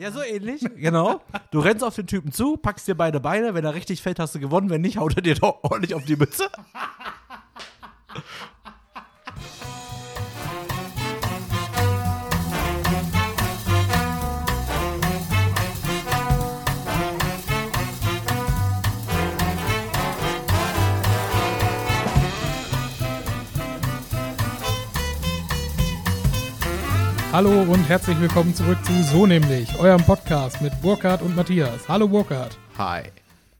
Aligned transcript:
Ja, 0.00 0.10
so 0.10 0.22
ähnlich, 0.22 0.62
genau. 0.76 1.20
Du 1.50 1.60
rennst 1.60 1.84
auf 1.84 1.94
den 1.94 2.06
Typen 2.06 2.32
zu, 2.32 2.56
packst 2.56 2.88
dir 2.88 2.94
beide 2.94 3.20
Beine, 3.20 3.52
wenn 3.52 3.66
er 3.66 3.74
richtig 3.74 4.00
fällt, 4.00 4.18
hast 4.18 4.34
du 4.34 4.40
gewonnen, 4.40 4.70
wenn 4.70 4.80
nicht, 4.80 4.96
haut 4.96 5.14
er 5.14 5.20
dir 5.20 5.34
doch 5.34 5.62
ordentlich 5.62 5.94
auf 5.94 6.06
die 6.06 6.16
Mütze. 6.16 6.48
Hallo 27.32 27.62
und 27.62 27.88
herzlich 27.88 28.20
willkommen 28.20 28.52
zurück 28.56 28.84
zu 28.84 29.04
So 29.04 29.24
nämlich, 29.24 29.78
eurem 29.78 30.02
Podcast 30.02 30.60
mit 30.60 30.72
Burkhard 30.82 31.22
und 31.22 31.36
Matthias. 31.36 31.88
Hallo 31.88 32.08
Burkhard. 32.08 32.58
Hi. 32.76 33.04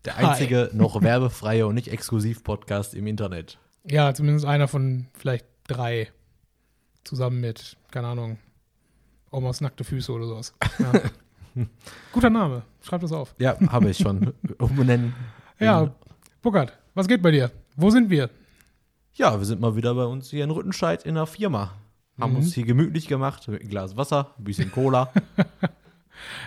Der 0.05 0.17
einzige 0.17 0.71
noch 0.73 1.01
werbefreie 1.01 1.65
und 1.69 1.77
nicht 1.77 1.87
exklusiv 1.87 2.43
Podcast 2.43 2.95
im 2.95 3.07
Internet. 3.07 3.59
Ja, 3.85 4.13
zumindest 4.13 4.45
einer 4.45 4.67
von 4.67 5.07
vielleicht 5.15 5.47
drei. 5.69 6.09
Zusammen 7.05 7.41
mit, 7.41 7.77
keine 7.93 8.09
Ahnung, 8.09 8.39
Omas 9.31 9.61
nackte 9.61 9.85
Füße 9.85 10.11
oder 10.11 10.27
sowas. 10.27 10.53
Ja. 10.81 10.93
Guter 12.13 12.31
Name, 12.31 12.63
schreib 12.83 13.03
das 13.03 13.13
auf. 13.13 13.37
Ja, 13.39 13.57
habe 13.69 13.91
ich 13.91 13.99
schon 13.99 14.35
umbenennen. 14.59 15.15
Ja, 15.61 15.95
Burkhard, 16.43 16.77
was 16.95 17.07
geht 17.07 17.23
bei 17.23 17.31
dir? 17.31 17.53
Wo 17.77 17.91
sind 17.91 18.11
wir? 18.11 18.31
Ja, 19.15 19.39
wir 19.39 19.47
sind 19.47 19.61
mal 19.61 19.77
wieder 19.77 19.95
bei 19.95 20.05
uns 20.07 20.31
hier 20.31 20.43
in 20.43 20.51
Rüttenscheid 20.51 21.05
in 21.05 21.15
der 21.15 21.27
Firma. 21.27 21.75
Haben 22.21 22.31
Mhm. 22.33 22.37
uns 22.37 22.55
hier 22.55 22.65
gemütlich 22.65 23.07
gemacht 23.09 23.49
mit 23.49 23.61
einem 23.61 23.71
Glas 23.71 23.97
Wasser, 23.97 24.35
ein 24.39 24.45
bisschen 24.45 24.71
Cola. 24.71 25.13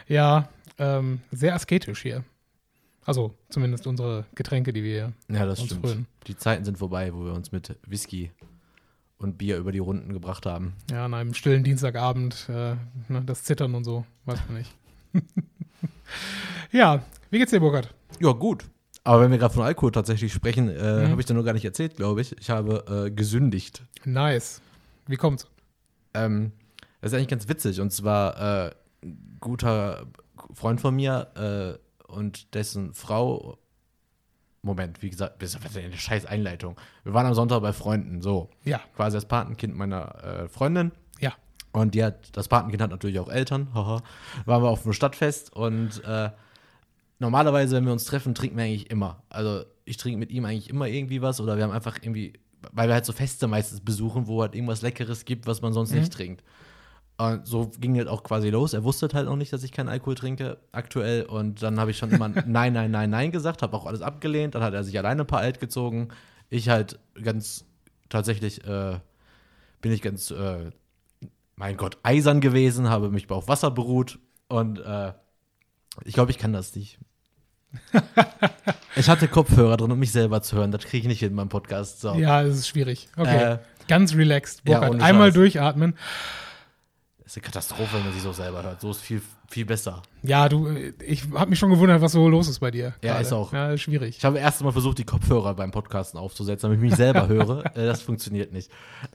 Ja, 0.08 0.50
ähm, 0.78 1.22
sehr 1.32 1.56
asketisch 1.56 2.04
hier. 2.04 2.24
Also 3.06 3.34
zumindest 3.50 3.88
unsere 3.88 4.26
Getränke, 4.36 4.72
die 4.72 4.84
wir 4.84 5.14
Ja, 5.30 5.46
das 5.46 5.60
uns 5.60 5.70
stimmt. 5.70 5.86
frönen. 5.86 6.08
Die 6.28 6.38
Zeiten 6.38 6.64
sind 6.64 6.78
vorbei, 6.78 7.12
wo 7.14 7.26
wir 7.26 7.34
uns 7.34 7.52
mit 7.52 7.76
Whisky 7.88 8.32
und 9.18 9.38
Bier 9.40 9.58
über 9.58 9.72
die 9.72 9.80
Runden 9.80 10.14
gebracht 10.14 10.46
haben. 10.46 10.74
Ja, 10.92 11.06
an 11.06 11.14
einem 11.16 11.34
stillen 11.34 11.64
Dienstagabend, 11.64 12.48
äh, 12.50 12.76
ne, 13.10 13.24
das 13.26 13.44
Zittern 13.44 13.74
und 13.74 13.84
so, 13.84 14.06
weiß 14.26 14.40
man 14.48 14.60
nicht. 14.60 14.72
ja, 16.72 17.04
wie 17.32 17.40
geht's 17.40 17.52
dir, 17.52 17.60
Burkhard? 17.60 17.94
Ja, 18.20 18.32
gut. 18.32 18.66
Aber 19.04 19.22
wenn 19.22 19.32
wir 19.32 19.38
gerade 19.38 19.54
von 19.54 19.64
Alkohol 19.64 19.92
tatsächlich 19.92 20.32
sprechen, 20.32 20.70
äh, 20.70 21.06
Mhm. 21.06 21.10
habe 21.12 21.20
ich 21.20 21.26
dir 21.26 21.34
noch 21.34 21.44
gar 21.44 21.54
nicht 21.54 21.66
erzählt, 21.66 21.96
glaube 21.98 22.22
ich. 22.22 22.38
Ich 22.40 22.50
habe 22.50 23.06
äh, 23.08 23.12
gesündigt. 23.12 23.84
Nice. 24.06 24.62
Wie 25.08 25.18
kommt's? 25.18 25.48
Ähm, 26.14 26.52
das 27.02 27.12
ist 27.12 27.18
eigentlich 27.18 27.30
ganz 27.30 27.48
witzig. 27.50 27.82
Und 27.82 27.92
zwar 27.92 28.68
äh, 28.68 28.72
ein 29.04 29.38
guter 29.40 30.08
Freund 30.54 30.80
von 30.82 30.96
mir 30.96 31.80
äh, 32.08 32.12
und 32.12 32.54
dessen 32.54 32.94
Frau. 32.94 33.58
Moment, 34.66 35.02
wie 35.02 35.10
gesagt, 35.10 35.44
das 35.44 35.56
ist 35.56 35.78
eine 35.78 35.92
scheiß 35.92 36.26
Einleitung. 36.26 36.80
Wir 37.04 37.14
waren 37.14 37.26
am 37.26 37.34
Sonntag 37.34 37.62
bei 37.62 37.74
Freunden, 37.74 38.22
so. 38.22 38.50
Ja, 38.64 38.80
Quasi 38.96 39.18
das 39.18 39.26
Patenkind 39.26 39.76
meiner 39.76 40.24
äh, 40.24 40.48
Freundin. 40.48 40.92
ja. 41.20 41.34
Und 41.74 41.96
die 41.96 42.04
hat, 42.04 42.38
das 42.38 42.48
Patenkind 42.48 42.82
hat 42.84 42.92
natürlich 42.92 43.20
auch 43.20 43.30
Eltern. 43.30 43.74
Haha. 43.74 44.04
Waren 44.46 44.64
wir 44.64 44.70
auf 44.70 44.86
einem 44.86 44.94
Stadtfest 44.94 45.52
und 45.52 46.04
äh, 46.06 46.30
normalerweise, 47.20 47.76
wenn 47.76 47.86
wir 47.86 47.92
uns 47.92 48.06
treffen, 48.06 48.36
trinken 48.36 48.56
wir 48.58 48.64
eigentlich 48.64 48.90
immer. 48.92 49.24
Also 49.28 49.66
ich 49.84 49.98
trinke 49.98 50.20
mit 50.20 50.32
ihm 50.32 50.46
eigentlich 50.46 50.70
immer 50.70 50.88
irgendwie 50.88 51.22
was 51.22 51.42
oder 51.42 51.58
wir 51.58 51.64
haben 51.64 51.72
einfach 51.72 51.98
irgendwie, 52.02 52.34
weil 52.72 52.88
wir 52.90 52.94
halt 52.96 53.06
so 53.06 53.14
Feste 53.14 53.48
meistens 53.48 53.82
besuchen, 53.82 54.28
wo 54.28 54.42
halt 54.42 54.56
irgendwas 54.56 54.82
Leckeres 54.82 55.26
gibt, 55.26 55.48
was 55.48 55.62
man 55.62 55.74
sonst 55.74 55.92
Mhm. 55.92 56.00
nicht 56.00 56.14
trinkt. 56.14 56.44
Und 57.18 57.46
so 57.48 57.70
ging 57.80 57.96
das 57.96 58.08
auch 58.08 58.24
quasi 58.24 58.50
los. 58.50 58.74
Er 58.74 58.84
wusste 58.84 59.08
halt 59.14 59.28
auch 59.28 59.36
nicht, 59.36 59.54
dass 59.54 59.64
ich 59.64 59.72
keinen 59.72 59.90
Alkohol 59.90 60.16
trinke 60.16 60.58
aktuell. 60.72 61.24
Und 61.24 61.62
dann 61.62 61.80
habe 61.80 61.92
ich 61.92 61.98
schon 61.98 62.12
immer 62.12 62.28
Nein, 62.48 62.74
Nein, 62.74 62.92
Nein, 62.92 63.10
Nein 63.12 63.32
gesagt, 63.32 63.62
habe 63.62 63.78
auch 63.78 63.86
alles 63.86 64.02
abgelehnt. 64.02 64.56
Dann 64.56 64.64
hat 64.64 64.74
er 64.74 64.84
sich 64.84 64.98
alleine 64.98 65.22
ein 65.22 65.28
paar 65.28 65.40
alt 65.40 65.60
gezogen. 65.60 66.10
Ich 66.50 66.70
halt 66.70 67.00
ganz 67.22 67.66
tatsächlich 68.10 68.64
äh, 68.66 69.00
bin 69.82 69.92
ich 69.92 70.02
ganz, 70.02 70.32
äh, 70.32 70.72
mein 71.56 71.78
Gott, 71.78 71.98
eisern 72.04 72.42
gewesen, 72.42 72.90
habe 72.90 73.10
mich 73.10 73.30
auf 73.30 73.48
Wasser 73.48 73.70
beruht 73.72 74.20
und 74.50 74.80
äh, 74.80 75.14
ich 76.04 76.14
glaube, 76.14 76.32
ich 76.32 76.38
kann 76.40 76.54
das 76.54 76.76
nicht. 76.76 76.98
ich 78.96 79.10
hatte 79.10 79.28
Kopfhörer 79.28 79.78
drin, 79.78 79.92
um 79.92 80.00
mich 80.00 80.12
selber 80.12 80.42
zu 80.42 80.56
hören. 80.56 80.72
Das 80.72 80.84
kriege 80.84 81.00
ich 81.00 81.08
nicht 81.08 81.24
in 81.24 81.34
meinem 81.34 81.50
Podcast. 81.50 82.02
So. 82.02 82.14
Ja, 82.16 82.42
es 82.42 82.58
ist 82.58 82.68
schwierig. 82.68 83.10
Okay. 83.18 83.54
Äh, 83.54 83.58
Ganz 83.88 84.16
relaxed. 84.16 84.62
ja, 84.68 84.82
Einmal 84.82 85.32
durchatmen. 85.32 85.96
Das 87.20 87.34
ist 87.34 87.38
eine 87.38 87.44
Katastrophe, 87.44 87.98
wenn 87.98 88.04
man 88.04 88.14
sich 88.14 88.22
so 88.22 88.32
selber 88.32 88.64
hört. 88.64 88.82
So 88.82 88.92
ist 88.92 89.02
viel, 89.02 89.22
viel 89.54 89.66
besser. 89.66 90.02
Ja, 90.24 90.50
du, 90.50 90.68
ich 91.06 91.24
habe 91.34 91.52
mich 91.52 91.60
schon 91.60 91.70
gewundert, 91.70 92.02
was 92.02 92.14
so 92.14 92.28
los 92.28 92.48
ist 92.48 92.60
bei 92.60 92.72
dir. 92.72 92.96
Ja, 93.04 93.12
gerade. 93.12 93.22
ist 93.22 93.34
auch. 93.34 93.54
Ja, 93.54 93.72
ist 93.72 93.82
schwierig. 93.82 94.18
Ich 94.18 94.26
habe 94.26 94.40
erst 94.40 94.64
mal 94.64 94.72
versucht, 94.72 94.98
die 94.98 95.04
Kopfhörer 95.04 95.54
beim 95.54 95.72
Podcasten 95.72 96.20
aufzusetzen, 96.20 96.70
damit 96.70 96.84
ich 96.84 96.90
mich 96.90 96.98
selber 96.98 97.28
höre. 97.28 97.64
Äh, 97.74 97.86
das 97.86 98.02
funktioniert 98.02 98.52
nicht. 98.52 98.70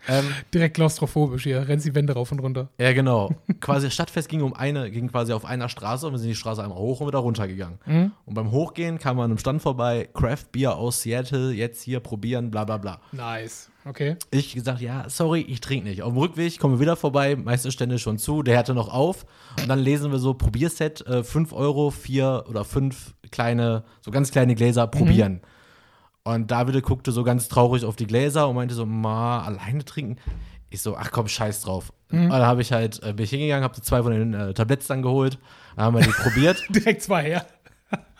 Ähm, 0.08 0.24
Direkt 0.52 0.74
klaustrophobisch 0.74 1.44
hier. 1.44 1.68
Rennst 1.68 1.86
die 1.86 1.94
Wände 1.94 2.12
rauf 2.12 2.32
und 2.32 2.40
runter. 2.40 2.70
Ja, 2.78 2.92
genau. 2.92 3.30
quasi 3.60 3.86
das 3.86 3.94
Stadtfest 3.94 4.28
ging 4.28 4.42
um 4.42 4.52
eine, 4.54 4.90
ging 4.90 5.08
quasi 5.08 5.32
auf 5.32 5.44
einer 5.44 5.68
Straße 5.68 6.06
und 6.06 6.12
wir 6.12 6.18
sind 6.18 6.28
die 6.28 6.34
Straße 6.34 6.62
einmal 6.62 6.78
hoch 6.78 7.00
und 7.00 7.08
wieder 7.08 7.18
runter 7.18 7.46
gegangen. 7.46 7.78
Mhm. 7.86 8.12
Und 8.24 8.34
beim 8.34 8.50
Hochgehen 8.50 8.98
kam 8.98 9.16
man 9.16 9.26
an 9.26 9.30
einem 9.32 9.38
Stand 9.38 9.62
vorbei, 9.62 10.08
Craft 10.14 10.46
Beer 10.52 10.76
aus 10.76 11.02
Seattle, 11.02 11.52
jetzt 11.52 11.82
hier 11.82 12.00
probieren, 12.00 12.50
bla 12.50 12.64
bla 12.64 12.78
bla. 12.78 13.00
Nice. 13.12 13.70
Okay. 13.84 14.16
Ich 14.30 14.54
gesagt, 14.54 14.80
ja, 14.80 15.08
sorry, 15.08 15.40
ich 15.40 15.60
trinke 15.60 15.88
nicht. 15.88 16.02
Auf 16.02 16.12
dem 16.12 16.18
Rückweg 16.18 16.58
kommen 16.58 16.74
wir 16.74 16.80
wieder 16.80 16.96
vorbei, 16.96 17.36
meiste 17.36 17.72
Stände 17.72 17.98
schon 17.98 18.18
zu, 18.18 18.42
der 18.42 18.58
hatte 18.58 18.74
noch 18.74 18.92
auf. 18.92 19.24
Und 19.60 19.68
dann 19.68 19.78
lesen 19.78 20.10
wir 20.10 20.18
so 20.18 20.34
Probierset, 20.34 21.06
äh, 21.06 21.24
5 21.24 21.52
Euro, 21.52 21.90
vier 21.90 22.44
oder 22.48 22.64
fünf 22.64 23.14
kleine, 23.30 23.84
so 24.00 24.10
ganz 24.10 24.30
kleine 24.30 24.54
Gläser 24.54 24.86
probieren. 24.86 25.40
Und 26.24 26.50
David 26.50 26.82
guckte 26.82 27.12
so 27.12 27.24
ganz 27.24 27.48
traurig 27.48 27.84
auf 27.84 27.96
die 27.96 28.06
Gläser 28.06 28.48
und 28.48 28.56
meinte 28.56 28.74
so, 28.74 28.84
ma, 28.84 29.42
alleine 29.42 29.84
trinken? 29.84 30.16
Ich 30.68 30.82
so, 30.82 30.94
ach 30.96 31.10
komm, 31.10 31.28
scheiß 31.28 31.62
drauf. 31.62 31.92
Und 32.10 32.28
dann 32.28 32.42
habe 32.42 32.60
ich 32.60 32.72
halt, 32.72 33.02
äh, 33.02 33.12
bin 33.12 33.24
ich 33.24 33.30
hingegangen, 33.30 33.64
habe 33.64 33.80
zwei 33.80 34.02
von 34.02 34.12
den 34.12 34.34
äh, 34.34 34.52
Tabletts 34.52 34.86
dann 34.86 35.02
geholt, 35.02 35.38
dann 35.76 35.86
haben 35.86 35.96
wir 35.96 36.02
die 36.02 36.10
probiert. 36.10 36.62
Direkt 36.68 37.02
zwei 37.02 37.22
her. 37.22 37.46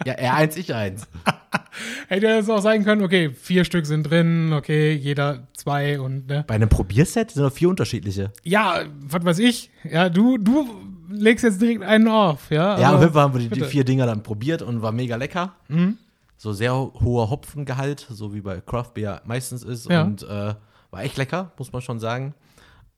Ja, 0.07 0.15
er 0.15 0.35
eins, 0.35 0.57
ich 0.57 0.75
eins. 0.75 1.07
Hätte 2.09 2.27
es 2.27 2.49
auch 2.51 2.61
sein 2.61 2.85
können, 2.85 3.03
okay, 3.03 3.31
vier 3.31 3.65
Stück 3.65 3.87
sind 3.87 4.05
drin, 4.05 4.53
okay, 4.53 4.93
jeder 4.95 5.47
zwei 5.55 6.01
und, 6.01 6.27
ne? 6.27 6.45
Bei 6.47 6.55
einem 6.55 6.69
Probierset 6.69 7.31
sind 7.31 7.43
noch 7.43 7.53
vier 7.53 7.69
unterschiedliche. 7.69 8.33
Ja, 8.43 8.83
was 9.01 9.25
weiß 9.25 9.39
ich. 9.41 9.71
Ja, 9.91 10.09
du, 10.09 10.39
du 10.39 10.69
legst 11.11 11.45
jetzt 11.45 11.61
direkt 11.61 11.83
einen 11.83 12.09
auf, 12.09 12.51
ja? 12.51 12.79
Ja, 12.79 12.89
auf 12.89 12.95
aber- 12.95 13.01
jeden 13.03 13.13
Fall 13.13 13.23
haben 13.23 13.35
wir 13.35 13.41
die, 13.41 13.49
die. 13.49 13.61
Mhm. 13.61 13.65
vier 13.67 13.85
Dinger 13.85 14.07
dann 14.07 14.23
probiert 14.23 14.63
und 14.63 14.83
war 14.83 14.93
mega 14.93 15.17
lecker. 15.17 15.55
So 16.37 16.53
sehr 16.53 16.73
hoher 16.75 17.31
Hopfengehalt, 17.31 18.07
so 18.11 18.33
wie 18.35 18.41
bei 18.41 18.61
Craft 18.61 18.93
Beer 18.95 19.23
meistens 19.25 19.63
ist. 19.63 19.91
Ja. 19.91 20.03
Und 20.03 20.23
äh, 20.23 20.55
war 20.91 21.03
echt 21.03 21.17
lecker, 21.17 21.53
muss 21.59 21.73
man 21.73 21.83
schon 21.83 21.99
sagen. 21.99 22.35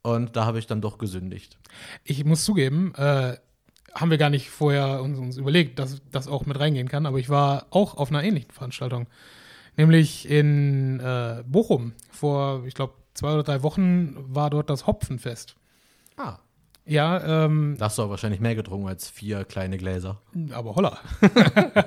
Und 0.02 0.36
da 0.36 0.44
habe 0.46 0.58
ich 0.58 0.66
dann 0.66 0.80
doch 0.80 0.98
gesündigt. 0.98 1.58
Ich 2.04 2.24
muss 2.24 2.44
zugeben, 2.44 2.94
äh, 2.96 3.36
haben 3.94 4.10
wir 4.10 4.18
gar 4.18 4.30
nicht 4.30 4.50
vorher 4.50 5.02
uns, 5.02 5.18
uns 5.18 5.36
überlegt, 5.36 5.78
dass 5.78 6.00
das 6.10 6.28
auch 6.28 6.46
mit 6.46 6.58
reingehen 6.58 6.88
kann, 6.88 7.06
aber 7.06 7.18
ich 7.18 7.28
war 7.28 7.66
auch 7.70 7.96
auf 7.96 8.10
einer 8.10 8.22
ähnlichen 8.22 8.50
Veranstaltung. 8.50 9.06
Nämlich 9.76 10.28
in 10.28 11.00
äh, 11.00 11.42
Bochum. 11.46 11.92
Vor, 12.10 12.64
ich 12.66 12.74
glaube, 12.74 12.94
zwei 13.14 13.32
oder 13.32 13.42
drei 13.42 13.62
Wochen 13.62 14.16
war 14.18 14.50
dort 14.50 14.70
das 14.70 14.86
Hopfenfest. 14.86 15.56
Ah. 16.16 16.38
Ja, 16.86 17.44
ähm, 17.44 17.76
Da 17.78 17.86
hast 17.86 17.98
du 17.98 18.02
auch 18.02 18.10
wahrscheinlich 18.10 18.40
mehr 18.40 18.54
getrunken 18.54 18.88
als 18.88 19.08
vier 19.08 19.44
kleine 19.44 19.78
Gläser. 19.78 20.20
aber 20.50 20.74
holla. 20.74 20.98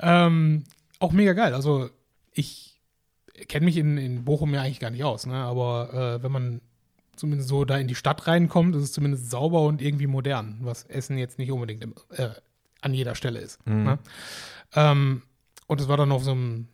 ähm, 0.00 0.64
auch 0.98 1.12
mega 1.12 1.32
geil. 1.32 1.54
Also 1.54 1.88
ich 2.32 2.80
kenne 3.46 3.66
mich 3.66 3.76
in, 3.76 3.96
in 3.96 4.24
Bochum 4.24 4.52
ja 4.52 4.62
eigentlich 4.62 4.80
gar 4.80 4.90
nicht 4.90 5.04
aus, 5.04 5.26
ne? 5.26 5.34
aber 5.34 5.92
äh, 6.18 6.22
wenn 6.22 6.32
man 6.32 6.60
zumindest 7.18 7.48
so 7.48 7.64
da 7.64 7.76
in 7.76 7.88
die 7.88 7.94
Stadt 7.94 8.26
reinkommt, 8.26 8.74
ist 8.76 8.82
es 8.82 8.92
zumindest 8.92 9.30
sauber 9.30 9.62
und 9.62 9.82
irgendwie 9.82 10.06
modern, 10.06 10.58
was 10.60 10.84
Essen 10.84 11.18
jetzt 11.18 11.38
nicht 11.38 11.50
unbedingt 11.50 11.82
im, 11.82 11.94
äh, 12.10 12.30
an 12.80 12.94
jeder 12.94 13.14
Stelle 13.14 13.40
ist. 13.40 13.64
Ne? 13.84 13.98
Ähm, 14.74 15.22
und 15.66 15.80
es 15.80 15.88
war 15.88 15.96
dann 15.96 16.12
auf 16.12 16.24
so 16.24 16.32
einem, 16.32 16.68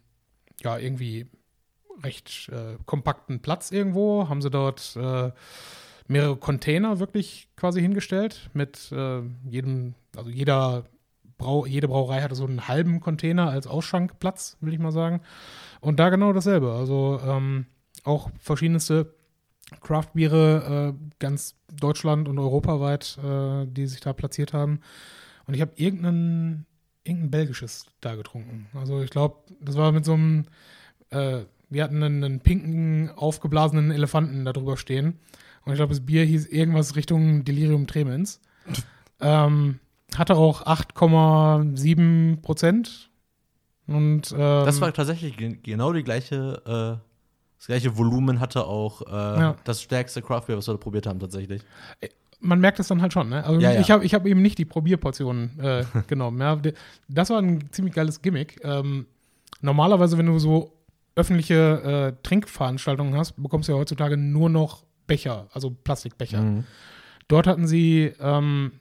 ja, 0.61 0.79
irgendwie 0.79 1.27
recht 2.03 2.51
äh, 2.53 2.77
kompakten 2.87 3.41
Platz 3.41 3.71
irgendwo, 3.71 4.29
haben 4.29 4.43
sie 4.43 4.51
dort 4.51 4.97
äh, 4.97 5.31
mehrere 6.07 6.37
Container 6.37 6.99
wirklich 6.99 7.49
quasi 7.57 7.81
hingestellt 7.81 8.51
mit 8.53 8.93
äh, 8.93 9.23
jedem, 9.49 9.95
also 10.17 10.31
jeder 10.31 10.85
Brau, 11.39 11.67
jede 11.67 11.89
Brauerei 11.89 12.23
hatte 12.23 12.35
so 12.35 12.45
einen 12.45 12.69
halben 12.69 13.01
Container 13.01 13.51
als 13.51 13.67
Ausschankplatz, 13.67 14.57
will 14.61 14.73
ich 14.73 14.79
mal 14.79 14.93
sagen. 14.93 15.21
Und 15.81 15.99
da 15.99 16.11
genau 16.11 16.33
dasselbe. 16.33 16.73
Also 16.73 17.21
ähm, 17.27 17.67
auch 18.05 18.31
verschiedenste 18.39 19.15
Craft-Biere, 19.81 20.95
äh, 20.95 21.15
ganz 21.19 21.57
Deutschland 21.73 22.29
und 22.29 22.39
europaweit, 22.39 23.19
äh, 23.25 23.67
die 23.67 23.87
sich 23.87 24.01
da 24.01 24.13
platziert 24.13 24.53
haben. 24.53 24.81
Und 25.47 25.55
ich 25.55 25.61
habe 25.61 25.73
irgendein, 25.77 26.67
irgendein 27.05 27.31
belgisches 27.31 27.87
da 28.01 28.15
getrunken. 28.15 28.67
Also 28.75 29.01
ich 29.03 29.11
glaube, 29.11 29.37
das 29.61 29.77
war 29.77 29.93
mit 29.93 30.05
so 30.05 30.15
einem, 30.15 30.45
äh, 31.11 31.41
wir 31.71 31.83
hatten 31.85 32.03
einen, 32.03 32.23
einen 32.25 32.41
pinken, 32.41 33.11
aufgeblasenen 33.11 33.91
Elefanten 33.91 34.45
da 34.45 34.53
drüber 34.53 34.77
stehen. 34.77 35.19
Und 35.65 35.73
ich 35.73 35.77
glaube, 35.79 35.95
das 35.95 36.05
Bier 36.05 36.25
hieß 36.25 36.47
irgendwas 36.47 36.95
Richtung 36.97 37.45
Delirium 37.45 37.87
Tremens. 37.87 38.41
Ähm, 39.21 39.79
hatte 40.17 40.35
auch 40.37 40.67
8,7 40.67 42.41
Prozent. 42.43 43.11
Und 43.87 44.33
ähm, 44.33 44.39
Das 44.39 44.81
war 44.81 44.93
tatsächlich 44.93 45.37
ge- 45.37 45.59
genau 45.63 45.93
die 45.93 46.03
gleiche, 46.03 47.01
äh, 47.01 47.14
das 47.65 47.69
gleiche 47.69 47.97
Volumen 47.97 48.41
hatte 48.41 48.67
auch 48.67 49.01
äh, 49.03 49.11
Ja. 49.41 49.57
das 49.65 49.81
stärkste 49.81 50.21
Craft 50.21 50.43
Beer, 50.49 50.59
was 50.59 50.67
wir 50.67 50.75
da 50.75 50.79
probiert 50.79 51.07
haben, 51.07 51.19
tatsächlich. 51.19 51.63
man 52.41 52.61
merkt 52.61 52.79
es 52.79 52.89
dann 52.89 53.01
halt 53.01 53.15
schon. 53.15 53.31
Ne? 53.31 53.43
Also 53.43 53.59
Ja, 53.59 53.73
ja. 53.73 53.81
ich 53.81 53.91
habe 53.91 54.05
ich 54.05 54.13
hab 54.13 54.27
eben 54.27 54.43
nicht 54.43 54.59
die 54.59 54.67
Probierportionen 54.67 55.59
äh, 55.61 55.85
genommen. 56.07 56.39
Ja? 56.41 56.61
Das 57.09 57.31
war 57.31 57.39
ein 57.41 57.71
ziemlich 57.73 57.95
geiles 57.95 58.21
Gimmick. 58.21 58.61
Ähm, 58.63 59.07
normalerweise, 59.63 60.19
wenn 60.19 60.27
du 60.27 60.39
so 60.39 60.73
öffentliche 61.17 62.15
äh, 62.15 62.23
Trinkveranstaltungen 62.23 63.17
hast, 63.17 63.41
bekommst 63.43 63.69
du 63.69 63.73
ja 63.73 63.79
heutzutage 63.79 64.19
nur 64.19 64.51
noch 64.51 64.85
Becher, 65.07 65.47
also 65.55 65.71
Plastikbecher. 65.71 66.43
Mhm. 66.43 66.65
Dort 67.29 67.47
hatten 67.47 67.67
sie 67.67 68.13
ähm, 68.21 68.73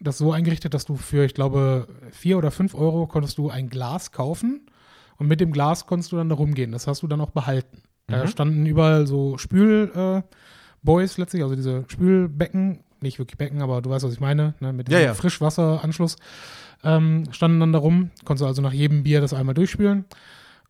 das 0.00 0.18
so 0.18 0.32
eingerichtet, 0.32 0.74
dass 0.74 0.84
du 0.84 0.96
für, 0.96 1.24
ich 1.24 1.32
glaube, 1.32 1.88
vier 2.10 2.36
oder 2.36 2.50
fünf 2.50 2.74
Euro 2.74 3.06
konntest 3.06 3.38
du 3.38 3.48
ein 3.48 3.70
Glas 3.70 4.12
kaufen 4.12 4.66
und 5.16 5.28
mit 5.28 5.40
dem 5.40 5.52
Glas 5.52 5.86
konntest 5.86 6.12
du 6.12 6.16
dann 6.16 6.28
da 6.28 6.34
rumgehen. 6.34 6.72
Das 6.72 6.86
hast 6.86 7.02
du 7.02 7.06
dann 7.06 7.20
auch 7.22 7.30
behalten. 7.30 7.82
Da 8.12 8.24
Mhm. 8.24 8.28
standen 8.28 8.66
überall 8.66 9.06
so 9.06 9.38
Spülboys 9.38 11.18
äh, 11.18 11.20
letztlich, 11.20 11.42
also 11.42 11.54
diese 11.54 11.84
Spülbecken, 11.88 12.80
nicht 13.00 13.18
wirklich 13.18 13.38
Becken, 13.38 13.62
aber 13.62 13.82
du 13.82 13.90
weißt, 13.90 14.04
was 14.04 14.12
ich 14.12 14.20
meine, 14.20 14.54
ne, 14.60 14.72
mit 14.72 14.88
Ja, 14.88 14.98
diesem 14.98 15.08
ja. 15.08 15.14
Frischwasseranschluss 15.14 16.16
ähm, 16.84 17.24
standen 17.32 17.60
dann 17.60 17.72
da 17.72 17.78
rum. 17.78 18.10
Konntest 18.24 18.42
du 18.42 18.46
also 18.46 18.62
nach 18.62 18.72
jedem 18.72 19.02
Bier 19.02 19.20
das 19.20 19.34
einmal 19.34 19.54
durchspülen. 19.54 20.04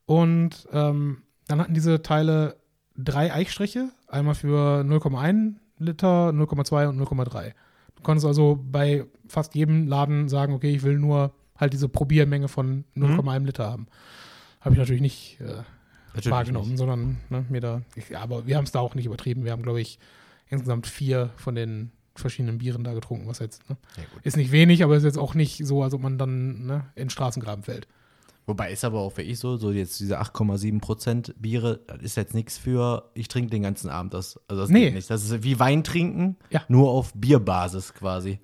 Und 0.06 0.66
ähm, 0.72 1.18
dann 1.48 1.60
hatten 1.60 1.74
diese 1.74 2.02
Teile 2.02 2.56
drei 2.96 3.32
Eichstriche, 3.32 3.90
einmal 4.08 4.34
für 4.34 4.82
0,1 4.82 5.54
Liter, 5.78 6.30
0,2 6.30 6.88
und 6.88 7.00
0,3. 7.00 7.52
Du 7.96 8.02
konntest 8.02 8.26
also 8.26 8.58
bei 8.70 9.04
fast 9.28 9.54
jedem 9.54 9.86
Laden 9.86 10.28
sagen, 10.28 10.52
okay, 10.54 10.74
ich 10.74 10.82
will 10.82 10.98
nur 10.98 11.32
halt 11.56 11.72
diese 11.72 11.88
Probiermenge 11.88 12.48
von 12.48 12.84
0,1 12.96 13.44
Liter 13.46 13.70
haben. 13.70 13.86
Habe 14.60 14.74
ich 14.74 14.78
natürlich 14.78 15.02
nicht 15.02 15.40
äh, 15.40 15.62
Natürlich 16.14 16.30
wahrgenommen, 16.30 16.68
nicht. 16.70 16.78
sondern 16.78 17.16
ne, 17.30 17.44
mir 17.48 17.60
da, 17.60 17.82
ich, 17.96 18.16
aber 18.16 18.46
wir 18.46 18.56
haben 18.56 18.64
es 18.64 18.72
da 18.72 18.80
auch 18.80 18.94
nicht 18.94 19.06
übertrieben. 19.06 19.44
Wir 19.44 19.52
haben, 19.52 19.62
glaube 19.62 19.80
ich, 19.80 19.98
insgesamt 20.48 20.86
vier 20.86 21.30
von 21.36 21.54
den 21.54 21.92
verschiedenen 22.14 22.58
Bieren 22.58 22.84
da 22.84 22.92
getrunken, 22.92 23.26
was 23.26 23.38
jetzt, 23.38 23.68
ne? 23.70 23.76
Ja. 23.96 24.02
Ist 24.22 24.36
nicht 24.36 24.52
wenig, 24.52 24.84
aber 24.84 24.96
ist 24.96 25.04
jetzt 25.04 25.16
auch 25.18 25.34
nicht 25.34 25.64
so, 25.66 25.82
als 25.82 25.94
ob 25.94 26.02
man 26.02 26.18
dann 26.18 26.66
ne, 26.66 26.84
in 26.94 27.08
Straßengraben 27.08 27.64
fällt. 27.64 27.88
Wobei 28.44 28.72
ist 28.72 28.84
aber 28.84 28.98
auch 29.00 29.16
wirklich 29.16 29.38
so, 29.38 29.56
so 29.56 29.70
jetzt 29.70 29.98
diese 30.00 30.20
8,7% 30.20 31.34
Biere, 31.38 31.80
das 31.86 32.02
ist 32.02 32.16
jetzt 32.16 32.34
nichts 32.34 32.58
für, 32.58 33.10
ich 33.14 33.28
trinke 33.28 33.50
den 33.50 33.62
ganzen 33.62 33.88
Abend 33.88 34.12
das. 34.14 34.38
Also 34.48 34.62
das 34.62 34.70
Nee. 34.70 34.90
nicht. 34.90 35.08
Das 35.08 35.24
ist 35.24 35.42
wie 35.44 35.58
Wein 35.58 35.84
trinken, 35.84 36.36
Ja. 36.50 36.62
nur 36.68 36.90
auf 36.90 37.12
Bierbasis 37.14 37.94
quasi. 37.94 38.40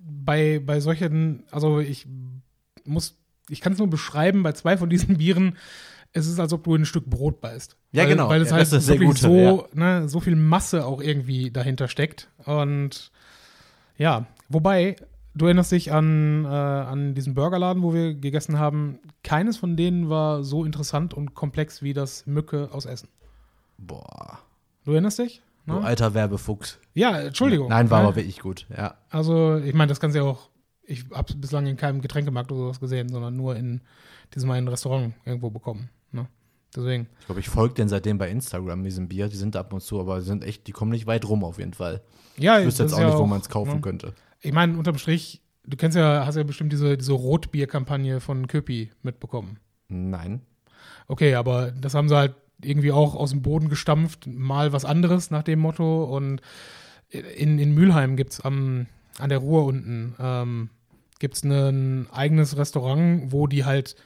bei, 0.00 0.58
bei 0.64 0.80
solchen, 0.80 1.44
also 1.52 1.78
ich 1.80 2.06
muss, 2.84 3.16
ich 3.48 3.60
kann 3.60 3.72
es 3.74 3.78
nur 3.78 3.88
beschreiben, 3.88 4.42
bei 4.42 4.52
zwei 4.52 4.76
von 4.76 4.90
diesen 4.90 5.16
Bieren, 5.18 5.56
es 6.16 6.26
ist, 6.26 6.40
als 6.40 6.52
ob 6.52 6.64
du 6.64 6.74
in 6.74 6.82
ein 6.82 6.86
Stück 6.86 7.04
Brot 7.06 7.40
beißt. 7.40 7.76
Ja, 7.92 8.02
weil, 8.02 8.08
genau. 8.08 8.28
Weil 8.28 8.40
es 8.40 8.48
Ja, 8.50 8.56
halt 8.56 8.72
das 8.72 8.88
wirklich 8.88 9.08
gut, 9.08 9.18
so, 9.18 9.68
ne, 9.74 10.08
so 10.08 10.20
viel 10.20 10.34
Masse 10.34 10.86
auch 10.86 11.00
irgendwie 11.02 11.50
dahinter 11.50 11.88
steckt. 11.88 12.28
Und 12.44 13.10
ja, 13.98 14.26
wobei, 14.48 14.96
du 15.34 15.44
erinnerst 15.44 15.72
dich 15.72 15.92
an, 15.92 16.44
äh, 16.44 16.48
an 16.48 17.14
diesen 17.14 17.34
Burgerladen, 17.34 17.82
wo 17.82 17.92
wir 17.92 18.14
gegessen 18.14 18.58
haben. 18.58 18.98
Keines 19.22 19.58
von 19.58 19.76
denen 19.76 20.08
war 20.08 20.42
so 20.42 20.64
interessant 20.64 21.12
und 21.12 21.34
komplex 21.34 21.82
wie 21.82 21.92
das 21.92 22.26
Mücke 22.26 22.70
aus 22.72 22.86
Essen. 22.86 23.08
Boah. 23.76 24.38
Du 24.84 24.92
erinnerst 24.92 25.18
dich? 25.18 25.42
Du 25.66 25.74
Ne? 25.74 25.84
alter 25.84 26.14
Werbefuchs. 26.14 26.78
Ja, 26.94 27.18
Entschuldigung. 27.20 27.68
Nein, 27.68 27.90
war 27.90 28.00
ne? 28.00 28.06
aber 28.08 28.16
wirklich 28.16 28.38
gut, 28.40 28.66
ja. 28.74 28.94
Also, 29.10 29.58
ich 29.58 29.74
meine, 29.74 29.88
das 29.88 30.00
kannst 30.00 30.14
du 30.14 30.20
ja 30.20 30.24
auch, 30.24 30.48
ich 30.86 31.04
habe 31.12 31.34
bislang 31.34 31.66
in 31.66 31.76
keinem 31.76 32.00
Getränkemarkt 32.00 32.52
oder 32.52 32.60
sowas 32.60 32.80
gesehen, 32.80 33.08
sondern 33.08 33.36
nur 33.36 33.56
in 33.56 33.80
diesem 34.34 34.50
einen 34.50 34.68
Restaurant 34.68 35.14
irgendwo 35.24 35.50
bekommen. 35.50 35.90
Deswegen, 36.76 37.08
Ich 37.20 37.26
glaube, 37.26 37.40
ich 37.40 37.48
folge 37.48 37.74
den 37.74 37.88
seitdem 37.88 38.18
bei 38.18 38.30
Instagram, 38.30 38.82
diesem 38.84 39.08
Bier. 39.08 39.28
Die 39.28 39.36
sind 39.36 39.54
da 39.54 39.60
ab 39.60 39.72
und 39.72 39.80
zu, 39.80 39.98
aber 40.00 40.18
die 40.18 40.24
sind 40.26 40.44
echt, 40.44 40.66
die 40.66 40.72
kommen 40.72 40.90
nicht 40.90 41.06
weit 41.06 41.26
rum 41.28 41.42
auf 41.44 41.58
jeden 41.58 41.74
Fall. 41.74 42.02
ja, 42.36 42.58
Ich 42.60 42.66
wüsste 42.66 42.84
jetzt 42.84 42.92
auch 42.92 43.00
ja 43.00 43.06
nicht, 43.06 43.18
wo 43.18 43.26
man 43.26 43.40
es 43.40 43.48
kaufen 43.48 43.76
ne? 43.76 43.80
könnte. 43.80 44.12
Ich 44.40 44.52
meine, 44.52 44.76
unterm 44.76 44.98
Strich, 44.98 45.42
du 45.64 45.76
kennst 45.76 45.96
ja, 45.96 46.24
hast 46.26 46.36
ja 46.36 46.42
bestimmt 46.42 46.72
diese, 46.72 46.96
diese 46.96 47.12
Rotbier-Kampagne 47.12 48.20
von 48.20 48.46
Köpi 48.46 48.90
mitbekommen. 49.02 49.58
Nein. 49.88 50.42
Okay, 51.08 51.34
aber 51.34 51.72
das 51.72 51.94
haben 51.94 52.08
sie 52.08 52.16
halt 52.16 52.34
irgendwie 52.62 52.92
auch 52.92 53.14
aus 53.14 53.30
dem 53.30 53.42
Boden 53.42 53.68
gestampft, 53.68 54.26
mal 54.26 54.72
was 54.72 54.84
anderes 54.84 55.30
nach 55.30 55.42
dem 55.42 55.60
Motto. 55.60 56.04
Und 56.04 56.40
in, 57.10 57.58
in 57.58 57.74
Mülheim 57.74 58.16
gibt 58.16 58.32
es 58.32 58.40
an 58.40 58.88
der 59.18 59.38
Ruhr 59.38 59.64
unten, 59.64 60.14
ähm, 60.18 60.70
gibt 61.18 61.36
es 61.36 61.44
ein 61.44 62.08
eigenes 62.10 62.56
Restaurant, 62.56 63.32
wo 63.32 63.46
die 63.46 63.64
halt 63.64 63.96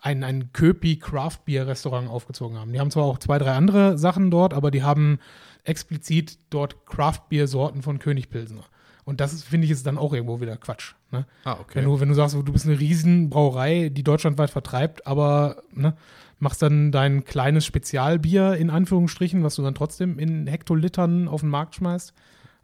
ein, 0.00 0.24
ein 0.24 0.52
Köpi 0.52 0.96
Craft 0.96 1.38
Beer 1.44 1.66
Restaurant 1.66 2.08
aufgezogen 2.08 2.58
haben. 2.58 2.72
Die 2.72 2.80
haben 2.80 2.90
zwar 2.90 3.04
auch 3.04 3.18
zwei, 3.18 3.38
drei 3.38 3.52
andere 3.52 3.98
Sachen 3.98 4.30
dort, 4.30 4.54
aber 4.54 4.70
die 4.70 4.82
haben 4.82 5.18
explizit 5.64 6.38
dort 6.50 6.86
Craft 6.86 7.28
Beer 7.28 7.46
Sorten 7.46 7.82
von 7.82 7.98
König 7.98 8.30
Pilsner. 8.30 8.64
Und 9.04 9.20
das 9.20 9.42
finde 9.42 9.64
ich, 9.64 9.70
ist 9.70 9.86
dann 9.86 9.96
auch 9.96 10.12
irgendwo 10.12 10.40
wieder 10.40 10.56
Quatsch. 10.58 10.92
Ne? 11.10 11.24
Ah, 11.44 11.54
okay. 11.54 11.76
Wenn, 11.76 11.84
du, 11.84 11.98
wenn 11.98 12.08
du 12.08 12.14
sagst, 12.14 12.34
du 12.34 12.42
bist 12.42 12.66
eine 12.66 12.78
Riesenbrauerei, 12.78 13.88
die 13.88 14.02
deutschlandweit 14.02 14.50
vertreibt, 14.50 15.06
aber 15.06 15.62
ne, 15.72 15.94
machst 16.38 16.60
dann 16.60 16.92
dein 16.92 17.24
kleines 17.24 17.64
Spezialbier 17.64 18.54
in 18.54 18.68
Anführungsstrichen, 18.68 19.42
was 19.42 19.54
du 19.54 19.62
dann 19.62 19.74
trotzdem 19.74 20.18
in 20.18 20.46
Hektolitern 20.46 21.26
auf 21.26 21.40
den 21.40 21.48
Markt 21.50 21.76
schmeißt. 21.76 22.12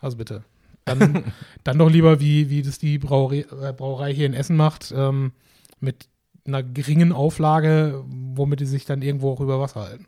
Also 0.01 0.19
bitte. 0.19 0.45
Dann, 0.85 1.33
dann 1.65 1.79
doch 1.79 1.89
lieber, 1.91 2.21
wie, 2.21 2.51
wie 2.51 2.61
das 2.61 2.79
die 2.79 2.99
Brauerei, 2.99 3.47
äh, 3.63 3.73
Brauerei 3.73 4.13
hier 4.13 4.27
in 4.27 4.35
Essen 4.35 4.57
macht, 4.57 4.93
ähm, 4.95 5.33
mit 5.81 6.09
einer 6.47 6.63
geringen 6.63 7.13
Auflage, 7.13 8.05
womit 8.07 8.61
die 8.61 8.67
sich 8.67 8.85
dann 8.85 9.03
irgendwo 9.03 9.33
auch 9.33 9.41
über 9.41 9.61
Wasser 9.61 9.81
halten. 9.83 10.07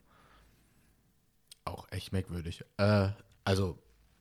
Auch 1.65 1.87
echt 1.91 2.13
merkwürdig. 2.13 2.65
Äh, 2.77 3.09
also, 3.45 3.79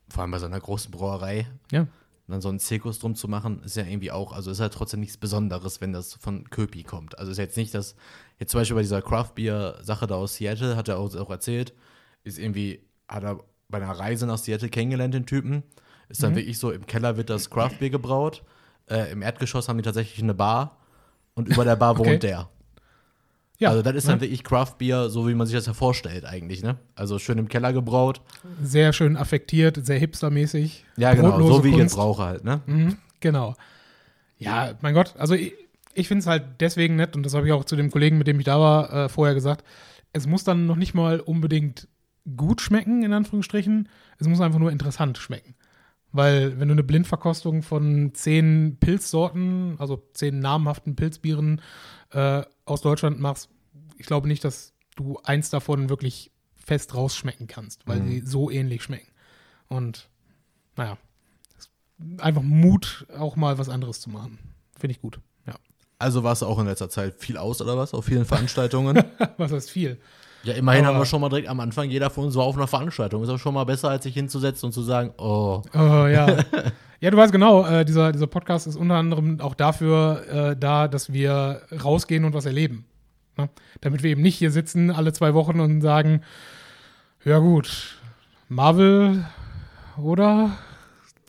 vor 0.10 0.22
allem 0.22 0.32
bei 0.32 0.40
so 0.40 0.46
einer 0.46 0.60
großen 0.60 0.92
Brauerei, 0.92 1.48
Ja. 1.72 1.88
dann 2.28 2.42
so 2.42 2.50
einen 2.50 2.60
Zirkus 2.60 3.00
drum 3.00 3.16
zu 3.16 3.28
machen, 3.28 3.62
ist 3.64 3.76
ja 3.76 3.84
irgendwie 3.84 4.12
auch, 4.12 4.32
also 4.34 4.50
ist 4.50 4.60
ja 4.60 4.70
trotzdem 4.70 5.00
nichts 5.00 5.18
Besonderes, 5.18 5.80
wenn 5.82 5.94
das 5.94 6.14
von 6.16 6.50
Köpi 6.50 6.84
kommt. 6.84 7.20
Also 7.20 7.32
ist 7.32 7.38
jetzt 7.38 7.58
nicht, 7.58 7.74
dass, 7.76 7.96
jetzt 8.40 8.52
zum 8.52 8.62
Beispiel 8.62 8.76
bei 8.76 8.82
dieser 8.82 9.02
Craft 9.02 9.32
Beer 9.36 9.78
Sache 9.84 10.08
da 10.08 10.16
aus 10.16 10.36
Seattle, 10.36 10.76
hat 10.76 10.88
er 10.88 10.98
auch, 10.98 11.14
auch 11.16 11.30
erzählt, 11.30 11.74
ist 12.24 12.40
irgendwie, 12.40 12.82
hat 13.08 13.24
er 13.24 13.40
bei 13.70 13.78
einer 13.78 13.92
Reise 13.92 14.26
nach 14.26 14.38
Seattle 14.40 14.70
kennengelernt, 14.70 15.14
den 15.14 15.26
Typen. 15.26 15.64
Ist 16.08 16.22
dann 16.24 16.36
wirklich 16.36 16.60
so, 16.60 16.72
im 16.72 16.86
Keller 16.86 17.18
wird 17.18 17.30
das 17.32 17.50
Craft 17.50 17.78
Beer 17.80 17.90
gebraut, 17.90 18.44
äh, 18.88 19.12
im 19.12 19.22
Erdgeschoss 19.24 19.68
haben 19.70 19.78
die 19.78 19.84
tatsächlich 19.84 20.22
eine 20.22 20.36
Bar 20.36 20.78
und 21.36 21.48
über 21.48 21.63
der 21.63 21.75
Bar 21.75 22.00
Okay. 22.00 22.12
wohnt 22.12 22.24
der. 22.24 22.50
Ja, 23.58 23.70
also 23.70 23.82
das 23.82 23.96
ist 23.96 24.08
dann 24.08 24.15
ne? 24.15 24.22
wirklich 24.22 24.44
Craft 24.44 24.74
Beer, 24.80 25.10
so 25.10 25.27
wie 25.27 25.34
man 25.34 25.48
sich 25.48 25.56
das 25.56 25.65
ja 25.65 25.74
vorstellt 25.74 26.25
eigentlich, 26.25 26.62
ne? 26.62 26.77
Also 26.94 27.20
schön 27.20 27.38
im 27.38 27.48
Keller 27.48 27.72
gebraut. 27.72 28.22
sehr 28.62 28.92
schön 28.92 29.15
affektiert, 29.15 29.86
sehr 29.86 29.98
hipstermäßig. 29.98 30.84
Ja, 30.98 31.13
genau, 31.13 31.39
so 31.42 31.63
wie 31.63 31.70
ich 31.70 31.77
jetzt 31.77 31.96
brauche 31.96 32.24
halt, 32.24 32.44
ne? 32.44 32.62
Mhm, 32.65 32.98
genau. 33.22 33.56
Ja, 34.38 34.74
mein 34.82 34.94
Gott, 34.94 35.13
also 35.18 35.36
ich, 35.36 35.54
ich 35.94 36.10
finde 36.10 36.20
es 36.20 36.27
halt 36.27 36.44
deswegen 36.60 36.98
nett, 36.98 37.15
und 37.15 37.24
das 37.24 37.34
habe 37.34 37.48
ich 37.48 37.54
auch 37.54 37.63
zu 37.63 37.77
dem 37.77 37.92
Kollegen, 37.92 38.18
mit 38.18 38.27
dem 38.27 38.39
ich 38.39 38.46
da 38.46 38.60
war, 38.60 38.92
äh, 38.92 39.10
vorher 39.10 39.34
gesagt, 39.34 39.63
es 40.12 40.27
muss 40.27 40.44
dann 40.44 40.65
noch 40.65 40.75
nicht 40.75 40.94
mal 40.94 41.22
unbedingt 41.22 41.88
gut 42.36 42.60
schmecken, 42.60 43.04
in 43.04 43.13
Anführungsstrichen, 43.13 43.88
es 44.20 44.27
muss 44.27 44.42
einfach 44.42 44.60
nur 44.60 44.72
interessant 44.72 45.18
schmecken. 45.18 45.56
Weil 46.15 46.60
wenn 46.60 46.69
du 46.69 46.74
eine 46.74 46.84
Blindverkostung 46.84 47.62
von 47.62 48.13
zehn 48.13 48.77
Pilzsorten, 48.79 49.75
also 49.79 50.01
zehn 50.13 50.39
namhaften 50.39 50.95
Pilzbieren 50.95 51.62
äh, 52.12 52.43
aus 52.63 52.81
Deutschland 52.81 53.19
machst, 53.19 53.50
ich 53.98 54.05
glaube 54.05 54.27
nicht, 54.29 54.43
dass 54.45 54.74
du 54.95 55.19
eins 55.24 55.50
davon 55.50 55.89
wirklich 55.89 56.31
fest 56.55 56.95
rausschmecken 56.95 57.48
kannst, 57.48 57.86
weil 57.86 58.00
Mhm. 58.01 58.07
sie 58.07 58.19
so 58.22 58.50
ähnlich 58.50 58.81
schmecken. 58.84 59.12
Und 59.67 60.10
naja, 60.77 60.98
einfach 62.19 62.41
Mut, 62.43 63.05
auch 63.17 63.36
mal 63.36 63.57
was 63.57 63.67
anderes 63.69 64.00
zu 64.00 64.10
machen. 64.10 64.39
Finde 64.79 64.93
ich 64.93 65.01
gut. 65.01 65.19
Ja. 65.45 65.55
Also 66.00 66.24
warst 66.24 66.41
du 66.41 66.45
auch 66.45 66.60
in 66.60 66.65
letzter 66.65 66.89
Zeit 66.89 67.15
viel 67.19 67.38
aus 67.38 67.62
oder 67.62 67.77
was? 67.77 67.93
Auf 67.93 68.05
vielen 68.05 68.25
Veranstaltungen? 68.25 69.03
Was 69.38 69.51
heißt 69.51 69.69
viel? 69.69 70.00
Ja, 70.46 70.54
immerhin 70.54 70.86
Aber- 70.86 70.94
haben 70.96 71.02
wir 71.02 71.06
schon 71.06 71.22
mal 71.22 71.30
direkt 71.30 71.48
am 71.50 71.60
Anfang, 71.60 71.90
jeder 71.90 72.10
von 72.10 72.25
uns 72.25 72.36
war 72.36 72.44
auf 72.44 72.56
einer 72.56 72.68
Veranstaltung. 72.68 73.24
Ist 73.24 73.30
auch 73.30 73.40
schon 73.40 73.54
mal 73.54 73.64
besser, 73.66 73.90
als 73.90 74.04
sich 74.04 74.14
hinzusetzen 74.14 74.68
und 74.68 74.72
zu 74.74 74.82
sagen, 74.82 75.12
oh, 75.18 75.62
Oh, 75.74 75.78
ja. 76.08 76.28
ja, 77.00 77.12
du 77.12 77.18
weißt 77.18 77.32
genau, 77.32 77.66
äh, 77.66 77.84
dieser, 77.86 78.12
dieser 78.12 78.28
Podcast 78.28 78.68
ist 78.68 78.75
unter 78.75 78.96
anderem 78.96 79.40
auch 79.42 79.56
dafür 79.56 80.24
äh, 80.52 80.56
da, 80.58 80.88
dass 80.88 81.12
wir 81.12 81.62
rausgehen 81.84 82.25
und 82.25 82.34
was 82.34 82.46
erleben. 82.46 82.86
Ne? 83.38 83.50
Damit 83.82 84.04
wir 84.04 84.12
eben 84.12 84.22
nicht 84.22 84.38
hier 84.38 84.52
sitzen 84.52 84.92
alle 84.92 85.12
zwei 85.14 85.34
Wochen 85.34 85.60
und 85.60 85.82
sagen, 85.82 86.22
ja 87.25 87.40
gut, 87.40 87.98
Marvel 88.48 89.25
oder 89.98 90.52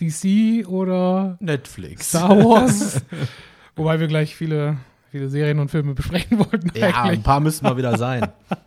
DC 0.01 0.69
oder 0.69 1.37
Netflix. 1.41 2.11
Star 2.11 2.31
Wars. 2.37 3.01
Wobei 3.77 3.99
wir 3.99 4.07
gleich 4.07 4.37
viele, 4.37 4.77
viele 5.11 5.29
Serien 5.29 5.59
und 5.59 5.71
Filme 5.71 5.95
besprechen 5.95 6.39
wollten 6.39 6.71
ja, 6.75 6.89
eigentlich. 6.89 7.19
ein 7.19 7.23
paar 7.23 7.41
müssen 7.41 7.65
mal 7.65 7.77
wieder 7.77 7.97
sein. 7.97 8.29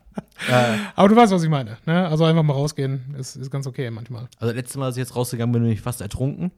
Aber 0.95 1.09
du 1.09 1.15
weißt, 1.15 1.31
was 1.33 1.43
ich 1.43 1.49
meine. 1.49 1.77
Ne? 1.85 2.07
Also 2.07 2.23
einfach 2.23 2.43
mal 2.43 2.53
rausgehen 2.53 3.15
ist, 3.17 3.35
ist 3.35 3.51
ganz 3.51 3.67
okay 3.67 3.89
manchmal. 3.89 4.27
also 4.39 4.53
letztes 4.53 4.77
Mal, 4.77 4.85
als 4.85 4.97
ich 4.97 5.01
jetzt 5.01 5.15
rausgegangen 5.15 5.51
bin, 5.51 5.63
bin 5.63 5.71
ich 5.71 5.81
fast 5.81 6.01
ertrunken. 6.01 6.51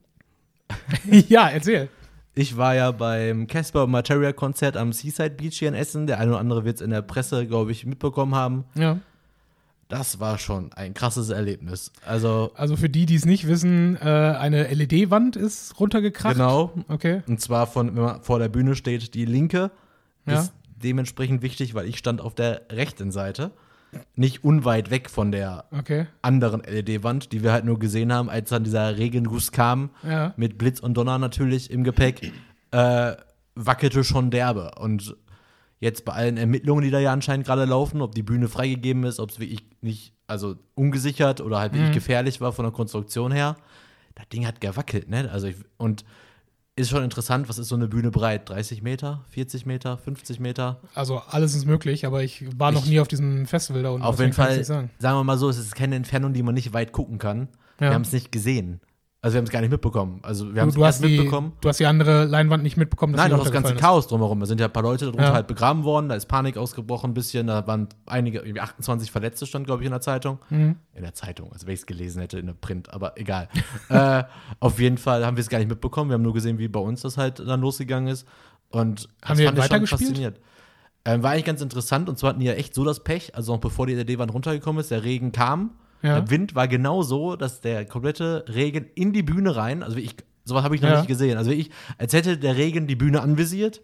ja, 1.28 1.50
erzähl. 1.50 1.90
Ich 2.34 2.56
war 2.56 2.76
ja 2.76 2.92
beim 2.92 3.48
Casper 3.48 3.88
Materia 3.88 4.32
Konzert 4.32 4.78
am 4.78 4.94
Seaside 4.94 5.32
Beach 5.32 5.58
hier 5.60 5.68
in 5.68 5.74
Essen. 5.74 6.08
Der 6.08 6.20
eine 6.20 6.32
oder 6.32 6.40
andere 6.40 6.64
wird 6.64 6.76
es 6.78 6.82
in 6.82 6.90
der 6.92 7.02
Presse, 7.02 7.46
glaube 7.46 7.72
ich, 7.72 7.86
mitbekommen 7.86 8.36
haben. 8.36 8.64
Ja. 8.76 9.00
Das 9.90 10.22
war 10.22 10.38
schon 10.38 10.72
ein 10.72 10.94
krasses 10.94 11.30
Erlebnis. 11.30 11.92
Also, 12.06 12.52
Also 12.56 12.78
für 12.78 12.88
die, 12.88 13.06
die 13.06 13.16
es 13.16 13.26
nicht 13.26 13.48
wissen, 13.48 13.98
äh, 13.98 14.06
eine 14.06 14.74
LED-Wand 14.74 15.36
ist 15.36 15.78
runtergekracht. 15.82 16.36
genau. 16.36 16.72
Okay. 16.88 17.22
Und 17.28 17.42
zwar 17.42 17.68
von, 17.68 17.94
wenn 17.94 18.04
man 18.04 18.22
vor 18.22 18.40
der 18.40 18.48
Bühne 18.48 18.76
steht, 18.76 19.14
die 19.14 19.26
linke. 19.26 19.70
Ja. 20.26 20.40
Ist 20.40 20.54
dementsprechend 20.82 21.42
wichtig, 21.42 21.74
weil 21.74 21.88
ich 21.88 21.98
stand 21.98 22.22
auf 22.22 22.34
der 22.34 22.62
rechten 22.72 23.12
Seite. 23.12 23.52
Nicht 24.16 24.44
unweit 24.44 24.90
weg 24.90 25.10
von 25.10 25.32
der 25.32 25.66
Okay. 25.72 26.08
anderen 26.22 26.62
LED-Wand, 26.62 27.32
die 27.32 27.44
wir 27.44 27.52
halt 27.52 27.66
nur 27.66 27.78
gesehen 27.80 28.14
haben, 28.14 28.30
als 28.30 28.50
dann 28.50 28.64
dieser 28.64 28.98
Regenguss 28.98 29.52
kam, 29.52 29.90
Ja. 30.04 30.34
mit 30.38 30.58
Blitz 30.58 30.80
und 30.80 30.94
Donner 30.96 31.18
natürlich 31.18 31.70
im 31.72 31.84
Gepäck, 31.84 32.32
äh, 32.72 33.14
wackelte 33.56 34.04
schon 34.04 34.32
derbe. 34.32 34.72
Und 34.80 35.16
jetzt 35.80 36.06
bei 36.06 36.14
allen 36.14 36.38
Ermittlungen, 36.38 36.84
die 36.84 36.92
da 36.92 37.00
ja 37.00 37.12
anscheinend 37.12 37.46
gerade 37.46 37.66
laufen, 37.66 38.02
ob 38.02 38.16
die 38.16 38.24
Bühne 38.24 38.48
freigegeben 38.48 39.04
ist, 39.04 39.20
ob 39.20 39.32
es 39.32 39.40
wirklich 39.40 39.66
nicht, 39.82 40.14
also 40.28 40.56
ungesichert 40.76 41.42
oder 41.42 41.60
halt 41.60 41.74
wirklich 41.74 41.92
gefährlich 41.92 42.40
war 42.40 42.54
von 42.54 42.64
der 42.64 42.72
Konstruktion 42.72 43.32
her, 43.32 43.58
das 44.16 44.30
Ding 44.30 44.46
hat 44.48 44.62
gewackelt, 44.62 45.10
ne? 45.10 45.30
Also 45.32 45.48
ich, 45.48 45.56
und 45.78 46.06
ist 46.82 46.90
schon 46.90 47.04
interessant, 47.04 47.48
was 47.50 47.58
ist 47.58 47.68
so 47.70 47.76
eine 47.76 47.88
Bühne 47.88 48.12
breit? 48.12 48.50
30 48.50 48.82
Meter, 48.82 49.24
40 49.30 49.66
Meter, 49.66 49.98
50 49.98 50.40
Meter? 50.40 50.80
Also 50.96 51.22
alles 51.30 51.56
ist 51.56 51.66
möglich, 51.66 52.06
aber 52.06 52.24
ich 52.24 52.46
war 52.60 52.72
noch 52.72 52.84
Ich- 52.86 52.90
nie 52.92 53.00
auf 53.00 53.08
diesem 53.08 53.46
Festival 53.46 53.84
da 53.84 53.90
unten. 53.92 54.04
Auf 54.06 54.20
jeden 54.20 54.34
Fall, 54.34 54.64
sagen. 54.64 54.90
sagen 55.00 55.18
wir 55.18 55.24
mal 55.24 55.38
so, 55.38 55.50
es 55.50 55.58
ist 55.58 55.76
keine 55.76 55.96
Entfernung, 55.96 56.34
die 56.34 56.44
man 56.44 56.54
nicht 56.56 56.74
weit 56.74 56.92
gucken 56.92 57.18
kann. 57.18 57.48
Ja. 57.80 57.88
Wir 57.90 57.94
haben 57.94 58.02
es 58.04 58.12
nicht 58.12 58.32
gesehen. 58.32 58.80
Also 59.24 59.36
wir 59.36 59.38
haben 59.38 59.46
es 59.46 59.52
gar 59.52 59.62
nicht 59.62 59.70
mitbekommen. 59.70 60.20
Also 60.24 60.52
wir 60.56 60.64
haben 60.64 60.72
Du, 60.72 60.82
es 60.82 60.86
erst 60.88 61.04
die, 61.04 61.16
mitbekommen. 61.18 61.54
du 61.62 61.70
hast 61.70 61.80
die 61.80 61.86
andere 61.86 62.26
Leinwand 62.26 62.64
nicht 62.64 62.76
mitbekommen, 62.76 63.14
dass 63.14 63.22
Nein, 63.22 63.30
noch 63.32 63.38
das 63.44 63.52
ganze 63.52 63.70
runtergefallen 63.70 63.94
Chaos 63.94 64.08
drumherum. 64.08 64.40
Da 64.40 64.48
sind 64.48 64.60
ja 64.60 64.66
ein 64.66 64.74
paar 64.74 64.82
Leute 64.82 65.06
darunter 65.06 65.26
Ja. 65.26 65.34
halt 65.34 65.46
begraben 65.46 65.84
worden, 65.84 66.10
da 66.10 66.16
ist 66.16 66.26
Panik 66.26 66.58
ausgebrochen 66.58 67.12
ein 67.12 67.14
bisschen, 67.14 67.46
da 67.46 67.68
waren 67.68 67.88
einige, 68.08 68.40
irgendwie 68.40 68.62
28 68.62 69.12
Verletzte 69.12 69.46
stand, 69.46 69.68
glaube 69.68 69.84
ich, 69.84 69.86
in 69.86 69.92
der 69.92 70.02
Zeitung. 70.02 70.40
Mhm. 70.50 70.76
In 70.96 71.04
der 71.04 71.14
Zeitung, 71.14 71.52
also 71.54 71.68
wenn 71.68 71.74
ich 71.76 71.82
es 71.82 71.86
gelesen 71.86 72.20
hätte 72.20 72.40
in 72.40 72.48
der 72.48 72.54
Print, 72.56 72.92
aber 72.92 73.16
egal. 73.20 73.48
äh, 73.90 74.24
auf 74.60 74.80
jeden 74.80 74.98
Fall 74.98 75.24
haben 75.24 75.38
wir 75.38 75.42
es 75.42 75.50
gar 75.50 75.60
nicht 75.60 75.70
mitbekommen. 75.70 76.10
Wir 76.10 76.16
haben 76.16 76.24
nur 76.24 76.34
gesehen, 76.34 76.58
wie 76.58 76.68
bei 76.68 76.80
uns 76.80 77.02
das 77.02 77.18
halt 77.20 77.38
dann 77.40 77.62
losgegangen 77.62 78.08
ist. 78.12 78.28
Und 78.70 79.08
Haben 79.24 79.38
die 79.38 79.46
fand 79.46 79.58
ich 79.60 79.64
schon 79.66 79.72
weitergespielt? 79.72 80.02
fasziniert. 80.10 80.40
Ähm, 81.06 81.22
war 81.22 81.32
eigentlich 81.32 81.46
ganz 81.46 81.62
interessant 81.62 82.10
und 82.10 82.18
zwar 82.18 82.32
hatten 82.32 82.40
die 82.40 82.46
ja 82.48 82.54
echt 82.54 82.74
so 82.74 82.84
das 82.86 83.04
Pech, 83.04 83.36
also 83.36 83.54
noch 83.54 83.60
bevor 83.62 83.86
die 83.86 83.94
LED-Wand 83.96 84.34
runtergekommen 84.34 84.80
ist, 84.80 84.90
der 84.90 85.04
Regen 85.04 85.32
kam. 85.32 85.72
Ja. 86.02 86.20
Der 86.22 86.30
Wind 86.30 86.56
war 86.56 86.68
genau 86.68 87.02
so, 87.04 87.36
dass 87.36 87.62
der 87.62 87.86
komplette 87.86 88.46
Regen 88.54 88.86
in 88.96 89.14
die 89.14 89.24
Bühne 89.24 89.56
rein, 89.56 89.84
also 89.84 89.98
ich, 89.98 90.16
sowas 90.46 90.64
habe 90.64 90.76
ich 90.76 90.82
noch 90.82 90.90
Ja. 90.90 90.98
nicht 90.98 91.08
gesehen. 91.08 91.38
Also 91.38 91.52
ich, 91.52 91.70
als 91.98 92.14
hätte 92.14 92.38
der 92.38 92.56
Regen 92.58 92.88
die 92.88 92.96
Bühne 92.96 93.22
anvisiert. 93.22 93.82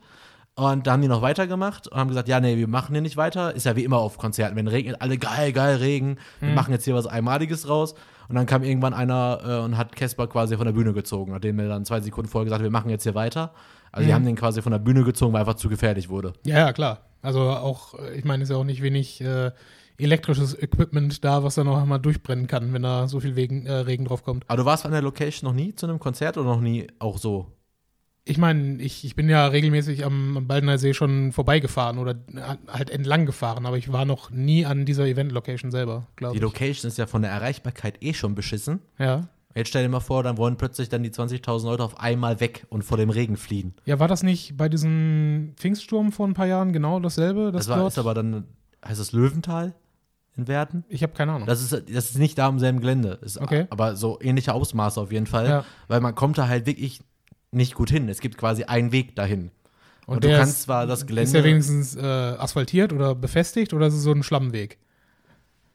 Und 0.55 0.87
da 0.87 0.93
haben 0.93 1.03
die 1.03 1.07
noch 1.07 1.21
weitergemacht 1.21 1.87
und 1.87 1.99
haben 1.99 2.07
gesagt, 2.07 2.27
ja, 2.27 2.39
nee, 2.39 2.57
wir 2.57 2.67
machen 2.67 2.93
hier 2.95 3.03
nicht 3.03 3.15
weiter. 3.15 3.53
Ist 3.53 3.67
ja 3.67 3.75
wie 3.75 3.83
immer 3.83 3.97
auf 3.99 4.17
Konzerten, 4.17 4.55
wenn 4.55 4.67
regnet, 4.67 4.99
alle 5.01 5.19
geil, 5.19 5.51
geil, 5.53 5.75
Regen. 5.75 6.17
Wir 6.39 6.49
machen 6.49 6.71
jetzt 6.73 6.83
hier 6.85 6.95
was 6.95 7.05
Einmaliges 7.05 7.69
raus. 7.69 7.93
Und 8.27 8.33
dann 8.33 8.47
kam 8.47 8.63
irgendwann 8.63 8.95
einer 8.95 9.39
äh, 9.45 9.63
und 9.63 9.77
hat 9.77 9.95
Casper 9.95 10.25
quasi 10.25 10.57
von 10.57 10.65
der 10.65 10.73
Bühne 10.73 10.93
gezogen, 10.93 11.31
nachdem 11.31 11.59
er 11.59 11.69
dann 11.69 11.85
zwei 11.85 12.01
Sekunden 12.01 12.27
vorher 12.27 12.45
gesagt 12.45 12.59
hat, 12.61 12.63
wir 12.63 12.71
machen 12.71 12.89
jetzt 12.89 13.03
hier 13.03 13.13
weiter. 13.13 13.53
Also 13.91 14.07
die 14.07 14.13
haben 14.15 14.25
den 14.25 14.35
quasi 14.35 14.63
von 14.63 14.71
der 14.71 14.79
Bühne 14.79 15.03
gezogen, 15.03 15.31
weil 15.33 15.41
einfach 15.41 15.53
zu 15.53 15.69
gefährlich 15.69 16.09
wurde. 16.09 16.33
Ja, 16.43 16.57
ja, 16.57 16.73
klar. 16.73 17.01
Also 17.21 17.41
auch, 17.41 17.93
äh, 17.99 18.15
ich 18.17 18.25
meine, 18.25 18.41
ist 18.41 18.49
ja 18.49 18.55
auch 18.57 18.63
nicht 18.63 18.81
wenig 18.81 19.21
äh, 19.21 19.51
elektrisches 19.99 20.53
Equipment 20.61 21.23
da, 21.23 21.43
was 21.43 21.55
dann 21.55 21.67
auch 21.67 21.77
einmal 21.77 21.99
durchbrennen 21.99 22.47
kann, 22.47 22.73
wenn 22.73 22.83
da 22.83 23.07
so 23.07 23.19
viel 23.19 23.35
Wegen, 23.35 23.65
äh, 23.65 23.71
Regen 23.73 24.05
drauf 24.05 24.23
kommt. 24.23 24.43
Aber 24.47 24.57
du 24.57 24.65
warst 24.65 24.85
an 24.85 24.91
der 24.91 25.01
Location 25.01 25.47
noch 25.49 25.55
nie 25.55 25.73
zu 25.75 25.87
einem 25.87 25.99
Konzert 25.99 26.37
oder 26.37 26.47
noch 26.49 26.61
nie 26.61 26.87
auch 26.99 27.17
so? 27.17 27.51
Ich 28.29 28.37
meine, 28.37 28.81
ich, 28.81 29.05
ich 29.05 29.15
bin 29.15 29.29
ja 29.29 29.47
regelmäßig 29.47 30.03
am, 30.03 30.35
am 30.35 30.47
Baldener 30.47 30.77
See 30.77 30.93
schon 30.93 31.31
vorbeigefahren 31.31 31.97
oder 31.97 32.15
halt 32.67 32.89
entlang 32.89 33.25
gefahren, 33.25 33.65
aber 33.65 33.77
ich 33.77 33.91
war 33.93 34.03
noch 34.03 34.29
nie 34.31 34.65
an 34.65 34.85
dieser 34.85 35.05
Event-Location 35.07 35.71
selber, 35.71 36.07
glaube 36.17 36.33
Die 36.33 36.37
ich. 36.39 36.43
Location 36.43 36.89
ist 36.89 36.97
ja 36.97 37.07
von 37.07 37.21
der 37.21 37.31
Erreichbarkeit 37.31 38.03
eh 38.03 38.13
schon 38.13 38.35
beschissen. 38.35 38.81
Ja. 38.99 39.29
Jetzt 39.55 39.69
stell 39.69 39.81
dir 39.83 39.89
mal 39.89 40.01
vor, 40.01 40.21
dann 40.23 40.37
wollen 40.37 40.57
plötzlich 40.57 40.89
dann 40.89 41.01
die 41.03 41.09
20.000 41.09 41.65
Leute 41.65 41.83
auf 41.83 41.99
einmal 41.99 42.39
weg 42.41 42.67
und 42.69 42.83
vor 42.83 42.97
dem 42.97 43.09
Regen 43.09 43.37
fliehen. 43.37 43.73
Ja, 43.85 43.97
war 43.99 44.09
das 44.09 44.21
nicht 44.23 44.57
bei 44.57 44.67
diesem 44.69 45.53
Pfingststurm 45.55 46.11
vor 46.11 46.27
ein 46.27 46.33
paar 46.35 46.45
Jahren 46.47 46.73
genau 46.73 46.99
dasselbe? 46.99 47.51
Das 47.53 47.61
Das 47.65 47.69
war, 47.69 47.77
dort? 47.79 47.93
ist 47.93 47.97
aber 47.97 48.13
dann, 48.13 48.43
heißt 48.85 48.99
das 48.99 49.13
Löwental 49.13 49.73
in 50.37 50.47
Werden? 50.47 50.85
ich 50.89 51.03
habe 51.03 51.13
keine 51.13 51.33
Ahnung. 51.33 51.47
Das 51.47 51.61
ist, 51.61 51.71
das 51.73 52.11
ist 52.11 52.17
nicht 52.17 52.37
da 52.37 52.47
am 52.47 52.59
selben 52.59 52.79
Gelände. 52.79 53.19
Ist 53.21 53.39
Okay. 53.39 53.67
Aber 53.69 53.95
so 53.95 54.19
ähnliche 54.21 54.53
Ausmaße 54.53 54.99
auf 55.01 55.11
jeden 55.11 55.27
Fall. 55.27 55.47
Ja. 55.47 55.65
Weil 55.87 56.01
man 56.01 56.15
kommt 56.15 56.37
da 56.37 56.47
halt 56.47 56.65
wirklich 56.65 57.01
nicht 57.51 57.75
gut 57.75 57.89
hin. 57.89 58.09
Es 58.09 58.19
gibt 58.19 58.37
quasi 58.37 58.63
einen 58.63 58.91
Weg 58.91 59.15
dahin. 59.15 59.51
Und, 60.05 60.23
du 60.23 60.29
der 60.29 60.37
kannst 60.37 60.59
ist, 60.59 60.63
zwar 60.63 60.87
das 60.87 60.99
ist 60.99 61.07
Gelände 61.07 61.33
der 61.33 61.43
wenigstens 61.43 61.95
äh, 61.95 62.01
asphaltiert 62.01 62.93
oder 62.93 63.13
befestigt 63.13 63.73
oder 63.73 63.87
ist 63.87 63.95
es 63.95 64.03
so 64.03 64.11
ein 64.11 64.23
Schlammweg? 64.23 64.77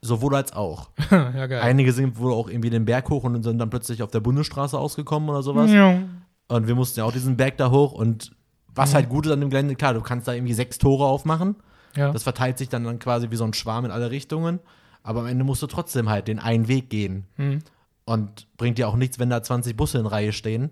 sowohl 0.02 0.34
als 0.34 0.52
auch. 0.52 0.90
ja, 1.10 1.46
geil. 1.46 1.62
Einige 1.62 1.92
sind 1.92 2.18
wohl 2.18 2.32
auch 2.32 2.48
irgendwie 2.48 2.70
den 2.70 2.84
Berg 2.84 3.08
hoch 3.08 3.24
und 3.24 3.42
sind 3.42 3.58
dann 3.58 3.70
plötzlich 3.70 4.02
auf 4.02 4.10
der 4.10 4.20
Bundesstraße 4.20 4.76
ausgekommen 4.76 5.30
oder 5.30 5.42
sowas. 5.42 5.70
Ja. 5.70 6.02
Und 6.48 6.66
wir 6.66 6.74
mussten 6.74 7.00
ja 7.00 7.06
auch 7.06 7.12
diesen 7.12 7.36
Berg 7.36 7.56
da 7.56 7.70
hoch. 7.70 7.92
Und 7.92 8.32
was 8.74 8.94
halt 8.94 9.08
gut 9.08 9.26
ist 9.26 9.32
an 9.32 9.40
dem 9.40 9.48
Gelände, 9.48 9.76
klar, 9.76 9.94
du 9.94 10.00
kannst 10.00 10.28
da 10.28 10.32
irgendwie 10.34 10.54
sechs 10.54 10.78
Tore 10.78 11.06
aufmachen. 11.06 11.56
Ja. 11.96 12.12
Das 12.12 12.22
verteilt 12.22 12.58
sich 12.58 12.68
dann, 12.68 12.84
dann 12.84 12.98
quasi 12.98 13.30
wie 13.30 13.36
so 13.36 13.44
ein 13.44 13.54
Schwarm 13.54 13.84
in 13.84 13.90
alle 13.90 14.10
Richtungen. 14.10 14.60
Aber 15.02 15.20
am 15.20 15.26
Ende 15.26 15.44
musst 15.44 15.62
du 15.62 15.66
trotzdem 15.66 16.08
halt 16.08 16.28
den 16.28 16.38
einen 16.38 16.68
Weg 16.68 16.90
gehen. 16.90 17.26
Mhm. 17.36 17.58
Und 18.04 18.46
bringt 18.56 18.78
dir 18.78 18.88
auch 18.88 18.96
nichts, 18.96 19.18
wenn 19.18 19.30
da 19.30 19.42
20 19.42 19.76
Busse 19.76 19.98
in 19.98 20.06
Reihe 20.06 20.32
stehen. 20.32 20.70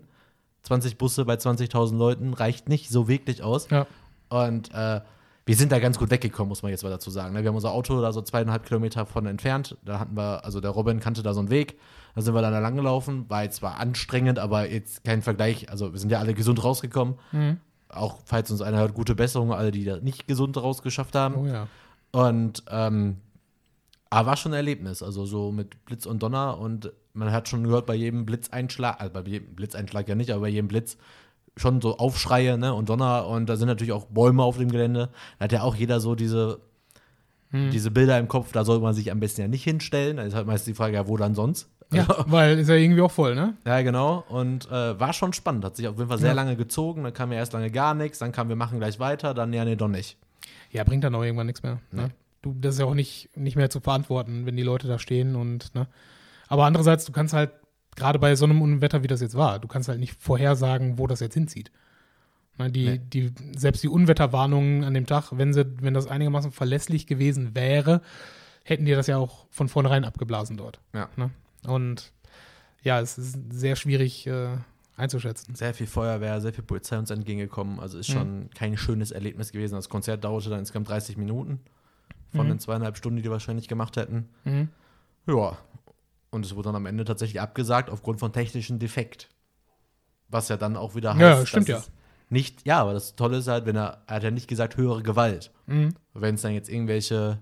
20 0.63 0.97
Busse 0.97 1.25
bei 1.25 1.35
20.000 1.35 1.97
Leuten 1.97 2.33
reicht 2.33 2.69
nicht 2.69 2.89
so 2.89 3.07
wirklich 3.07 3.43
aus. 3.43 3.69
ja. 3.69 3.87
Und 4.29 4.73
äh, 4.73 5.01
wir 5.45 5.55
sind 5.55 5.71
da 5.71 5.79
ganz 5.79 5.97
gut 5.97 6.11
weggekommen, 6.11 6.47
muss 6.49 6.61
man 6.61 6.71
jetzt 6.71 6.83
mal 6.83 6.89
dazu 6.89 7.09
sagen. 7.09 7.33
ne? 7.33 7.41
Wir 7.41 7.49
haben 7.49 7.55
unser 7.55 7.71
Auto 7.71 7.99
da 7.99 8.13
so 8.13 8.21
zweieinhalb 8.21 8.65
Kilometer 8.65 9.05
von 9.05 9.25
entfernt. 9.25 9.75
Da 9.83 9.99
hatten 9.99 10.15
wir, 10.15 10.45
also 10.45 10.61
der 10.61 10.71
Robin 10.71 10.99
kannte 10.99 11.23
da 11.23 11.33
so 11.33 11.39
einen 11.39 11.49
Weg. 11.49 11.79
Da 12.15 12.21
sind 12.21 12.33
wir 12.35 12.41
dann 12.41 12.53
da 12.53 12.59
lang 12.59 12.75
gelaufen. 12.75 13.25
War 13.29 13.43
jetzt 13.43 13.57
zwar 13.57 13.79
anstrengend, 13.79 14.39
aber 14.39 14.69
jetzt 14.69 15.03
kein 15.03 15.21
Vergleich. 15.21 15.69
Also 15.69 15.91
wir 15.91 15.99
sind 15.99 16.11
ja 16.11 16.19
alle 16.19 16.33
gesund 16.33 16.63
rausgekommen. 16.63 17.15
Mhm. 17.31 17.57
Auch 17.93 18.19
falls 18.25 18.51
uns 18.51 18.61
einer 18.61 18.79
hört, 18.79 18.93
gute 18.93 19.15
Besserung, 19.15 19.53
alle, 19.53 19.71
die 19.71 19.85
da 19.85 19.97
nicht 19.97 20.27
gesund 20.27 20.57
rausgeschafft 20.57 21.15
haben. 21.15 21.35
Oh 21.35 21.45
ja. 21.45 21.67
Und 22.11 22.63
ähm, 22.69 23.17
aber 24.09 24.31
war 24.31 24.37
schon 24.37 24.51
ein 24.51 24.57
Erlebnis, 24.57 25.01
also 25.01 25.25
so 25.25 25.51
mit 25.51 25.85
Blitz 25.85 26.05
und 26.05 26.21
Donner 26.21 26.57
und 26.59 26.91
man 27.13 27.31
hat 27.31 27.47
schon 27.47 27.63
gehört 27.63 27.85
bei 27.85 27.95
jedem 27.95 28.25
Blitzeinschlag, 28.25 28.99
also 28.99 29.13
bei 29.13 29.21
jedem 29.21 29.55
Blitzeinschlag 29.55 30.07
ja 30.07 30.15
nicht, 30.15 30.31
aber 30.31 30.41
bei 30.41 30.49
jedem 30.49 30.67
Blitz 30.67 30.97
schon 31.55 31.79
so 31.81 31.97
Aufschreie 31.97 32.57
ne, 32.57 32.73
und 32.73 32.89
Donner 32.89 33.27
und 33.27 33.47
da 33.47 33.55
sind 33.55 33.67
natürlich 33.67 33.93
auch 33.93 34.05
Bäume 34.05 34.43
auf 34.43 34.57
dem 34.57 34.69
Gelände. 34.69 35.09
Da 35.39 35.45
hat 35.45 35.51
ja 35.53 35.61
auch 35.61 35.75
jeder 35.75 36.01
so 36.01 36.15
diese, 36.15 36.59
diese 37.53 37.91
Bilder 37.91 38.17
im 38.19 38.27
Kopf, 38.27 38.51
da 38.51 38.63
soll 38.65 38.79
man 38.79 38.93
sich 38.93 39.11
am 39.11 39.19
besten 39.19 39.41
ja 39.41 39.47
nicht 39.47 39.63
hinstellen. 39.63 40.17
Da 40.17 40.23
ist 40.23 40.35
halt 40.35 40.47
meist 40.47 40.67
die 40.67 40.73
Frage, 40.73 40.95
ja, 40.95 41.07
wo 41.07 41.17
dann 41.17 41.35
sonst? 41.35 41.69
Ja, 41.93 42.07
weil 42.27 42.59
ist 42.59 42.69
ja 42.69 42.75
irgendwie 42.75 43.01
auch 43.01 43.11
voll, 43.11 43.35
ne? 43.35 43.55
Ja, 43.65 43.81
genau. 43.81 44.23
Und 44.29 44.67
äh, 44.71 44.99
war 44.99 45.13
schon 45.13 45.33
spannend. 45.33 45.65
Hat 45.65 45.75
sich 45.75 45.87
auf 45.87 45.97
jeden 45.97 46.07
Fall 46.09 46.19
sehr 46.19 46.29
Ja. 46.29 46.33
lange 46.35 46.55
gezogen. 46.55 47.03
Dann 47.03 47.13
kam 47.13 47.31
ja 47.31 47.37
erst 47.39 47.53
lange 47.53 47.69
gar 47.71 47.93
nichts. 47.93 48.19
Dann 48.19 48.31
kam, 48.31 48.47
wir 48.49 48.55
machen 48.55 48.79
gleich 48.79 48.99
weiter. 48.99 49.33
Dann, 49.33 49.51
ja, 49.53 49.65
nee, 49.65 49.75
doch 49.75 49.87
nicht. 49.89 50.17
Ja, 50.71 50.83
bringt 50.85 51.03
dann 51.03 51.13
auch 51.15 51.23
irgendwann 51.23 51.47
nichts 51.47 51.63
mehr. 51.63 51.79
Ne? 51.91 52.03
Nee. 52.03 52.09
Du, 52.41 52.55
das 52.59 52.75
ist 52.75 52.79
ja 52.79 52.85
auch 52.85 52.93
nicht, 52.95 53.29
nicht 53.37 53.55
mehr 53.55 53.69
zu 53.69 53.81
verantworten, 53.81 54.45
wenn 54.45 54.55
die 54.55 54.63
Leute 54.63 54.87
da 54.87 54.97
stehen 54.99 55.35
und, 55.35 55.75
ne? 55.75 55.87
Aber 56.47 56.65
andererseits, 56.65 57.05
du 57.05 57.11
kannst 57.11 57.33
halt, 57.33 57.51
gerade 57.95 58.19
bei 58.19 58.35
so 58.35 58.45
einem 58.45 58.61
Unwetter, 58.61 59.03
wie 59.03 59.07
das 59.07 59.21
jetzt 59.21 59.35
war, 59.35 59.59
du 59.59 59.67
kannst 59.67 59.89
halt 59.89 59.99
nicht 59.99 60.15
vorhersagen, 60.21 60.97
wo 60.97 61.07
das 61.07 61.19
jetzt 61.19 61.33
hinzieht. 61.33 61.71
Ne, 62.57 62.71
die, 62.71 62.85
Nee. 62.89 62.97
die, 63.03 63.33
selbst 63.55 63.83
die 63.83 63.89
Unwetterwarnungen 63.89 64.83
an 64.83 64.93
dem 64.93 65.05
Tag, 65.05 65.31
wenn 65.33 65.53
sie, 65.53 65.65
wenn 65.81 65.93
das 65.93 66.07
einigermaßen 66.07 66.51
verlässlich 66.51 67.05
gewesen 67.05 67.53
wäre, 67.55 68.01
hätten 68.63 68.85
die 68.85 68.91
das 68.93 69.07
ja 69.07 69.17
auch 69.17 69.45
von 69.51 69.67
vornherein 69.69 70.03
abgeblasen 70.05 70.57
dort. 70.57 70.79
Ja. 70.93 71.09
Ne? 71.17 71.29
Und 71.65 72.11
ja, 72.83 72.99
es 72.99 73.17
ist 73.17 73.37
sehr 73.51 73.75
schwierig 73.75 74.27
äh, 74.27 74.57
einzuschätzen. 74.97 75.55
Sehr 75.55 75.73
viel 75.73 75.87
Feuerwehr, 75.87 76.41
sehr 76.41 76.53
viel 76.53 76.63
Polizei 76.63 76.97
uns 76.97 77.09
entgegengekommen. 77.09 77.79
Also 77.79 77.97
ist 77.97 78.07
schon 78.07 78.49
kein 78.55 78.77
schönes 78.77 79.11
Erlebnis 79.11 79.51
gewesen. 79.51 79.75
Das 79.75 79.89
Konzert 79.89 80.23
dauerte 80.23 80.49
dann 80.49 80.59
insgesamt 80.59 80.89
30 80.89 81.17
Minuten 81.17 81.59
von 82.33 82.47
den 82.47 82.59
zweieinhalb 82.59 82.97
Stunden, 82.97 83.17
die 83.17 83.23
wir 83.23 83.31
wahrscheinlich 83.31 83.67
gemacht 83.67 83.97
hätten. 83.97 84.29
Mhm. 84.45 84.69
Ja. 85.27 85.57
Und 86.29 86.45
es 86.45 86.55
wurde 86.55 86.67
dann 86.67 86.75
am 86.75 86.85
Ende 86.85 87.03
tatsächlich 87.03 87.41
abgesagt 87.41 87.89
aufgrund 87.89 88.19
von 88.19 88.31
technischem 88.31 88.79
Defekt. 88.79 89.29
Was 90.29 90.47
ja 90.47 90.55
dann 90.55 90.77
auch 90.77 90.95
wieder 90.95 91.13
heißt, 91.13 91.21
Ja, 91.21 91.45
stimmt 91.45 91.69
dass 91.69 91.87
es 91.87 91.91
nicht, 92.29 92.65
ja, 92.65 92.79
aber 92.79 92.93
das 92.93 93.17
Tolle 93.17 93.37
ist 93.37 93.49
halt, 93.49 93.65
wenn 93.65 93.75
er, 93.75 94.03
er 94.07 94.15
hat 94.15 94.23
ja 94.23 94.31
nicht 94.31 94.47
gesagt 94.47 94.77
höhere 94.77 95.03
Gewalt. 95.03 95.51
Mhm. 95.65 95.93
Wenn 96.13 96.35
es 96.35 96.41
dann 96.41 96.53
jetzt 96.53 96.69
irgendwelche, 96.69 97.39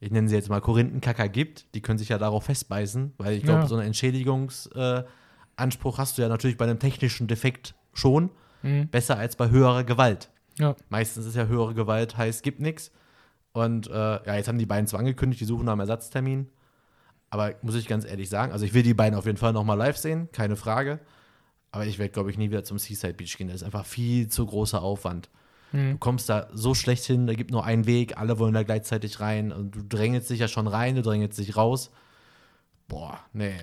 ich 0.00 0.10
nenne 0.10 0.28
sie 0.28 0.34
jetzt 0.34 0.48
mal 0.50 0.60
Korinthenkacker 0.60 1.28
gibt, 1.28 1.74
die 1.74 1.80
können 1.80 1.98
sich 1.98 2.08
ja 2.10 2.18
darauf 2.18 2.44
festbeißen, 2.44 3.14
weil 3.18 3.34
ich 3.36 3.42
glaube, 3.42 3.60
Ja. 3.60 3.66
so 3.66 3.76
einen 3.76 3.86
Entschädigungsanspruch 3.86 5.94
äh, 5.94 5.98
hast 5.98 6.18
du 6.18 6.22
ja 6.22 6.28
natürlich 6.28 6.56
bei 6.56 6.64
einem 6.64 6.78
technischen 6.78 7.26
Defekt 7.26 7.74
schon, 7.92 8.30
Mhm. 8.62 8.88
besser 8.88 9.18
als 9.18 9.36
bei 9.36 9.50
höherer 9.50 9.84
Gewalt. 9.84 10.30
Ja. 10.58 10.74
Meistens 10.88 11.26
ist 11.26 11.36
ja 11.36 11.46
höhere 11.46 11.74
Gewalt, 11.74 12.16
heißt, 12.16 12.42
gibt 12.42 12.60
nichts. 12.60 12.90
Und 13.52 13.88
äh, 13.88 13.92
ja, 13.92 14.36
jetzt 14.36 14.48
haben 14.48 14.58
die 14.58 14.66
beiden 14.66 14.86
zwar 14.86 15.00
angekündigt, 15.00 15.40
die 15.40 15.44
suchen 15.44 15.66
nach 15.66 15.72
einem 15.72 15.80
Ersatztermin. 15.80 16.48
Aber 17.30 17.54
muss 17.62 17.74
ich 17.74 17.86
ganz 17.88 18.04
ehrlich 18.04 18.28
sagen, 18.28 18.52
also 18.52 18.64
ich 18.64 18.74
will 18.74 18.82
die 18.82 18.94
beiden 18.94 19.18
auf 19.18 19.26
jeden 19.26 19.38
Fall 19.38 19.52
nochmal 19.52 19.76
live 19.76 19.96
sehen, 19.96 20.28
keine 20.32 20.56
Frage. 20.56 21.00
Aber 21.72 21.86
ich 21.86 21.98
werde, 21.98 22.12
glaube 22.12 22.30
ich, 22.30 22.38
nie 22.38 22.50
wieder 22.50 22.62
zum 22.64 22.78
Seaside 22.78 23.14
Beach 23.14 23.36
gehen. 23.36 23.48
Das 23.48 23.56
ist 23.56 23.62
einfach 23.64 23.84
viel 23.84 24.28
zu 24.28 24.46
großer 24.46 24.80
Aufwand. 24.82 25.28
Du 25.92 25.98
kommst 25.98 26.28
da 26.28 26.48
so 26.52 26.74
schlecht 26.74 27.04
hin, 27.04 27.26
da 27.26 27.34
gibt 27.34 27.50
nur 27.50 27.64
einen 27.64 27.86
Weg, 27.86 28.16
alle 28.16 28.38
wollen 28.38 28.54
da 28.54 28.62
gleichzeitig 28.62 29.20
rein 29.20 29.52
und 29.52 29.74
du 29.74 29.82
drängelst 29.82 30.30
dich 30.30 30.38
ja 30.38 30.48
schon 30.48 30.68
rein, 30.68 30.94
du 30.94 31.02
drängelst 31.02 31.38
dich 31.38 31.56
raus. 31.56 31.90
Boah, 32.86 33.18
nee. 33.32 33.54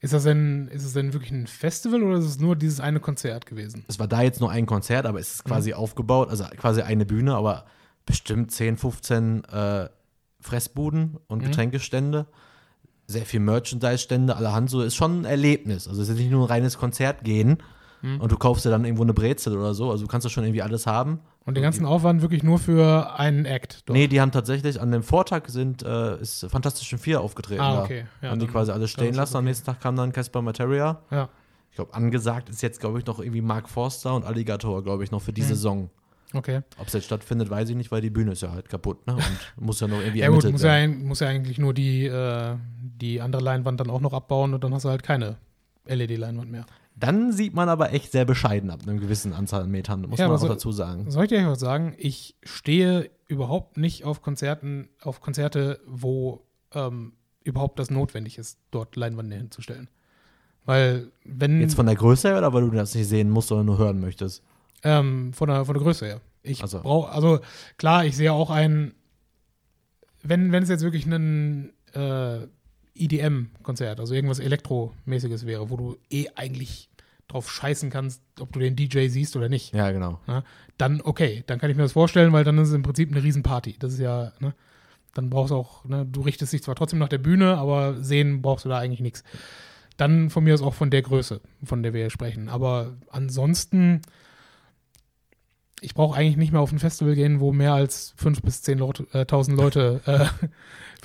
Ist 0.00 0.12
das 0.12 0.22
denn, 0.22 0.68
ist 0.68 0.84
es 0.84 0.92
denn 0.92 1.12
wirklich 1.12 1.32
ein 1.32 1.46
Festival 1.46 2.02
oder 2.02 2.18
ist 2.18 2.24
es 2.24 2.38
nur 2.38 2.56
dieses 2.56 2.80
eine 2.80 3.00
Konzert 3.00 3.46
gewesen? 3.46 3.84
Es 3.88 3.98
war 3.98 4.06
da 4.06 4.22
jetzt 4.22 4.40
nur 4.40 4.50
ein 4.50 4.64
Konzert, 4.64 5.06
aber 5.06 5.18
es 5.18 5.34
ist 5.34 5.44
quasi 5.44 5.74
aufgebaut, 5.74 6.30
also 6.30 6.44
quasi 6.56 6.82
eine 6.82 7.04
Bühne, 7.04 7.34
aber 7.34 7.66
bestimmt 8.06 8.52
10, 8.52 8.76
15 8.76 9.44
äh, 9.44 9.88
Fressbuden 10.40 11.18
und 11.26 11.42
Getränkestände. 11.42 12.26
Sehr 13.06 13.26
viel 13.26 13.40
Merchandise-Stände, 13.40 14.36
allerhand 14.36 14.70
so. 14.70 14.82
Ist 14.82 14.94
schon 14.94 15.22
ein 15.22 15.24
Erlebnis. 15.24 15.88
Also 15.88 16.00
es 16.02 16.08
ist 16.08 16.18
nicht 16.18 16.30
nur 16.30 16.44
ein 16.44 16.48
reines 16.48 16.78
Konzert 16.78 17.24
gehen 18.02 18.20
und 18.20 18.32
du 18.32 18.36
kaufst 18.36 18.64
dir 18.64 18.70
dann 18.70 18.84
irgendwo 18.84 19.02
eine 19.02 19.14
Brezel 19.14 19.56
oder 19.56 19.74
so. 19.74 19.90
Also 19.90 20.04
du 20.04 20.10
kannst 20.10 20.24
da 20.24 20.28
schon 20.30 20.44
irgendwie 20.44 20.62
alles 20.62 20.86
haben. 20.86 21.20
Und 21.44 21.54
den 21.56 21.62
ganzen 21.62 21.86
Aufwand 21.86 22.20
wirklich 22.22 22.42
nur 22.42 22.58
für 22.58 23.14
einen 23.18 23.44
Act 23.46 23.82
dort? 23.86 23.96
Nee, 23.96 24.06
die 24.08 24.20
haben 24.20 24.32
tatsächlich 24.32 24.80
an 24.80 24.90
dem 24.90 25.02
Vortag 25.02 25.48
sind, 25.48 25.82
äh, 25.82 26.20
ist 26.20 26.46
Fantastischen 26.50 26.98
Vier 26.98 27.20
aufgetreten. 27.22 27.60
Ah, 27.62 27.82
okay. 27.84 28.04
Ja, 28.20 28.30
haben 28.30 28.38
die 28.40 28.46
quasi 28.46 28.70
alles 28.70 28.90
stehen 28.90 29.14
lassen. 29.14 29.34
Am 29.36 29.40
okay. 29.44 29.48
nächsten 29.50 29.66
Tag 29.66 29.80
kam 29.80 29.96
dann 29.96 30.12
Casper 30.12 30.42
Materia. 30.42 31.00
Ja, 31.10 31.28
Ich 31.70 31.76
glaube, 31.76 31.94
angesagt 31.94 32.48
ist 32.50 32.60
jetzt, 32.62 32.80
glaube 32.80 32.98
ich, 32.98 33.06
noch 33.06 33.18
irgendwie 33.20 33.40
Mark 33.40 33.68
Forster 33.68 34.14
und 34.14 34.24
Alligator, 34.24 34.82
glaube 34.82 35.04
ich, 35.04 35.10
noch 35.10 35.22
für 35.22 35.32
die 35.32 35.42
Mhm. 35.42 35.46
Saison. 35.46 35.90
okay. 36.34 36.60
Ob 36.78 36.88
es 36.88 36.92
jetzt 36.92 37.04
stattfindet, 37.06 37.48
weiß 37.48 37.70
ich 37.70 37.76
nicht, 37.76 37.90
weil 37.90 38.02
die 38.02 38.10
Bühne 38.10 38.32
ist 38.32 38.42
ja 38.42 38.52
halt 38.52 38.68
kaputt, 38.68 39.06
ne? 39.06 39.14
Und 39.14 39.22
muss 39.64 39.80
ja 39.80 39.86
noch 39.88 40.00
irgendwie 40.00 40.18
Ja 40.18 40.28
gut, 40.28 40.44
muss 40.50 40.62
ja, 40.62 40.68
werden. 40.72 41.06
muss 41.06 41.20
ja 41.20 41.28
eigentlich 41.28 41.58
nur 41.58 41.72
die, 41.72 42.04
äh, 42.06 42.56
die 42.80 43.22
andere 43.22 43.42
Leinwand 43.42 43.80
dann 43.80 43.88
auch 43.88 44.00
noch 44.00 44.12
abbauen 44.12 44.52
und 44.54 44.62
dann 44.64 44.74
hast 44.74 44.84
du 44.84 44.90
halt 44.90 45.02
keine 45.02 45.36
LED-Leinwand 45.86 46.50
mehr. 46.50 46.66
Dann 46.98 47.32
sieht 47.32 47.54
man 47.54 47.68
aber 47.68 47.92
echt 47.92 48.12
sehr 48.12 48.24
bescheiden 48.24 48.70
ab 48.70 48.80
einer 48.82 48.98
gewissen 48.98 49.32
Anzahl 49.32 49.62
an 49.62 49.70
Metern, 49.70 50.02
muss 50.02 50.18
Ja, 50.18 50.26
man 50.26 50.36
auch 50.36 50.40
so- 50.40 50.48
dazu 50.48 50.72
sagen. 50.72 51.10
Soll 51.10 51.24
ich 51.24 51.28
dir 51.28 51.46
was 51.46 51.60
sagen? 51.60 51.94
Ich 51.98 52.34
stehe 52.42 53.10
überhaupt 53.26 53.76
nicht 53.76 54.04
auf 54.04 54.22
Konzerten, 54.22 54.88
auf 55.02 55.20
Konzerte, 55.20 55.80
wo 55.86 56.44
ähm, 56.74 57.12
überhaupt 57.44 57.78
das 57.78 57.90
notwendig 57.90 58.36
ist, 58.38 58.58
dort 58.70 58.96
Leinwände 58.96 59.36
hinzustellen. 59.36 59.88
Weil, 60.64 61.12
wenn 61.24 61.60
Jetzt 61.60 61.74
von 61.76 61.86
der 61.86 61.94
Größe 61.94 62.28
her 62.28 62.38
oder 62.38 62.52
weil 62.52 62.62
du 62.62 62.70
das 62.70 62.94
nicht 62.94 63.08
sehen 63.08 63.30
musst, 63.30 63.48
sondern 63.48 63.66
nur 63.66 63.78
hören 63.78 64.00
möchtest? 64.00 64.42
ähm, 64.82 65.32
von, 65.32 65.48
der, 65.48 65.64
von 65.64 65.74
der 65.74 65.82
Größe 65.82 66.06
her. 66.06 66.20
Ich 66.42 66.62
Also. 66.62 66.80
brauche, 66.82 67.10
also 67.10 67.40
klar, 67.78 68.04
ich 68.04 68.16
sehe 68.16 68.32
auch 68.32 68.50
ein, 68.50 68.94
wenn, 70.22 70.52
wenn 70.52 70.62
es 70.62 70.68
jetzt 70.68 70.82
wirklich 70.82 71.06
ein 71.06 71.72
äh, 71.94 72.46
EDM-Konzert, 72.98 74.00
also 74.00 74.14
irgendwas 74.14 74.38
Elektromäßiges 74.38 75.46
wäre, 75.46 75.70
wo 75.70 75.76
du 75.76 75.96
eh 76.10 76.26
eigentlich 76.34 76.88
drauf 77.28 77.50
scheißen 77.50 77.90
kannst, 77.90 78.22
ob 78.40 78.52
du 78.52 78.58
den 78.58 78.74
DJ 78.74 79.08
siehst 79.08 79.36
oder 79.36 79.48
nicht. 79.48 79.74
Ja, 79.74 79.90
genau. 79.90 80.18
Ja, 80.26 80.44
dann 80.78 81.00
okay, 81.02 81.44
dann 81.46 81.58
kann 81.58 81.70
ich 81.70 81.76
mir 81.76 81.82
das 81.82 81.92
vorstellen, 81.92 82.32
weil 82.32 82.44
dann 82.44 82.58
ist 82.58 82.68
es 82.68 82.74
im 82.74 82.82
Prinzip 82.82 83.10
eine 83.10 83.22
Riesenparty. 83.22 83.76
Das 83.78 83.92
ist 83.92 84.00
ja, 84.00 84.32
ne, 84.40 84.54
dann 85.14 85.30
brauchst 85.30 85.50
du 85.50 85.56
auch, 85.56 85.84
ne, 85.84 86.06
du 86.06 86.22
richtest 86.22 86.52
dich 86.52 86.62
zwar 86.62 86.74
trotzdem 86.74 86.98
nach 86.98 87.08
der 87.08 87.18
Bühne, 87.18 87.58
aber 87.58 88.02
sehen 88.02 88.40
brauchst 88.40 88.64
du 88.64 88.68
da 88.70 88.78
eigentlich 88.78 89.00
nichts. 89.00 89.24
Dann 89.98 90.30
von 90.30 90.44
mir 90.44 90.54
aus 90.54 90.62
auch 90.62 90.74
von 90.74 90.90
der 90.90 91.02
Größe, 91.02 91.40
von 91.64 91.82
der 91.82 91.92
wir 91.92 92.02
hier 92.02 92.10
sprechen. 92.10 92.48
Aber 92.48 92.96
ansonsten, 93.10 94.00
ich 95.80 95.94
brauche 95.94 96.16
eigentlich 96.18 96.36
nicht 96.36 96.52
mehr 96.52 96.60
auf 96.60 96.72
ein 96.72 96.78
Festival 96.78 97.14
gehen, 97.14 97.40
wo 97.40 97.52
mehr 97.52 97.72
als 97.74 98.14
5.000 98.20 98.42
bis 98.42 98.62
10 98.62 98.78
Leute, 98.78 99.06
äh, 99.12 99.18
1000 99.20 99.56
Leute, 99.56 100.00
äh, 100.06 100.26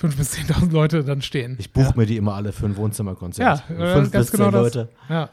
5.000 0.04 0.16
bis 0.16 0.32
10.000 0.34 0.70
Leute 0.72 1.04
dann 1.04 1.22
stehen. 1.22 1.56
Ich 1.58 1.72
buche 1.72 1.86
ja. 1.86 1.92
mir 1.96 2.06
die 2.06 2.16
immer 2.16 2.34
alle 2.34 2.52
für 2.52 2.66
ein 2.66 2.76
Wohnzimmerkonzert. 2.76 3.64
Ja, 3.68 3.74
äh, 3.76 3.94
fünf 3.94 4.10
ganz 4.10 4.30
bis 4.30 4.32
genau 4.32 4.50
zehn 4.50 4.52
das. 4.52 4.74
Leute. 4.74 4.88
Ja. 5.08 5.30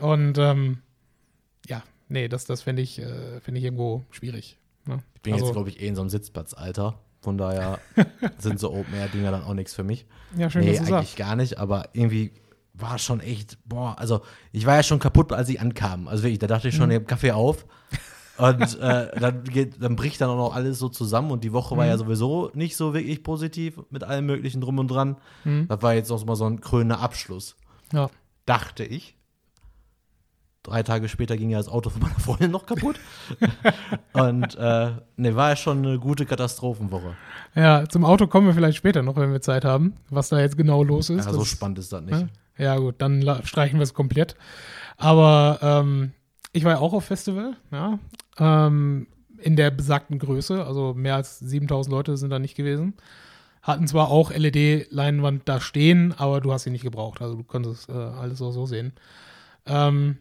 Und 0.00 0.38
ähm, 0.38 0.78
ja, 1.66 1.82
nee, 2.08 2.28
das, 2.28 2.44
das 2.44 2.62
finde 2.62 2.82
ich, 2.82 2.98
äh, 2.98 3.40
finde 3.40 3.58
ich 3.58 3.64
irgendwo 3.64 4.02
schwierig. 4.10 4.58
Ne? 4.86 4.98
Ich 5.14 5.22
bin 5.22 5.32
Also- 5.34 5.46
jetzt, 5.46 5.54
glaube 5.54 5.68
ich, 5.70 5.80
eh 5.80 5.86
in 5.86 5.94
so 5.94 6.02
einem 6.02 6.10
Sitzplatzalter. 6.10 6.98
Von 7.22 7.38
daher 7.38 7.78
sind 8.38 8.60
so 8.60 8.70
Open-Air-Dinger 8.74 9.30
dann 9.30 9.44
auch 9.44 9.54
nichts 9.54 9.72
für 9.74 9.84
mich. 9.84 10.04
Ja, 10.36 10.50
schön, 10.50 10.62
nee, 10.64 10.76
dass 10.76 10.86
du 10.86 10.94
eigentlich 10.94 11.08
sagst. 11.10 11.16
gar 11.16 11.36
nicht, 11.36 11.58
aber 11.58 11.88
irgendwie 11.94 12.32
war 12.74 12.98
schon 12.98 13.20
echt, 13.20 13.56
boah, 13.64 13.98
also 13.98 14.20
ich 14.52 14.66
war 14.66 14.74
ja 14.76 14.82
schon 14.82 14.98
kaputt, 14.98 15.32
als 15.32 15.48
ich 15.48 15.58
ankam. 15.60 16.06
Also 16.08 16.24
wirklich, 16.24 16.40
da 16.40 16.48
dachte 16.48 16.68
ich 16.68 16.74
schon, 16.74 16.90
Mhm. 16.90 16.96
ich 16.96 17.06
Kaffee 17.06 17.30
auf. 17.32 17.64
Und 18.36 18.78
äh, 18.80 19.18
dann, 19.20 19.44
geht, 19.44 19.80
dann 19.82 19.94
bricht 19.96 20.20
dann 20.20 20.28
auch 20.30 20.36
noch 20.36 20.54
alles 20.54 20.78
so 20.78 20.88
zusammen 20.88 21.30
und 21.30 21.44
die 21.44 21.52
Woche 21.52 21.74
Mhm. 21.74 21.78
war 21.78 21.86
ja 21.86 21.96
sowieso 21.98 22.50
nicht 22.54 22.76
so 22.76 22.92
wirklich 22.94 23.22
positiv 23.22 23.80
mit 23.90 24.02
allem 24.04 24.26
möglichen 24.26 24.60
drum 24.60 24.78
und 24.78 24.88
dran. 24.88 25.16
Mhm. 25.44 25.66
Das 25.68 25.82
war 25.82 25.94
jetzt 25.94 26.08
noch 26.10 26.24
mal 26.24 26.34
so 26.36 26.44
ein 26.46 26.60
krönender 26.60 26.98
Abschluss, 27.00 27.56
Ja. 27.92 28.10
dachte 28.46 28.84
ich. 28.84 29.16
Drei 30.64 30.82
Tage 30.82 31.08
später 31.10 31.36
ging 31.36 31.50
ja 31.50 31.58
das 31.58 31.68
Auto 31.68 31.90
von 31.90 32.00
meiner 32.00 32.18
Freundin 32.18 32.50
noch 32.50 32.64
kaputt. 32.64 32.98
und 34.14 34.54
äh, 34.56 34.92
ne, 35.16 35.36
war 35.36 35.50
ja 35.50 35.56
schon 35.56 35.78
eine 35.84 35.98
gute 35.98 36.24
Katastrophenwoche. 36.26 37.16
ja, 37.54 37.86
zum 37.88 38.04
Auto 38.04 38.26
kommen 38.26 38.46
wir 38.46 38.54
vielleicht 38.54 38.78
später 38.78 39.02
noch, 39.02 39.16
wenn 39.16 39.30
wir 39.30 39.42
Zeit 39.42 39.64
haben, 39.66 39.94
was 40.10 40.30
da 40.30 40.40
jetzt 40.40 40.56
genau 40.56 40.82
los 40.82 41.10
ist. 41.10 41.26
Ja, 41.26 41.32
so 41.32 41.40
Das- 41.40 41.48
spannend 41.48 41.78
ist 41.78 41.92
das 41.92 42.00
nicht. 42.02 42.12
ne? 42.18 42.28
Ja, 42.56 42.76
gut, 42.78 42.94
dann 42.98 43.20
streichen 43.44 43.78
wir 43.78 43.82
es 43.82 43.94
komplett. 43.94 44.36
Aber 44.96 45.58
ähm, 45.60 46.12
ich 46.52 46.64
war 46.64 46.72
ja 46.72 46.78
auch 46.78 46.92
auf 46.94 47.04
Festival, 47.04 47.56
ja. 47.72 47.98
Ähm, 48.38 49.06
in 49.38 49.56
der 49.56 49.70
besagten 49.70 50.18
Größe, 50.18 50.64
also 50.64 50.94
mehr 50.94 51.16
als 51.16 51.38
7000 51.38 51.92
Leute 51.92 52.16
sind 52.16 52.30
da 52.30 52.38
nicht 52.38 52.56
gewesen. 52.56 52.94
Hatten 53.62 53.86
zwar 53.86 54.08
auch 54.08 54.30
LED-Leinwand 54.30 55.42
da 55.48 55.60
stehen, 55.60 56.12
aber 56.12 56.40
du 56.40 56.52
hast 56.52 56.64
sie 56.64 56.70
nicht 56.70 56.84
gebraucht. 56.84 57.22
Also 57.22 57.36
du 57.36 57.44
konntest 57.44 57.88
äh, 57.88 57.92
alles 57.92 58.40
auch 58.42 58.52
so 58.52 58.66
sehen. 58.66 58.92
Ähm, 59.66 60.18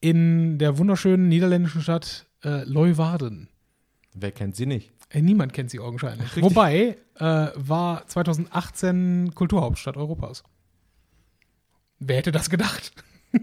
in 0.00 0.58
der 0.58 0.78
wunderschönen 0.78 1.28
niederländischen 1.28 1.82
Stadt 1.82 2.26
äh, 2.44 2.64
Leeuwarden. 2.64 3.48
Wer 4.14 4.32
kennt 4.32 4.56
sie 4.56 4.66
nicht? 4.66 4.92
Äh, 5.10 5.22
niemand 5.22 5.52
kennt 5.52 5.70
sie 5.70 5.80
augenscheinlich. 5.80 6.36
Richtig. 6.36 6.42
Wobei 6.42 6.98
äh, 7.16 7.48
war 7.54 8.06
2018 8.06 9.32
Kulturhauptstadt 9.34 9.96
Europas. 9.96 10.44
Wer 11.98 12.18
hätte 12.18 12.32
das 12.32 12.50
gedacht? 12.50 12.92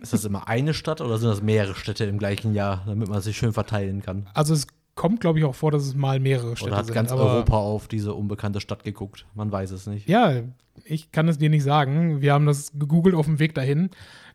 Ist 0.01 0.13
das 0.13 0.25
immer 0.25 0.47
eine 0.47 0.73
Stadt 0.73 1.01
oder 1.01 1.17
sind 1.17 1.29
das 1.29 1.41
mehrere 1.41 1.75
Städte 1.75 2.05
im 2.05 2.17
gleichen 2.17 2.53
Jahr, 2.53 2.83
damit 2.85 3.07
man 3.07 3.21
sich 3.21 3.37
schön 3.37 3.53
verteilen 3.53 4.01
kann? 4.01 4.27
Also 4.33 4.53
es 4.53 4.67
kommt, 4.95 5.19
glaube 5.19 5.39
ich, 5.39 5.45
auch 5.45 5.55
vor, 5.55 5.71
dass 5.71 5.83
es 5.83 5.93
mal 5.93 6.19
mehrere 6.19 6.55
Städte 6.55 6.71
Oder 6.71 6.77
hat 6.77 6.85
sind. 6.85 6.95
ganz 6.95 7.11
Europa 7.11 7.57
auf 7.57 7.87
diese 7.87 8.13
unbekannte 8.13 8.61
Stadt 8.61 8.83
geguckt? 8.83 9.25
Man 9.35 9.51
weiß 9.51 9.71
es 9.71 9.87
nicht. 9.87 10.07
Ja, 10.07 10.41
ich 10.83 11.11
kann 11.11 11.27
es 11.27 11.37
dir 11.37 11.49
nicht 11.49 11.63
sagen. 11.63 12.21
Wir 12.21 12.33
haben 12.33 12.45
das 12.45 12.71
gegoogelt 12.73 13.15
auf 13.15 13.25
dem 13.25 13.39
Weg 13.39 13.53
dahin. 13.53 13.89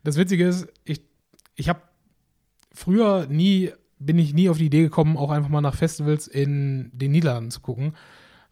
Das 0.05 0.17
Witzige 0.17 0.47
ist, 0.47 0.69
ich, 0.85 1.03
ich 1.55 1.69
habe 1.69 1.81
früher 2.73 3.27
nie, 3.27 3.73
bin 3.99 4.19
ich 4.19 4.35
nie 4.35 4.49
auf 4.49 4.59
die 4.59 4.67
Idee 4.67 4.83
gekommen, 4.83 5.17
auch 5.17 5.31
einfach 5.31 5.51
mal 5.51 5.61
nach 5.61 5.75
Festivals 5.75 6.29
in 6.29 6.91
den 6.93 7.11
Niederlanden 7.11 7.51
zu 7.51 7.61
gucken, 7.61 7.95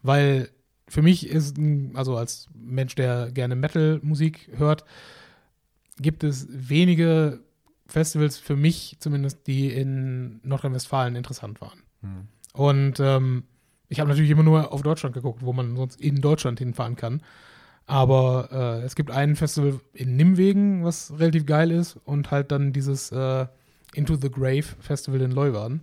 weil 0.02 0.50
für 0.88 1.02
mich 1.02 1.28
ist, 1.28 1.56
also 1.94 2.16
als 2.16 2.48
Mensch, 2.54 2.94
der 2.94 3.30
gerne 3.30 3.54
Metal-Musik 3.54 4.50
hört, 4.56 4.84
gibt 6.00 6.24
es 6.24 6.46
wenige 6.50 7.40
Festivals 7.86 8.36
für 8.36 8.56
mich 8.56 8.96
zumindest, 9.00 9.46
die 9.46 9.72
in 9.72 10.40
Nordrhein-Westfalen 10.42 11.16
interessant 11.16 11.60
waren. 11.60 11.82
Und 12.52 13.00
ähm, 13.00 13.44
ich 13.88 14.00
habe 14.00 14.08
natürlich 14.08 14.30
immer 14.30 14.42
nur 14.42 14.72
auf 14.72 14.82
Deutschland 14.82 15.14
geguckt, 15.14 15.42
wo 15.42 15.52
man 15.52 15.76
sonst 15.76 16.00
in 16.00 16.20
Deutschland 16.20 16.58
hinfahren 16.58 16.96
kann. 16.96 17.22
Aber 17.86 18.48
äh, 18.52 18.84
es 18.84 18.94
gibt 18.94 19.10
ein 19.10 19.34
Festival 19.34 19.80
in 19.94 20.16
Nimwegen, 20.16 20.84
was 20.84 21.18
relativ 21.18 21.46
geil 21.46 21.70
ist, 21.70 21.96
und 22.04 22.30
halt 22.30 22.52
dann 22.52 22.74
dieses 22.74 23.10
äh, 23.12 23.46
Into 23.94 24.16
the 24.16 24.30
Grave 24.30 24.64
Festival 24.80 25.22
in 25.22 25.30
Leeuwarden. 25.30 25.80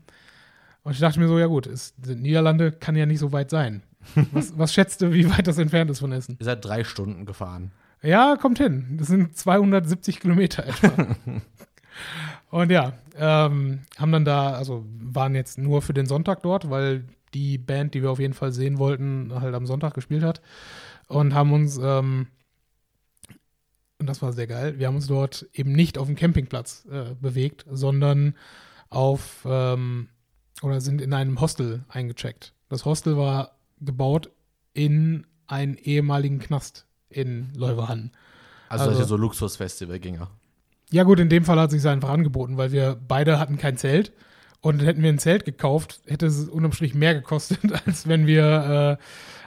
Und 0.83 0.91
ich 0.91 0.99
dachte 0.99 1.19
mir 1.19 1.27
so, 1.27 1.39
ja 1.39 1.47
gut, 1.47 1.65
ist, 1.65 1.95
Niederlande 2.05 2.71
kann 2.71 2.95
ja 2.95 3.07
nicht 3.07 3.17
so 3.19 3.31
weit 3.31 3.49
sein. 3.49 3.81
Was, 4.33 4.55
was 4.55 4.71
schätzt 4.71 5.01
du, 5.01 5.11
wie 5.13 5.27
weit 5.31 5.47
das 5.47 5.57
entfernt 5.57 5.89
ist 5.89 5.97
von 5.97 6.11
Essen? 6.11 6.37
Ihr 6.39 6.45
seid 6.45 6.63
drei 6.63 6.83
Stunden 6.83 7.25
gefahren. 7.25 7.71
Ja, 8.05 8.35
kommt 8.35 8.59
hin. 8.59 8.97
Das 8.99 9.07
sind 9.07 9.35
270 9.35 10.19
Kilometer 10.19 10.65
etwa. 10.65 11.15
Und 12.51 12.71
ja, 12.71 12.93
ähm, 13.17 13.79
haben 13.97 14.11
dann 14.11 14.25
da, 14.25 14.53
also 14.53 14.85
waren 14.99 15.33
jetzt 15.33 15.57
nur 15.57 15.81
für 15.81 15.93
den 15.93 16.05
Sonntag 16.05 16.43
dort, 16.43 16.69
weil 16.69 17.05
die 17.33 17.57
Band, 17.57 17.95
die 17.95 18.03
wir 18.03 18.11
auf 18.11 18.19
jeden 18.19 18.35
Fall 18.35 18.51
sehen 18.51 18.77
wollten, 18.77 19.33
halt 19.33 19.55
am 19.55 19.65
Sonntag 19.65 19.95
gespielt 19.95 20.23
hat. 20.23 20.41
Und 21.07 21.33
haben 21.33 21.51
uns, 21.51 21.79
ähm, 21.81 22.27
und 23.97 24.07
das 24.07 24.21
war 24.21 24.33
sehr 24.33 24.47
geil, 24.47 24.77
wir 24.77 24.87
haben 24.87 24.95
uns 24.95 25.07
dort 25.07 25.47
eben 25.53 25.71
nicht 25.71 25.97
auf 25.97 26.05
dem 26.05 26.15
Campingplatz 26.15 26.85
äh, 26.91 27.15
bewegt, 27.19 27.65
sondern 27.69 28.35
auf, 28.89 29.45
ähm, 29.49 30.09
oder 30.61 30.79
sind 30.79 31.01
in 31.01 31.13
einem 31.13 31.41
Hostel 31.41 31.83
eingecheckt. 31.89 32.53
Das 32.69 32.85
Hostel 32.85 33.17
war 33.17 33.55
gebaut 33.81 34.29
in 34.73 35.25
einen 35.47 35.75
ehemaligen 35.75 36.39
Knast 36.39 36.85
in 37.15 37.51
Leeuwarden. 37.55 38.11
Also, 38.69 38.85
Also- 38.85 38.95
solche 38.95 39.07
so 39.09 39.17
Luxusfestivalgänger. 39.17 40.29
Ja 40.91 41.03
gut, 41.03 41.19
in 41.19 41.29
dem 41.29 41.45
Fall 41.45 41.59
hat 41.59 41.73
es 41.73 41.81
sich 41.81 41.89
einfach 41.89 42.09
angeboten, 42.09 42.57
weil 42.57 42.71
wir 42.71 42.95
beide 43.07 43.39
hatten 43.39 43.57
kein 43.57 43.75
Zelt 43.77 44.11
und 44.61 44.83
hätten 44.83 45.01
wir 45.01 45.09
ein 45.09 45.17
Zelt 45.19 45.43
gekauft, 45.45 46.01
hätte 46.05 46.27
es 46.27 46.47
unterm 46.47 46.73
Strich 46.73 46.93
mehr 46.93 47.15
gekostet, 47.15 47.59
als 47.85 48.07
wenn 48.07 48.27
wir 48.27 48.97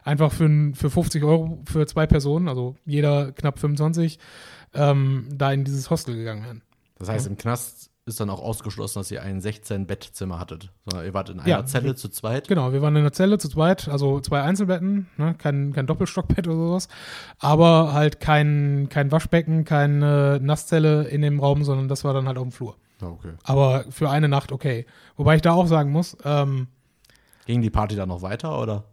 äh, 0.04 0.08
einfach 0.08 0.32
für, 0.32 0.72
für 0.74 0.90
50 0.90 1.22
Euro 1.22 1.62
für 1.66 1.86
zwei 1.86 2.06
Personen, 2.06 2.48
also 2.48 2.74
jeder 2.84 3.32
knapp 3.32 3.58
25, 3.60 4.18
ähm, 4.74 5.28
da 5.32 5.52
in 5.52 5.64
dieses 5.64 5.90
Hostel 5.90 6.16
gegangen 6.16 6.44
wären. 6.44 6.62
Das 6.98 7.08
heißt, 7.08 7.26
im 7.28 7.36
Knast 7.36 7.87
ist 8.08 8.18
dann 8.20 8.30
auch 8.30 8.40
ausgeschlossen, 8.40 8.98
dass 8.98 9.10
ihr 9.10 9.22
ein 9.22 9.40
16-Bettzimmer 9.40 10.38
hattet. 10.40 10.70
Sondern 10.84 11.06
ihr 11.06 11.14
wart 11.14 11.30
in 11.30 11.38
einer 11.40 11.48
Ja. 11.48 11.64
Zelle 11.64 11.94
zu 11.94 12.08
zweit. 12.08 12.48
Genau, 12.48 12.72
wir 12.72 12.82
waren 12.82 12.96
in 12.96 13.02
der 13.02 13.12
Zelle 13.12 13.38
zu 13.38 13.48
zweit, 13.48 13.88
also 13.88 14.20
zwei 14.20 14.42
Einzelbetten, 14.42 15.06
ne? 15.16 15.34
kein, 15.38 15.72
kein 15.72 15.86
Doppelstockbett 15.86 16.48
oder 16.48 16.56
sowas, 16.56 16.88
aber 17.38 17.92
halt 17.92 18.20
kein, 18.20 18.88
kein 18.90 19.12
Waschbecken, 19.12 19.64
keine 19.64 20.40
Nasszelle 20.42 21.04
in 21.04 21.22
dem 21.22 21.38
Raum, 21.40 21.62
sondern 21.64 21.88
das 21.88 22.02
war 22.04 22.14
dann 22.14 22.26
halt 22.26 22.38
auf 22.38 22.44
dem 22.44 22.52
Flur. 22.52 22.76
Okay. 23.00 23.32
Aber 23.44 23.84
für 23.90 24.10
eine 24.10 24.28
Nacht 24.28 24.50
okay. 24.50 24.86
Wobei 25.16 25.36
ich 25.36 25.42
da 25.42 25.52
auch 25.52 25.66
sagen 25.66 25.92
muss, 25.92 26.16
ähm, 26.24 26.66
Ging 27.46 27.62
die 27.62 27.70
Party 27.70 27.96
dann 27.96 28.08
noch 28.08 28.22
weiter 28.22 28.60
oder? 28.60 28.84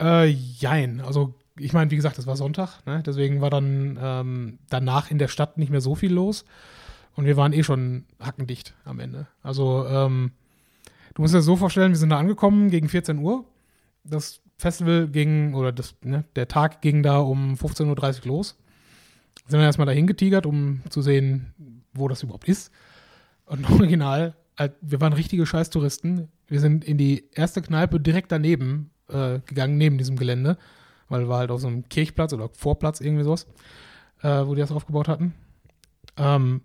Äh, 0.00 0.26
jein. 0.26 1.00
Also, 1.00 1.34
ich 1.58 1.72
meine, 1.72 1.90
wie 1.90 1.96
gesagt, 1.96 2.18
es 2.18 2.26
war 2.26 2.36
Sonntag, 2.36 2.84
ne? 2.86 3.02
deswegen 3.04 3.40
war 3.40 3.50
dann 3.50 3.98
ähm, 4.00 4.58
danach 4.70 5.10
in 5.10 5.18
der 5.18 5.28
Stadt 5.28 5.58
nicht 5.58 5.70
mehr 5.70 5.80
so 5.80 5.94
viel 5.94 6.12
los. 6.12 6.44
Und 7.16 7.26
wir 7.26 7.36
waren 7.36 7.52
eh 7.52 7.62
schon 7.62 8.04
hackendicht 8.20 8.74
am 8.84 9.00
Ende. 9.00 9.26
Also, 9.42 9.86
ähm, 9.86 10.32
du 11.14 11.22
musst 11.22 11.34
dir 11.34 11.38
das 11.38 11.46
so 11.46 11.56
vorstellen, 11.56 11.92
wir 11.92 11.98
sind 11.98 12.10
da 12.10 12.18
angekommen 12.18 12.70
gegen 12.70 12.88
14 12.88 13.18
Uhr. 13.18 13.44
Das 14.02 14.40
Festival 14.58 15.08
ging, 15.08 15.54
oder 15.54 15.72
das, 15.72 15.94
ne, 16.02 16.24
der 16.36 16.48
Tag 16.48 16.82
ging 16.82 17.02
da 17.02 17.18
um 17.18 17.54
15.30 17.54 18.20
Uhr 18.22 18.26
los. 18.26 18.56
Sind 19.46 19.58
dann 19.58 19.60
erstmal 19.60 19.86
dahin 19.86 20.06
getigert, 20.06 20.46
um 20.46 20.82
zu 20.90 21.02
sehen, 21.02 21.52
wo 21.92 22.08
das 22.08 22.22
überhaupt 22.22 22.48
ist. 22.48 22.72
Und 23.46 23.68
original, 23.70 24.34
halt, 24.58 24.74
wir 24.80 25.00
waren 25.00 25.12
richtige 25.12 25.46
Scheißtouristen. 25.46 26.28
Wir 26.46 26.60
sind 26.60 26.84
in 26.84 26.98
die 26.98 27.28
erste 27.32 27.62
Kneipe 27.62 28.00
direkt 28.00 28.32
daneben 28.32 28.90
äh, 29.08 29.40
gegangen, 29.46 29.78
neben 29.78 29.98
diesem 29.98 30.16
Gelände, 30.16 30.56
weil 31.08 31.28
war 31.28 31.38
halt 31.38 31.50
auf 31.50 31.60
so 31.60 31.68
einem 31.68 31.88
Kirchplatz 31.88 32.32
oder 32.32 32.48
Vorplatz 32.48 33.00
irgendwie 33.00 33.24
sowas, 33.24 33.46
äh, 34.22 34.46
wo 34.46 34.54
die 34.54 34.60
das 34.60 34.72
aufgebaut 34.72 35.08
hatten. 35.08 35.34
Ähm, 36.16 36.62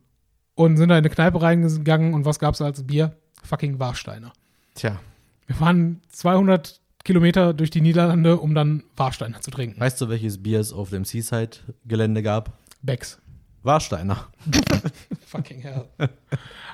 und 0.60 0.78
sind 0.78 0.90
da 0.90 0.96
in 0.96 1.00
eine 1.06 1.10
Kneipe 1.10 1.42
reingegangen 1.42 2.14
und 2.14 2.26
was 2.26 2.38
gab 2.40 2.54
es 2.54 2.62
als 2.62 2.86
Bier? 2.86 3.16
Fucking 3.44 3.80
Warsteiner. 3.80 4.34
Tja, 4.76 5.00
Wir 5.48 5.56
fahren 5.56 6.02
200 6.10 6.82
Kilometer 7.06 7.54
durch 7.54 7.70
die 7.70 7.80
Niederlande, 7.82 8.38
um 8.38 8.54
dann 8.54 8.84
Warsteiner 8.98 9.40
zu 9.40 9.52
trinken. 9.52 9.80
weißt 9.80 10.02
du, 10.02 10.10
welches 10.10 10.44
Bier 10.44 10.60
es 10.60 10.74
auf 10.74 10.90
dem 10.90 11.06
Seaside-Gelände 11.06 12.22
gab? 12.22 12.52
Becks. 12.82 13.20
Warsteiner. 13.64 14.28
Fucking 15.26 15.62
hell. 15.62 15.86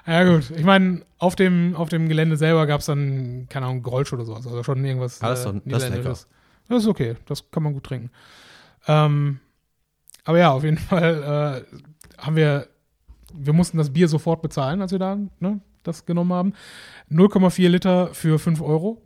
ja, 0.08 0.24
gut. 0.24 0.50
Ich 0.52 0.64
meine, 0.64 1.02
auf 1.18 1.36
dem, 1.36 1.76
auf 1.76 1.90
dem 1.90 2.08
Gelände 2.10 2.38
selber 2.38 2.66
gab 2.68 2.80
es 2.82 2.88
dann, 2.88 3.48
keine 3.50 3.66
Ahnung, 3.68 3.84
Grolsch 3.84 4.14
oder 4.14 4.26
sowas. 4.26 4.46
Also 4.48 4.64
schon 4.64 4.84
irgendwas. 4.84 5.22
Ah, 5.22 5.30
das 5.30 5.40
ist 5.40 5.46
doch- 5.46 5.52
das 5.54 5.60
ist 5.62 5.66
Niederländisches. 5.66 6.28
Das 6.70 6.84
ist 6.84 6.88
okay. 6.90 7.16
Das 7.28 7.50
kann 7.52 7.64
man 7.64 7.74
gut 7.74 7.84
trinken. 7.86 8.10
Ähm, 8.88 9.40
aber 10.24 10.40
ja, 10.40 10.52
auf 10.52 10.64
jeden 10.64 10.78
Fall 10.92 11.64
äh, 12.18 12.22
haben 12.22 12.36
wir, 12.36 12.68
wir 13.38 13.54
mussten 13.54 13.78
das 13.78 13.92
Bier 13.92 14.08
sofort 14.08 14.42
bezahlen, 14.42 14.82
als 14.82 14.92
wir 14.92 15.00
da 15.00 15.18
ne, 15.40 15.60
das 15.84 16.06
genommen 16.06 16.34
haben. 16.34 16.54
0,4 17.12 17.68
Liter 17.70 18.08
für 18.14 18.40
5 18.40 18.62
Euro. 18.62 19.02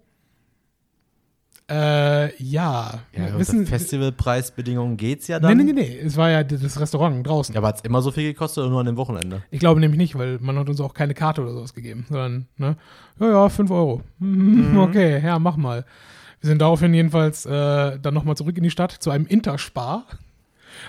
Äh, 1.69 2.35
ja. 2.43 2.99
Ja, 3.15 3.37
Wissen, 3.37 3.67
Festivalpreisbedingungen 3.67 4.97
geht's 4.97 5.27
ja 5.27 5.39
dann. 5.39 5.55
nee, 5.55 5.63
nee, 5.63 5.73
nee. 5.73 5.99
Es 5.99 6.17
war 6.17 6.31
ja 6.31 6.43
das 6.43 6.79
Restaurant 6.79 7.25
draußen. 7.25 7.53
Ja, 7.53 7.59
aber 7.59 7.67
hat's 7.67 7.81
immer 7.81 8.01
so 8.01 8.09
viel 8.09 8.33
gekostet 8.33 8.63
oder 8.63 8.71
nur 8.71 8.79
an 8.79 8.87
dem 8.87 8.97
Wochenende? 8.97 9.43
Ich 9.51 9.59
glaube 9.59 9.79
nämlich 9.79 9.99
nicht, 9.99 10.17
weil 10.17 10.39
man 10.39 10.57
hat 10.57 10.67
uns 10.67 10.81
auch 10.81 10.95
keine 10.95 11.13
Karte 11.13 11.41
oder 11.43 11.51
sowas 11.53 11.75
gegeben, 11.75 12.07
sondern, 12.09 12.47
ne, 12.57 12.75
ja, 13.19 13.29
ja, 13.29 13.49
5 13.49 13.69
Euro. 13.69 14.01
Mhm, 14.19 14.77
Okay, 14.79 15.21
ja, 15.23 15.37
mach 15.37 15.57
mal. 15.57 15.85
Wir 16.41 16.47
sind 16.47 16.59
daraufhin 16.59 16.93
jedenfalls 16.93 17.45
äh, 17.45 17.99
dann 17.99 18.13
nochmal 18.15 18.35
zurück 18.35 18.57
in 18.57 18.63
die 18.63 18.71
Stadt 18.71 18.91
zu 18.91 19.11
einem 19.11 19.27
Interspar. 19.27 20.05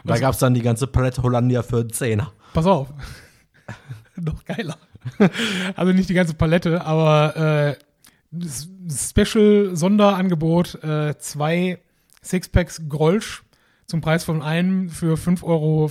Da 0.04 0.16
gab's 0.18 0.38
dann 0.38 0.54
die 0.54 0.62
ganze 0.62 0.86
Palette 0.86 1.22
Hollandia 1.22 1.62
für 1.62 1.80
einen 1.80 1.90
Zehner. 1.92 2.32
Pass 2.54 2.66
auf. 2.66 2.88
Noch 4.16 4.44
geiler. 4.44 4.76
also 5.76 5.92
nicht 5.92 6.08
die 6.08 6.14
ganze 6.14 6.34
Palette, 6.34 6.84
aber 6.84 7.36
äh, 7.36 7.76
Special 8.88 9.74
Sonderangebot, 9.74 10.82
äh, 10.84 11.16
zwei 11.18 11.78
Sixpacks 12.22 12.82
Grolsch 12.88 13.42
zum 13.86 14.00
Preis 14.00 14.24
von 14.24 14.42
einem 14.42 14.88
für 14.88 15.16
5,75 15.16 15.42
Euro. 15.42 15.90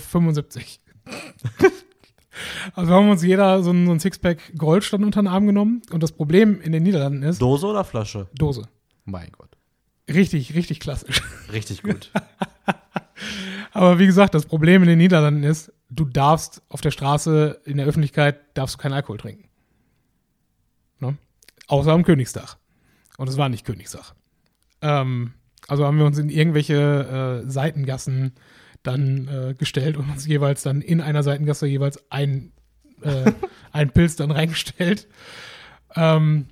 also 2.74 2.92
haben 2.92 3.06
wir 3.06 3.12
uns 3.12 3.22
jeder 3.22 3.62
so 3.62 3.70
ein, 3.70 3.86
so 3.86 3.92
ein 3.92 4.00
Sixpack 4.00 4.56
Grolsch 4.56 4.90
dann 4.90 5.04
unter 5.04 5.22
den 5.22 5.28
Arm 5.28 5.46
genommen. 5.46 5.82
Und 5.90 6.02
das 6.02 6.12
Problem 6.12 6.60
in 6.60 6.72
den 6.72 6.82
Niederlanden 6.82 7.22
ist 7.22 7.42
Dose 7.42 7.66
oder 7.66 7.84
Flasche? 7.84 8.28
Dose. 8.34 8.62
Mein 9.04 9.30
Gott. 9.32 9.50
Richtig, 10.08 10.54
richtig 10.54 10.80
klassisch. 10.80 11.22
Richtig 11.52 11.82
gut. 11.82 12.10
Aber 13.72 13.98
wie 13.98 14.06
gesagt, 14.06 14.34
das 14.34 14.46
Problem 14.46 14.82
in 14.82 14.88
den 14.88 14.98
Niederlanden 14.98 15.44
ist, 15.44 15.72
du 15.90 16.04
darfst 16.04 16.62
auf 16.68 16.80
der 16.80 16.90
Straße, 16.90 17.60
in 17.64 17.76
der 17.76 17.86
Öffentlichkeit, 17.86 18.40
darfst 18.54 18.74
du 18.74 18.78
keinen 18.78 18.94
Alkohol 18.94 19.18
trinken. 19.18 19.48
Ne? 20.98 21.16
Außer 21.68 21.92
am 21.92 22.04
Königstag. 22.04 22.56
Und 23.16 23.28
es 23.28 23.36
war 23.36 23.48
nicht 23.48 23.64
Königstag. 23.64 24.14
Ähm, 24.82 25.34
also 25.68 25.84
haben 25.86 25.98
wir 25.98 26.06
uns 26.06 26.18
in 26.18 26.30
irgendwelche 26.30 27.42
äh, 27.44 27.50
Seitengassen 27.50 28.32
dann 28.82 29.28
äh, 29.28 29.54
gestellt 29.54 29.96
und 29.96 30.08
uns 30.10 30.26
jeweils 30.26 30.62
dann 30.62 30.80
in 30.80 31.00
einer 31.00 31.22
Seitengasse 31.22 31.66
jeweils 31.66 32.10
ein, 32.10 32.52
äh, 33.02 33.30
ein 33.72 33.90
Pilz 33.90 34.16
dann 34.16 34.30
reingestellt. 34.30 35.06
Ähm, 35.94 36.46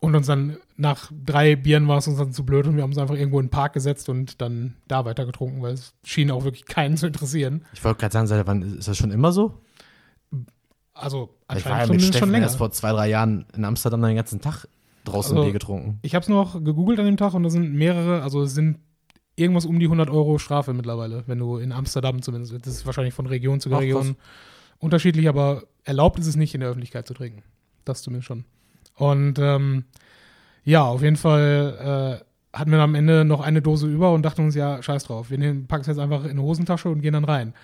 und 0.00 0.14
uns 0.14 0.26
dann 0.26 0.56
nach 0.76 1.10
drei 1.24 1.56
Bieren 1.56 1.88
war 1.88 1.98
es 1.98 2.06
uns 2.06 2.18
dann 2.18 2.32
zu 2.32 2.44
blöd 2.44 2.66
und 2.66 2.76
wir 2.76 2.82
haben 2.82 2.90
uns 2.90 2.98
einfach 2.98 3.14
irgendwo 3.16 3.40
in 3.40 3.46
den 3.46 3.50
Park 3.50 3.72
gesetzt 3.72 4.08
und 4.08 4.40
dann 4.40 4.74
da 4.88 5.04
weiter 5.04 5.24
getrunken, 5.26 5.62
weil 5.62 5.72
es 5.74 5.94
schien 6.04 6.30
auch 6.30 6.44
wirklich 6.44 6.66
keinen 6.66 6.96
zu 6.96 7.06
interessieren. 7.06 7.64
Ich 7.72 7.82
wollte 7.82 8.00
gerade 8.00 8.12
sagen, 8.12 8.26
seit 8.26 8.46
wann 8.46 8.62
ist 8.78 8.88
das 8.88 8.96
schon 8.96 9.10
immer 9.10 9.32
so? 9.32 9.54
Also 10.94 11.30
Ich 11.54 11.64
war 11.66 11.72
ja 11.80 11.86
mit 11.86 11.86
schon, 11.86 12.00
schon 12.00 12.12
Steffen 12.12 12.30
länger. 12.30 12.44
erst 12.46 12.56
vor 12.58 12.70
zwei, 12.70 12.92
drei 12.92 13.08
Jahren 13.08 13.46
in 13.54 13.64
Amsterdam 13.64 14.02
den 14.02 14.16
ganzen 14.16 14.40
Tag 14.40 14.66
draußen 15.04 15.32
Also- 15.36 15.44
Bier 15.44 15.52
getrunken. 15.52 15.98
Ich 16.02 16.14
habe 16.14 16.22
es 16.22 16.28
noch 16.28 16.62
gegoogelt 16.62 16.98
an 16.98 17.06
dem 17.06 17.16
Tag 17.16 17.34
und 17.34 17.42
da 17.42 17.50
sind 17.50 17.72
mehrere, 17.74 18.22
also 18.22 18.42
es 18.42 18.54
sind 18.54 18.78
irgendwas 19.36 19.66
um 19.66 19.78
die 19.78 19.86
100 19.88 20.08
Euro 20.08 20.38
Strafe 20.38 20.72
mittlerweile, 20.72 21.24
wenn 21.26 21.38
du 21.38 21.58
in 21.58 21.72
Amsterdam 21.72 22.22
zumindest, 22.22 22.54
das 22.66 22.74
ist 22.74 22.86
wahrscheinlich 22.86 23.12
von 23.14 23.26
Region 23.26 23.60
zu 23.60 23.70
Ach, 23.74 23.80
Region 23.80 24.16
unterschiedlich, 24.78 25.28
aber 25.28 25.64
erlaubt 25.84 26.18
ist 26.18 26.26
es 26.26 26.36
nicht 26.36 26.54
in 26.54 26.60
der 26.60 26.70
Öffentlichkeit 26.70 27.06
zu 27.06 27.14
trinken. 27.14 27.42
Das 27.84 28.02
zumindest 28.02 28.26
schon. 28.26 28.44
Und 28.96 29.38
ähm, 29.38 29.84
ja, 30.64 30.82
auf 30.84 31.02
jeden 31.02 31.16
Fall 31.16 32.20
äh, 32.52 32.56
hatten 32.58 32.70
wir 32.72 32.78
am 32.80 32.94
Ende 32.94 33.24
noch 33.24 33.40
eine 33.40 33.62
Dose 33.62 33.86
über 33.86 34.12
und 34.12 34.22
dachten 34.22 34.42
uns, 34.42 34.54
ja, 34.54 34.82
scheiß 34.82 35.04
drauf, 35.04 35.30
wir 35.30 35.38
nehmen, 35.38 35.66
packen 35.66 35.82
es 35.82 35.86
jetzt 35.86 35.98
einfach 35.98 36.24
in 36.24 36.30
eine 36.30 36.42
Hosentasche 36.42 36.88
und 36.88 37.02
gehen 37.02 37.12
dann 37.12 37.24
rein. 37.24 37.54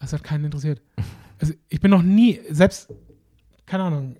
Das 0.00 0.12
hat 0.12 0.24
keinen 0.24 0.44
interessiert. 0.46 0.80
Also 1.40 1.52
ich 1.68 1.80
bin 1.80 1.90
noch 1.90 2.02
nie, 2.02 2.40
selbst, 2.48 2.88
keine 3.66 3.82
Ahnung, 3.82 4.16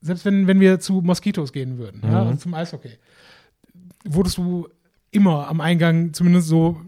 selbst 0.00 0.24
wenn, 0.24 0.48
wenn 0.48 0.58
wir 0.58 0.80
zu 0.80 0.94
Moskitos 1.02 1.52
gehen 1.52 1.78
würden, 1.78 2.00
ja, 2.02 2.08
Mhm. 2.08 2.14
also 2.16 2.34
zum 2.36 2.52
Eishockey, 2.54 2.90
wurdest 4.04 4.38
du 4.38 4.68
immer 5.12 5.46
am 5.48 5.60
Eingang 5.60 6.12
zumindest 6.12 6.48
so 6.48 6.80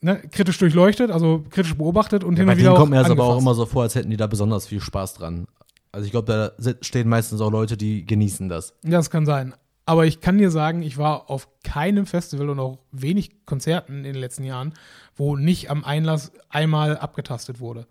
ne, 0.00 0.20
kritisch 0.32 0.58
durchleuchtet, 0.58 1.12
also 1.12 1.44
kritisch 1.48 1.76
beobachtet 1.76 2.24
und 2.24 2.34
Ja, 2.34 2.38
hin 2.40 2.46
bei 2.46 2.52
und 2.52 2.58
wieder 2.58 2.68
denen 2.70 2.76
auch 2.76 2.80
kommt 2.80 2.90
mir 2.90 2.96
das 2.98 3.10
aber 3.10 3.22
auch 3.22 3.28
angefasst. 3.36 3.44
immer 3.44 3.54
so 3.54 3.66
vor, 3.66 3.82
als 3.84 3.94
hätten 3.94 4.10
die 4.10 4.16
da 4.16 4.26
besonders 4.26 4.66
viel 4.66 4.80
Spaß 4.80 5.14
dran. 5.14 5.46
Also 5.94 6.06
ich 6.06 6.10
glaube, 6.10 6.52
da 6.58 6.74
stehen 6.80 7.08
meistens 7.08 7.40
auch 7.40 7.52
Leute, 7.52 7.76
die 7.76 8.04
genießen 8.04 8.48
das. 8.48 8.74
Ja, 8.82 8.90
das 8.90 9.10
kann 9.10 9.26
sein. 9.26 9.54
Aber 9.86 10.06
ich 10.06 10.20
kann 10.20 10.38
dir 10.38 10.50
sagen, 10.50 10.82
ich 10.82 10.98
war 10.98 11.30
auf 11.30 11.48
keinem 11.62 12.06
Festival 12.06 12.48
und 12.48 12.58
auch 12.58 12.78
wenig 12.90 13.46
Konzerten 13.46 13.98
in 13.98 14.02
den 14.02 14.14
letzten 14.16 14.42
Jahren, 14.42 14.74
wo 15.14 15.36
nicht 15.36 15.70
am 15.70 15.84
Einlass 15.84 16.32
einmal 16.48 16.96
abgetastet 16.96 17.60
wurde. 17.60 17.86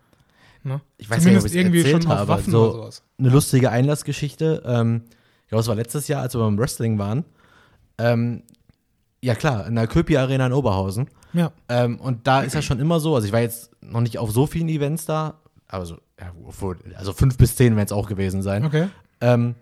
Ne? 0.63 0.81
Ich 0.97 1.09
weiß 1.09 1.19
Zumindest 1.19 1.45
nicht, 1.45 1.53
ob 1.53 1.59
irgendwie 1.59 1.79
ich 1.79 1.85
erzählt 1.85 2.03
schon 2.03 2.11
auf 2.11 2.17
habe. 2.19 2.27
Waffen 2.27 2.51
so 2.51 2.63
oder 2.63 2.73
sowas. 2.73 3.03
eine 3.19 3.29
lustige 3.29 3.69
Einlassgeschichte. 3.69 4.63
Ähm, 4.65 5.03
ich 5.43 5.49
glaube, 5.49 5.61
es 5.61 5.67
war 5.67 5.75
letztes 5.75 6.07
Jahr, 6.09 6.21
als 6.21 6.33
wir 6.33 6.39
beim 6.39 6.57
Wrestling 6.57 6.97
waren. 6.97 7.23
Ähm, 7.97 8.43
ja 9.21 9.35
klar, 9.35 9.65
in 9.67 9.75
der 9.75 9.87
Köpi 9.87 10.17
Arena 10.17 10.47
in 10.47 10.53
Oberhausen. 10.53 11.09
Ja. 11.31 11.51
Ähm, 11.69 11.99
und 11.99 12.27
da 12.27 12.41
ist 12.41 12.53
ja 12.53 12.61
schon 12.61 12.79
immer 12.79 12.99
so, 12.99 13.15
also 13.15 13.27
ich 13.27 13.33
war 13.33 13.39
jetzt 13.39 13.71
noch 13.81 14.01
nicht 14.01 14.17
auf 14.17 14.31
so 14.31 14.45
vielen 14.45 14.67
Events 14.67 15.05
da, 15.05 15.39
aber 15.67 15.85
so, 15.85 15.97
ja, 16.23 16.97
also 16.97 17.13
fünf 17.13 17.37
bis 17.37 17.55
zehn 17.55 17.75
werden 17.75 17.85
es 17.85 17.91
auch 17.91 18.07
gewesen 18.07 18.41
sein. 18.41 18.65
Okay. 18.65 18.87
Ähm, 19.21 19.55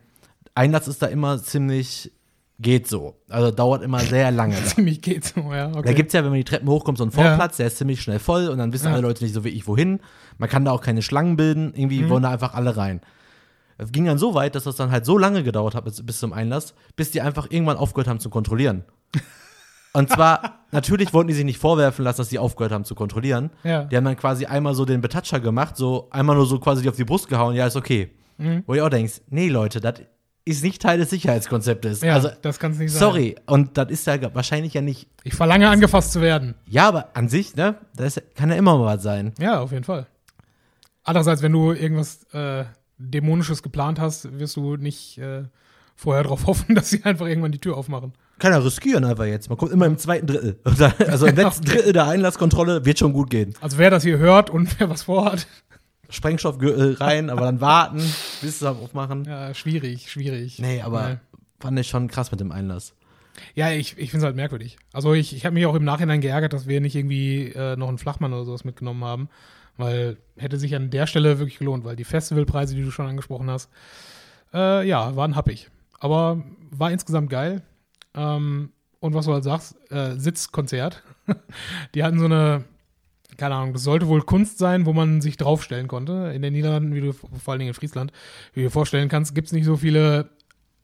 Einlass 0.55 0.87
ist 0.87 1.01
da 1.01 1.07
immer 1.07 1.41
ziemlich, 1.41 2.11
geht 2.59 2.87
so. 2.87 3.15
Also 3.29 3.51
dauert 3.51 3.81
immer 3.83 3.99
sehr 3.99 4.31
lange. 4.31 4.55
Ziemlich 4.65 5.01
geht's 5.01 5.33
so, 5.35 5.41
ja. 5.53 5.69
Okay. 5.69 5.81
Da 5.83 5.93
gibt's 5.93 6.13
ja, 6.13 6.23
wenn 6.23 6.29
man 6.31 6.37
die 6.39 6.43
Treppen 6.43 6.67
hochkommt, 6.69 6.97
so 6.97 7.03
einen 7.03 7.11
Ja. 7.13 7.23
Vorplatz, 7.29 7.57
der 7.57 7.67
ist 7.67 7.77
ziemlich 7.77 8.01
schnell 8.01 8.19
voll 8.19 8.49
und 8.49 8.57
dann 8.57 8.71
wissen 8.73 8.87
Ja. 8.87 8.93
alle 8.93 9.01
Leute 9.01 9.23
nicht 9.23 9.33
so 9.33 9.43
wie 9.43 9.49
ich 9.49 9.65
wohin. 9.67 9.99
Man 10.37 10.49
kann 10.49 10.65
da 10.65 10.71
auch 10.71 10.81
keine 10.81 11.01
Schlangen 11.01 11.37
bilden, 11.37 11.73
irgendwie 11.75 12.03
Mhm. 12.03 12.09
wollen 12.09 12.23
da 12.23 12.29
einfach 12.31 12.53
alle 12.53 12.75
rein. 12.77 13.01
Es 13.77 13.91
ging 13.91 14.05
dann 14.05 14.17
so 14.19 14.35
weit, 14.35 14.53
dass 14.55 14.65
das 14.65 14.75
dann 14.75 14.91
halt 14.91 15.05
so 15.05 15.17
lange 15.17 15.41
gedauert 15.43 15.73
hat 15.73 15.85
bis, 15.85 16.05
bis 16.05 16.19
zum 16.19 16.33
Einlass, 16.33 16.75
bis 16.95 17.09
die 17.11 17.21
einfach 17.21 17.47
irgendwann 17.49 17.77
aufgehört 17.77 18.07
haben 18.07 18.19
zu 18.19 18.29
kontrollieren. 18.29 18.83
Und 19.93 20.09
zwar, 20.09 20.59
natürlich 20.71 21.13
wollten 21.13 21.27
die 21.29 21.33
sich 21.33 21.45
nicht 21.45 21.59
vorwerfen 21.59 22.03
lassen, 22.05 22.19
dass 22.19 22.29
die 22.29 22.39
aufgehört 22.39 22.71
haben 22.71 22.85
zu 22.85 22.95
kontrollieren. 22.95 23.49
Ja. 23.63 23.83
Die 23.85 23.97
haben 23.97 24.05
dann 24.05 24.17
quasi 24.17 24.45
einmal 24.45 24.73
so 24.73 24.85
den 24.85 25.01
Betatscher 25.01 25.39
gemacht, 25.39 25.75
so 25.77 26.07
einmal 26.11 26.35
nur 26.35 26.45
so 26.45 26.59
quasi 26.59 26.87
auf 26.87 26.95
die 26.95 27.03
Brust 27.03 27.27
gehauen, 27.27 27.55
ja, 27.55 27.67
ist 27.67 27.75
okay. 27.75 28.11
Mhm. 28.37 28.63
Wo 28.65 28.73
ich 28.73 28.81
auch 28.81 28.89
denkst, 28.89 29.21
nee, 29.29 29.49
Leute, 29.49 29.81
das 29.81 29.95
ist 30.45 30.63
nicht 30.63 30.81
Teil 30.81 30.97
des 30.97 31.09
Sicherheitskonzeptes. 31.11 32.01
ja, 32.01 32.13
also, 32.15 32.29
das 32.41 32.57
kann 32.57 32.71
es 32.71 32.79
nicht 32.79 32.91
sein. 32.91 32.99
sorry. 32.99 33.35
Und 33.45 33.77
das 33.77 33.89
ist 33.91 34.07
ja 34.07 34.33
wahrscheinlich 34.33 34.73
ja 34.73 34.81
nicht 34.81 35.07
Ich 35.23 35.35
verlange 35.35 35.69
angefasst 35.69 36.11
zu 36.13 36.21
werden. 36.21 36.55
ja, 36.65 36.87
aber 36.87 37.09
an 37.13 37.29
sich, 37.29 37.55
ne, 37.55 37.75
das 37.95 38.19
kann 38.35 38.49
ja 38.49 38.55
immer 38.55 38.77
mal 38.77 38.95
was 38.95 39.03
sein. 39.03 39.33
Ja, 39.39 39.59
auf 39.59 39.71
jeden 39.71 39.83
Fall. 39.83 40.07
Andererseits, 41.03 41.41
wenn 41.41 41.51
du 41.51 41.73
irgendwas 41.73 42.23
äh, 42.33 42.65
Dämonisches 42.97 43.61
geplant 43.63 43.99
hast, 43.99 44.37
wirst 44.39 44.55
du 44.55 44.77
nicht 44.77 45.17
äh, 45.17 45.43
vorher 45.95 46.23
darauf 46.23 46.45
hoffen, 46.47 46.75
dass 46.75 46.89
sie 46.89 47.03
einfach 47.03 47.27
irgendwann 47.27 47.51
die 47.51 47.59
Tür 47.59 47.77
aufmachen. 47.77 48.13
Kann 48.41 48.53
er 48.53 48.65
riskieren 48.65 49.05
einfach 49.05 49.25
jetzt. 49.25 49.49
Man 49.49 49.57
kommt 49.59 49.71
immer 49.71 49.85
im 49.85 49.99
zweiten 49.99 50.25
Drittel. 50.25 50.59
Also 51.07 51.27
im 51.27 51.35
letzten 51.35 51.63
Drittel 51.65 51.93
der 51.93 52.07
Einlasskontrolle 52.07 52.83
wird 52.85 52.97
schon 52.97 53.13
gut 53.13 53.29
gehen. 53.29 53.53
Also 53.61 53.77
wer 53.77 53.91
das 53.91 54.01
hier 54.01 54.17
hört 54.17 54.49
und 54.49 54.79
wer 54.79 54.89
was 54.89 55.03
vorhat, 55.03 55.45
Sprengstoffgürtel 56.09 56.95
rein, 56.95 57.29
aber 57.29 57.41
dann 57.45 57.61
warten, 57.61 58.01
bis 58.41 58.59
sie 58.59 58.69
aufmachen. 58.69 59.25
ja, 59.25 59.53
schwierig, 59.53 60.11
schwierig. 60.11 60.59
Nee, 60.59 60.81
aber 60.81 61.09
Nee. 61.09 61.15
fand 61.59 61.79
ich 61.79 61.87
schon 61.87 62.07
krass 62.07 62.31
mit 62.31 62.39
dem 62.39 62.51
Einlass. 62.51 62.93
Ja, 63.55 63.71
ich, 63.71 63.97
ich 63.97 64.09
finde 64.11 64.17
es 64.17 64.23
halt 64.25 64.35
merkwürdig. 64.35 64.77
Also 64.91 65.13
ich, 65.13 65.35
ich 65.35 65.45
habe 65.45 65.53
mich 65.53 65.65
auch 65.65 65.75
im 65.75 65.85
Nachhinein 65.85 66.19
geärgert, 66.19 66.51
dass 66.53 66.67
wir 66.67 66.81
nicht 66.81 66.95
irgendwie 66.95 67.49
äh, 67.55 67.75
noch 67.77 67.87
einen 67.87 67.97
Flachmann 67.97 68.33
oder 68.33 68.43
sowas 68.43 68.65
mitgenommen 68.65 69.03
haben, 69.05 69.29
weil 69.77 70.17
hätte 70.35 70.57
sich 70.57 70.75
an 70.75 70.89
der 70.89 71.07
Stelle 71.07 71.39
wirklich 71.39 71.59
gelohnt, 71.59 71.85
weil 71.85 71.95
die 71.95 72.03
Festivalpreise, 72.03 72.75
die 72.75 72.83
du 72.83 72.91
schon 72.91 73.07
angesprochen 73.07 73.49
hast, 73.49 73.69
äh, 74.53 74.85
ja, 74.87 75.15
waren 75.15 75.35
happig. 75.35 75.69
Aber 75.99 76.43
war 76.71 76.91
insgesamt 76.91 77.29
geil. 77.29 77.61
Ähm, 78.15 78.71
und 78.99 79.13
was 79.13 79.25
du 79.25 79.33
halt 79.33 79.43
sagst, 79.43 79.75
äh, 79.91 80.15
Sitzkonzert. 80.15 81.03
die 81.95 82.03
hatten 82.03 82.19
so 82.19 82.25
eine, 82.25 82.65
keine 83.37 83.55
Ahnung, 83.55 83.73
das 83.73 83.83
sollte 83.83 84.07
wohl 84.07 84.21
Kunst 84.21 84.59
sein, 84.59 84.85
wo 84.85 84.93
man 84.93 85.21
sich 85.21 85.37
draufstellen 85.37 85.87
konnte. 85.87 86.31
In 86.35 86.41
den 86.41 86.53
Niederlanden, 86.53 86.93
wie 86.93 87.01
du 87.01 87.13
vor 87.13 87.29
allen 87.47 87.59
Dingen 87.59 87.69
in 87.69 87.73
Friesland, 87.73 88.11
wie 88.53 88.61
du 88.61 88.67
dir 88.67 88.71
vorstellen 88.71 89.09
kannst, 89.09 89.33
gibt 89.33 89.47
es 89.47 89.53
nicht 89.53 89.65
so 89.65 89.77
viele 89.77 90.29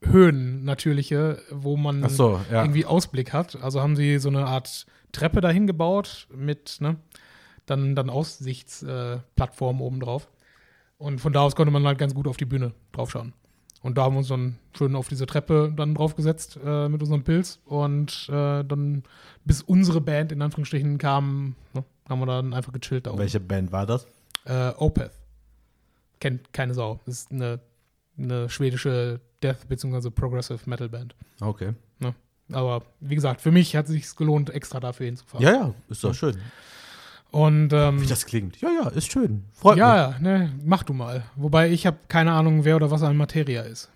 Höhen 0.03 0.63
natürliche, 0.63 1.41
wo 1.51 1.77
man 1.77 2.07
so, 2.09 2.39
ja. 2.51 2.63
irgendwie 2.63 2.85
Ausblick 2.85 3.33
hat. 3.33 3.61
Also 3.61 3.81
haben 3.81 3.95
sie 3.95 4.19
so 4.19 4.29
eine 4.29 4.45
Art 4.45 4.85
Treppe 5.11 5.41
dahin 5.41 5.67
gebaut 5.67 6.27
mit 6.35 6.77
ne, 6.79 6.97
dann, 7.65 7.95
dann 7.95 8.09
Aussichtsplattform 8.09 9.17
äh, 9.17 9.21
Plattform 9.35 9.81
oben 9.81 9.99
drauf. 9.99 10.29
Und 10.97 11.21
von 11.21 11.33
da 11.33 11.41
aus 11.41 11.55
konnte 11.55 11.71
man 11.71 11.85
halt 11.85 11.99
ganz 11.99 12.15
gut 12.15 12.27
auf 12.27 12.37
die 12.37 12.45
Bühne 12.45 12.73
draufschauen. 12.91 13.33
Und 13.83 13.97
da 13.97 14.03
haben 14.03 14.15
wir 14.15 14.19
uns 14.19 14.27
dann 14.27 14.57
schön 14.75 14.95
auf 14.95 15.07
diese 15.07 15.25
Treppe 15.25 15.71
dann 15.75 15.95
draufgesetzt 15.95 16.59
äh, 16.63 16.89
mit 16.89 17.01
unserem 17.01 17.23
Pilz. 17.23 17.59
Und 17.65 18.27
äh, 18.29 18.63
dann, 18.63 19.03
bis 19.45 19.61
unsere 19.61 20.01
Band 20.01 20.31
in 20.31 20.41
Anführungsstrichen 20.41 20.97
kam, 20.97 21.55
ne, 21.73 21.83
haben 22.09 22.19
wir 22.19 22.25
dann 22.25 22.53
einfach 22.53 22.73
gechillt 22.73 23.05
da 23.05 23.11
oben. 23.11 23.19
Welche 23.19 23.39
Band 23.39 23.71
war 23.71 23.85
das? 23.85 24.07
Äh, 24.45 24.69
Opeth. 24.77 25.11
Kennt 26.19 26.51
keine 26.53 26.73
Sau. 26.73 26.99
Das 27.05 27.19
ist 27.19 27.31
eine, 27.31 27.59
eine 28.17 28.49
schwedische 28.49 29.19
Death- 29.43 29.67
bzw. 29.67 30.09
Progressive 30.09 30.59
Metal 30.65 30.89
Band. 30.89 31.15
Okay. 31.39 31.73
Aber 32.51 32.83
wie 32.99 33.15
gesagt, 33.15 33.41
für 33.41 33.51
mich 33.51 33.75
hat 33.75 33.85
es 33.85 33.91
sich 33.91 34.15
gelohnt, 34.15 34.49
extra 34.49 34.79
dafür 34.79 35.07
hinzufahren. 35.07 35.45
Ja, 35.45 35.51
ja, 35.51 35.73
ist 35.89 36.03
doch 36.03 36.13
schön. 36.13 36.37
Und 37.38 37.71
ähm, 37.71 38.02
Wie 38.02 38.08
das 38.08 38.26
klingt. 38.26 38.60
Ja, 38.62 38.69
ja, 38.82 38.88
ist 38.88 39.12
schön. 39.12 39.43
Freut 39.54 39.76
mich. 39.76 39.82
ja, 39.82 39.95
ja, 39.95 40.19
ne, 40.19 40.52
mach 40.65 40.82
du 40.82 40.93
mal. 40.93 41.23
Wobei 41.36 41.69
ich 41.69 41.86
habe 41.86 41.97
keine 42.08 42.32
Ahnung, 42.32 42.65
wer 42.65 42.76
oder 42.76 42.89
was 42.89 43.04
ein 43.04 43.15
Materia 43.15 43.62
ist. 43.62 43.91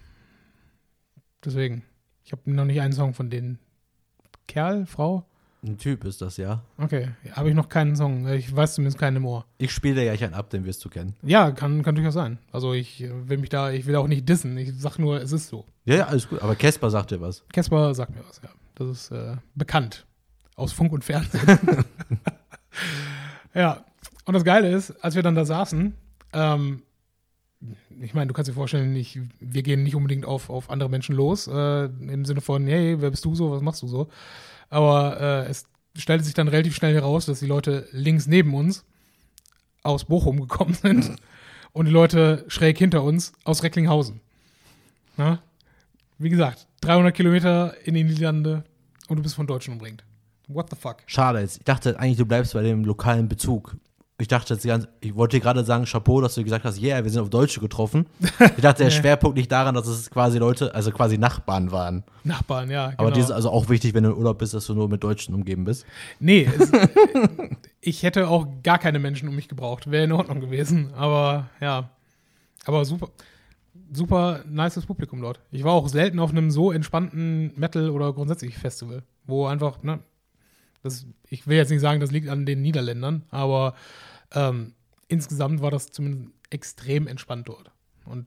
Deswegen. 1.44 1.82
Ich 2.24 2.34
habe 2.34 2.44
noch 2.52 2.66
nicht 2.66 2.80
einen 2.82 2.94
Song 2.94 3.16
von 3.16 3.32
denen. 3.32 3.58
Kerl, 4.48 4.86
Frau? 4.86 5.26
Ein 5.66 5.80
Typ 5.80 6.06
ist 6.06 6.22
das, 6.22 6.38
ja. 6.38 6.62
Okay, 6.78 7.10
habe 7.32 7.50
ich 7.50 7.56
noch 7.56 7.68
keinen 7.68 7.96
Song. 7.96 8.28
Ich 8.28 8.56
weiß 8.56 8.76
zumindest 8.76 9.00
keinen 9.00 9.18
im 9.18 9.26
Ohr. 9.26 9.48
Ich 9.58 9.72
spiele 9.72 9.96
dir 9.96 10.04
gleich 10.04 10.24
einen 10.24 10.36
ab, 10.36 10.52
den 10.52 10.66
wirst 10.66 10.86
du 10.86 10.90
kennen. 10.90 11.16
Ja, 11.24 11.50
kann, 11.50 11.82
kann 11.82 11.96
durchaus 11.96 12.14
sein. 12.14 12.38
Also 12.52 12.74
ich 12.74 13.04
will 13.10 13.40
mich 13.40 13.50
da, 13.50 13.72
ich 13.72 13.88
will 13.88 13.96
auch 13.96 14.08
nicht 14.08 14.30
dissen. 14.30 14.56
Ich 14.56 14.72
sag 14.78 15.00
nur, 15.00 15.20
es 15.20 15.32
ist 15.32 15.48
so. 15.48 15.66
Ja, 15.86 15.96
ja, 15.96 16.06
alles 16.06 16.30
gut. 16.30 16.44
Aber 16.44 16.54
Casper 16.54 16.92
sagt 16.92 17.10
dir 17.10 17.22
was. 17.22 17.44
Casper 17.52 17.96
sagt 17.96 18.14
mir 18.14 18.22
was, 18.28 18.40
ja. 18.44 18.50
Das 18.76 18.88
ist 18.88 19.12
äh, 19.12 19.38
bekannt. 19.56 20.06
Aus 20.56 20.74
Funk 20.74 20.94
und 20.94 21.04
Fernsehen. 21.04 21.42
ja. 23.54 23.86
Und 24.26 24.34
das 24.34 24.44
Geile 24.44 24.70
ist, 24.70 24.92
als 25.04 25.16
wir 25.16 25.24
dann 25.24 25.36
da 25.36 25.46
saßen, 25.46 25.94
ähm, 26.34 26.84
ich 28.02 28.14
meine, 28.14 28.28
du 28.28 28.34
kannst 28.34 28.50
dir 28.50 28.54
vorstellen, 28.54 28.96
ich, 28.96 29.20
wir 29.40 29.64
gehen 29.64 29.84
nicht 29.84 29.96
unbedingt 29.96 30.26
auf, 30.26 30.50
auf 30.50 30.70
andere 30.70 30.90
Menschen 30.90 31.16
los, 31.16 31.48
äh, 31.48 31.86
im 31.86 32.26
Sinne 32.26 32.42
von, 32.42 32.66
hey, 32.66 33.02
wer 33.02 33.12
bist 33.12 33.26
du 33.26 33.36
so, 33.36 33.52
was 33.52 33.62
machst 33.62 33.82
du 33.82 33.88
so? 33.88 34.10
Aber 34.70 35.20
äh, 35.20 35.50
es 35.50 35.66
stellte 35.96 36.24
sich 36.24 36.34
dann 36.34 36.48
relativ 36.48 36.76
schnell 36.76 36.94
heraus, 36.94 37.26
dass 37.26 37.40
die 37.40 37.46
Leute 37.46 37.88
links 37.92 38.26
neben 38.26 38.54
uns 38.56 38.86
aus 39.84 40.06
Bochum 40.06 40.40
gekommen 40.40 40.74
sind 40.82 41.16
und 41.74 41.86
die 41.86 41.92
Leute 41.92 42.46
schräg 42.48 42.78
hinter 42.78 43.04
uns 43.04 43.34
aus 43.44 43.64
Recklinghausen. 43.64 44.22
Na? 45.18 45.42
Wie 46.18 46.30
gesagt, 46.30 46.68
300 46.82 47.16
Kilometer 47.16 47.76
in 47.84 47.94
die 47.94 48.04
Niederlande 48.04 48.64
und 49.08 49.18
du 49.18 49.24
bist 49.24 49.36
von 49.36 49.48
Deutschen 49.48 49.74
umringt. 49.74 50.04
What 50.54 50.70
the 50.70 50.76
fuck? 50.76 50.98
Schade 51.06 51.40
jetzt. 51.40 51.58
Ich 51.58 51.64
dachte 51.64 52.00
eigentlich, 52.00 52.18
du 52.18 52.26
bleibst 52.26 52.54
bei 52.54 52.64
dem 52.64 52.84
lokalen 52.84 53.28
Bezug. 53.28 53.76
Ich 54.22 54.28
dachte 54.28 54.54
jetzt 54.54 54.64
ganz, 54.64 54.88
ich 55.00 55.16
wollte 55.16 55.38
dir 55.38 55.42
gerade 55.42 55.64
sagen, 55.64 55.86
Chapeau, 55.86 56.22
dass 56.22 56.36
du 56.36 56.44
gesagt 56.44 56.64
hast, 56.64 56.80
yeah, 56.80 57.04
wir 57.04 57.10
sind 57.10 57.22
auf 57.22 57.32
Deutsche 57.32 57.60
getroffen. 57.60 58.06
Ich 58.56 58.62
dachte, 58.62 58.84
der. 58.84 58.92
Schwerpunkt 58.92 59.38
liegt 59.38 59.52
daran, 59.52 59.74
dass 59.74 59.88
es 59.88 60.12
quasi 60.12 60.38
Leute, 60.38 60.76
also 60.76 60.92
quasi 60.92 61.18
Nachbarn 61.18 61.72
waren. 61.72 62.04
Nachbarn, 62.24 62.70
ja. 62.70 62.90
Genau. 62.90 63.00
Aber 63.00 63.12
die 63.12 63.20
ist 63.20 63.32
also 63.32 63.50
auch 63.50 63.70
wichtig, 63.70 63.96
wenn 63.96 64.04
du 64.04 64.12
im 64.12 64.18
Urlaub 64.18 64.38
bist, 64.38 64.54
dass 64.54 64.68
du 64.68 64.76
nur 64.76 64.90
mit 64.90 65.04
Deutschen 65.04 65.34
umgeben 65.34 65.64
bist. 65.64 65.86
Nee, 66.20 66.48
es, 66.60 66.72
ich 67.82 68.04
hätte 68.04 68.28
auch 68.28 68.46
gar 68.62 68.78
keine 68.78 69.00
Menschen 69.00 69.28
um 69.28 69.36
mich 69.36 69.48
gebraucht. 69.48 69.90
Wäre 69.90 70.04
in 70.04 70.12
Ordnung 70.12 70.40
gewesen. 70.40 70.94
Aber 70.94 71.50
ja. 71.60 71.90
Aber 72.66 72.86
super, 72.86 73.10
super 73.92 74.44
nices 74.48 74.86
Publikum 74.86 75.22
dort. 75.22 75.40
Ich 75.52 75.64
war 75.64 75.74
auch 75.74 75.88
selten 75.88 76.20
auf 76.20 76.30
einem 76.30 76.52
so 76.52 76.72
entspannten 76.72 77.54
Metal- 77.56 77.90
oder 77.90 78.14
grundsätzlich 78.14 78.58
Festival, 78.58 79.02
wo 79.26 79.48
einfach, 79.48 79.82
ne, 79.82 80.00
das, 80.84 81.06
ich 81.30 81.48
will 81.48 81.58
jetzt 81.58 81.70
nicht 81.70 81.82
sagen, 81.82 82.00
das 82.00 82.12
liegt 82.12 82.30
an 82.30 82.46
den 82.46 82.62
Niederländern, 82.62 83.24
aber 83.30 83.76
ähm, 84.34 84.74
insgesamt 85.08 85.62
war 85.62 85.72
das 85.72 85.92
zumindest 85.92 86.32
extrem 86.50 87.08
entspannt 87.08 87.48
dort. 87.48 87.72
Und 88.06 88.26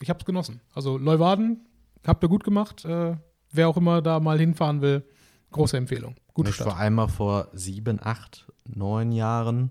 ich 0.00 0.08
habe 0.08 0.18
es 0.18 0.24
genossen. 0.24 0.60
Also 0.74 0.96
Leuwarden, 0.98 1.66
habt 2.06 2.24
ihr 2.24 2.28
gut 2.28 2.44
gemacht. 2.44 2.84
Äh, 2.84 3.16
wer 3.50 3.68
auch 3.68 3.76
immer 3.76 4.02
da 4.02 4.20
mal 4.20 4.38
hinfahren 4.38 4.80
will, 4.80 5.04
große 5.50 5.76
Empfehlung. 5.76 6.16
Gute 6.34 6.50
ich 6.50 6.56
Stadt. 6.56 6.68
war 6.68 6.76
einmal 6.78 7.08
vor 7.08 7.48
sieben, 7.52 7.98
acht, 8.00 8.46
neun 8.64 9.12
Jahren. 9.12 9.70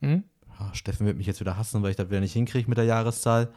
Mhm. 0.00 0.24
Ah, 0.58 0.74
Steffen 0.74 1.06
wird 1.06 1.16
mich 1.16 1.26
jetzt 1.26 1.40
wieder 1.40 1.56
hassen, 1.56 1.82
weil 1.82 1.90
ich 1.90 1.96
das 1.96 2.08
wieder 2.10 2.20
nicht 2.20 2.32
hinkriege 2.32 2.68
mit 2.68 2.78
der 2.78 2.84
Jahreszahl. 2.84 3.52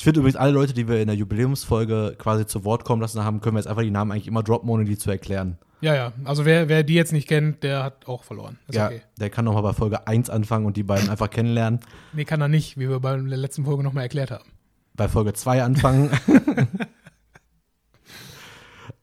Ich 0.00 0.04
finde 0.04 0.20
übrigens, 0.20 0.36
alle 0.36 0.52
Leute, 0.52 0.72
die 0.72 0.88
wir 0.88 0.98
in 0.98 1.08
der 1.08 1.14
Jubiläumsfolge 1.14 2.16
quasi 2.16 2.46
zu 2.46 2.64
Wort 2.64 2.86
kommen 2.86 3.02
lassen 3.02 3.22
haben, 3.22 3.42
können 3.42 3.56
wir 3.56 3.58
jetzt 3.58 3.66
einfach 3.66 3.82
die 3.82 3.90
Namen 3.90 4.12
eigentlich 4.12 4.28
immer 4.28 4.42
droppen, 4.42 4.70
ohne 4.70 4.86
die 4.86 4.96
zu 4.96 5.10
erklären. 5.10 5.58
Ja, 5.82 5.94
ja. 5.94 6.12
Also 6.24 6.46
wer, 6.46 6.70
wer 6.70 6.84
die 6.84 6.94
jetzt 6.94 7.12
nicht 7.12 7.28
kennt, 7.28 7.62
der 7.62 7.84
hat 7.84 8.08
auch 8.08 8.24
verloren. 8.24 8.58
Ist 8.66 8.76
ja, 8.76 8.86
okay. 8.86 9.02
der 9.18 9.28
kann 9.28 9.44
nochmal 9.44 9.62
bei 9.62 9.74
Folge 9.74 10.06
1 10.06 10.30
anfangen 10.30 10.64
und 10.64 10.78
die 10.78 10.84
beiden 10.84 11.10
einfach 11.10 11.28
kennenlernen. 11.28 11.80
Nee, 12.14 12.24
kann 12.24 12.40
er 12.40 12.48
nicht, 12.48 12.78
wie 12.78 12.88
wir 12.88 12.98
bei 12.98 13.14
der 13.14 13.36
letzten 13.36 13.66
Folge 13.66 13.82
nochmal 13.82 14.04
erklärt 14.04 14.30
haben. 14.30 14.48
Bei 14.94 15.06
Folge 15.06 15.34
2 15.34 15.64
anfangen. 15.64 16.08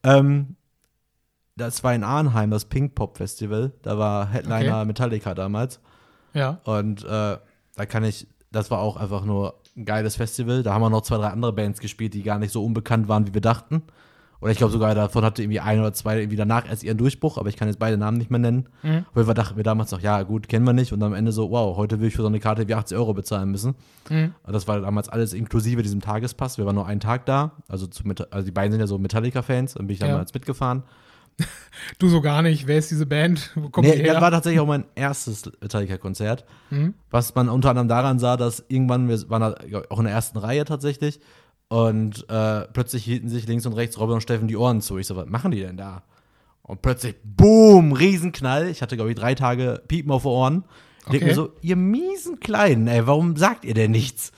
ähm, 0.02 0.56
das 1.54 1.84
war 1.84 1.94
in 1.94 2.02
Arnheim, 2.02 2.50
das 2.50 2.64
Pink 2.64 2.96
Pop 2.96 3.18
Festival. 3.18 3.72
Da 3.82 3.98
war 3.98 4.30
Headliner 4.30 4.78
Okay. 4.78 4.84
Metallica 4.86 5.34
damals. 5.34 5.78
Ja. 6.34 6.60
Und 6.64 7.04
äh, 7.04 7.06
da 7.06 7.86
kann 7.86 8.02
ich, 8.02 8.26
das 8.50 8.72
war 8.72 8.80
auch 8.80 8.96
einfach 8.96 9.24
nur 9.24 9.54
ein 9.78 9.84
geiles 9.84 10.16
Festival. 10.16 10.62
Da 10.62 10.74
haben 10.74 10.82
wir 10.82 10.90
noch 10.90 11.02
zwei, 11.02 11.16
drei 11.16 11.28
andere 11.28 11.52
Bands 11.52 11.80
gespielt, 11.80 12.14
die 12.14 12.22
gar 12.22 12.38
nicht 12.38 12.52
so 12.52 12.64
unbekannt 12.64 13.08
waren, 13.08 13.26
wie 13.26 13.34
wir 13.34 13.40
dachten. 13.40 13.82
Oder 14.40 14.52
ich 14.52 14.58
glaube 14.58 14.72
sogar, 14.72 14.94
davon 14.94 15.24
hatte 15.24 15.42
irgendwie 15.42 15.58
ein 15.58 15.80
oder 15.80 15.92
zwei 15.92 16.18
irgendwie 16.20 16.36
danach 16.36 16.68
erst 16.68 16.84
ihren 16.84 16.96
Durchbruch, 16.96 17.38
aber 17.38 17.48
ich 17.48 17.56
kann 17.56 17.66
jetzt 17.66 17.80
beide 17.80 17.96
Namen 17.98 18.18
nicht 18.18 18.30
mehr 18.30 18.38
nennen. 18.38 18.68
Mhm. 18.84 19.04
Jeden 19.14 19.24
Fall 19.26 19.34
dachten 19.34 19.56
wir 19.56 19.64
damals 19.64 19.90
noch, 19.90 20.00
ja 20.00 20.22
gut, 20.22 20.48
kennen 20.48 20.64
wir 20.64 20.72
nicht. 20.72 20.92
Und 20.92 21.02
am 21.02 21.12
Ende 21.12 21.32
so, 21.32 21.50
wow, 21.50 21.76
heute 21.76 21.98
will 21.98 22.06
ich 22.06 22.14
für 22.14 22.22
so 22.22 22.28
eine 22.28 22.38
Karte 22.38 22.68
wie 22.68 22.74
80 22.74 22.96
Euro 22.96 23.14
bezahlen 23.14 23.50
müssen. 23.50 23.74
Mhm. 24.08 24.34
Das 24.46 24.68
war 24.68 24.80
damals 24.80 25.08
alles 25.08 25.32
inklusive 25.32 25.82
diesem 25.82 26.00
Tagespass. 26.00 26.56
Wir 26.56 26.66
waren 26.66 26.76
nur 26.76 26.86
einen 26.86 27.00
Tag 27.00 27.26
da. 27.26 27.50
Also, 27.66 27.88
zu, 27.88 28.04
also 28.30 28.44
die 28.46 28.52
beiden 28.52 28.70
sind 28.70 28.80
ja 28.80 28.86
so 28.86 28.96
Metallica-Fans. 28.98 29.74
Dann 29.74 29.88
bin 29.88 29.94
ich 29.94 30.00
Ja. 30.00 30.06
damals 30.06 30.32
mitgefahren. 30.32 30.84
Du 31.98 32.08
so 32.08 32.20
gar 32.20 32.42
nicht. 32.42 32.66
Wer 32.66 32.78
ist 32.78 32.90
diese 32.90 33.06
Band? 33.06 33.52
Wo 33.54 33.68
kommt 33.70 33.86
Nee, 33.86 33.96
die 33.96 34.02
das 34.02 34.14
her? 34.14 34.20
war 34.20 34.30
tatsächlich 34.30 34.60
auch 34.60 34.66
mein 34.66 34.84
erstes 34.94 35.44
Metallica-Konzert. 35.60 36.44
Mhm. 36.70 36.94
Was 37.10 37.34
man 37.34 37.48
unter 37.48 37.70
anderem 37.70 37.88
daran 37.88 38.18
sah, 38.18 38.36
dass 38.36 38.64
irgendwann, 38.68 39.08
wir 39.08 39.30
waren 39.30 39.54
auch 39.88 39.98
in 39.98 40.04
der 40.04 40.12
ersten 40.14 40.38
Reihe 40.38 40.64
tatsächlich, 40.64 41.20
und 41.68 42.28
äh, 42.30 42.62
plötzlich 42.72 43.04
hielten 43.04 43.28
sich 43.28 43.46
links 43.46 43.64
und 43.66 43.74
rechts 43.74 43.98
Robin 44.00 44.14
und 44.16 44.20
Steffen 44.22 44.48
die 44.48 44.56
Ohren 44.56 44.80
zu. 44.80 44.98
Ich 44.98 45.06
so, 45.06 45.16
was 45.16 45.26
machen 45.28 45.50
die 45.50 45.60
denn 45.60 45.76
da? 45.76 46.02
Und 46.62 46.82
plötzlich, 46.82 47.14
boom, 47.24 47.92
Riesenknall. 47.92 48.68
Ich 48.68 48.82
hatte, 48.82 48.96
glaube 48.96 49.10
ich, 49.10 49.16
drei 49.16 49.34
Tage 49.34 49.82
Piepen 49.86 50.10
auf 50.10 50.22
den 50.22 50.28
Ohren. 50.32 50.64
Ich 51.02 51.06
Okay. 51.16 51.24
mir 51.26 51.34
so, 51.34 51.52
ihr 51.62 51.76
miesen 51.76 52.40
Kleinen, 52.40 52.86
ey, 52.88 53.06
warum 53.06 53.36
sagt 53.36 53.64
ihr 53.64 53.74
denn 53.74 53.90
nichts? 53.92 54.32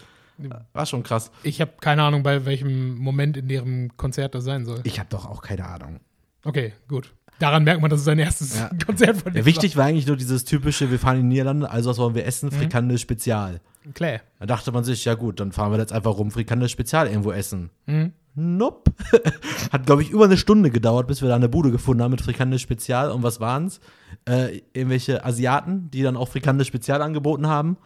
War 0.72 0.86
schon 0.86 1.02
krass. 1.02 1.30
Ich 1.42 1.60
habe 1.60 1.72
keine 1.80 2.02
Ahnung, 2.02 2.22
bei 2.22 2.44
welchem 2.46 2.96
Moment 2.98 3.36
in 3.36 3.48
deren 3.48 3.96
Konzert 3.96 4.34
das 4.34 4.44
sein 4.44 4.64
soll. 4.64 4.80
Ich 4.84 4.98
habe 4.98 5.08
doch 5.10 5.24
auch 5.26 5.42
keine 5.42 5.66
Ahnung. 5.66 6.00
Okay, 6.44 6.72
gut. 6.88 7.14
Daran 7.38 7.64
merkt 7.64 7.80
man, 7.80 7.90
dass 7.90 8.00
es 8.00 8.04
sein 8.04 8.18
erstes 8.18 8.58
Ja. 8.58 8.70
Konzert 8.86 9.16
von 9.16 9.28
Ja, 9.28 9.34
denen 9.34 9.46
wichtig 9.46 9.76
war 9.76 9.86
eigentlich 9.86 10.06
nur 10.06 10.16
dieses 10.16 10.44
typische, 10.44 10.90
wir 10.90 10.98
fahren 10.98 11.16
in 11.20 11.22
die 11.22 11.28
Niederlande, 11.36 11.70
also 11.70 11.90
was 11.90 11.98
wollen 11.98 12.14
wir 12.14 12.26
essen? 12.26 12.50
Frikandel 12.50 12.98
Spezial. 12.98 13.60
war. 13.84 13.92
Klar. 13.94 14.20
Da 14.38 14.46
dachte 14.46 14.72
man 14.72 14.84
sich, 14.84 15.04
ja 15.06 15.14
gut, 15.14 15.40
dann 15.40 15.52
fahren 15.52 15.72
wir 15.72 15.78
jetzt 15.78 15.92
einfach 15.92 16.16
rum, 16.18 16.30
Frikandel 16.30 16.68
Spezial 16.68 17.06
irgendwo 17.08 17.32
essen. 17.32 17.70
Mhm. 17.86 18.12
Nope. 18.34 18.92
Hat, 19.72 19.86
glaube 19.86 20.02
ich, 20.02 20.10
über 20.10 20.26
eine 20.26 20.36
Stunde 20.36 20.70
gedauert, 20.70 21.06
bis 21.08 21.20
wir 21.22 21.28
da 21.28 21.34
eine 21.36 21.48
Bude 21.48 21.70
gefunden 21.70 22.02
haben 22.02 22.10
mit 22.12 22.20
Frikandel 22.20 22.58
Spezial. 22.58 23.10
Und 23.10 23.22
was 23.22 23.40
waren's? 23.40 23.80
Äh, 24.28 24.60
irgendwelche 24.72 25.24
Asiaten, 25.24 25.90
die 25.90 26.02
dann 26.02 26.16
auch 26.16 26.28
Frikandel 26.28 26.64
Spezial 26.66 27.02
angeboten 27.02 27.48
haben. 27.48 27.76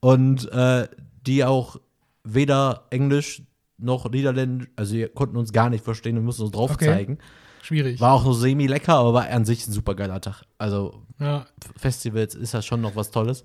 Und 0.00 0.50
äh, 0.52 0.88
die 1.26 1.44
auch 1.44 1.76
weder 2.24 2.86
Englisch 2.90 3.42
noch 3.78 4.10
Niederländisch, 4.10 4.68
also 4.76 4.94
wir 4.94 5.08
konnten 5.08 5.36
uns 5.36 5.52
gar 5.52 5.70
nicht 5.70 5.84
verstehen, 5.84 6.16
wir 6.16 6.22
mussten 6.22 6.42
uns 6.42 6.52
drauf 6.52 6.72
Okay. 6.72 6.84
zeigen. 6.86 7.18
Schwierig. 7.64 7.98
War 8.00 8.12
auch 8.12 8.24
nur 8.24 8.34
semi-lecker, 8.34 8.94
aber 8.94 9.14
war 9.14 9.28
an 9.28 9.44
sich 9.46 9.66
ein 9.66 9.72
super 9.72 9.94
geiler 9.94 10.20
Tag. 10.20 10.42
Also 10.58 11.02
Ja. 11.18 11.46
Festivals 11.76 12.34
ist 12.34 12.52
ja 12.52 12.60
schon 12.62 12.80
noch 12.82 12.94
was 12.94 13.10
Tolles. 13.10 13.44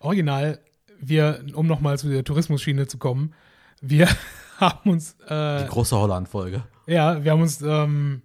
Original, 0.00 0.58
wir, 1.00 1.42
um 1.54 1.66
nochmal 1.66 1.98
zu 1.98 2.08
der 2.08 2.22
Tourismusschiene 2.22 2.86
zu 2.86 2.98
kommen, 2.98 3.32
wir 3.80 4.08
haben 4.58 4.90
uns, 4.90 5.16
äh, 5.28 5.62
Die 5.64 5.68
große 5.68 5.96
Holland-Folge. 5.96 6.64
ja, 6.86 7.24
wir 7.24 7.32
haben 7.32 7.40
uns 7.42 7.62
ähm, 7.62 8.22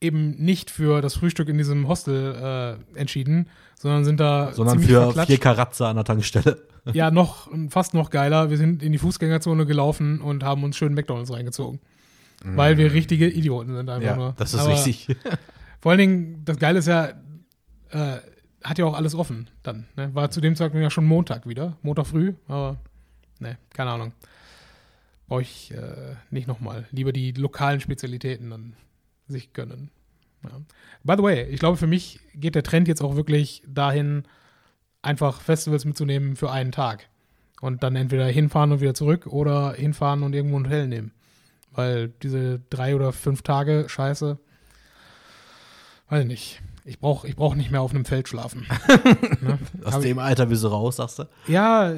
eben 0.00 0.32
nicht 0.36 0.70
für 0.70 1.00
das 1.00 1.14
Frühstück 1.14 1.48
in 1.48 1.58
diesem 1.58 1.88
Hostel 1.88 2.78
äh, 2.94 2.98
entschieden, 2.98 3.48
sondern 3.78 4.04
sind 4.04 4.20
da 4.20 4.52
Sondern 4.52 4.80
für 4.80 5.02
verklatscht. 5.04 5.28
vier 5.28 5.38
Karatze 5.38 5.86
an 5.86 5.96
der 5.96 6.04
Tankstelle. 6.04 6.62
Ja, 6.92 7.10
noch, 7.10 7.48
fast 7.70 7.94
noch 7.94 8.10
geiler. 8.10 8.48
Wir 8.50 8.56
sind 8.58 8.82
in 8.82 8.92
die 8.92 8.98
Fußgängerzone 8.98 9.66
gelaufen 9.66 10.20
und 10.20 10.44
haben 10.44 10.62
uns 10.64 10.76
schön 10.76 10.94
McDonalds 10.94 11.32
reingezogen. 11.32 11.80
Weil 12.44 12.78
wir 12.78 12.92
richtige 12.92 13.28
Idioten 13.28 13.74
sind 13.74 13.88
einfach 13.88 14.02
Mm. 14.02 14.04
Ja, 14.10 14.16
nur. 14.16 14.34
das 14.36 14.54
ist 14.54 14.60
Aber 14.60 14.72
wichtig. 14.72 15.16
Vor 15.80 15.90
allen 15.92 15.98
Dingen, 15.98 16.44
das 16.44 16.58
Geile 16.58 16.78
ist 16.78 16.86
ja, 16.86 17.08
äh, 17.90 18.18
hat 18.62 18.78
ja 18.78 18.84
auch 18.84 18.94
alles 18.94 19.14
offen 19.14 19.48
dann. 19.62 19.86
Ne? 19.96 20.14
War 20.14 20.30
zu 20.30 20.40
dem 20.40 20.54
Zeitpunkt 20.56 20.82
ja 20.82 20.90
schon 20.90 21.04
Montag 21.06 21.48
wieder. 21.48 21.76
Montag 21.82 22.06
früh, 22.06 22.34
aber 22.48 22.78
ne, 23.38 23.58
keine 23.72 23.90
Ahnung. 23.90 24.12
Brauche 25.28 25.42
ich 25.42 25.72
äh, 25.72 26.14
nicht 26.30 26.46
nochmal. 26.46 26.86
Lieber 26.92 27.12
die 27.12 27.32
lokalen 27.32 27.80
Spezialitäten 27.80 28.50
dann 28.50 28.74
sich 29.28 29.52
gönnen. 29.52 29.90
Ja. 30.44 30.60
By 31.02 31.14
the 31.16 31.22
way, 31.22 31.42
ich 31.44 31.58
glaube, 31.58 31.76
für 31.76 31.86
mich 31.88 32.20
geht 32.34 32.54
der 32.54 32.62
Trend 32.62 32.86
jetzt 32.86 33.02
auch 33.02 33.16
wirklich 33.16 33.62
dahin, 33.66 34.24
einfach 35.02 35.40
Festivals 35.40 35.84
mitzunehmen 35.84 36.36
für 36.36 36.50
einen 36.50 36.72
Tag. 36.72 37.08
Und 37.60 37.82
dann 37.82 37.96
entweder 37.96 38.26
hinfahren 38.26 38.72
und 38.72 38.80
wieder 38.80 38.94
zurück 38.94 39.26
oder 39.26 39.72
hinfahren 39.72 40.22
und 40.22 40.34
irgendwo 40.34 40.58
ein 40.58 40.66
Hotel 40.66 40.88
nehmen. 40.88 41.12
Weil 41.76 42.08
diese 42.22 42.60
drei 42.70 42.94
oder 42.96 43.12
fünf 43.12 43.42
Tage 43.42 43.84
Scheiße, 43.88 44.38
weiß 46.08 46.22
ich 46.22 46.28
nicht. 46.28 46.62
Ich 46.84 47.00
brauche 47.00 47.26
ich 47.26 47.34
brauch 47.36 47.54
nicht 47.54 47.70
mehr 47.70 47.82
auf 47.82 47.90
einem 47.92 48.04
Feld 48.04 48.28
schlafen. 48.28 48.66
ne? 49.40 49.58
Aus 49.84 49.94
Hab 49.94 50.00
ich- 50.02 50.08
dem 50.08 50.18
Alter 50.18 50.46
bist 50.46 50.62
du 50.64 50.68
raus, 50.68 50.96
sagst 50.96 51.18
du? 51.18 51.24
Ja, 51.48 51.92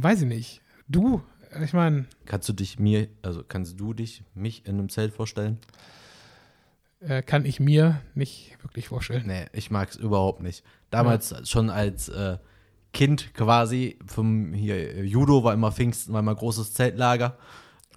weiß 0.00 0.22
ich 0.22 0.28
nicht. 0.28 0.60
Du, 0.86 1.22
ich 1.62 1.72
meine, 1.72 2.06
Kannst 2.26 2.48
du 2.48 2.52
dich 2.52 2.78
mir, 2.78 3.08
also 3.22 3.42
kannst 3.46 3.80
du 3.80 3.92
dich, 3.94 4.22
mich 4.34 4.66
in 4.66 4.74
einem 4.78 4.88
Zelt 4.88 5.12
vorstellen? 5.14 5.58
äh, 7.00 7.22
kann 7.22 7.44
ich 7.46 7.58
mir 7.60 8.00
nicht 8.14 8.56
wirklich 8.62 8.88
vorstellen. 8.88 9.24
Nee, 9.26 9.46
ich 9.52 9.70
mag 9.70 9.88
es 9.90 9.96
überhaupt 9.96 10.42
nicht. 10.42 10.64
Damals 10.90 11.48
schon 11.48 11.70
als 11.70 12.08
äh, 12.08 12.38
Kind 12.92 13.32
quasi, 13.34 13.98
vom 14.06 14.52
hier 14.52 15.04
Judo 15.06 15.44
war 15.44 15.54
immer 15.54 15.70
Pfingsten, 15.72 16.12
war 16.12 16.20
immer 16.20 16.34
großes 16.34 16.72
Zeltlager. 16.74 17.38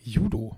Judo. 0.04 0.56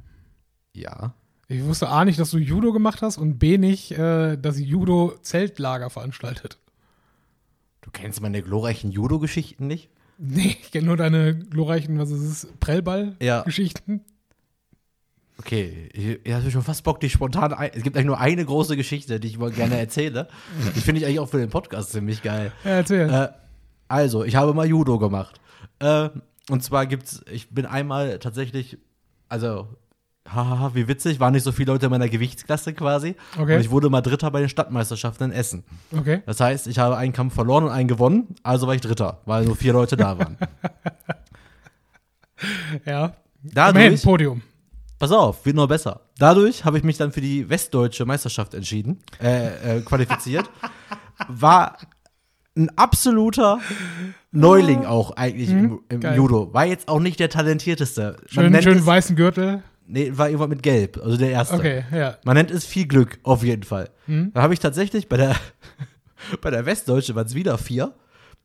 Ja. 0.75 1.13
Ich 1.47 1.63
wusste 1.63 1.89
A 1.89 2.05
nicht, 2.05 2.19
dass 2.19 2.31
du 2.31 2.37
Judo 2.37 2.71
gemacht 2.73 3.01
hast 3.01 3.17
und 3.17 3.37
B 3.37 3.57
nicht, 3.57 3.91
äh, 3.91 4.37
dass 4.37 4.59
Judo 4.59 5.13
Zeltlager 5.21 5.89
veranstaltet. 5.89 6.57
Du 7.81 7.91
kennst 7.91 8.21
meine 8.21 8.41
glorreichen 8.41 8.91
Judo-Geschichten 8.91 9.67
nicht? 9.67 9.89
Nee, 10.17 10.57
ich 10.61 10.71
kenne 10.71 10.87
nur 10.87 10.97
deine 10.97 11.37
glorreichen, 11.37 11.99
was 11.99 12.11
ist 12.11 12.21
es, 12.21 12.43
Ja. 12.43 12.49
Prellball-Geschichten. 12.59 14.01
Okay, 15.37 15.89
ich, 15.93 16.19
ich 16.25 16.33
hatte 16.33 16.51
schon 16.51 16.61
fast 16.61 16.83
Bock, 16.83 16.99
die 16.99 17.09
spontan 17.09 17.53
ein. 17.53 17.71
Es 17.73 17.83
gibt 17.83 17.95
eigentlich 17.97 18.05
nur 18.05 18.19
eine 18.19 18.45
große 18.45 18.77
Geschichte, 18.77 19.19
die 19.19 19.27
ich 19.27 19.37
mal 19.37 19.51
gerne 19.51 19.77
erzähle. 19.77 20.27
Die 20.75 20.79
finde 20.79 21.01
ich 21.01 21.05
eigentlich 21.07 21.19
auch 21.19 21.29
für 21.29 21.39
den 21.39 21.49
Podcast 21.49 21.91
ziemlich 21.91 22.21
geil. 22.21 22.51
Ja, 22.63 22.69
erzähl. 22.71 23.09
Äh, 23.09 23.29
also, 23.87 24.23
ich 24.23 24.35
habe 24.35 24.53
mal 24.53 24.67
Judo 24.67 24.99
gemacht. 24.99 25.41
Äh, 25.79 26.09
und 26.49 26.63
zwar 26.63 26.85
gibt's, 26.85 27.21
ich 27.31 27.49
bin 27.49 27.65
einmal 27.65 28.19
tatsächlich, 28.19 28.77
also, 29.27 29.67
hahaha, 30.27 30.71
wie 30.73 30.87
witzig, 30.87 31.19
waren 31.19 31.33
nicht 31.33 31.43
so 31.43 31.51
viele 31.51 31.71
Leute 31.73 31.85
in 31.87 31.91
meiner 31.91 32.07
Gewichtsklasse 32.09 32.73
quasi. 32.73 33.15
Okay. 33.39 33.55
Und 33.55 33.61
ich 33.61 33.69
wurde 33.71 33.89
mal 33.89 34.01
Dritter 34.01 34.31
bei 34.31 34.39
den 34.39 34.49
Stadtmeisterschaften 34.49 35.31
in 35.31 35.37
Essen. 35.37 35.63
okay. 35.95 36.21
Das 36.25 36.39
heißt, 36.39 36.67
ich 36.67 36.79
habe 36.79 36.97
einen 36.97 37.13
Kampf 37.13 37.33
verloren 37.35 37.65
und 37.65 37.71
einen 37.71 37.87
gewonnen, 37.87 38.35
also 38.43 38.67
war 38.67 38.75
ich 38.75 38.81
Dritter, 38.81 39.19
weil 39.25 39.45
nur 39.45 39.55
vier 39.55 39.73
Leute 39.73 39.95
da 39.97 40.17
waren. 40.17 40.37
Ja. 42.85 43.13
Immerhin, 43.43 43.53
Dadurch, 43.53 44.03
Podium. 44.03 44.41
pass 44.99 45.11
auf, 45.11 45.45
wird 45.45 45.55
noch 45.55 45.67
besser. 45.67 46.01
Dadurch 46.17 46.65
habe 46.65 46.77
ich 46.77 46.83
mich 46.83 46.97
dann 46.97 47.11
für 47.11 47.21
die 47.21 47.49
westdeutsche 47.49 48.05
Meisterschaft 48.05 48.53
entschieden, 48.53 48.99
äh, 49.21 49.77
äh, 49.77 49.81
qualifiziert. 49.81 50.49
War 51.27 51.77
ein 52.57 52.69
absoluter 52.77 53.59
Neuling 54.31 54.85
auch 54.85 55.11
eigentlich 55.11 55.49
im, 55.49 55.79
im 55.89 55.97
Mhm. 55.97 56.01
geil. 56.01 56.17
Judo. 56.17 56.53
War 56.53 56.65
jetzt 56.65 56.87
auch 56.87 56.99
nicht 56.99 57.19
der 57.19 57.29
talentierteste. 57.29 58.17
Schön, 58.25 58.51
nennt 58.51 58.63
schön 58.63 58.77
es, 58.79 58.85
weißen 58.85 59.15
Gürtel. 59.15 59.63
Nee, 59.87 60.11
war 60.15 60.27
irgendwann 60.27 60.49
mit 60.49 60.63
Gelb, 60.63 60.99
also 61.03 61.17
der 61.17 61.31
erste. 61.31 61.55
Okay, 61.55 61.83
ja. 61.91 62.17
Man 62.23 62.35
nennt 62.35 62.51
es 62.51 62.65
viel 62.65 62.87
Glück, 62.87 63.19
auf 63.23 63.43
jeden 63.43 63.63
Fall. 63.63 63.89
Mhm. 64.07 64.31
Da 64.33 64.41
habe 64.41 64.53
ich 64.53 64.59
tatsächlich 64.59 65.09
bei 65.09 65.17
der, 65.17 65.35
bei 66.41 66.51
der 66.51 66.65
Westdeutsche 66.65 67.15
waren 67.15 67.25
es 67.25 67.35
wieder 67.35 67.57
vier. 67.57 67.93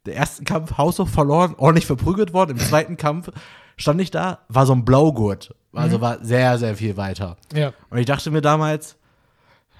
Der 0.06 0.16
ersten 0.16 0.44
Kampf 0.44 0.78
haushoch 0.78 1.08
verloren, 1.08 1.54
ordentlich 1.58 1.86
verprügelt 1.86 2.32
worden. 2.32 2.52
Im 2.52 2.58
zweiten 2.58 2.96
Kampf 2.96 3.30
stand 3.76 4.00
ich 4.00 4.10
da, 4.10 4.40
war 4.48 4.64
so 4.64 4.72
ein 4.72 4.84
Blaugurt. 4.84 5.54
Also 5.72 6.00
war 6.00 6.24
sehr, 6.24 6.58
sehr 6.58 6.74
viel 6.74 6.96
weiter. 6.96 7.36
Ja. 7.54 7.72
Und 7.90 7.98
ich 7.98 8.06
dachte 8.06 8.30
mir 8.30 8.40
damals, 8.40 8.96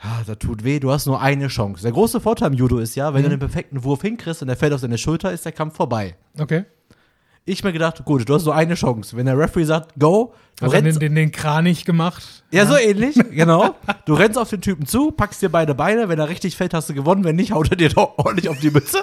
ja, 0.03 0.23
das 0.27 0.39
tut 0.39 0.63
weh, 0.63 0.79
du 0.79 0.93
hast 0.93 1.07
nur 1.07 1.21
eine 1.21 1.49
Chance. 1.49 1.83
Der 1.83 1.93
große 1.93 2.21
Vorteil 2.21 2.49
im 2.49 2.55
Judo 2.55 2.79
ist 2.79 2.95
ja, 2.95 3.15
wenn 3.15 3.25
du 3.25 3.31
den 3.31 3.41
perfekten 3.41 3.83
Wurf 3.83 4.03
hinkriegst 4.03 4.43
und 4.43 4.49
der 4.49 4.57
fällt 4.57 4.73
auf 4.73 4.81
deine 4.81 4.99
Schulter, 4.99 5.33
ist 5.33 5.45
der 5.45 5.53
Kampf 5.53 5.77
vorbei. 5.77 6.17
Okay. 6.39 6.65
Ich 7.49 7.65
mir 7.65 7.73
gedacht, 7.73 8.05
gut, 8.05 8.29
du 8.29 8.35
hast 8.35 8.45
nur 8.45 8.55
eine 8.55 8.75
Chance. 8.75 9.17
Wenn 9.17 9.27
der 9.27 9.39
Referee 9.39 9.65
sagt, 9.65 9.95
go, 9.99 10.35
du 10.57 10.67
Hast 10.67 10.73
du 10.73 10.77
rennst 10.77 11.01
den, 11.03 11.15
den, 11.15 11.15
den 11.15 11.33
Kranich 11.33 11.85
gemacht? 11.85 12.45
ja, 12.51 12.67
so 12.67 12.77
ähnlich, 12.77 13.17
genau. 13.31 13.75
Du 14.05 14.15
rennst 14.15 14.39
auf 14.39 14.51
den 14.51 14.61
Typen 14.61 14.85
zu, 14.87 15.11
packst 15.13 15.41
dir 15.43 15.49
beide 15.49 15.75
Beine, 15.75 16.09
wenn 16.09 16.19
er 16.19 16.29
richtig 16.29 16.57
fällt, 16.57 16.75
hast 16.75 16.89
du 16.91 16.95
gewonnen, 16.95 17.25
wenn 17.25 17.37
nicht, 17.37 17.53
haut 17.53 17.71
er 17.71 17.77
dir 17.77 17.89
doch 17.89 18.19
ordentlich 18.19 18.49
auf 18.49 18.59
die 18.59 18.71
Mütze. 18.71 19.03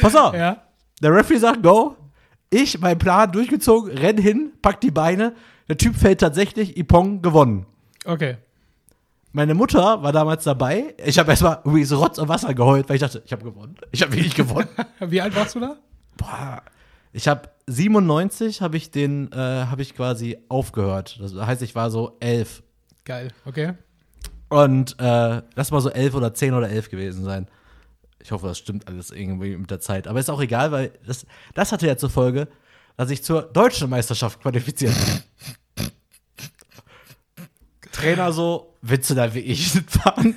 Pass 0.00 0.14
auf, 0.14 0.34
Ja. 0.34 0.62
der 1.02 1.14
Referee 1.14 1.38
sagt 1.38 1.62
go, 1.62 1.96
ich, 2.50 2.78
mein 2.80 2.98
Plan 2.98 3.30
durchgezogen, 3.32 3.96
renn 3.96 4.18
hin, 4.18 4.52
pack 4.62 4.80
die 4.80 4.90
Beine, 4.90 5.34
der 5.68 5.76
Typ 5.76 5.96
fällt 5.96 6.20
tatsächlich, 6.20 6.76
Ipong 6.76 7.22
gewonnen. 7.22 7.66
Okay. 8.04 8.36
Meine 9.36 9.52
Mutter 9.52 10.02
war 10.02 10.12
damals 10.12 10.44
dabei. 10.44 10.94
Ich 11.04 11.18
habe 11.18 11.32
erstmal 11.32 11.60
wie 11.66 11.84
so 11.84 12.02
Rotz 12.02 12.16
und 12.16 12.26
Wasser 12.26 12.54
geheult, 12.54 12.88
weil 12.88 12.96
ich 12.96 13.02
dachte, 13.02 13.22
ich 13.22 13.32
habe 13.32 13.44
gewonnen. 13.44 13.76
Ich 13.92 14.00
habe 14.00 14.14
wirklich 14.14 14.34
gewonnen. 14.34 14.66
Wie 15.00 15.20
alt 15.20 15.36
warst 15.36 15.54
du 15.54 15.60
da? 15.60 15.76
Boah, 16.16 16.62
ich 17.12 17.28
habe 17.28 17.50
97 17.66 18.62
habe 18.62 18.78
ich 18.78 18.90
den 18.90 19.30
äh, 19.32 19.36
habe 19.36 19.82
ich 19.82 19.94
quasi 19.94 20.38
aufgehört. 20.48 21.18
Das 21.20 21.34
heißt, 21.34 21.60
ich 21.60 21.74
war 21.74 21.90
so 21.90 22.16
elf 22.18 22.62
Geil. 23.04 23.30
Okay. 23.44 23.74
und 24.48 24.98
äh, 25.00 25.42
das 25.54 25.70
mal 25.70 25.82
so 25.82 25.90
elf 25.90 26.14
oder 26.14 26.32
zehn 26.32 26.54
oder 26.54 26.70
elf 26.70 26.88
gewesen 26.88 27.22
sein. 27.22 27.46
Ich 28.22 28.32
hoffe, 28.32 28.46
das 28.46 28.56
stimmt 28.56 28.88
alles 28.88 29.10
irgendwie 29.10 29.54
mit 29.58 29.70
der 29.70 29.80
Zeit. 29.80 30.08
Aber 30.08 30.18
ist 30.18 30.30
auch 30.30 30.40
egal, 30.40 30.72
weil 30.72 30.92
das, 31.06 31.26
das 31.52 31.72
hatte 31.72 31.86
ja 31.86 31.98
zur 31.98 32.08
Folge, 32.08 32.48
dass 32.96 33.10
ich 33.10 33.22
zur 33.22 33.42
deutschen 33.42 33.90
Meisterschaft 33.90 34.40
qualifiziert 34.40 34.94
bin. 34.94 35.54
Trainer 37.96 38.32
so, 38.32 38.74
willst 38.82 39.10
du 39.10 39.14
da 39.14 39.32
wie 39.34 39.38
ich 39.52 39.70
fahren? 39.88 40.34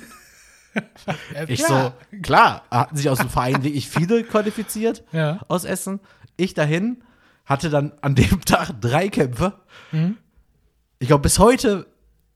Ich 1.48 1.64
so, 1.64 1.92
klar, 2.22 2.62
hatten 2.70 2.96
sich 2.96 3.08
aus 3.10 3.18
dem 3.18 3.28
Verein 3.28 3.62
wirklich 3.64 3.88
viele 3.88 4.22
qualifiziert 4.24 5.02
Ja. 5.12 5.40
aus 5.48 5.64
Essen. 5.64 6.00
Ich 6.36 6.54
dahin, 6.54 7.02
hatte 7.44 7.70
dann 7.70 7.92
an 8.02 8.14
dem 8.14 8.40
Tag 8.44 8.80
drei 8.80 9.08
Kämpfe. 9.08 9.54
Mhm. 9.92 10.16
Ich 11.00 11.08
glaube, 11.08 11.22
bis 11.22 11.38
heute 11.38 11.86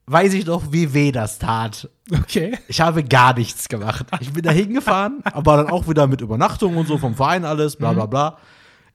weiß 0.06 0.34
ich 0.34 0.46
noch, 0.46 0.72
wie 0.72 0.92
weh 0.92 1.12
das 1.12 1.38
tat. 1.38 1.88
Okay. 2.12 2.58
Ich 2.68 2.80
habe 2.80 3.04
gar 3.04 3.34
nichts 3.34 3.68
gemacht. 3.68 4.06
Ich 4.20 4.32
bin 4.32 4.42
da 4.42 4.50
hingefahren, 4.50 5.20
aber 5.32 5.56
dann 5.56 5.70
auch 5.70 5.88
wieder 5.88 6.06
mit 6.06 6.20
Übernachtung 6.20 6.76
und 6.76 6.86
so 6.86 6.98
vom 6.98 7.14
Verein 7.14 7.44
alles, 7.44 7.76
bla 7.76 7.92
bla 7.92 8.06
bla. 8.06 8.38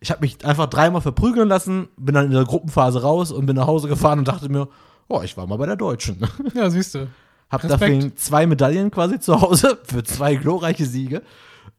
Ich 0.02 0.12
habe 0.12 0.22
mich 0.22 0.44
einfach 0.46 0.68
dreimal 0.68 1.02
verprügeln 1.02 1.48
lassen, 1.50 1.88
bin 1.98 2.16
dann 2.16 2.26
in 2.26 2.32
der 2.32 2.46
Gruppenphase 2.46 3.02
raus 3.02 3.32
und 3.32 3.46
bin 3.46 3.56
nach 3.56 3.68
Hause 3.68 3.88
gefahren 3.88 4.20
und 4.20 4.28
dachte 4.28 4.50
mir, 4.50 4.68
oh, 5.10 5.22
ich 5.24 5.36
war 5.36 5.48
mal 5.48 5.58
bei 5.58 5.66
der 5.66 5.76
Deutschen. 5.76 6.18
Ja, 6.54 6.70
siehst 6.70 6.96
du. 6.96 7.08
Hab 7.50 7.64
Respekt. 7.64 7.82
dafür 7.82 8.16
zwei 8.16 8.46
Medaillen 8.48 8.92
quasi 8.92 9.20
zu 9.20 9.42
Hause 9.42 9.80
für 9.84 10.04
zwei 10.04 10.36
glorreiche 10.36 10.86
Siege. 10.86 11.24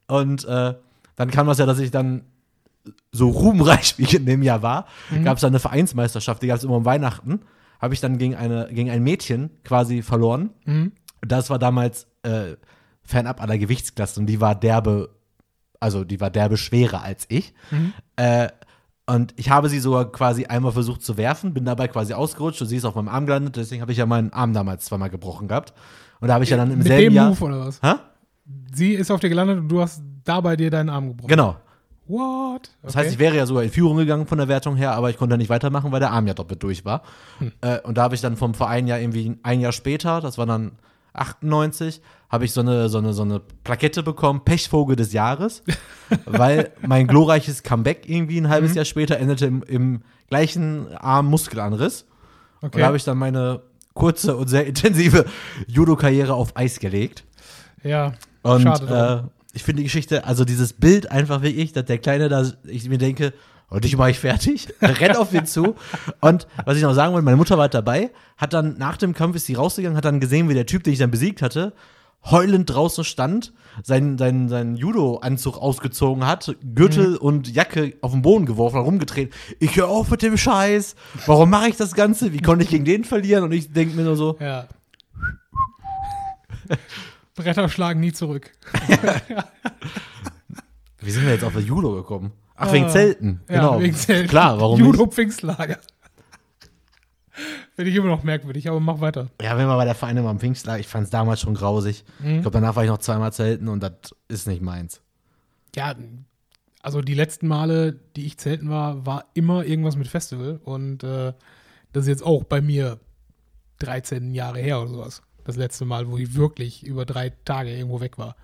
Und 0.08 0.44
äh, 0.44 0.74
dann 1.16 1.30
kam 1.30 1.46
das 1.46 1.58
ja, 1.58 1.66
dass 1.66 1.78
ich 1.78 1.90
dann 1.90 2.24
so 3.12 3.28
ruhmreich, 3.30 3.98
wie 3.98 4.02
ich 4.02 4.14
in 4.14 4.26
dem 4.26 4.42
Jahr 4.42 4.62
war, 4.62 4.86
gab 5.22 5.36
es 5.36 5.42
dann 5.42 5.50
eine 5.50 5.60
Vereinsmeisterschaft, 5.60 6.42
die 6.42 6.46
gab 6.46 6.56
es 6.56 6.64
immer 6.64 6.76
um 6.76 6.84
Weihnachten. 6.84 7.40
Habe 7.78 7.94
ich 7.94 8.00
dann 8.00 8.18
gegen, 8.18 8.34
eine, 8.34 8.68
gegen 8.72 8.90
ein 8.90 9.02
Mädchen 9.02 9.50
quasi 9.64 10.02
verloren. 10.02 10.50
Mhm. 10.64 10.92
Das 11.20 11.50
war 11.50 11.58
damals 11.58 12.06
äh, 12.22 12.56
fernab 13.02 13.42
aller 13.42 13.58
Gewichtsklasse 13.58 14.20
und 14.20 14.26
die 14.26 14.40
war 14.40 14.54
derbe, 14.54 15.10
also 15.78 16.04
die 16.04 16.20
war 16.20 16.30
derbe 16.30 16.56
schwerer 16.56 17.02
als 17.02 17.26
ich. 17.28 17.52
Mhm. 17.70 17.92
Äh, 18.16 18.48
und 19.14 19.34
ich 19.36 19.50
habe 19.50 19.68
sie 19.68 19.80
sogar 19.80 20.12
quasi 20.12 20.46
einmal 20.46 20.70
versucht 20.70 21.02
zu 21.02 21.16
werfen, 21.16 21.52
bin 21.52 21.64
dabei 21.64 21.88
quasi 21.88 22.12
ausgerutscht 22.12 22.62
und 22.62 22.68
sie 22.68 22.76
ist 22.76 22.84
auf 22.84 22.94
meinem 22.94 23.08
Arm 23.08 23.26
gelandet, 23.26 23.56
deswegen 23.56 23.82
habe 23.82 23.90
ich 23.90 23.98
ja 23.98 24.06
meinen 24.06 24.32
Arm 24.32 24.52
damals 24.52 24.84
zweimal 24.84 25.10
gebrochen 25.10 25.48
gehabt. 25.48 25.72
Und 26.20 26.28
da 26.28 26.34
habe 26.34 26.44
ich 26.44 26.50
ja 26.50 26.56
dann 26.56 26.70
im 26.70 26.78
Mit 26.78 26.86
selben 26.86 27.06
dem 27.06 27.14
Jahr. 27.14 27.30
Move 27.30 27.44
oder 27.44 27.66
was? 27.66 27.82
Hä? 27.82 27.94
Sie 28.72 28.92
ist 28.92 29.10
auf 29.10 29.18
dir 29.18 29.28
gelandet 29.28 29.58
und 29.58 29.68
du 29.68 29.80
hast 29.80 30.00
dabei 30.24 30.54
dir 30.54 30.70
deinen 30.70 30.90
Arm 30.90 31.08
gebrochen. 31.08 31.28
Genau. 31.28 31.56
What? 32.06 32.70
Das 32.82 32.94
heißt, 32.94 33.10
ich 33.12 33.18
wäre 33.18 33.36
ja 33.36 33.46
sogar 33.46 33.64
in 33.64 33.70
Führung 33.70 33.96
gegangen 33.96 34.26
von 34.26 34.38
der 34.38 34.46
Wertung 34.46 34.76
her, 34.76 34.92
aber 34.92 35.10
ich 35.10 35.16
konnte 35.16 35.36
nicht 35.36 35.50
weitermachen, 35.50 35.90
weil 35.90 36.00
der 36.00 36.12
Arm 36.12 36.28
ja 36.28 36.34
doppelt 36.34 36.62
durch 36.62 36.84
war. 36.84 37.02
Hm. 37.38 37.52
Äh, 37.62 37.80
und 37.80 37.98
da 37.98 38.02
habe 38.02 38.14
ich 38.14 38.20
dann 38.20 38.36
vom 38.36 38.54
Verein 38.54 38.86
ja 38.86 38.96
irgendwie 38.96 39.38
ein 39.42 39.60
Jahr 39.60 39.72
später, 39.72 40.20
das 40.20 40.38
war 40.38 40.46
dann 40.46 40.72
98, 41.12 42.00
habe 42.28 42.44
ich 42.44 42.52
so 42.52 42.60
eine, 42.60 42.88
so, 42.88 42.98
eine, 42.98 43.12
so 43.12 43.22
eine 43.22 43.40
Plakette 43.64 44.02
bekommen, 44.02 44.42
Pechvogel 44.44 44.96
des 44.96 45.12
Jahres, 45.12 45.62
weil 46.26 46.72
mein 46.86 47.06
glorreiches 47.06 47.62
Comeback 47.62 48.08
irgendwie 48.08 48.38
ein 48.40 48.44
Mhm. 48.44 48.48
halbes 48.50 48.74
Jahr 48.74 48.84
später 48.84 49.18
endete 49.18 49.46
im, 49.46 49.62
im 49.64 50.02
gleichen 50.28 50.86
Arm-Muskelanriss. 50.96 52.06
Und 52.60 52.68
okay. 52.68 52.80
da 52.80 52.86
habe 52.86 52.96
ich 52.96 53.04
dann 53.04 53.18
meine 53.18 53.62
kurze 53.94 54.36
und 54.36 54.48
sehr 54.48 54.66
intensive 54.66 55.24
Judo-Karriere 55.66 56.34
auf 56.34 56.56
Eis 56.56 56.78
gelegt. 56.78 57.24
ja, 57.82 58.12
Und 58.42 58.62
schade. 58.62 59.24
äh, 59.26 59.30
ich 59.52 59.64
finde 59.64 59.78
die 59.80 59.84
Geschichte, 59.84 60.24
also 60.24 60.44
dieses 60.44 60.72
Bild 60.72 61.10
einfach 61.10 61.42
wirklich, 61.42 61.72
dass 61.72 61.86
der 61.86 61.98
Kleine 61.98 62.28
da, 62.28 62.44
ich 62.64 62.88
mir 62.88 62.98
denke, 62.98 63.32
und 63.70 63.84
dich 63.84 63.96
mache 63.96 64.10
ich 64.10 64.18
fertig, 64.18 64.68
rennt 64.82 65.16
auf 65.16 65.32
ihn 65.32 65.46
zu. 65.46 65.76
Und 66.20 66.46
was 66.64 66.76
ich 66.76 66.82
noch 66.82 66.94
sagen 66.94 67.14
wollte, 67.14 67.24
meine 67.24 67.36
Mutter 67.36 67.56
war 67.56 67.62
halt 67.62 67.74
dabei, 67.74 68.10
hat 68.36 68.52
dann 68.52 68.76
nach 68.76 68.96
dem 68.96 69.14
Kampf 69.14 69.36
ist 69.36 69.46
sie 69.46 69.54
rausgegangen, 69.54 69.96
hat 69.96 70.04
dann 70.04 70.20
gesehen, 70.20 70.48
wie 70.48 70.54
der 70.54 70.66
Typ, 70.66 70.82
den 70.84 70.92
ich 70.92 70.98
dann 70.98 71.10
besiegt 71.10 71.40
hatte, 71.40 71.72
heulend 72.24 72.68
draußen 72.68 73.04
stand, 73.04 73.54
seinen, 73.82 74.18
seinen, 74.18 74.48
seinen 74.48 74.76
Judo-Anzug 74.76 75.56
ausgezogen 75.56 76.26
hat, 76.26 76.54
Gürtel 76.74 77.16
und 77.16 77.54
Jacke 77.54 77.94
auf 78.02 78.12
den 78.12 78.22
Boden 78.22 78.44
geworfen, 78.44 78.78
rumgedreht. 78.80 79.32
Ich 79.58 79.76
höre 79.76 79.88
auf 79.88 80.10
mit 80.10 80.20
dem 80.22 80.36
Scheiß. 80.36 80.96
Warum 81.26 81.48
mache 81.48 81.68
ich 81.68 81.76
das 81.76 81.94
Ganze? 81.94 82.32
Wie 82.32 82.42
konnte 82.42 82.64
ich 82.64 82.70
gegen 82.70 82.84
den 82.84 83.04
verlieren? 83.04 83.44
Und 83.44 83.52
ich 83.52 83.72
denke 83.72 83.96
mir 83.96 84.02
nur 84.02 84.16
so, 84.16 84.36
ja. 84.38 84.66
Bretter 87.34 87.68
schlagen 87.68 88.00
nie 88.00 88.12
zurück. 88.12 88.50
wie 91.00 91.10
sind 91.10 91.24
wir 91.24 91.32
jetzt 91.32 91.44
auf 91.44 91.54
das 91.54 91.64
Judo 91.64 91.94
gekommen? 91.94 92.32
Ach, 92.60 92.68
Ah, 92.68 92.72
wegen 92.72 92.88
Zelten. 92.90 93.40
Ja, 93.48 93.54
genau. 93.56 93.80
wegen 93.80 93.94
Zelt. 93.96 94.28
Klar, 94.28 94.60
warum? 94.60 94.78
Judo-Pfingstlager. 94.78 95.78
Finde 97.74 97.90
ich 97.90 97.96
immer 97.96 98.08
noch 98.08 98.22
merkwürdig, 98.22 98.68
aber 98.68 98.80
mach 98.80 99.00
weiter. 99.00 99.30
Ja, 99.40 99.56
wenn 99.56 99.66
man 99.66 99.78
bei 99.78 99.86
der 99.86 99.94
Vereine 99.94 100.20
mal 100.22 100.30
am 100.30 100.38
Pfingstlager, 100.40 100.78
ich 100.78 100.86
fand 100.88 101.04
es 101.04 101.10
damals 101.10 101.40
schon 101.40 101.54
grausig. 101.54 102.04
Mhm. 102.18 102.36
Ich 102.36 102.40
glaube, 102.42 102.50
danach 102.60 102.76
war 102.76 102.84
ich 102.84 102.90
noch 102.90 102.98
zweimal 102.98 103.32
zelten 103.32 103.68
und 103.68 103.82
das 103.82 103.92
ist 104.28 104.46
nicht 104.46 104.60
meins. 104.60 105.00
Ja, 105.74 105.94
also 106.82 107.00
die 107.00 107.14
letzten 107.14 107.48
Male, 107.48 107.98
die 108.16 108.26
ich 108.26 108.36
zelten 108.38 108.68
war, 108.68 109.06
war 109.06 109.24
immer 109.32 109.64
irgendwas 109.64 109.96
mit 109.96 110.08
Festival. 110.08 110.60
Und 110.62 111.02
äh, 111.02 111.32
das 111.92 112.02
ist 112.04 112.08
jetzt 112.08 112.22
auch 112.26 112.44
bei 112.44 112.60
mir 112.60 112.98
13 113.78 114.34
Jahre 114.34 114.58
her 114.58 114.80
oder 114.80 114.90
sowas. 114.90 115.22
Das 115.44 115.56
letzte 115.56 115.86
Mal, 115.86 116.10
wo 116.10 116.18
ich 116.18 116.34
wirklich 116.34 116.84
über 116.84 117.06
drei 117.06 117.30
Tage 117.46 117.70
irgendwo 117.74 118.00
weg 118.00 118.18
war. 118.18 118.36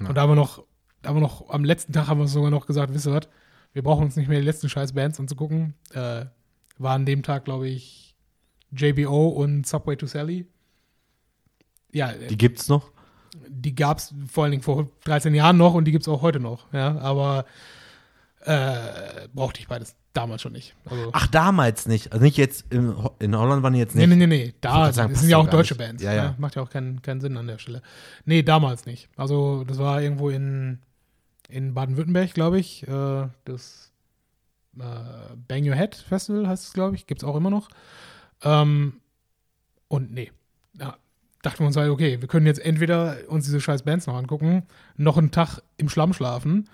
Ja. 0.00 0.08
Und 0.08 0.16
da 0.16 0.22
haben 0.22 0.30
wir 0.30 0.36
noch, 0.36 0.64
da 1.02 1.10
haben 1.10 1.16
wir 1.16 1.20
noch, 1.20 1.48
am 1.50 1.64
letzten 1.64 1.92
Tag 1.92 2.08
haben 2.08 2.18
wir 2.18 2.26
sogar 2.26 2.50
noch 2.50 2.66
gesagt, 2.66 2.92
wisst 2.92 3.06
ihr 3.06 3.12
was, 3.12 3.28
wir 3.74 3.82
brauchen 3.82 4.04
uns 4.04 4.16
nicht 4.16 4.28
mehr 4.28 4.38
die 4.40 4.46
letzten 4.46 4.68
scheiß 4.70 4.94
Bands 4.94 5.20
anzugucken. 5.20 5.74
Äh, 5.92 6.24
war 6.78 6.94
an 6.94 7.04
dem 7.06 7.22
Tag, 7.22 7.44
glaube 7.44 7.68
ich, 7.68 8.16
JBO 8.72 9.28
und 9.28 9.66
Subway 9.66 9.96
to 9.96 10.06
Sally. 10.06 10.46
Ja, 11.92 12.12
Die 12.12 12.38
gibt's 12.38 12.68
noch? 12.68 12.90
die 13.48 13.74
gab 13.74 13.98
es 13.98 14.14
vor 14.30 14.44
allen 14.44 14.52
Dingen 14.52 14.62
vor 14.62 14.88
13 15.04 15.34
Jahren 15.34 15.56
noch 15.56 15.74
und 15.74 15.84
die 15.86 15.90
gibt 15.92 16.02
es 16.02 16.08
auch 16.08 16.22
heute 16.22 16.38
noch. 16.38 16.72
Ja, 16.72 16.96
aber 16.98 17.44
äh, 18.40 19.26
brauchte 19.32 19.58
ich 19.60 19.66
beides 19.68 19.96
damals 20.12 20.42
schon 20.42 20.52
nicht. 20.52 20.74
Also, 20.84 21.10
Ach, 21.12 21.26
damals 21.26 21.86
nicht. 21.88 22.12
Also 22.12 22.24
nicht 22.24 22.36
jetzt, 22.36 22.72
in, 22.72 22.96
Ho- 23.02 23.16
in 23.18 23.36
Holland 23.36 23.62
waren 23.64 23.72
die 23.72 23.80
jetzt 23.80 23.96
nee, 23.96 24.06
nicht. 24.06 24.18
nee, 24.18 24.26
nee, 24.28 24.44
nee. 24.46 24.54
Da 24.60 24.68
wollte 24.70 24.80
gerade 24.82 24.92
sagen, 24.94 25.12
das 25.12 25.20
sind 25.20 25.30
ja 25.30 25.38
auch 25.38 25.48
deutsche 25.48 25.74
nicht. 25.74 25.78
Bands. 25.84 26.02
Ja, 26.02 26.12
ja. 26.14 26.24
ne? 26.30 26.34
Macht 26.38 26.54
ja 26.54 26.62
auch 26.62 26.70
keinen, 26.70 27.02
keinen 27.02 27.20
Sinn 27.20 27.36
an 27.36 27.48
der 27.48 27.58
Stelle. 27.58 27.82
Nee, 28.24 28.42
damals 28.44 28.86
nicht. 28.86 29.08
Also 29.16 29.64
das 29.64 29.78
war 29.78 30.00
irgendwo 30.00 30.30
in, 30.30 30.78
in 31.48 31.74
Baden-Württemberg, 31.74 32.34
glaube 32.34 32.58
ich. 32.58 32.86
Äh, 32.86 33.28
das 33.44 33.92
äh, 34.78 35.36
Bang 35.48 35.68
Your 35.68 35.76
Head 35.76 35.94
Festival 35.94 36.48
heißt 36.48 36.64
es, 36.64 36.72
glaube 36.72 36.96
ich. 36.96 37.06
Gibt 37.06 37.22
es 37.22 37.28
auch 37.28 37.36
immer 37.36 37.50
noch. 37.50 37.68
Ähm, 38.42 39.00
und 39.88 40.12
nee. 40.12 40.32
Ja, 40.78 40.96
dachten 41.42 41.60
wir 41.60 41.66
uns 41.66 41.76
halt, 41.76 41.90
okay, 41.90 42.20
wir 42.20 42.28
können 42.28 42.46
jetzt 42.46 42.64
entweder 42.64 43.18
uns 43.28 43.44
diese 43.44 43.60
scheiß 43.60 43.82
Bands 43.82 44.06
noch 44.06 44.16
angucken, 44.16 44.64
noch 44.96 45.18
einen 45.18 45.30
Tag 45.30 45.60
im 45.76 45.88
Schlamm 45.88 46.12
schlafen, 46.12 46.68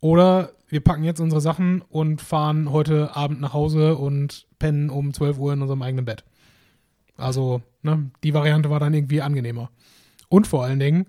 oder 0.00 0.52
wir 0.68 0.80
packen 0.80 1.04
jetzt 1.04 1.20
unsere 1.20 1.40
Sachen 1.40 1.80
und 1.80 2.20
fahren 2.20 2.70
heute 2.70 3.16
Abend 3.16 3.40
nach 3.40 3.54
Hause 3.54 3.96
und 3.96 4.46
pennen 4.58 4.90
um 4.90 5.14
12 5.14 5.38
Uhr 5.38 5.52
in 5.52 5.62
unserem 5.62 5.80
eigenen 5.80 6.04
Bett. 6.04 6.24
Also, 7.16 7.62
ne, 7.82 8.10
die 8.22 8.34
Variante 8.34 8.70
war 8.70 8.80
dann 8.80 8.92
irgendwie 8.92 9.22
angenehmer. 9.22 9.70
Und 10.28 10.46
vor 10.46 10.64
allen 10.64 10.80
Dingen, 10.80 11.06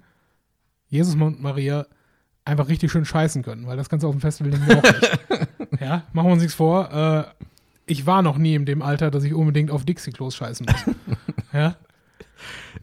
Jesus 0.88 1.16
und 1.16 1.42
Maria 1.42 1.88
einfach 2.46 2.68
richtig 2.68 2.92
schön 2.92 3.06
scheißen 3.06 3.44
können, 3.44 3.66
weil 3.68 3.76
das 3.78 3.90
kannst 3.90 4.04
du 4.04 4.08
auf 4.08 4.16
dem 4.16 4.22
Festival 4.22 4.52
nämlich 4.52 4.78
auch 4.78 4.84
nicht. 4.84 5.20
ja, 5.82 6.04
machen 6.14 6.28
wir 6.28 6.34
uns 6.34 6.42
nichts 6.42 6.56
vor. 6.56 6.92
Äh, 7.40 7.44
ich 7.88 8.06
war 8.06 8.22
noch 8.22 8.38
nie 8.38 8.56
in 8.56 8.66
dem 8.66 8.82
Alter, 8.82 9.12
dass 9.12 9.24
ich 9.24 9.34
unbedingt 9.34 9.72
auf 9.72 9.84
Dixie-Klos 9.86 10.36
scheißen 10.36 10.66
muss. 10.66 10.96
ja, 11.54 11.76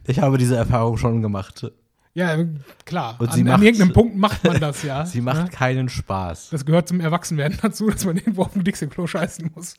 Ich 0.05 0.19
habe 0.19 0.37
diese 0.37 0.55
Erfahrung 0.55 0.97
schon 0.97 1.21
gemacht. 1.21 1.65
ja, 2.13 2.37
klar. 2.85 3.15
Und 3.19 3.33
sie 3.33 3.41
an, 3.41 3.47
an 3.47 3.53
macht- 3.53 3.63
irgendeinem 3.63 3.93
Punkt 3.93 4.15
macht 4.17 4.43
man 4.43 4.59
das, 4.59 4.83
ja. 4.83 5.05
Sie 5.07 5.21
macht 5.21 5.37
Ja? 5.37 5.47
keinen 5.57 5.89
Spaß. 5.89 6.49
Das 6.51 6.65
gehört 6.65 6.87
zum 6.87 6.99
Erwachsenwerden 6.99 7.57
dazu, 7.61 7.89
dass 7.89 8.05
man 8.05 8.17
irgendwo 8.17 8.43
auf 8.43 8.53
dem 8.53 8.63
Dixie-Klo 8.63 9.07
scheißen 9.07 9.51
muss. 9.55 9.75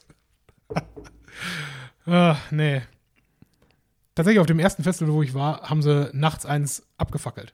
ah, 2.06 2.36
nee. 2.50 2.82
Tatsächlich 4.14 4.40
auf 4.40 4.46
dem 4.46 4.58
ersten 4.60 4.82
Festival, 4.84 5.12
wo 5.12 5.22
ich 5.22 5.34
war, 5.34 5.62
haben 5.68 5.82
sie 5.82 6.08
nachts 6.12 6.46
eins 6.46 6.86
abgefackelt. 6.98 7.52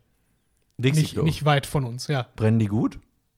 Nicht, 0.81 1.17
nicht 1.23 1.45
weit 1.45 1.67
von 1.67 1.85
uns, 1.85 2.07
ja. 2.09 2.27
Brennen 2.37 2.59
die 2.59 2.67
gut? 2.67 2.97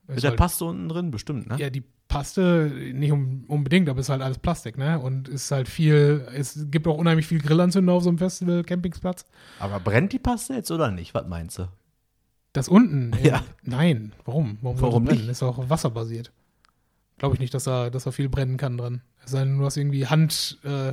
Ist 0.08 0.14
Mit 0.16 0.22
der 0.24 0.30
halt- 0.30 0.38
Paste 0.38 0.64
unten 0.64 0.88
drin? 0.88 1.10
Bestimmt, 1.10 1.48
ne? 1.48 1.56
Ja, 1.58 1.70
die 1.70 1.82
Paste, 2.08 2.70
nicht 2.92 3.10
um, 3.12 3.44
unbedingt, 3.48 3.88
aber 3.88 4.00
ist 4.00 4.10
halt 4.10 4.20
alles 4.20 4.38
Plastik, 4.38 4.76
ne? 4.76 4.98
Und 4.98 5.28
ist 5.28 5.50
halt 5.50 5.68
viel, 5.68 6.26
es 6.34 6.66
gibt 6.70 6.86
auch 6.86 6.98
unheimlich 6.98 7.26
viel 7.26 7.40
Grillanzünder 7.40 7.92
auf 7.94 8.02
so 8.02 8.10
einem 8.10 8.18
Festival, 8.18 8.62
Campingsplatz. 8.64 9.24
Aber 9.58 9.80
brennt 9.80 10.12
die 10.12 10.18
Paste 10.18 10.54
jetzt 10.54 10.70
oder 10.70 10.90
nicht? 10.90 11.14
Was 11.14 11.26
meinst 11.26 11.58
du? 11.58 11.68
Das 12.52 12.68
unten? 12.68 13.12
Ja. 13.22 13.42
Nein, 13.62 14.12
warum? 14.26 14.58
Warum, 14.60 14.80
Warum 14.80 15.04
brennen? 15.04 15.20
nicht? 15.22 15.30
Ist 15.30 15.42
auch 15.42 15.70
wasserbasiert. 15.70 16.32
Glaube 17.16 17.34
ich 17.36 17.40
nicht, 17.40 17.54
dass 17.54 17.64
da, 17.64 17.88
dass 17.88 18.04
da 18.04 18.10
viel 18.10 18.28
brennen 18.28 18.56
kann 18.58 18.76
dran. 18.76 19.00
Es 19.24 19.30
sei 19.30 19.44
denn, 19.44 19.56
du 19.58 19.64
hast 19.64 19.76
irgendwie 19.78 20.06
Hand, 20.06 20.58
äh, 20.64 20.92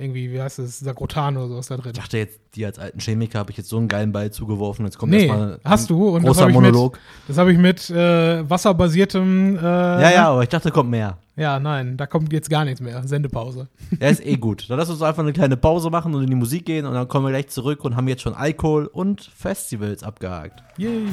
irgendwie, 0.00 0.32
wie 0.32 0.40
heißt 0.40 0.60
das, 0.60 0.78
Sakrotan 0.78 1.36
oder 1.36 1.48
sowas 1.48 1.66
da 1.66 1.76
drin. 1.76 1.92
Ich 1.92 1.98
dachte 2.00 2.18
jetzt, 2.18 2.38
dir 2.54 2.68
als 2.68 2.78
alten 2.78 3.00
Chemiker 3.00 3.40
habe 3.40 3.50
ich 3.50 3.56
jetzt 3.56 3.68
so 3.68 3.78
einen 3.78 3.88
geilen 3.88 4.12
Ball 4.12 4.30
zugeworfen. 4.30 4.84
Jetzt 4.84 4.96
kommt 4.96 5.10
Nee, 5.12 5.26
erstmal 5.26 5.58
hast 5.64 5.90
du. 5.90 6.08
Und 6.10 6.22
das 6.22 6.28
großer 6.28 6.40
habe 6.42 6.50
ich, 6.52 6.56
mit, 6.58 6.64
Monolog. 6.72 6.98
das 7.26 7.36
hab 7.36 7.48
ich 7.48 7.58
mit 7.58 7.90
äh, 7.90 8.48
wasserbasiertem. 8.48 9.56
Äh, 9.56 9.60
Ja, 9.60 10.10
ja, 10.10 10.28
aber 10.30 10.42
ich 10.44 10.48
dachte, 10.48 10.70
kommt 10.70 10.90
mehr. 10.90 11.18
Ja, 11.36 11.58
nein, 11.60 11.96
da 11.96 12.06
kommt 12.06 12.32
jetzt 12.32 12.48
gar 12.50 12.64
nichts 12.64 12.80
mehr. 12.80 13.02
Sendepause. 13.06 13.68
Ja, 14.00 14.08
ist 14.08 14.24
eh 14.24 14.36
gut. 14.36 14.68
Dann 14.68 14.78
lass 14.78 14.88
uns 14.90 15.02
einfach 15.02 15.22
eine 15.22 15.32
kleine 15.32 15.56
Pause 15.56 15.90
machen 15.90 16.14
und 16.14 16.22
in 16.22 16.30
die 16.30 16.36
Musik 16.36 16.64
gehen 16.66 16.84
und 16.86 16.94
dann 16.94 17.06
kommen 17.08 17.26
wir 17.26 17.30
gleich 17.30 17.48
zurück 17.48 17.84
und 17.84 17.96
haben 17.96 18.08
jetzt 18.08 18.22
schon 18.22 18.34
Alkohol 18.34 18.86
und 18.86 19.22
Festivals 19.36 20.02
abgehakt. 20.02 20.62
Yay. 20.78 21.06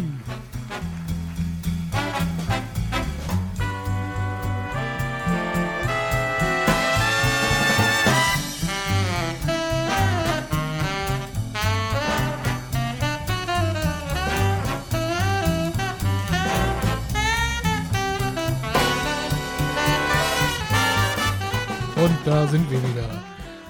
Und 22.06 22.16
da 22.26 22.46
sind 22.48 22.70
wir 22.70 22.78
wieder. 22.84 23.10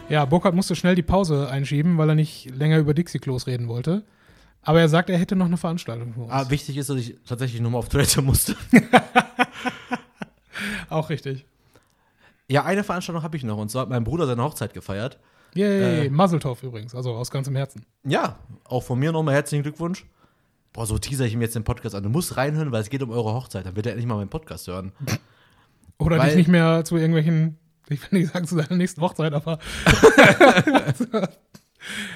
Ja, 0.09 0.25
Burkhardt 0.25 0.55
musste 0.55 0.75
schnell 0.75 0.95
die 0.95 1.03
Pause 1.03 1.49
einschieben, 1.49 1.97
weil 1.97 2.09
er 2.09 2.15
nicht 2.15 2.49
länger 2.53 2.77
über 2.79 2.93
Dixie-Klos 2.93 3.47
reden 3.47 3.67
wollte. 3.69 4.03
Aber 4.61 4.81
er 4.81 4.89
sagt, 4.89 5.09
er 5.09 5.17
hätte 5.17 5.35
noch 5.37 5.45
eine 5.45 5.55
Veranstaltung 5.57 6.13
für 6.13 6.21
uns. 6.21 6.31
Ah, 6.33 6.49
wichtig 6.49 6.75
ist, 6.77 6.89
dass 6.89 6.97
ich 6.97 7.15
tatsächlich 7.25 7.61
nochmal 7.61 7.79
auf 7.79 7.87
Toilette 7.89 8.21
musste. 8.21 8.55
Auch 10.89 11.09
richtig. 11.09 11.45
Ja, 12.49 12.65
eine 12.65 12.83
Veranstaltung 12.83 13.23
habe 13.23 13.37
ich 13.37 13.43
noch 13.43 13.57
und 13.57 13.69
zwar 13.71 13.83
hat 13.83 13.89
mein 13.89 14.03
Bruder 14.03 14.27
seine 14.27 14.43
Hochzeit 14.43 14.73
gefeiert. 14.73 15.17
Yay, 15.53 16.07
Äh. 16.07 16.09
Muzzletov 16.09 16.61
übrigens, 16.63 16.93
also 16.93 17.13
aus 17.13 17.31
ganzem 17.31 17.55
Herzen. 17.55 17.85
Ja, 18.03 18.37
auch 18.65 18.83
von 18.83 18.99
mir 18.99 19.11
nochmal 19.11 19.35
herzlichen 19.35 19.63
Glückwunsch. 19.63 20.05
Boah, 20.73 20.85
so 20.85 20.97
teaser 20.97 21.25
ich 21.25 21.33
ihm 21.33 21.41
jetzt 21.41 21.55
den 21.55 21.63
Podcast 21.63 21.95
an. 21.95 22.03
Du 22.03 22.09
musst 22.09 22.35
reinhören, 22.35 22.71
weil 22.73 22.81
es 22.81 22.89
geht 22.89 23.01
um 23.01 23.11
eure 23.11 23.33
Hochzeit. 23.33 23.65
Dann 23.65 23.75
wird 23.77 23.85
er 23.85 23.93
endlich 23.93 24.05
mal 24.07 24.15
meinen 24.17 24.29
Podcast 24.29 24.67
hören. 24.67 24.91
Oder 25.97 26.17
Weil- 26.19 26.27
dich 26.27 26.35
nicht 26.35 26.49
mehr 26.49 26.83
zu 26.83 26.97
irgendwelchen, 26.97 27.57
ich 27.89 28.11
will 28.11 28.19
nicht 28.19 28.33
sagen 28.33 28.47
zu 28.47 28.55
seiner 28.55 28.75
nächsten 28.75 29.01
Hochzeit, 29.01 29.33
aber 29.33 29.59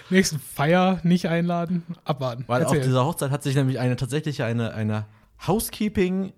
nächsten 0.09 0.39
Feier 0.39 0.99
nicht 1.03 1.27
einladen, 1.27 1.83
abwarten. 2.03 2.43
Weil 2.47 2.63
auf 2.63 2.73
Erzähl. 2.73 2.87
dieser 2.87 3.05
Hochzeit 3.05 3.31
hat 3.31 3.43
sich 3.43 3.55
nämlich 3.55 3.79
eine 3.79 3.95
tatsächlich 3.95 4.43
eine, 4.43 4.73
eine 4.73 5.05
Housekeeping 5.45 6.33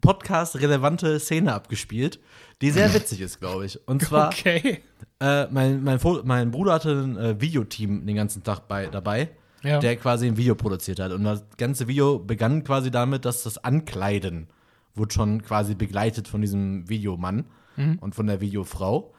Podcast 0.00 0.56
relevante 0.56 1.18
Szene 1.18 1.52
abgespielt, 1.54 2.20
die 2.60 2.70
sehr 2.70 2.92
witzig 2.94 3.20
ist, 3.20 3.40
glaube 3.40 3.66
ich. 3.66 3.86
Und 3.88 4.02
zwar 4.02 4.28
okay. 4.28 4.82
äh, 5.20 5.46
mein, 5.50 5.82
mein, 5.82 5.98
mein 6.24 6.50
Bruder 6.50 6.74
hatte 6.74 6.90
ein 6.90 7.16
äh, 7.16 7.40
Videoteam 7.40 8.06
den 8.06 8.16
ganzen 8.16 8.42
Tag 8.42 8.68
bei, 8.68 8.86
dabei, 8.86 9.30
Ja. 9.62 9.78
der 9.78 9.96
quasi 9.96 10.26
ein 10.26 10.36
Video 10.36 10.54
produziert 10.54 11.00
hat. 11.00 11.12
Und 11.12 11.24
das 11.24 11.44
ganze 11.56 11.88
Video 11.88 12.18
begann 12.18 12.62
quasi 12.64 12.90
damit, 12.90 13.24
dass 13.24 13.42
das 13.42 13.58
Ankleiden 13.58 14.48
wurde 14.94 15.12
schon 15.14 15.42
quasi 15.42 15.74
begleitet 15.74 16.28
von 16.28 16.40
diesem 16.40 16.88
Videomann 16.88 17.44
und 18.00 18.14
von 18.14 18.26
der 18.26 18.40
Videofrau. 18.40 19.12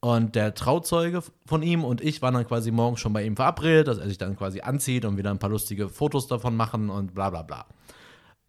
Und 0.00 0.34
der 0.34 0.54
Trauzeuge 0.54 1.22
von 1.46 1.62
ihm 1.62 1.84
und 1.84 2.00
ich 2.00 2.22
waren 2.22 2.34
dann 2.34 2.46
quasi 2.46 2.72
morgens 2.72 2.98
schon 2.98 3.12
bei 3.12 3.24
ihm 3.24 3.36
verabredet, 3.36 3.86
dass 3.86 3.98
er 3.98 4.08
sich 4.08 4.18
dann 4.18 4.36
quasi 4.36 4.60
anzieht 4.60 5.04
und 5.04 5.16
wieder 5.16 5.30
ein 5.30 5.38
paar 5.38 5.50
lustige 5.50 5.88
Fotos 5.88 6.26
davon 6.26 6.56
machen 6.56 6.90
und 6.90 7.14
bla 7.14 7.30
bla 7.30 7.42
bla. 7.42 7.66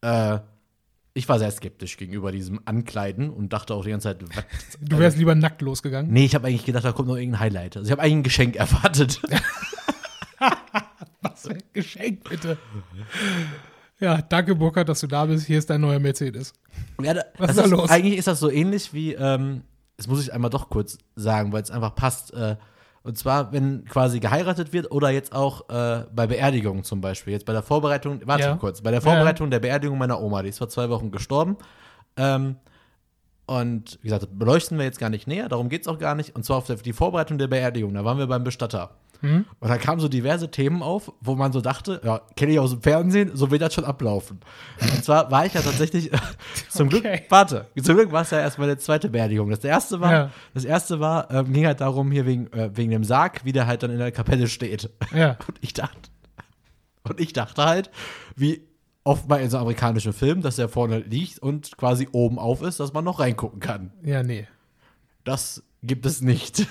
Äh, 0.02 0.40
ich 1.14 1.30
war 1.30 1.38
sehr 1.38 1.52
skeptisch 1.52 1.98
gegenüber 1.98 2.32
diesem 2.32 2.60
Ankleiden 2.66 3.30
und 3.30 3.54
dachte 3.54 3.76
auch 3.76 3.84
die 3.84 3.92
ganze 3.92 4.10
Zeit, 4.10 4.24
was, 4.36 4.44
Du 4.82 4.98
wärst 4.98 5.18
lieber 5.18 5.36
nackt 5.36 5.62
losgegangen. 5.62 6.12
Nee, 6.12 6.26
ich 6.26 6.34
habe 6.34 6.48
eigentlich 6.48 6.66
gedacht, 6.66 6.86
da 6.86 6.92
kommt 6.92 7.08
noch 7.08 7.18
irgendein 7.18 7.42
Highlight. 7.42 7.78
Also 7.78 7.88
ich 7.88 7.92
habe 7.92 8.02
eigentlich 8.02 8.16
ein 8.16 8.24
Geschenk 8.24 8.56
erwartet. 8.58 9.22
Was 11.22 11.44
für 11.44 11.52
ein 11.52 11.64
Geschenk, 11.72 12.28
bitte. 12.28 12.58
Ja, 14.04 14.22
danke, 14.22 14.54
Burkhard, 14.54 14.90
dass 14.90 15.00
du 15.00 15.08
da 15.08 15.26
bist. 15.26 15.48
Hier 15.48 15.58
ist 15.60 15.70
dein 15.70 15.80
neuer 15.80 15.98
Mercedes. 16.00 16.52
Ja, 17.02 17.14
da, 17.14 17.22
Was 17.38 17.52
ist 17.52 17.60
da 17.60 17.66
los? 17.66 17.90
Eigentlich 17.90 18.18
ist 18.18 18.28
das 18.28 18.40
so 18.40 18.50
ähnlich 18.50 18.94
wie, 18.94 19.14
ähm, 19.14 19.62
das 19.96 20.08
muss 20.08 20.22
ich 20.22 20.34
einmal 20.34 20.50
doch 20.50 20.70
kurz 20.70 20.98
sagen, 21.16 21.54
weil 21.54 21.64
es 21.64 21.72
einfach 21.72 21.96
passt. 21.96 22.34
Äh, 22.34 22.58
und 23.04 23.18
zwar, 23.18 23.54
wenn 23.54 23.86
quasi 23.86 24.20
geheiratet 24.20 24.74
wird 24.74 24.92
oder 24.92 25.10
jetzt 25.10 25.34
auch 25.34 25.70
äh, 25.70 26.04
bei 26.14 26.28
Beerdigungen 26.28 26.84
zum 26.84 27.00
Beispiel. 27.00 27.32
Jetzt 27.32 27.46
bei 27.46 27.54
der 27.54 27.64
Vorbereitung, 27.64 28.20
warte 28.26 28.44
Ja. 28.44 28.56
kurz, 28.58 28.82
bei 28.82 28.92
der 28.92 29.00
Ja, 29.00 29.06
ja. 29.08 29.12
Vorbereitung 29.14 29.50
der 29.52 29.60
Beerdigung 29.60 29.98
meiner 29.98 30.22
Oma, 30.22 30.42
die 30.44 30.50
ist 30.50 30.58
vor 30.58 30.68
zwei 30.70 30.90
Wochen 30.90 31.10
gestorben. 31.10 31.56
Ähm, 32.18 32.58
und 33.46 34.00
wie 34.02 34.08
gesagt, 34.10 34.28
beleuchten 34.38 34.78
wir 34.78 34.86
jetzt 34.86 35.00
gar 35.00 35.10
nicht 35.10 35.28
näher, 35.28 35.48
darum 35.48 35.70
geht 35.70 35.82
es 35.84 35.88
auch 35.88 35.98
gar 36.00 36.16
nicht. 36.16 36.36
Und 36.36 36.44
zwar 36.44 36.58
auf 36.58 36.66
der, 36.68 36.76
die 36.78 36.94
Vorbereitung 36.94 37.38
der 37.38 37.48
Beerdigung, 37.48 37.94
da 37.94 38.04
waren 38.04 38.18
wir 38.18 38.28
beim 38.28 38.44
Bestatter. 38.44 38.92
Mhm. 39.24 39.46
Und 39.60 39.70
da 39.70 39.78
kamen 39.78 40.00
so 40.00 40.08
diverse 40.08 40.52
Themen 40.52 40.84
auf, 40.84 41.12
wo 41.22 41.34
man 41.36 41.52
so 41.52 41.62
dachte, 41.62 42.00
ja, 42.04 42.22
kenne 42.36 42.52
ich 42.52 42.60
aus 42.60 42.70
dem 42.72 42.82
Fernsehen, 42.82 43.32
so 43.34 43.50
wird 43.50 43.62
das 43.62 43.74
schon 43.74 43.86
ablaufen. 43.86 44.40
Und 44.80 45.04
zwar 45.04 45.32
war 45.32 45.46
ich 45.46 45.54
ja 45.54 45.62
tatsächlich, 45.62 46.12
zum 46.70 46.90
Glück, 46.90 47.04
Okay. 47.06 47.24
warte, 47.30 47.66
zum 47.82 47.96
Glück 47.96 48.12
war 48.12 48.22
es 48.24 48.30
ja 48.32 48.40
erst 48.42 48.60
meine 48.60 48.78
zweite 48.78 49.10
Beerdigung. 49.10 49.50
Das 49.50 49.64
erste 49.64 50.00
war, 50.02 50.12
Ja. 50.12 50.30
das 50.54 50.66
erste 50.66 51.00
war, 51.00 51.32
ähm, 51.32 51.52
ging 51.54 51.66
halt 51.66 51.82
darum, 51.82 52.12
hier 52.12 52.26
wegen, 52.26 52.52
äh, 52.54 52.70
wegen 52.76 52.92
dem 52.92 53.04
Sarg, 53.04 53.44
wie 53.46 53.54
der 53.54 53.66
halt 53.66 53.82
dann 53.82 53.92
in 53.92 53.98
der 53.98 54.12
Kapelle 54.12 54.48
steht. 54.48 54.90
Ja. 55.16 55.38
Und 55.48 55.58
ich 55.62 55.74
dachte, 55.74 56.10
und 57.04 57.20
ich 57.20 57.34
dachte 57.34 57.64
halt, 57.66 57.92
wie 58.36 58.62
oft 59.04 59.28
mal 59.28 59.42
in 59.42 59.50
so 59.50 59.58
amerikanischen 59.58 60.14
Filmen, 60.14 60.42
dass 60.42 60.56
der 60.56 60.70
vorne 60.70 61.00
liegt 61.00 61.40
und 61.40 61.76
quasi 61.78 62.08
oben 62.14 62.40
auf 62.40 62.62
ist, 62.62 62.80
dass 62.80 62.94
man 62.94 63.04
noch 63.04 63.20
reingucken 63.20 63.60
kann. 63.60 63.92
Ja, 64.04 64.24
nee. 64.24 64.48
Das 65.26 65.64
gibt 65.82 66.06
es 66.06 66.22
nicht. 66.22 66.66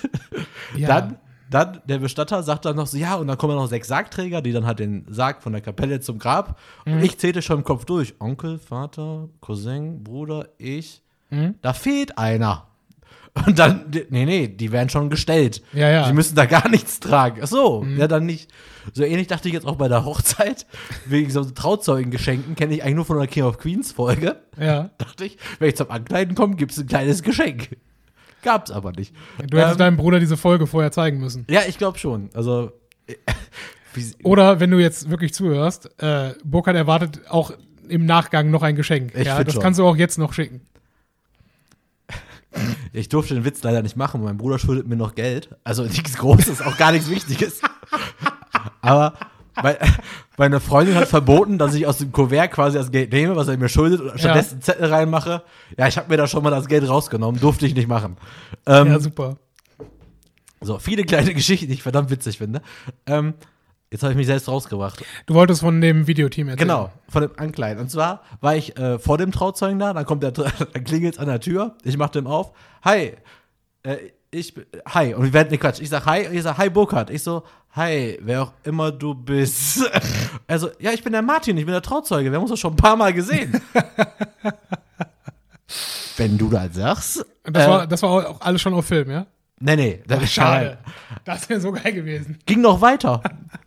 Ja. 0.74 0.88
Dann, 0.88 1.18
dann, 1.54 1.80
der 1.86 1.98
Bestatter 1.98 2.42
sagt 2.42 2.64
dann 2.64 2.76
noch 2.76 2.86
so, 2.86 2.96
ja, 2.96 3.16
und 3.16 3.26
dann 3.26 3.38
kommen 3.38 3.54
noch 3.54 3.68
sechs 3.68 3.88
Sargträger, 3.88 4.42
die 4.42 4.52
dann 4.52 4.66
halt 4.66 4.78
den 4.78 5.06
Sarg 5.08 5.42
von 5.42 5.52
der 5.52 5.62
Kapelle 5.62 6.00
zum 6.00 6.18
Grab. 6.18 6.58
Mhm. 6.86 6.94
Und 6.94 7.04
ich 7.04 7.18
zählte 7.18 7.42
schon 7.42 7.58
im 7.58 7.64
Kopf 7.64 7.84
durch. 7.84 8.14
Onkel, 8.20 8.58
Vater, 8.58 9.28
Cousin, 9.40 10.02
Bruder, 10.02 10.48
ich. 10.58 11.02
Mhm. 11.30 11.54
Da 11.62 11.72
fehlt 11.72 12.18
einer. 12.18 12.66
Und 13.46 13.58
dann, 13.58 13.86
nee, 14.10 14.26
nee, 14.26 14.46
die 14.46 14.72
werden 14.72 14.90
schon 14.90 15.08
gestellt. 15.08 15.62
Ja, 15.72 15.88
ja. 15.88 16.06
Die 16.06 16.12
müssen 16.12 16.34
da 16.34 16.44
gar 16.44 16.68
nichts 16.68 17.00
tragen. 17.00 17.40
Ach 17.42 17.46
so, 17.46 17.84
ja, 17.96 18.06
dann 18.06 18.26
nicht. 18.26 18.50
So 18.92 19.04
ähnlich 19.04 19.26
dachte 19.26 19.48
ich 19.48 19.54
jetzt 19.54 19.66
auch 19.66 19.76
bei 19.76 19.88
der 19.88 20.04
Hochzeit. 20.04 20.66
Wegen 21.06 21.30
so 21.30 21.42
Trauzeugengeschenken 21.42 22.56
kenne 22.56 22.74
ich 22.74 22.82
eigentlich 22.82 22.96
nur 22.96 23.04
von 23.06 23.18
der 23.18 23.26
King 23.26 23.44
of 23.44 23.56
Queens 23.56 23.92
Folge. 23.92 24.36
Ja. 24.60 24.90
Dachte 24.98 25.24
ich, 25.24 25.38
wenn 25.58 25.68
ich 25.70 25.76
zum 25.76 25.90
Ankleiden 25.90 26.34
komme, 26.34 26.56
gibt 26.56 26.72
es 26.72 26.78
ein 26.78 26.86
kleines 26.86 27.22
Geschenk. 27.22 27.76
Gab's 28.42 28.70
aber 28.70 28.92
nicht. 28.92 29.14
Du 29.48 29.56
hättest 29.56 29.74
Ähm, 29.74 29.78
deinem 29.78 29.96
Bruder 29.96 30.20
diese 30.20 30.36
Folge 30.36 30.66
vorher 30.66 30.92
zeigen 30.92 31.18
müssen. 31.18 31.46
Ja, 31.48 31.62
ich 31.66 31.78
glaube 31.78 31.98
schon. 31.98 32.30
Also, 32.34 32.72
äh, 33.06 33.14
Oder 34.22 34.60
wenn 34.60 34.70
du 34.70 34.78
jetzt 34.78 35.10
wirklich 35.10 35.34
zuhörst, 35.34 35.90
äh, 36.02 36.34
Burkhard 36.44 36.76
erwartet 36.76 37.20
auch 37.28 37.52
im 37.88 38.06
Nachgang 38.06 38.50
noch 38.50 38.62
ein 38.62 38.74
Geschenk. 38.76 39.14
Ich 39.14 39.26
ja, 39.26 39.42
das 39.42 39.54
schon. 39.54 39.62
kannst 39.62 39.78
du 39.78 39.86
auch 39.86 39.96
jetzt 39.96 40.18
noch 40.18 40.32
schicken. 40.32 40.62
ich 42.92 43.08
durfte 43.08 43.34
den 43.34 43.44
Witz 43.44 43.62
leider 43.62 43.82
nicht 43.82 43.96
machen. 43.96 44.22
Mein 44.22 44.38
Bruder 44.38 44.58
schuldet 44.58 44.86
mir 44.86 44.96
noch 44.96 45.14
Geld. 45.14 45.50
Also 45.64 45.82
nichts 45.84 46.16
Großes, 46.16 46.62
auch 46.62 46.76
gar 46.76 46.92
nichts 46.92 47.10
Wichtiges. 47.10 47.60
Aber 48.80 49.14
mein, 49.60 49.76
meine 50.36 50.60
Freundin 50.60 50.94
hat 50.94 51.08
verboten, 51.08 51.58
dass 51.58 51.74
ich 51.74 51.86
aus 51.86 51.98
dem 51.98 52.12
Kuvert 52.12 52.52
quasi 52.52 52.78
das 52.78 52.90
Geld 52.90 53.12
nehme, 53.12 53.36
was 53.36 53.48
er 53.48 53.56
mir 53.56 53.68
schuldet, 53.68 54.00
und 54.00 54.18
stattdessen 54.18 54.54
einen 54.54 54.62
Zettel 54.62 54.86
reinmache. 54.86 55.42
Ja, 55.76 55.88
ich 55.88 55.96
habe 55.96 56.08
mir 56.08 56.16
da 56.16 56.26
schon 56.26 56.42
mal 56.42 56.50
das 56.50 56.66
Geld 56.68 56.88
rausgenommen. 56.88 57.40
Durfte 57.40 57.66
ich 57.66 57.74
nicht 57.74 57.88
machen. 57.88 58.16
Ähm, 58.66 58.86
Ja, 58.86 59.00
super. 59.00 59.36
so, 60.60 60.78
viele 60.78 61.04
kleine 61.04 61.34
Geschichten, 61.34 61.66
die 61.66 61.74
ich 61.74 61.82
verdammt 61.82 62.10
witzig 62.10 62.38
finde. 62.38 62.62
Ähm, 63.06 63.34
jetzt 63.90 64.02
habe 64.02 64.12
ich 64.12 64.16
mich 64.16 64.26
selbst 64.26 64.48
rausgebracht. 64.48 65.04
Du 65.26 65.34
wolltest 65.34 65.60
von 65.60 65.80
dem 65.80 66.06
Videoteam 66.06 66.48
erzählen. 66.48 66.68
Genau, 66.68 66.92
von 67.08 67.22
dem 67.22 67.32
Ankleiden. 67.36 67.82
Und 67.82 67.90
zwar 67.90 68.22
war 68.40 68.56
ich 68.56 68.76
äh, 68.78 68.98
vor 68.98 69.18
dem 69.18 69.32
Trauzeugen 69.32 69.78
da, 69.78 69.92
dann 69.92 70.06
kommt 70.06 70.22
der, 70.22 70.30
dann 70.32 70.84
klingelt 70.84 71.18
an 71.18 71.26
der 71.26 71.40
Tür, 71.40 71.76
ich 71.84 71.96
mach 71.96 72.10
dem 72.10 72.26
auf, 72.26 72.52
hi, 72.84 73.12
äh, 73.82 73.96
ich, 74.32 74.54
bin- 74.54 74.64
hi, 74.88 75.14
und 75.14 75.22
wir 75.24 75.32
werden, 75.32 75.50
ne 75.50 75.58
Quatsch, 75.58 75.80
ich 75.80 75.88
sag 75.90 76.06
hi, 76.06 76.26
und 76.26 76.34
ich 76.34 76.42
sag 76.42 76.56
hi 76.58 76.68
Burkhard, 76.70 77.10
ich 77.10 77.22
so, 77.22 77.44
hi, 77.76 78.18
wer 78.22 78.42
auch 78.42 78.52
immer 78.64 78.90
du 78.90 79.14
bist. 79.14 79.88
Also, 80.48 80.70
ja, 80.80 80.90
ich 80.92 81.02
bin 81.02 81.12
der 81.12 81.22
Martin, 81.22 81.56
ich 81.56 81.64
bin 81.64 81.72
der 81.72 81.80
Trauzeuge, 81.80 82.30
wir 82.30 82.36
haben 82.36 82.42
uns 82.42 82.50
doch 82.50 82.58
schon 82.58 82.74
ein 82.74 82.76
paar 82.76 82.96
Mal 82.96 83.12
gesehen. 83.14 83.58
Wenn 86.16 86.36
du 86.36 86.50
das 86.50 86.74
sagst. 86.74 87.24
Das, 87.44 87.64
äh, 87.64 87.68
war, 87.68 87.86
das 87.86 88.02
war 88.02 88.10
auch 88.10 88.40
alles 88.40 88.60
schon 88.60 88.74
auf 88.74 88.84
Film, 88.84 89.10
ja? 89.10 89.26
Nee, 89.60 89.76
nee, 89.76 90.02
das 90.06 90.22
ist 90.24 90.32
Schade. 90.32 90.78
Das 91.24 91.48
wäre 91.48 91.60
so 91.60 91.72
geil 91.72 91.92
gewesen. 91.92 92.38
ging 92.44 92.60
noch 92.60 92.80
weiter. 92.80 93.22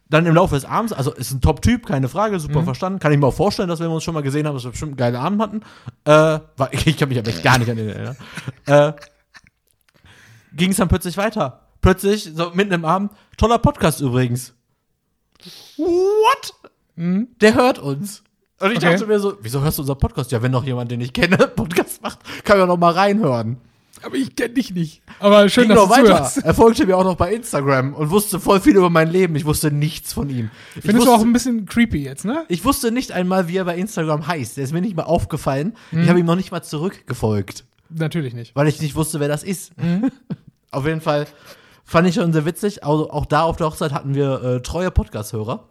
Dann 0.10 0.26
im 0.26 0.36
Laufe 0.36 0.54
des 0.56 0.66
Abends, 0.66 0.94
also 0.94 1.12
ist 1.14 1.32
ein 1.32 1.42
Top-Typ, 1.42 1.86
keine 1.88 2.08
Frage, 2.10 2.40
super 2.40 2.64
verstanden. 2.64 3.00
Kann 3.00 3.12
ich 3.14 3.18
mir 3.18 3.26
auch 3.28 3.34
vorstellen, 3.34 3.70
dass 3.70 3.80
wenn 3.80 3.88
wir 3.88 3.96
uns 3.96 4.04
schon 4.04 4.14
mal 4.14 4.22
gesehen 4.22 4.46
haben, 4.46 4.54
dass 4.56 4.64
wir 4.66 4.72
bestimmt 4.72 4.92
einen 4.92 4.98
geilen 4.98 5.16
Abend 5.16 5.42
hatten. 5.42 5.62
Äh, 6.04 6.40
war, 6.58 6.70
ich 6.72 6.98
kann 6.98 7.10
mich 7.10 7.18
aber 7.18 7.30
echt 7.30 7.42
gar 7.44 7.58
nicht 7.58 7.72
an 7.72 7.78
den 7.78 7.90
erinnern. 7.90 8.18
Äh, 8.68 8.94
ging 10.56 10.72
es 10.72 10.78
dann 10.78 10.88
plötzlich 10.88 11.18
weiter. 11.18 11.62
Plötzlich, 11.82 12.32
so 12.36 12.52
mitten 12.54 12.74
im 12.74 12.86
Abend, 12.86 13.12
toller 13.38 13.60
Podcast 13.60 14.02
übrigens. 14.02 14.54
What? 15.78 16.54
Der 16.96 17.54
hört 17.54 17.80
uns. 17.80 18.24
Und 18.60 18.72
ich 18.72 18.78
Okay. 18.78 18.92
dachte 18.94 19.06
mir 19.06 19.20
so, 19.20 19.38
wieso 19.42 19.62
hörst 19.62 19.78
du 19.78 19.82
unser 19.82 19.96
Podcast? 19.96 20.32
Ja, 20.32 20.42
wenn 20.42 20.52
noch 20.52 20.64
jemand, 20.64 20.90
den 20.90 21.02
ich 21.02 21.12
kenne, 21.14 21.38
Podcast 21.56 22.02
macht, 22.02 22.20
kann 22.46 22.58
ja 22.58 22.66
noch 22.66 22.78
mal 22.78 22.94
reinhören. 22.94 23.58
Aber 24.02 24.16
ich 24.16 24.36
kenne 24.36 24.54
dich 24.54 24.72
nicht. 24.74 25.02
Aber 25.20 25.50
schön, 25.50 25.68
Ging 25.68 25.76
dass 25.76 25.88
noch 25.90 25.96
du 25.96 26.04
weiter. 26.04 26.16
zuhörst. 26.18 26.38
Er 26.38 26.54
folgte 26.54 26.86
mir 26.86 26.96
auch 26.98 27.04
noch 27.04 27.16
bei 27.18 27.34
Instagram 27.34 27.94
und 27.94 28.12
wusste 28.12 28.40
voll 28.40 28.62
viel 28.62 28.76
über 28.76 28.90
mein 28.90 29.10
Leben. 29.10 29.36
Ich 29.36 29.46
wusste 29.46 29.72
nichts 29.72 30.14
von 30.14 30.30
ihm. 30.30 30.52
Ich 30.76 30.82
Findest 30.84 30.98
wusste, 31.00 31.10
du 31.10 31.16
auch 31.16 31.22
ein 31.22 31.34
bisschen 31.34 31.66
creepy 31.66 32.04
jetzt, 32.04 32.24
ne? 32.24 32.46
ich 32.48 32.64
wusste 32.66 32.92
nicht 32.92 33.12
einmal, 33.12 33.48
wie 33.48 33.58
er 33.58 33.66
bei 33.66 33.76
Instagram 33.78 34.28
heißt. 34.28 34.58
Der 34.58 34.64
ist 34.64 34.74
mir 34.74 34.82
nicht 34.82 34.96
mal 34.96 35.04
aufgefallen. 35.04 35.76
Mhm. 35.92 36.04
Ich 36.04 36.10
habe 36.10 36.20
ihm 36.20 36.26
noch 36.26 36.36
nicht 36.36 36.52
mal 36.52 36.62
zurückgefolgt, 36.62 37.66
Natürlich 37.90 38.34
nicht. 38.34 38.56
weil 38.56 38.68
ich 38.68 38.80
nicht 38.82 38.96
wusste, 38.96 39.20
wer 39.20 39.28
das 39.28 39.44
ist. 39.44 39.76
Mhm. 39.78 40.12
auf 40.76 40.86
jeden 40.86 41.02
Fall 41.02 41.28
fand 41.84 42.08
ich 42.08 42.16
schon 42.16 42.34
sehr 42.34 42.46
witzig. 42.46 42.84
Also 42.84 43.10
auch 43.10 43.26
da 43.26 43.44
auf 43.44 43.58
der 43.58 43.68
Hochzeit 43.68 43.94
hatten 43.94 44.16
wir 44.16 44.42
äh, 44.44 44.62
treue 44.62 44.92
Podcast-Hörer. 44.92 45.68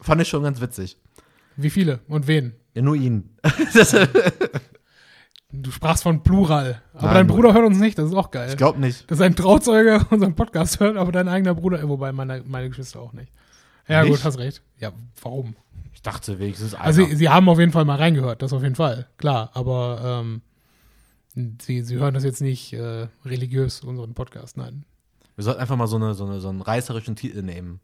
Fand 0.00 0.20
ich 0.20 0.28
schon 0.28 0.42
ganz 0.42 0.60
witzig. 0.60 0.98
Wie 1.56 1.70
viele 1.70 2.00
und 2.08 2.26
wen? 2.26 2.54
Ja, 2.74 2.82
nur 2.82 2.96
ihn. 2.96 3.36
das, 3.74 3.94
Du 5.62 5.70
sprachst 5.70 6.02
von 6.02 6.22
Plural. 6.22 6.82
Aber 6.94 7.06
Nein, 7.06 7.14
dein 7.14 7.26
Bruder 7.28 7.54
hört 7.54 7.64
uns 7.64 7.78
nicht, 7.78 7.96
das 7.96 8.06
ist 8.06 8.14
auch 8.14 8.30
geil. 8.32 8.48
ich 8.50 8.56
glaube 8.56 8.80
nicht. 8.80 9.08
Dass 9.10 9.20
ein 9.20 9.36
Trauzeuge 9.36 10.04
unseren 10.10 10.34
Podcast 10.34 10.80
hört, 10.80 10.96
aber 10.96 11.12
dein 11.12 11.28
eigener 11.28 11.54
Bruder, 11.54 11.80
äh, 11.80 11.88
wobei 11.88 12.10
meine, 12.12 12.42
meine 12.44 12.68
Geschwister 12.68 13.00
auch 13.00 13.12
nicht. 13.12 13.32
Ja, 13.86 14.02
Nicht? 14.02 14.12
gut, 14.12 14.24
hast 14.24 14.38
recht. 14.38 14.62
Ja, 14.78 14.92
warum? 15.22 15.54
Ich 15.92 16.02
dachte 16.02 16.38
wenigstens 16.38 16.74
einer. 16.74 16.84
Also, 16.84 17.04
sie, 17.04 17.16
sie 17.16 17.28
haben 17.28 17.48
auf 17.48 17.60
jeden 17.60 17.70
Fall 17.70 17.84
mal 17.84 17.98
reingehört, 17.98 18.42
das 18.42 18.52
auf 18.52 18.62
jeden 18.62 18.74
Fall, 18.74 19.06
klar. 19.16 19.50
Aber 19.54 20.22
ähm, 20.22 20.42
sie, 21.34 21.82
sie 21.82 21.96
hören 21.96 22.14
das 22.14 22.24
jetzt 22.24 22.40
nicht 22.40 22.72
äh, 22.72 23.08
religiös, 23.24 23.80
unseren 23.82 24.14
Podcast, 24.14 24.56
nein. 24.56 24.84
Wir 25.36 25.44
sollten 25.44 25.60
einfach 25.60 25.76
mal 25.76 25.86
so, 25.88 25.96
eine, 25.96 26.14
so, 26.14 26.24
eine, 26.26 26.40
so 26.40 26.48
einen 26.48 26.60
reißerischen 26.60 27.16
Titel 27.16 27.42
nehmen. 27.42 27.80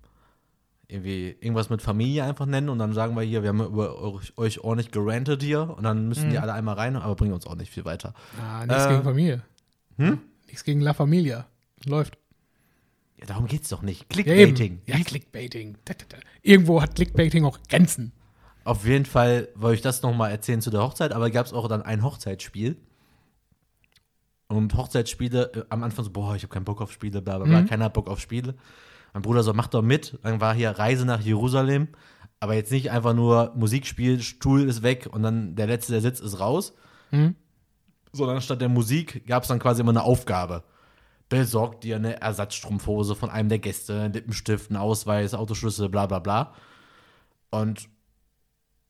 Irgendwie 0.88 1.36
irgendwas 1.40 1.70
mit 1.70 1.82
Familie 1.82 2.24
einfach 2.24 2.46
nennen 2.46 2.68
und 2.68 2.78
dann 2.78 2.92
sagen 2.92 3.14
wir 3.14 3.22
hier, 3.22 3.42
wir 3.42 3.50
haben 3.50 3.64
über 3.64 4.00
euch, 4.02 4.36
euch 4.36 4.60
ordentlich 4.60 4.90
gerantet 4.90 5.42
hier 5.42 5.72
und 5.76 5.84
dann 5.84 6.08
müssen 6.08 6.30
die 6.30 6.36
Mhm. 6.36 6.42
alle 6.42 6.52
einmal 6.52 6.74
rein, 6.74 6.96
aber 6.96 7.14
bringen 7.14 7.32
uns 7.32 7.46
auch 7.46 7.54
nicht 7.54 7.70
viel 7.72 7.84
weiter. 7.84 8.12
Ah, 8.40 8.66
nichts 8.66 8.84
Äh, 8.86 8.88
gegen 8.90 9.02
Familie. 9.04 9.42
hm? 9.98 10.18
Nichts 10.46 10.64
gegen 10.64 10.80
La 10.80 10.92
Familia. 10.94 11.46
Läuft. 11.84 12.18
Ja, 13.20 13.26
darum 13.26 13.46
geht's 13.46 13.68
doch 13.68 13.82
nicht. 13.82 14.00
Ja. 14.00 14.06
Clickbaiting. 14.08 14.80
Ja, 14.86 14.96
Clickbaiting. 14.98 15.76
Da, 15.84 15.94
da, 15.94 16.04
da. 16.08 16.16
Irgendwo 16.42 16.82
hat 16.82 16.96
Clickbaiting 16.96 17.44
auch 17.44 17.58
Grenzen. 17.68 18.12
Auf 18.64 18.84
jeden 18.86 19.06
Fall 19.06 19.48
wollte 19.54 19.76
ich 19.76 19.82
das 19.82 20.02
nochmal 20.02 20.30
erzählen 20.32 20.60
zu 20.60 20.70
der 20.70 20.82
Hochzeit, 20.82 21.12
aber 21.12 21.30
gab 21.30 21.46
es 21.46 21.52
auch 21.52 21.68
dann 21.68 21.82
ein 21.82 22.02
Hochzeitsspiel. 22.02 22.76
Und 24.50 24.74
Hochzeitsspiele, 24.76 25.52
äh, 25.54 25.64
am 25.68 25.82
Anfang 25.84 26.04
so, 26.04 26.10
boah, 26.10 26.34
ich 26.34 26.42
habe 26.42 26.52
keinen 26.52 26.64
Bock 26.64 26.80
auf 26.80 26.90
Spiele, 26.92 27.22
bla 27.22 27.38
bla 27.38 27.46
bla, 27.46 27.60
Mhm. 27.62 27.66
keiner 27.66 27.84
hat 27.86 27.94
Bock 27.94 28.08
auf 28.08 28.20
Spiele. 28.20 28.54
Mein 29.12 29.22
Bruder 29.22 29.42
so, 29.42 29.52
mach 29.54 29.68
doch 29.68 29.82
mit. 29.82 30.18
Dann 30.22 30.40
war 30.40 30.54
hier 30.54 30.70
Reise 30.70 31.04
nach 31.04 31.20
Jerusalem, 31.20 31.88
aber 32.40 32.54
jetzt 32.54 32.72
nicht 32.72 32.90
einfach 32.90 33.14
nur 33.14 33.52
Musikspiel, 33.54 34.20
Stuhl 34.20 34.68
ist 34.68 34.82
weg 34.82 35.08
und 35.10 35.22
dann 35.22 35.54
der 35.54 35.66
letzte, 35.66 35.92
der 35.92 36.00
sitzt, 36.00 36.22
ist 36.22 36.40
raus. 36.40 36.74
Mhm. 37.10 37.36
Sondern 38.12 38.40
statt 38.40 38.60
der 38.60 38.68
Musik 38.68 39.24
gab 39.26 39.42
es 39.44 39.48
dann 39.48 39.60
quasi 39.60 39.82
immer 39.82 39.90
eine 39.90 40.02
Aufgabe. 40.02 40.64
Besorgt 41.28 41.84
dir 41.84 41.94
eine 41.96 42.20
Ersatzstrumpfhose 42.20 43.14
von 43.14 43.30
einem 43.30 43.48
der 43.48 43.60
Gäste, 43.60 44.00
einen 44.00 44.12
Lippenstift, 44.14 44.70
einen 44.70 44.78
Ausweis, 44.78 45.32
Autoschlüssel, 45.32 45.88
bla 45.88 46.06
bla 46.06 46.18
bla. 46.18 46.54
Und 47.50 47.88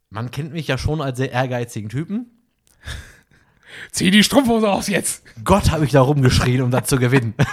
man 0.09 0.31
kennt 0.31 0.53
mich 0.53 0.67
ja 0.69 0.79
schon 0.79 1.03
als 1.03 1.19
sehr 1.19 1.33
ehrgeizigen 1.33 1.91
Typen. 1.91 2.31
Zieh 3.93 4.11
die 4.11 4.23
Strumpfhose 4.25 4.69
aus 4.71 4.89
jetzt. 4.89 5.23
Gott, 5.45 5.71
habe 5.71 5.85
ich 5.85 5.93
da 5.93 6.01
rumgeschrien, 6.01 6.63
um 6.63 6.71
das 6.71 6.89
zu 6.89 6.97
gewinnen. 6.99 7.35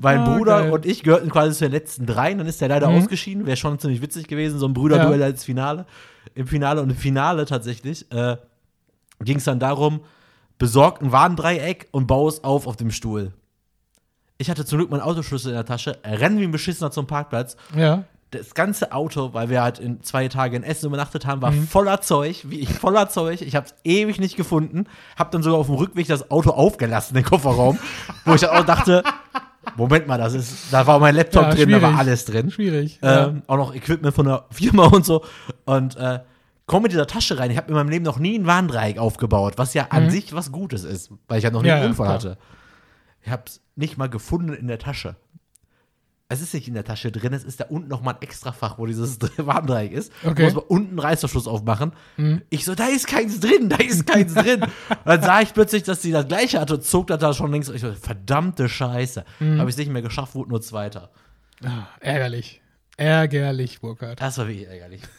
mein 0.00 0.20
Ah, 0.20 0.36
Bruder 0.36 0.62
geil. 0.62 0.72
und 0.72 0.86
ich 0.86 1.02
gehörten 1.02 1.30
quasi 1.30 1.56
zu 1.56 1.64
den 1.64 1.72
letzten 1.72 2.06
dreien, 2.06 2.38
dann 2.38 2.46
ist 2.46 2.60
der 2.60 2.68
leider 2.68 2.88
Mhm. 2.90 2.98
ausgeschieden. 2.98 3.46
Wäre 3.46 3.56
schon 3.56 3.78
ziemlich 3.78 4.00
witzig 4.00 4.28
gewesen, 4.28 4.58
so 4.58 4.66
ein 4.66 4.74
Brüderduell 4.74 5.20
Ja. 5.20 5.26
als 5.26 5.44
Finale. 5.44 5.86
Im 6.34 6.46
Finale 6.46 6.80
und 6.82 6.90
im 6.90 6.96
Finale 6.96 7.46
tatsächlich 7.46 8.10
äh, 8.12 8.36
ging 9.20 9.38
es 9.38 9.44
dann 9.44 9.58
darum, 9.58 10.00
besorgt 10.58 11.02
ein 11.02 11.10
Warndreieck 11.12 11.88
und 11.90 12.06
bau 12.06 12.28
es 12.28 12.44
auf 12.44 12.66
auf 12.66 12.76
dem 12.76 12.90
Stuhl. 12.90 13.32
Ich 14.40 14.48
hatte 14.50 14.64
zum 14.64 14.78
Glück 14.78 14.90
meinen 14.90 15.00
Autoschlüssel 15.00 15.50
in 15.50 15.56
der 15.56 15.64
Tasche, 15.64 15.98
renn 16.04 16.38
wie 16.38 16.44
ein 16.44 16.52
Beschissener 16.52 16.92
zum 16.92 17.06
Parkplatz. 17.08 17.56
Ja. 17.76 18.04
Das 18.30 18.52
ganze 18.54 18.92
Auto, 18.92 19.32
weil 19.32 19.48
wir 19.48 19.62
halt 19.62 19.78
in 19.78 20.02
zwei 20.02 20.28
Tagen 20.28 20.56
in 20.56 20.62
Essen 20.62 20.86
übernachtet 20.86 21.24
haben, 21.24 21.40
war 21.40 21.50
Mhm. 21.50 21.66
voller 21.66 22.02
Zeug, 22.02 22.44
wie 22.50 22.58
ich 22.60 22.68
voller 22.72 23.08
Zeug. 23.08 23.40
Ich 23.40 23.56
hab's 23.56 23.74
ewig 23.84 24.20
nicht 24.20 24.36
gefunden. 24.36 24.84
Hab 25.16 25.30
dann 25.30 25.42
sogar 25.42 25.58
auf 25.58 25.66
dem 25.66 25.76
Rückweg 25.76 26.06
das 26.08 26.30
Auto 26.30 26.50
aufgelassen, 26.50 27.14
den 27.14 27.24
Kofferraum, 27.24 27.78
wo 28.26 28.34
ich 28.34 28.42
dann 28.42 28.50
auch 28.50 28.66
dachte, 28.66 29.02
Moment 29.76 30.06
mal, 30.06 30.18
das 30.18 30.34
ist, 30.34 30.72
da 30.72 30.86
war 30.86 30.98
mein 30.98 31.14
Laptop 31.14 31.44
Ja, 31.44 31.54
drin, 31.54 31.70
da 31.70 31.80
war 31.82 31.96
alles 31.98 32.24
drin. 32.26 32.50
Schwierig. 32.50 32.98
Ähm, 33.02 33.42
Auch 33.46 33.56
noch 33.56 33.74
Equipment 33.74 34.14
von 34.14 34.26
der 34.26 34.44
Firma 34.50 34.86
und 34.86 35.04
so. 35.06 35.24
Und 35.64 35.96
äh, 35.96 36.20
komm 36.66 36.82
mit 36.82 36.92
dieser 36.92 37.06
Tasche 37.06 37.38
rein. 37.38 37.50
Ich 37.50 37.56
habe 37.56 37.68
in 37.68 37.74
meinem 37.74 37.88
Leben 37.88 38.04
noch 38.04 38.18
nie 38.18 38.38
ein 38.38 38.46
Warndreieck 38.46 38.98
aufgebaut, 38.98 39.54
was 39.56 39.72
ja 39.74 39.86
an 39.90 40.10
sich 40.10 40.34
was 40.34 40.52
Gutes 40.52 40.84
ist, 40.84 41.10
weil 41.28 41.38
ich 41.38 41.44
ja 41.44 41.50
noch 41.50 41.62
nie 41.62 41.68
Mhm. 41.68 41.70
Ja, 41.70 41.74
einen 41.76 41.82
ja, 41.84 41.88
Unfall 41.90 42.08
hatte. 42.08 42.38
Ich 43.22 43.30
hab's 43.30 43.60
nicht 43.74 43.96
mal 43.98 44.08
gefunden 44.08 44.52
in 44.52 44.68
der 44.68 44.78
Tasche. 44.78 45.16
Es 46.30 46.42
ist 46.42 46.52
nicht 46.52 46.68
in 46.68 46.74
der 46.74 46.84
Tasche 46.84 47.10
drin, 47.10 47.32
es 47.32 47.42
ist 47.42 47.58
da 47.60 47.64
unten 47.70 47.88
noch 47.88 48.02
mal 48.02 48.10
ein 48.12 48.20
extra 48.20 48.52
Fach, 48.52 48.76
wo 48.78 48.84
dieses 48.84 49.18
Warndreieck 49.38 49.92
ist. 49.92 50.12
Okay. 50.22 50.34
Da 50.34 50.42
muss 50.44 50.54
man 50.56 50.64
unten 50.64 50.90
einen 50.90 50.98
Reißverschluss 50.98 51.46
aufmachen. 51.48 51.92
Ich 52.50 52.66
so, 52.66 52.74
da 52.74 52.86
ist 52.88 53.06
keins 53.06 53.40
drin, 53.40 53.70
da 53.70 53.76
ist 53.76 54.06
keins 54.06 54.34
drin. 54.34 54.62
Und 54.62 54.70
dann 55.06 55.22
sah 55.22 55.40
ich 55.40 55.54
plötzlich, 55.54 55.84
dass 55.84 56.02
sie 56.02 56.12
das 56.12 56.28
gleiche 56.28 56.60
hatte 56.60 56.74
und 56.74 56.84
zog 56.84 57.06
das 57.06 57.18
da 57.18 57.32
schon 57.32 57.50
links. 57.50 57.70
Ich 57.70 57.80
so, 57.80 57.94
verdammte 57.94 58.68
Scheiße. 58.68 59.24
Habe 59.40 59.70
ich 59.70 59.76
nicht 59.78 59.90
mehr 59.90 60.02
geschafft, 60.02 60.34
wurde 60.34 60.50
nur 60.50 60.60
Zweiter. 60.60 61.10
Ah, 61.64 61.86
ärgerlich. 62.00 62.60
Ärgerlich, 62.98 63.80
Burkhard. 63.80 64.20
Das 64.20 64.36
war 64.36 64.48
wirklich 64.48 64.68
ärgerlich. 64.68 65.00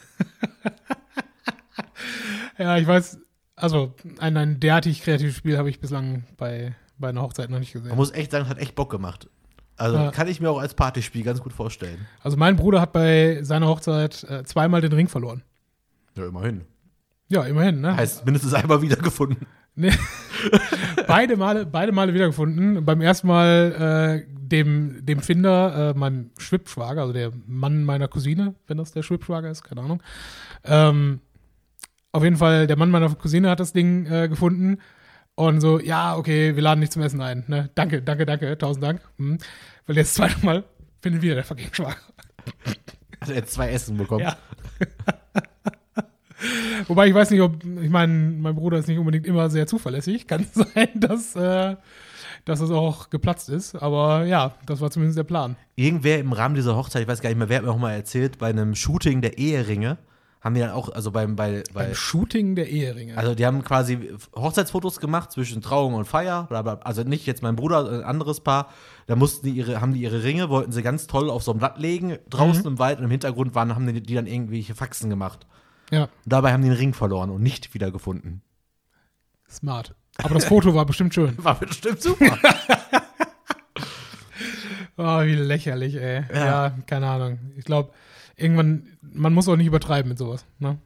Ja, 2.58 2.78
ich 2.78 2.86
weiß, 2.88 3.20
also 3.56 3.96
ein, 4.20 4.36
ein 4.36 4.60
derartig 4.60 5.02
kreatives 5.02 5.36
Spiel 5.36 5.58
habe 5.58 5.70
ich 5.70 5.80
bislang 5.80 6.26
bei, 6.38 6.76
bei 6.98 7.10
einer 7.10 7.22
Hochzeit 7.22 7.50
noch 7.50 7.60
nicht 7.60 7.74
Man 7.74 7.84
gesehen. 7.84 7.96
muss 7.96 8.12
echt 8.12 8.32
sagen, 8.32 8.44
es 8.44 8.50
hat 8.50 8.58
echt 8.60 8.76
Bock 8.76 8.90
gemacht. 8.90 9.30
Also 9.80 9.98
Ja. 9.98 10.12
kann 10.12 10.28
ich 10.28 10.42
mir 10.42 10.50
auch 10.50 10.60
als 10.60 10.74
Partyspiel 10.74 11.24
ganz 11.24 11.42
gut 11.42 11.54
vorstellen. 11.54 12.06
Also 12.22 12.38
mein 12.38 12.56
Bruder 12.56 12.82
hat 12.82 12.92
bei 12.94 13.40
seiner 13.44 13.68
Hochzeit 13.68 14.24
äh, 14.30 14.44
zweimal 14.44 14.82
den 14.82 14.94
Ring 14.94 15.08
verloren. 15.08 15.42
Ja, 16.16 16.26
immerhin. 16.26 16.62
Ja, 17.30 17.44
immerhin, 17.44 17.80
ne? 17.82 17.96
Heißt 17.96 18.26
mindestens 18.26 18.54
einmal 18.54 18.82
wiedergefunden. 18.82 19.46
Nee. 19.76 19.94
beide 21.08 21.38
Male, 21.38 21.66
beide 21.66 21.92
Male 21.92 22.14
wiedergefunden. 22.14 22.84
Beim 22.84 23.02
ersten 23.02 23.28
Mal 23.28 24.26
äh, 24.28 24.34
dem, 24.36 25.06
dem 25.06 25.22
Finder, 25.22 25.92
äh, 25.96 25.98
meinem 25.98 26.32
Schwippschwager, 26.38 27.02
also 27.02 27.14
der 27.14 27.32
Mann 27.46 27.84
meiner 27.84 28.08
Cousine, 28.08 28.56
wenn 28.68 28.78
das 28.78 28.92
der 28.92 29.04
Schwippschwager 29.04 29.50
ist, 29.50 29.64
keine 29.64 29.82
Ahnung. 29.82 30.02
Ähm, 30.66 31.22
auf 32.12 32.24
jeden 32.24 32.38
Fall, 32.38 32.66
der 32.68 32.78
Mann 32.78 32.90
meiner 32.90 33.14
Cousine 33.14 33.50
hat 33.50 33.60
das 33.60 33.72
Ding 33.72 34.08
äh, 34.08 34.28
gefunden 34.28 34.80
und 35.40 35.62
so, 35.62 35.80
ja, 35.80 36.18
okay, 36.18 36.54
wir 36.58 36.62
laden 36.62 36.82
dich 36.82 36.90
zum 36.90 37.02
Essen 37.02 37.22
ein. 37.22 37.46
Ne? 37.48 37.70
Danke, 37.74 38.02
danke, 38.02 38.26
danke, 38.26 38.58
tausend 38.58 38.84
Dank. 38.84 39.00
Hm. 39.18 39.38
Weil 39.88 39.96
jetzt 39.96 40.16
zweite 40.16 40.46
Mal 40.46 40.66
findet 41.02 41.22
wieder 41.22 41.36
der 41.36 41.46
fucking 41.46 41.74
Schwager. 41.74 41.96
Hat 43.22 43.30
er 43.30 43.36
jetzt 43.36 43.54
zwei 43.54 43.70
Essen 43.70 43.96
bekommen. 43.96 44.26
Ja. 44.26 44.38
Wobei 46.88 47.08
ich 47.08 47.14
weiß 47.14 47.30
nicht, 47.32 47.40
ob, 47.40 47.64
ich 47.64 47.90
meine, 47.90 48.12
mein 48.12 48.54
Bruder 48.54 48.80
ist 48.80 48.90
nicht 48.90 48.98
unbedingt 48.98 49.26
immer 49.26 49.50
sehr 49.50 49.66
zuverlässig. 49.66 50.28
Kann 50.28 50.46
sein, 50.54 50.90
dass, 50.96 51.38
äh, 51.38 51.78
dass 52.44 52.60
es 52.60 52.70
auch 52.70 53.10
geplatzt 53.10 53.48
ist. 53.48 53.76
Aber 53.76 54.26
ja, 54.26 54.56
das 54.66 54.82
war 54.82 54.92
zumindest 54.92 55.20
der 55.20 55.24
Plan. 55.24 55.56
Irgendwer 55.78 56.20
im 56.20 56.34
Rahmen 56.34 56.56
dieser 56.56 56.76
Hochzeit, 56.76 57.04
ich 57.04 57.08
weiß 57.08 57.22
gar 57.22 57.30
nicht 57.30 57.40
mehr, 57.40 57.48
wer 57.48 57.60
hat 57.60 57.64
mir 57.64 57.72
auch 57.72 57.78
mal 57.78 57.94
erzählt, 57.94 58.40
bei 58.40 58.50
einem 58.50 58.76
Shooting 58.76 59.22
der 59.22 59.38
Eheringe 59.38 60.00
haben 60.42 60.56
die 60.56 60.62
dann 60.62 60.72
auch, 60.72 60.90
also 60.90 61.12
beim, 61.12 61.36
bei, 61.36 61.64
bei 61.74 61.86
Beim 61.86 61.96
Shooting 61.96 62.56
der 62.56 62.70
Eheringe. 62.70 63.18
also 63.18 63.36
die 63.36 63.46
haben 63.46 63.64
quasi 63.64 64.12
Hochzeitsfotos 64.36 65.00
gemacht 65.02 65.32
zwischen 65.32 65.62
Trauung 65.62 65.96
und 65.96 66.06
Feier, 66.06 66.46
bla 66.46 66.62
bla. 66.62 66.80
also 66.84 67.04
nicht 67.04 67.26
jetzt 67.26 67.44
mein 67.44 67.56
Bruder, 67.58 67.90
ein 67.92 68.04
anderes 68.04 68.40
Paar, 68.40 68.70
da 69.08 69.16
mussten 69.18 69.48
die 69.48 69.52
ihre, 69.54 69.82
haben 69.82 69.94
die 69.94 70.02
ihre 70.02 70.24
Ringe, 70.24 70.50
wollten 70.50 70.72
sie 70.72 70.82
ganz 70.82 71.08
toll 71.08 71.30
auf 71.30 71.44
so 71.44 71.52
ein 71.52 71.58
Blatt 71.58 71.78
legen, 71.78 72.18
draußen 72.30 72.66
im 72.66 72.80
Wald 72.80 73.00
und 73.00 73.06
im 73.06 73.12
Hintergrund 73.12 73.54
waren, 73.56 73.76
haben 73.76 73.86
die, 73.94 74.02
die 74.02 74.16
dann 74.16 74.28
irgendwelche 74.28 74.76
Faxen 74.76 75.10
gemacht. 75.10 75.46
ja, 75.92 76.04
Und 76.04 76.10
dabei 76.26 76.54
haben 76.54 76.62
die 76.64 76.70
den 76.70 76.78
Ring 76.78 76.94
verloren 76.94 77.30
und 77.32 77.42
nicht 77.42 77.74
wiedergefunden. 77.74 78.42
smart. 79.50 79.94
Aber 80.24 80.36
das 80.36 80.46
Foto 80.46 80.74
war 80.76 80.86
bestimmt 80.86 81.14
schön. 81.14 81.34
War 81.44 81.56
bestimmt 81.60 82.02
super. 82.02 82.38
Oh, 84.98 85.22
wie 85.24 85.36
lächerlich, 85.36 85.96
ey. 85.96 86.26
Ja. 86.34 86.46
Ja, 86.46 86.74
keine 86.86 87.08
Ahnung. 87.08 87.40
Ich 87.56 87.64
glaube, 87.64 87.92
irgendwann, 88.40 88.98
man 89.02 89.34
muss 89.34 89.48
auch 89.48 89.56
nicht 89.56 89.68
übertreiben 89.68 90.10
mit 90.10 90.18
sowas. 90.18 90.46
Ne? 90.60 90.78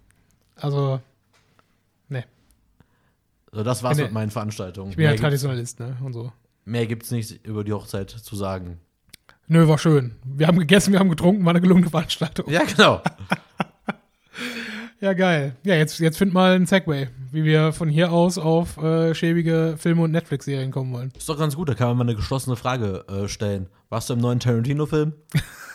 Also, 0.55 0.99
ne. 2.09 2.23
so, 3.51 3.63
das 3.63 3.83
war's 3.83 3.97
Nee. 3.97 4.03
mit 4.03 4.11
meinen 4.13 4.31
Veranstaltungen. 4.31 4.91
Ich 4.91 4.95
bin 4.97 5.05
ja 5.05 5.15
Traditionalist, 5.15 5.79
ne? 5.79 5.97
Und 6.03 6.13
so. 6.13 6.31
mehr 6.65 6.85
gibt's 6.87 7.11
nicht 7.11 7.45
über 7.45 7.63
die 7.63 7.73
Hochzeit 7.73 8.09
zu 8.09 8.35
sagen. 8.35 8.79
Nö, 9.47 9.67
war 9.67 9.77
schön. 9.77 10.15
Wir 10.23 10.47
haben 10.47 10.57
gegessen, 10.57 10.93
wir 10.93 10.99
haben 10.99 11.09
getrunken, 11.09 11.43
war 11.45 11.51
eine 11.51 11.61
gelungene 11.61 11.89
Veranstaltung. 11.89 12.49
Ja, 12.49 12.63
genau. 12.63 13.01
Ja, 14.99 15.11
geil. 15.11 15.57
Ja, 15.65 15.75
jetzt, 15.75 15.99
jetzt 15.99 16.17
find 16.17 16.33
mal 16.33 16.55
einen 16.55 16.65
Segway, 16.65 17.09
wie 17.29 17.43
wir 17.43 17.73
von 17.73 17.89
hier 17.89 18.13
aus 18.13 18.37
auf 18.37 18.77
äh, 18.77 19.13
schäbige 19.13 19.75
Filme 19.77 20.01
und 20.03 20.11
Netflix-Serien 20.11 20.71
kommen 20.71 20.93
wollen. 20.93 21.11
Ist 21.17 21.27
doch 21.27 21.37
ganz 21.37 21.57
gut, 21.57 21.67
da 21.67 21.73
kann 21.73 21.89
man 21.89 21.97
mal 21.97 22.03
eine 22.05 22.15
geschlossene 22.15 22.55
Frage 22.55 23.03
äh, 23.09 23.27
stellen. 23.27 23.67
Warst 23.89 24.09
du 24.09 24.13
im 24.13 24.19
neuen 24.21 24.39
Tarantino-Film? 24.39 25.11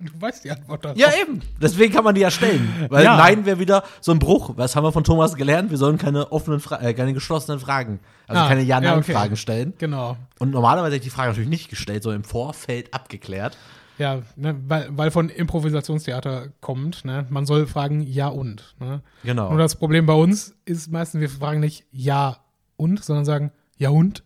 Du 0.00 0.20
weißt 0.20 0.44
die 0.44 0.50
Antwort 0.50 0.84
darauf. 0.84 0.98
Ja, 0.98 1.08
eben. 1.20 1.40
Deswegen 1.60 1.92
kann 1.92 2.04
man 2.04 2.14
die 2.14 2.20
ja 2.20 2.30
stellen. 2.30 2.86
Weil 2.88 3.04
Ja. 3.04 3.16
Nein 3.16 3.44
wäre 3.46 3.58
wieder 3.58 3.82
so 4.00 4.12
ein 4.12 4.18
Bruch. 4.18 4.52
Was 4.56 4.76
haben 4.76 4.84
wir 4.84 4.92
von 4.92 5.04
Thomas 5.04 5.34
gelernt? 5.34 5.70
Wir 5.70 5.78
sollen 5.78 5.98
keine 5.98 6.32
offenen, 6.32 6.60
Fra 6.60 6.80
äh, 6.80 6.94
keine 6.94 7.12
geschlossenen 7.12 7.60
Fragen, 7.60 8.00
also 8.26 8.42
Ah, 8.42 8.48
keine 8.48 8.62
ja, 8.62 8.80
Ja-Nein-Fragen 8.80 9.32
okay. 9.32 9.36
stellen. 9.36 9.74
Genau. 9.78 10.16
Und 10.38 10.50
normalerweise 10.50 10.94
hätte 10.94 11.06
ich 11.06 11.10
die 11.12 11.16
Frage 11.16 11.30
natürlich 11.30 11.48
nicht 11.50 11.70
gestellt, 11.70 12.02
sondern 12.02 12.22
im 12.22 12.28
Vorfeld 12.28 12.92
abgeklärt. 12.94 13.56
Ja, 13.98 14.20
ne, 14.36 14.54
weil, 14.68 14.88
weil 14.90 15.10
von 15.10 15.30
Improvisationstheater 15.30 16.48
kommt, 16.60 17.04
ne? 17.04 17.26
Man 17.30 17.46
soll 17.46 17.66
fragen 17.66 18.02
ja 18.02 18.28
und. 18.28 18.74
Ne? 18.78 19.00
Genau. 19.24 19.48
Nur 19.50 19.58
das 19.58 19.76
Problem 19.76 20.04
bei 20.06 20.12
uns 20.12 20.54
ist 20.66 20.92
meistens, 20.92 21.20
wir 21.20 21.30
fragen 21.30 21.60
nicht 21.60 21.84
ja 21.90 22.38
und, 22.76 23.02
sondern 23.02 23.24
sagen 23.24 23.52
ja 23.78 23.88
und. 23.90 24.22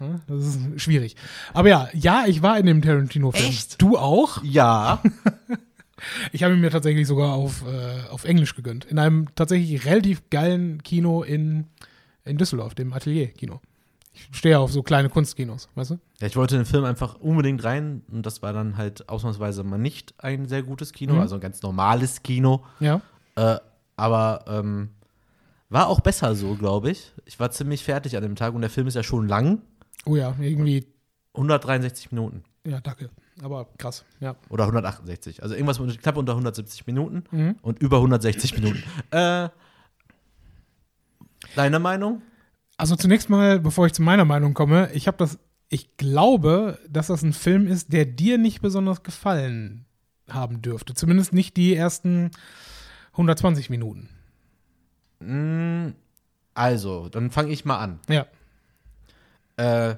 Ja, 0.00 0.20
das 0.26 0.44
ist 0.44 0.80
schwierig. 0.80 1.16
Aber 1.52 1.68
ja, 1.68 1.88
ja, 1.94 2.24
ich 2.26 2.42
war 2.42 2.58
in 2.58 2.66
dem 2.66 2.82
Tarantino-Film. 2.82 3.48
Echt? 3.48 3.80
Du 3.80 3.96
auch? 3.98 4.42
ja. 4.42 5.00
Ich 6.32 6.42
habe 6.42 6.52
ihn 6.54 6.60
mir 6.60 6.70
tatsächlich 6.70 7.06
sogar 7.06 7.32
auf, 7.32 7.64
äh, 7.66 8.08
auf 8.10 8.24
Englisch 8.24 8.54
gegönnt. 8.56 8.84
In 8.84 8.98
einem 8.98 9.28
tatsächlich 9.36 9.86
relativ 9.86 10.28
geilen 10.28 10.82
Kino 10.82 11.22
in, 11.22 11.66
in 12.26 12.36
Düsseldorf, 12.36 12.74
dem 12.74 12.92
Atelier-Kino. 12.92 13.60
Ich 14.12 14.28
stehe 14.32 14.58
auf 14.58 14.70
so 14.70 14.82
kleine 14.82 15.08
Kunstkinos, 15.08 15.68
weißt 15.76 15.92
du? 15.92 15.98
ja. 16.20 16.26
Ich 16.26 16.36
wollte 16.36 16.56
in 16.56 16.62
den 16.62 16.66
Film 16.66 16.84
einfach 16.84 17.14
unbedingt 17.20 17.64
rein 17.64 18.02
und 18.12 18.26
das 18.26 18.42
war 18.42 18.52
dann 18.52 18.76
halt 18.76 19.08
ausnahmsweise 19.08 19.64
mal 19.64 19.78
nicht 19.78 20.12
ein 20.18 20.46
sehr 20.46 20.62
gutes 20.62 20.92
Kino, 20.92 21.14
Mhm. 21.14 21.20
also 21.20 21.36
ein 21.36 21.40
ganz 21.40 21.62
normales 21.62 22.22
Kino. 22.22 22.64
Ja. 22.80 23.00
Äh, 23.36 23.56
aber 23.96 24.44
ähm, 24.46 24.90
war 25.74 25.88
auch 25.88 26.00
besser 26.00 26.34
so, 26.34 26.54
glaube 26.54 26.90
ich. 26.90 27.12
Ich 27.26 27.38
war 27.38 27.50
ziemlich 27.50 27.84
fertig 27.84 28.16
an 28.16 28.22
dem 28.22 28.36
Tag 28.36 28.54
und 28.54 28.62
der 28.62 28.70
Film 28.70 28.86
ist 28.86 28.94
ja 28.94 29.02
schon 29.02 29.28
lang. 29.28 29.60
Oh 30.06 30.16
ja, 30.16 30.34
irgendwie, 30.40 30.86
163 31.34 32.10
Minuten. 32.12 32.42
ja, 32.66 32.80
danke. 32.80 33.10
Aber 33.42 33.66
krass, 33.78 34.04
ja. 34.20 34.36
Oder 34.48 34.64
168. 34.64 35.42
Also 35.42 35.54
irgendwas 35.56 35.80
mit 35.80 36.00
knapp 36.00 36.16
unter 36.16 36.32
170 36.34 36.86
Minuten 36.86 37.24
Mhm. 37.32 37.56
und 37.62 37.80
über 37.80 37.96
160 37.98 38.54
Minuten. 38.54 38.82
Äh, 39.10 39.48
deine 41.56 41.78
Meinung? 41.80 42.22
Also 42.76 42.96
zunächst 42.96 43.28
mal, 43.30 43.58
bevor 43.60 43.86
ich 43.86 43.92
zu 43.92 44.02
meiner 44.02 44.24
Meinung 44.24 44.54
komme, 44.54 44.88
ich 44.92 45.06
habe 45.08 45.16
das, 45.16 45.38
ich 45.68 45.96
glaube, 45.96 46.78
dass 46.88 47.08
das 47.08 47.22
ein 47.22 47.32
Film 47.32 47.66
ist, 47.66 47.92
der 47.92 48.04
dir 48.04 48.38
nicht 48.38 48.60
besonders 48.62 49.02
gefallen 49.02 49.84
haben 50.28 50.62
dürfte. 50.62 50.94
Zumindest 50.94 51.32
nicht 51.32 51.56
die 51.56 51.74
ersten 51.74 52.30
120 53.12 53.68
Minuten. 53.70 54.08
Mm, 55.26 55.94
also, 56.54 57.08
dann 57.08 57.30
fange 57.30 57.50
ich 57.52 57.64
mal 57.64 57.78
an. 57.78 57.98
Ja. 58.08 58.26
Äh, 59.56 59.96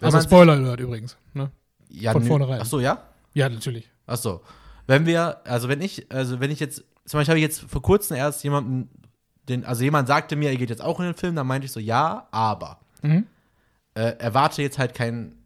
Also 0.00 0.20
Spoiler 0.20 0.54
Alert 0.54 0.80
übrigens. 0.80 1.16
Ne? 1.34 1.50
ja, 1.88 2.12
von 2.12 2.22
nö- 2.24 2.28
vornherein. 2.28 2.60
Ach 2.60 2.66
so, 2.66 2.80
ja? 2.80 3.02
Ja, 3.34 3.48
natürlich. 3.48 3.88
Ach 4.06 4.16
so. 4.16 4.40
Wenn 4.86 5.06
wir, 5.06 5.40
also 5.46 5.68
wenn 5.68 5.80
ich, 5.80 6.10
also 6.12 6.40
wenn 6.40 6.50
ich 6.50 6.60
jetzt, 6.60 6.84
zum 7.06 7.18
Beispiel 7.18 7.32
habe 7.32 7.38
ich 7.38 7.44
jetzt 7.44 7.60
vor 7.60 7.82
kurzem 7.82 8.16
erst 8.16 8.42
jemanden, 8.44 8.88
den, 9.48 9.64
also 9.64 9.82
jemand 9.84 10.08
sagte 10.08 10.36
mir, 10.36 10.50
er 10.50 10.56
geht 10.56 10.70
jetzt 10.70 10.82
auch 10.82 10.98
in 11.00 11.06
den 11.06 11.14
Film, 11.14 11.36
dann 11.36 11.46
meinte 11.46 11.66
ich 11.66 11.72
so, 11.72 11.80
ja, 11.80 12.28
aber. 12.30 12.80
Mhm. 13.02 13.26
Äh, 13.94 14.16
erwarte 14.18 14.62
jetzt 14.62 14.78
halt 14.78 14.94
keinen 14.94 15.36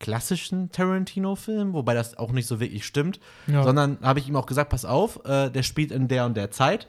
klassischen 0.00 0.70
Tarantino-Film, 0.70 1.72
wobei 1.72 1.94
das 1.94 2.18
auch 2.18 2.32
nicht 2.32 2.46
so 2.46 2.60
wirklich 2.60 2.84
stimmt, 2.84 3.20
Ja. 3.46 3.62
sondern 3.62 3.98
habe 4.02 4.18
ich 4.18 4.28
ihm 4.28 4.36
auch 4.36 4.46
gesagt, 4.46 4.70
pass 4.70 4.84
auf, 4.84 5.24
äh, 5.24 5.50
der 5.50 5.62
spielt 5.62 5.90
in 5.92 6.08
der 6.08 6.26
und 6.26 6.36
der 6.36 6.50
Zeit. 6.50 6.88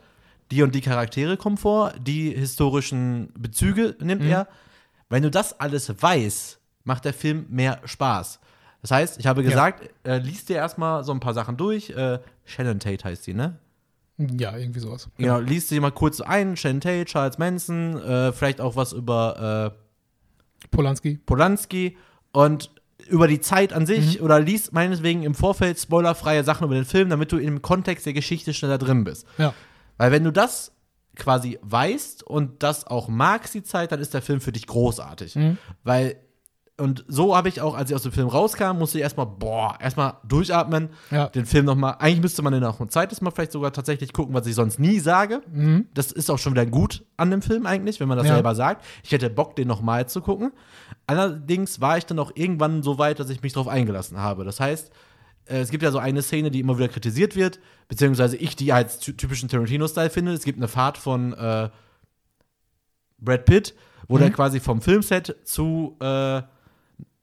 Die 0.52 0.62
und 0.64 0.76
die 0.76 0.82
Charaktere 0.82 1.38
kommen 1.38 1.58
vor, 1.58 1.94
die 2.00 2.32
historischen 2.32 3.32
Bezüge 3.38 3.96
nimmt 4.00 4.24
er. 4.24 4.48
Wenn 5.10 5.24
du 5.24 5.32
das 5.32 5.60
alles 5.60 6.02
weißt, 6.02 6.60
macht 6.84 7.06
der 7.06 7.14
Film 7.14 7.46
mehr 7.50 7.80
Spaß. 7.86 8.40
Das 8.82 8.92
heißt, 8.92 9.20
ich 9.20 9.26
habe 9.26 9.42
gesagt, 9.44 9.90
äh, 10.04 10.18
liest 10.20 10.50
dir 10.50 10.58
erstmal 10.58 11.04
so 11.04 11.12
ein 11.12 11.20
paar 11.20 11.34
Sachen 11.34 11.58
durch. 11.58 11.90
Äh, 11.90 12.20
Shannon 12.44 12.80
Tate 12.80 13.04
heißt 13.04 13.26
die, 13.26 13.34
ne? 13.34 13.58
Ja, 14.18 14.56
irgendwie 14.56 14.80
sowas. 14.80 15.10
Genau, 15.18 15.40
liest 15.40 15.72
dir 15.72 15.82
mal 15.82 15.92
kurz 15.92 16.22
ein, 16.22 16.56
Shannon 16.56 16.82
Tate, 16.82 17.06
Charles 17.06 17.38
Manson, 17.38 17.98
äh, 18.02 18.32
vielleicht 18.32 18.62
auch 18.62 18.76
was 18.76 18.94
über 18.94 19.74
äh, 19.74 20.68
Polanski. 20.72 21.20
Polanski 21.26 21.98
und 22.32 22.70
über 23.10 23.28
die 23.28 23.42
Zeit 23.42 23.74
an 23.74 23.84
Mhm. 23.84 23.88
sich 23.88 24.22
oder 24.22 24.40
liest 24.40 24.74
meinetwegen 24.74 25.24
im 25.24 25.36
Vorfeld 25.36 25.80
spoilerfreie 25.80 26.44
Sachen 26.44 26.66
über 26.66 26.76
den 26.76 26.86
Film, 26.86 27.10
damit 27.10 27.32
du 27.32 27.38
im 27.38 27.62
Kontext 27.62 28.06
der 28.06 28.14
Geschichte 28.14 28.54
schneller 28.54 28.78
drin 28.78 29.04
bist. 29.04 29.28
Ja. 29.38 29.54
Weil 29.98 30.12
wenn 30.12 30.24
du 30.24 30.32
das 30.32 30.72
quasi 31.16 31.58
weißt 31.62 32.24
und 32.24 32.62
das 32.64 32.86
auch 32.88 33.08
magst, 33.08 33.54
die 33.54 33.64
Zeit, 33.64 33.92
dann 33.92 34.00
ist 34.02 34.14
der 34.14 34.22
Film 34.22 34.42
für 34.42 34.52
dich 34.52 34.68
großartig. 34.68 35.36
Mhm. 35.36 35.58
Weil, 35.84 36.18
und 36.78 37.06
so 37.08 37.38
habe 37.38 37.48
ich 37.48 37.62
auch, 37.62 37.74
als 37.74 37.90
ich 37.90 37.96
aus 37.96 38.04
dem 38.04 38.12
Film 38.12 38.28
rauskam, 38.28 38.78
musste 38.78 38.98
ich 38.98 39.04
erstmal, 39.04 39.26
boah, 39.28 39.78
erstmal 39.80 40.16
durchatmen, 40.28 40.90
Ja. 41.12 41.30
den 41.30 41.46
Film 41.46 41.64
nochmal, 41.64 41.96
eigentlich 42.00 42.20
müsste 42.20 42.42
man 42.42 42.52
den 42.52 42.66
auch 42.66 42.82
ein 42.82 42.90
zweites 42.90 43.22
Mal 43.22 43.32
vielleicht 43.32 43.54
sogar 43.54 43.72
tatsächlich 43.72 44.12
gucken, 44.12 44.34
was 44.36 44.46
ich 44.46 44.56
sonst 44.56 44.78
nie 44.78 45.00
sage. 45.00 45.42
Das 45.94 46.12
ist 46.12 46.30
auch 46.30 46.38
schon 46.38 46.52
wieder 46.52 46.66
gut 46.66 47.06
an 47.16 47.32
dem 47.32 47.42
Film 47.42 47.66
eigentlich, 47.66 48.02
wenn 48.02 48.10
man 48.10 48.18
das 48.18 48.26
Mhm. 48.26 48.30
Ja. 48.32 48.36
selber 48.36 48.56
sagt. 48.56 48.84
Ich 49.04 49.14
hätte 49.14 49.30
Bock, 49.30 49.56
den 49.56 49.70
nochmal 49.70 50.10
zu 50.10 50.20
gucken. 50.20 50.52
Allerdings 51.08 51.80
war 51.80 51.98
ich 51.98 52.06
dann 52.06 52.20
auch 52.20 52.32
irgendwann 52.36 52.84
so 52.84 52.98
weit, 52.98 53.20
dass 53.20 53.30
ich 53.30 53.42
mich 53.42 53.54
darauf 53.54 53.70
eingelassen 53.70 54.18
habe. 54.20 54.44
Das 54.44 54.60
heißt, 54.60 54.92
es 55.46 55.70
gibt 55.70 55.84
ja 55.84 55.92
so 55.92 56.00
eine 56.00 56.22
Szene, 56.22 56.50
die 56.52 56.60
immer 56.60 56.78
wieder 56.78 56.88
kritisiert 56.88 57.36
wird, 57.36 57.60
beziehungsweise 57.88 58.38
ich 58.38 58.56
die 58.56 58.74
als 58.74 59.00
ty- 59.00 59.16
typischen 59.16 59.48
Tarantino-Style 59.50 60.10
finde. 60.10 60.34
Es 60.34 60.44
gibt 60.44 60.58
eine 60.58 60.68
Fahrt 60.68 60.98
von 60.98 61.34
äh, 61.34 61.70
Brad 63.20 63.46
Pitt, 63.46 63.76
wo 64.08 64.16
Mhm. 64.16 64.20
der 64.22 64.32
quasi 64.32 64.60
vom 64.60 64.82
Filmset 64.82 65.36
zu, 65.44 65.98
äh, 66.00 66.42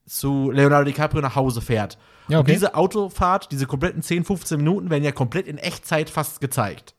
zu 0.07 0.51
Leonardo 0.51 0.85
DiCaprio 0.85 1.20
nach 1.20 1.37
Hause 1.37 1.61
fährt. 1.61 1.99
Ja, 2.29 2.39
Und 2.39 2.43
okay. 2.45 2.53
diese 2.53 2.75
Autofahrt, 2.75 3.51
diese 3.53 3.66
kompletten 3.66 4.03
10, 4.03 4.25
15 4.25 4.57
Minuten 4.59 4.91
werden 4.91 5.05
ja 5.05 5.12
komplett 5.12 5.47
in 5.49 5.59
Echtzeit 5.59 6.09
fast 6.11 6.41
gezeigt. 6.41 6.95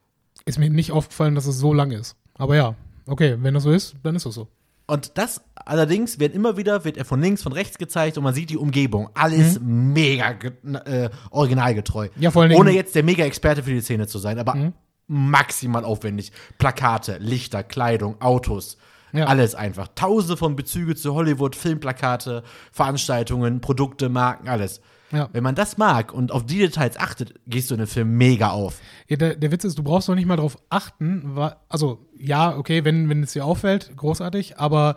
Ist 0.45 0.59
mir 0.59 0.69
nicht 0.69 0.91
aufgefallen, 0.91 1.35
dass 1.35 1.45
es 1.45 1.57
so 1.57 1.73
lang 1.73 1.91
ist. 1.91 2.15
Aber 2.35 2.55
ja, 2.55 2.75
okay, 3.07 3.37
wenn 3.39 3.53
das 3.53 3.63
so 3.63 3.71
ist, 3.71 3.95
dann 4.03 4.15
ist 4.15 4.25
das 4.25 4.35
so. 4.35 4.47
Und 4.85 5.17
das 5.17 5.41
allerdings 5.55 6.19
wird 6.19 6.35
immer 6.35 6.57
wieder, 6.57 6.83
wird 6.83 6.97
er 6.97 7.05
von 7.05 7.21
links, 7.21 7.41
von 7.41 7.53
rechts 7.53 7.77
gezeigt 7.77 8.17
und 8.17 8.23
man 8.23 8.33
sieht 8.33 8.49
die 8.49 8.57
Umgebung. 8.57 9.09
Alles 9.13 9.59
mega 9.61 10.33
ge- 10.33 10.51
äh, 10.85 11.09
originalgetreu. 11.31 12.09
Mhm. 12.15 12.21
Ja, 12.21 12.31
vor 12.31 12.41
allen 12.41 12.49
Dingen- 12.49 12.61
Mhm. 12.61 12.67
Ohne 12.67 12.75
jetzt 12.75 12.93
der 12.95 13.03
Mega-Experte 13.03 13.63
für 13.63 13.71
die 13.71 13.79
Szene 13.81 14.07
zu 14.07 14.19
sein, 14.19 14.39
aber 14.39 14.71
maximal 15.07 15.85
aufwendig. 15.85 16.31
Plakate, 16.57 17.17
Lichter, 17.19 17.63
Kleidung, 17.63 18.19
Autos. 18.21 18.77
Ja. 19.13 19.25
Alles 19.25 19.53
einfach. 19.53 19.89
Tausende 19.95 20.37
von 20.37 20.55
Bezüge 20.55 20.95
zu 20.95 21.13
Hollywood, 21.13 21.55
Filmplakate, 21.55 22.41
Veranstaltungen, 22.71 23.61
Produkte, 23.61 24.09
Marken, 24.09 24.49
alles. 24.49 24.81
Ja. 25.13 25.29
Wenn 25.31 25.43
man 25.43 25.55
das 25.55 25.77
mag 25.77 26.13
und 26.13 26.31
auf 26.31 26.45
die 26.45 26.57
Details 26.57 26.97
achtet, 26.97 27.35
gehst 27.47 27.69
du 27.69 27.75
in 27.75 27.79
den 27.79 27.87
Film 27.87 28.17
mega 28.17 28.49
auf. 28.49 28.79
Ja, 29.07 29.15
der, 29.17 29.35
der 29.35 29.51
Witz 29.51 29.63
ist, 29.63 29.77
du 29.77 29.83
brauchst 29.83 30.07
noch 30.09 30.15
nicht 30.15 30.25
mal 30.25 30.37
drauf 30.37 30.57
achten. 30.69 31.35
wa- 31.35 31.57
Also, 31.69 32.07
ja, 32.17 32.57
okay, 32.57 32.83
wenn, 32.83 33.09
wenn 33.09 33.21
es 33.23 33.33
dir 33.33 33.45
auffällt, 33.45 33.95
großartig, 33.95 34.57
aber 34.57 34.95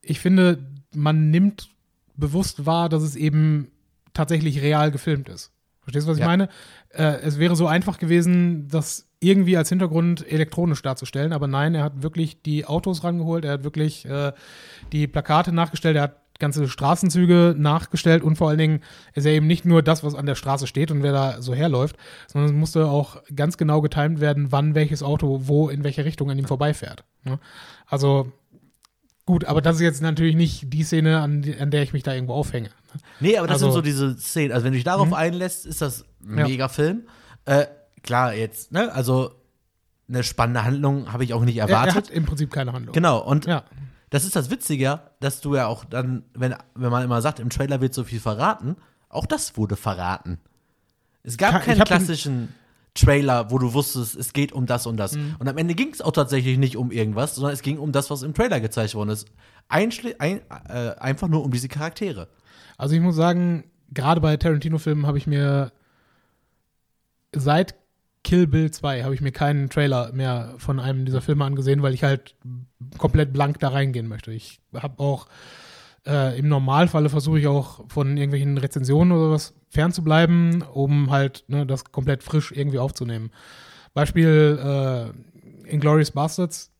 ich 0.00 0.20
finde, 0.20 0.64
man 0.94 1.30
nimmt 1.30 1.68
bewusst 2.16 2.66
wahr, 2.66 2.88
dass 2.88 3.02
es 3.02 3.16
eben 3.16 3.70
tatsächlich 4.14 4.62
real 4.62 4.90
gefilmt 4.90 5.28
ist. 5.28 5.52
Verstehst 5.82 6.06
du, 6.06 6.10
was 6.10 6.18
ich 6.18 6.22
Ja. 6.22 6.26
meine? 6.28 6.48
Äh, 6.90 7.20
es 7.22 7.38
wäre 7.38 7.56
so 7.56 7.66
einfach 7.66 7.98
gewesen, 7.98 8.68
das 8.68 9.06
irgendwie 9.20 9.56
als 9.56 9.68
Hintergrund 9.70 10.30
elektronisch 10.30 10.82
darzustellen, 10.82 11.32
aber 11.32 11.48
nein, 11.48 11.74
er 11.74 11.82
hat 11.82 12.02
wirklich 12.02 12.42
die 12.42 12.64
Autos 12.66 13.02
rangeholt, 13.02 13.44
er 13.44 13.52
hat 13.54 13.64
wirklich 13.64 14.04
äh, 14.04 14.32
die 14.92 15.08
Plakate 15.08 15.50
nachgestellt, 15.52 15.96
er 15.96 16.02
hat 16.02 16.16
ganze 16.38 16.68
Straßenzüge 16.68 17.54
nachgestellt 17.58 18.22
und 18.22 18.36
vor 18.36 18.48
allen 18.48 18.58
Dingen 18.58 18.80
ist 19.14 19.26
er 19.26 19.32
eben 19.32 19.46
nicht 19.46 19.64
nur 19.64 19.82
das, 19.82 20.04
was 20.04 20.14
an 20.14 20.26
der 20.26 20.34
Straße 20.36 20.66
steht 20.66 20.90
und 20.90 21.02
wer 21.02 21.12
da 21.12 21.42
so 21.42 21.54
herläuft, 21.54 21.96
sondern 22.28 22.50
es 22.52 22.56
musste 22.56 22.86
auch 22.86 23.22
ganz 23.34 23.56
genau 23.56 23.80
getimt 23.80 24.20
werden, 24.20 24.52
wann 24.52 24.74
welches 24.74 25.02
Auto 25.02 25.40
wo 25.44 25.68
in 25.68 25.82
welche 25.84 26.04
Richtung 26.04 26.30
an 26.30 26.38
ihm 26.38 26.46
vorbeifährt. 26.46 27.04
ne? 27.24 27.38
Also 27.86 28.30
gut, 29.26 29.44
aber 29.46 29.60
das 29.60 29.76
ist 29.76 29.82
jetzt 29.82 30.00
natürlich 30.02 30.36
nicht 30.36 30.72
die 30.72 30.84
Szene, 30.84 31.20
an, 31.20 31.44
an 31.58 31.70
der 31.70 31.82
ich 31.82 31.92
mich 31.92 32.02
da 32.02 32.14
irgendwo 32.14 32.34
aufhänge. 32.34 32.68
ne? 32.94 33.00
Nee, 33.20 33.36
aber 33.36 33.46
das 33.48 33.54
Also- 33.62 33.66
sind 33.66 33.74
so 33.74 33.82
diese 33.82 34.16
Szenen. 34.18 34.52
Also, 34.52 34.64
wenn 34.64 34.72
du 34.72 34.76
dich 34.76 34.84
darauf 34.84 35.12
einlässt, 35.12 35.66
ist 35.66 35.82
das 35.82 36.04
ein 36.24 36.38
Ja. 36.38 36.46
mega 36.46 36.68
Film. 36.68 37.02
Äh, 37.44 37.66
klar, 38.02 38.32
jetzt, 38.34 38.72
ne? 38.72 38.92
Also, 38.94 39.32
eine 40.08 40.22
spannende 40.22 40.64
Handlung 40.64 41.12
habe 41.12 41.24
ich 41.24 41.34
auch 41.34 41.44
nicht 41.44 41.56
Er, 41.58 41.64
er 41.64 41.70
erwartet. 41.70 41.94
hat 41.94 42.10
im 42.10 42.24
Prinzip 42.24 42.50
keine 42.50 42.72
Handlung. 42.72 42.94
genau, 42.94 43.18
und 43.18 43.44
Ja. 43.46 43.64
Das 44.10 44.24
ist 44.24 44.36
das 44.36 44.50
Witzige, 44.50 45.00
dass 45.20 45.40
du 45.40 45.54
ja 45.54 45.66
auch 45.66 45.84
dann, 45.84 46.24
wenn, 46.34 46.54
wenn 46.74 46.90
man 46.90 47.04
immer 47.04 47.20
sagt, 47.22 47.40
im 47.40 47.50
Trailer 47.50 47.80
wird 47.80 47.94
so 47.94 48.04
viel 48.04 48.20
verraten, 48.20 48.76
auch 49.08 49.26
das 49.26 49.56
wurde 49.56 49.76
verraten. 49.76 50.38
Es 51.22 51.36
gab 51.36 51.58
ich 51.58 51.64
keinen 51.64 51.84
klassischen 51.84 52.54
Trailer, 52.94 53.50
wo 53.50 53.58
du 53.58 53.74
wusstest, 53.74 54.16
es 54.16 54.32
geht 54.32 54.52
um 54.52 54.66
das 54.66 54.86
und 54.86 54.96
das. 54.96 55.12
Mhm. 55.12 55.36
Und 55.38 55.48
am 55.48 55.58
Ende 55.58 55.74
ging 55.74 55.90
es 55.92 56.00
auch 56.00 56.12
tatsächlich 56.12 56.58
nicht 56.58 56.76
um 56.76 56.90
irgendwas, 56.90 57.34
sondern 57.34 57.52
es 57.52 57.62
ging 57.62 57.78
um 57.78 57.92
das, 57.92 58.10
was 58.10 58.22
im 58.22 58.34
Trailer 58.34 58.60
gezeigt 58.60 58.94
worden 58.94 59.10
ist. 59.10 59.28
Einschli 59.68 60.16
ein, 60.18 60.40
äh, 60.68 60.94
einfach 60.98 61.28
nur 61.28 61.44
um 61.44 61.50
diese 61.50 61.68
Charaktere. 61.68 62.28
Also 62.76 62.94
ich 62.94 63.00
muss 63.00 63.16
sagen, 63.16 63.64
gerade 63.92 64.20
bei 64.20 64.36
Tarantino-Filmen 64.36 65.06
habe 65.06 65.18
ich 65.18 65.26
mir 65.26 65.72
seit 67.34 67.74
Kill 68.24 68.46
Bill 68.46 68.70
2 68.70 69.04
habe 69.04 69.14
ich 69.14 69.20
mir 69.20 69.32
keinen 69.32 69.70
Trailer 69.70 70.12
mehr 70.12 70.54
von 70.58 70.80
einem 70.80 71.04
dieser 71.04 71.20
Filme 71.20 71.44
angesehen, 71.44 71.82
weil 71.82 71.94
ich 71.94 72.04
halt 72.04 72.34
komplett 72.98 73.32
blank 73.32 73.58
da 73.60 73.68
reingehen 73.68 74.08
möchte. 74.08 74.32
Ich 74.32 74.60
habe 74.74 75.02
auch 75.02 75.26
äh, 76.06 76.38
im 76.38 76.48
Normalfalle 76.48 77.08
versuche 77.08 77.38
ich 77.38 77.46
auch 77.46 77.88
von 77.88 78.16
irgendwelchen 78.16 78.58
Rezensionen 78.58 79.16
oder 79.16 79.30
was 79.30 79.54
fernzubleiben, 79.68 80.62
um 80.62 81.10
halt 81.10 81.44
ne, 81.48 81.66
das 81.66 81.84
komplett 81.92 82.22
frisch 82.22 82.52
irgendwie 82.52 82.78
aufzunehmen. 82.78 83.30
Beispiel 83.94 84.58
äh, 85.66 85.70
Inglourious 85.70 86.10
Bastards. 86.10 86.70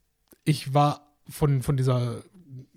Ich 0.44 0.72
war 0.72 1.12
von, 1.28 1.62
von 1.62 1.76
dieser 1.76 2.22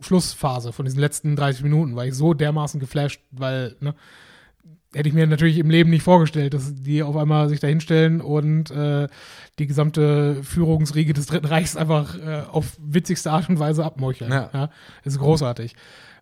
Schlussphase, 0.02 0.74
von 0.74 0.86
diesen 0.86 1.00
letzten 1.00 1.36
30 1.36 1.64
Minuten, 1.64 1.96
war 1.96 2.06
ich 2.06 2.16
so 2.16 2.34
dermaßen 2.34 2.80
geflasht, 2.80 3.22
weil, 3.32 3.76
ne, 3.80 3.96
hätte 4.94 5.08
ich 5.08 5.16
mir 5.16 5.26
natürlich 5.28 5.58
im 5.58 5.70
Leben 5.70 5.90
nicht 5.90 6.04
vorgestellt, 6.04 6.54
dass 6.54 6.74
die 6.74 7.04
auf 7.04 7.16
einmal 7.16 7.48
sich 7.50 7.60
da 7.60 7.68
hinstellen 7.68 8.22
und 8.22 8.72
äh, 8.72 9.08
die 9.60 9.68
gesamte 9.68 10.44
Führungsriege 10.44 11.14
des 11.14 11.28
Dritten 11.28 11.46
Reichs 11.46 11.78
einfach 11.78 12.18
äh, 12.18 12.44
auf 12.52 12.78
witzigste 12.80 13.32
Art 13.32 13.50
und 13.50 13.60
Weise 13.60 13.86
abmeucheln. 13.86 14.32
Ja. 14.32 14.50
Ja. 14.54 14.70
ist 15.04 15.20
großartig. 15.20 15.76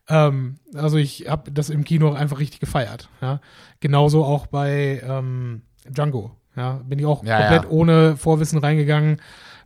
Ähm, 0.08 0.60
also 0.76 0.98
ich 0.98 1.28
habe 1.30 1.52
das 1.52 1.70
im 1.70 1.84
Kino 1.84 2.14
einfach 2.14 2.40
richtig 2.40 2.60
gefeiert. 2.60 3.10
Ja. 3.22 3.42
Genauso 3.80 4.24
auch 4.24 4.48
bei 4.48 5.02
ähm, 5.04 5.62
Django. 5.88 6.36
Ja, 6.56 6.82
bin 6.86 7.00
ich 7.00 7.06
auch 7.06 7.24
Ja, 7.24 7.40
komplett 7.40 7.72
ohne 7.72 8.18
Vorwissen 8.18 8.60
reingegangen. 8.60 9.22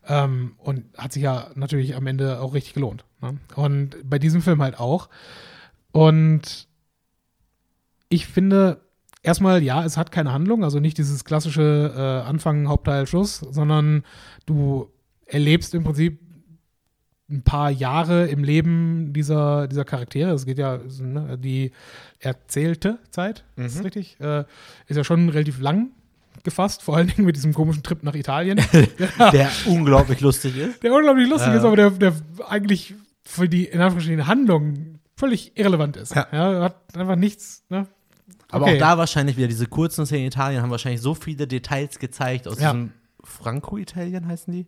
Ähm, 0.05 0.55
und 0.57 0.85
hat 0.97 1.13
sich 1.13 1.23
ja 1.23 1.47
natürlich 1.55 1.95
am 1.95 2.07
Ende 2.07 2.41
auch 2.41 2.53
richtig 2.53 2.73
gelohnt. 2.73 3.05
Ne? 3.21 3.37
Und 3.55 3.97
bei 4.03 4.19
diesem 4.19 4.41
Film 4.41 4.61
halt 4.61 4.77
auch. 4.79 5.09
Und 5.91 6.67
ich 8.09 8.27
finde, 8.27 8.81
erstmal, 9.23 9.63
ja, 9.63 9.83
es 9.83 9.97
hat 9.97 10.11
keine 10.11 10.31
Handlung, 10.31 10.63
also 10.63 10.79
nicht 10.79 10.97
dieses 10.97 11.25
klassische 11.25 11.93
äh, 11.95 12.27
Anfang, 12.29 12.67
Hauptteil, 12.67 13.07
Schluss, 13.07 13.37
sondern 13.39 14.03
du 14.45 14.89
erlebst 15.25 15.73
im 15.73 15.83
Prinzip 15.83 16.19
ein 17.29 17.41
paar 17.41 17.71
Jahre 17.71 18.27
im 18.27 18.43
Leben 18.43 19.13
dieser, 19.13 19.67
dieser 19.67 19.85
Charaktere. 19.85 20.31
Es 20.31 20.45
geht 20.45 20.57
ja, 20.59 20.79
ne, 20.99 21.37
die 21.39 21.71
erzählte 22.19 22.99
Zeit, 23.09 23.43
ist 23.55 23.77
das 23.77 23.83
richtig? 23.85 24.19
Äh, 24.19 24.41
ist 24.87 24.97
ja 24.97 25.03
schon 25.03 25.29
relativ 25.29 25.59
lang 25.59 25.91
gefasst, 26.43 26.83
vor 26.83 26.97
allen 26.97 27.07
Dingen 27.07 27.25
mit 27.25 27.35
diesem 27.37 27.53
komischen 27.53 27.81
Trip 27.81 28.03
nach 28.03 28.13
Italien. 28.15 28.59
Der 29.31 29.49
unglaublich 29.65 30.19
lustig 30.19 30.57
ist. 30.57 30.83
der 30.83 30.93
unglaublich 30.93 31.29
lustig 31.29 31.53
Ja. 31.53 31.57
ist, 31.57 31.63
aber 31.63 31.75
der, 31.77 31.89
der 31.91 32.13
eigentlich 32.49 32.93
für 33.23 33.47
die 33.47 33.65
in 33.65 33.79
Anführungsstrichen 33.79 34.27
Handlung 34.27 34.99
völlig 35.15 35.57
irrelevant 35.57 35.95
ist. 35.95 36.13
Ja. 36.13 36.27
hat 36.61 36.97
einfach 36.97 37.15
nichts. 37.15 37.63
Ne? 37.69 37.87
Aber 38.53 38.65
Okay. 38.65 38.75
auch 38.75 38.79
da 38.79 38.97
wahrscheinlich 38.97 39.35
wieder 39.37 39.47
diese 39.47 39.65
kurzen 39.67 40.05
Szenen 40.05 40.21
in 40.23 40.27
Italien 40.27 40.61
haben 40.61 40.69
wahrscheinlich 40.71 41.01
so 41.01 41.13
viele 41.15 41.47
Details 41.47 41.99
gezeigt 41.99 42.47
aus 42.47 42.59
Ja. 42.59 42.71
diesem 42.71 42.91
Franco-Italien 43.23 44.27
heißen 44.27 44.53
die? 44.53 44.67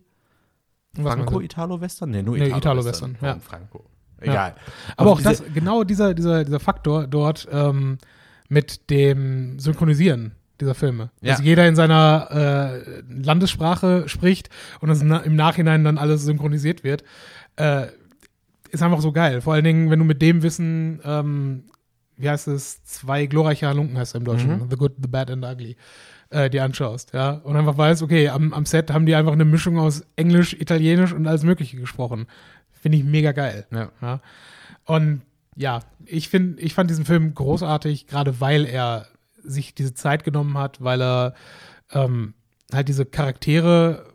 Franco-Italo-Western? 1.00 2.10
Nee, 2.10 2.22
nur 2.22 2.36
Nee, 2.38 2.48
Italo-Western. 2.48 3.12
Italo-Western, 3.12 3.18
ja. 3.22 3.38
Franco. 3.40 3.84
Egal. 4.20 4.54
Aber 4.96 5.10
Auf 5.12 5.18
auch 5.18 5.22
das, 5.22 5.42
genau 5.54 5.84
dieser, 5.84 6.14
dieser, 6.14 6.44
dieser 6.44 6.60
Faktor 6.60 7.06
dort 7.06 7.46
ähm, 7.52 7.98
mit 8.48 8.88
dem 8.90 9.58
Synchronisieren 9.58 10.32
dieser 10.58 10.74
Filme. 10.74 11.10
Ja. 11.20 11.32
Dass 11.34 11.44
jeder 11.44 11.68
in 11.68 11.76
seiner 11.76 12.28
äh, 12.30 13.02
Landessprache 13.10 14.08
spricht 14.08 14.48
und 14.80 14.88
es 14.88 15.02
na, 15.02 15.18
im 15.18 15.36
Nachhinein 15.36 15.84
dann 15.84 15.98
alles 15.98 16.22
synchronisiert 16.24 16.82
wird, 16.82 17.04
äh, 17.56 17.88
ist 18.70 18.82
einfach 18.82 19.00
so 19.02 19.12
geil. 19.12 19.42
Vor 19.42 19.52
allen 19.52 19.64
Dingen, 19.64 19.90
wenn 19.90 19.98
du 19.98 20.04
mit 20.06 20.22
dem 20.22 20.42
Wissen 20.42 21.00
ähm, 21.04 21.64
wie 22.16 22.28
heißt 22.28 22.48
es, 22.48 22.82
zwei 22.84 23.26
glorreiche 23.26 23.66
Halunken 23.66 23.98
heißt 23.98 24.14
er 24.14 24.18
im 24.18 24.24
Deutschen, 24.24 24.70
The 24.70 24.76
Good, 24.76 24.94
The 25.02 25.08
Bad 25.08 25.30
and 25.30 25.44
Ugly, 25.44 25.76
äh, 26.30 26.50
die 26.50 26.60
anschaust, 26.60 27.12
ja, 27.12 27.30
und 27.30 27.56
einfach 27.56 27.76
weißt, 27.76 28.02
okay, 28.02 28.28
am, 28.28 28.52
am 28.52 28.66
Set 28.66 28.90
haben 28.90 29.06
die 29.06 29.14
einfach 29.14 29.32
eine 29.32 29.44
Mischung 29.44 29.78
aus 29.78 30.04
Englisch, 30.16 30.54
Italienisch 30.54 31.12
und 31.12 31.26
alles 31.26 31.42
Mögliche 31.42 31.76
gesprochen. 31.76 32.26
Finde 32.70 32.98
ich 32.98 33.04
mega 33.04 33.32
geil. 33.32 33.66
Ja. 33.70 33.90
Ja. 34.00 34.20
Und 34.84 35.22
ja, 35.56 35.80
ich 36.04 36.28
finde, 36.28 36.60
ich 36.60 36.74
fand 36.74 36.90
diesen 36.90 37.04
Film 37.04 37.34
großartig, 37.34 38.06
gerade 38.06 38.40
weil 38.40 38.66
er 38.66 39.06
sich 39.42 39.74
diese 39.74 39.94
Zeit 39.94 40.24
genommen 40.24 40.58
hat, 40.58 40.82
weil 40.82 41.00
er 41.00 41.34
ähm, 41.92 42.34
halt 42.72 42.88
diese 42.88 43.06
Charaktere 43.06 44.14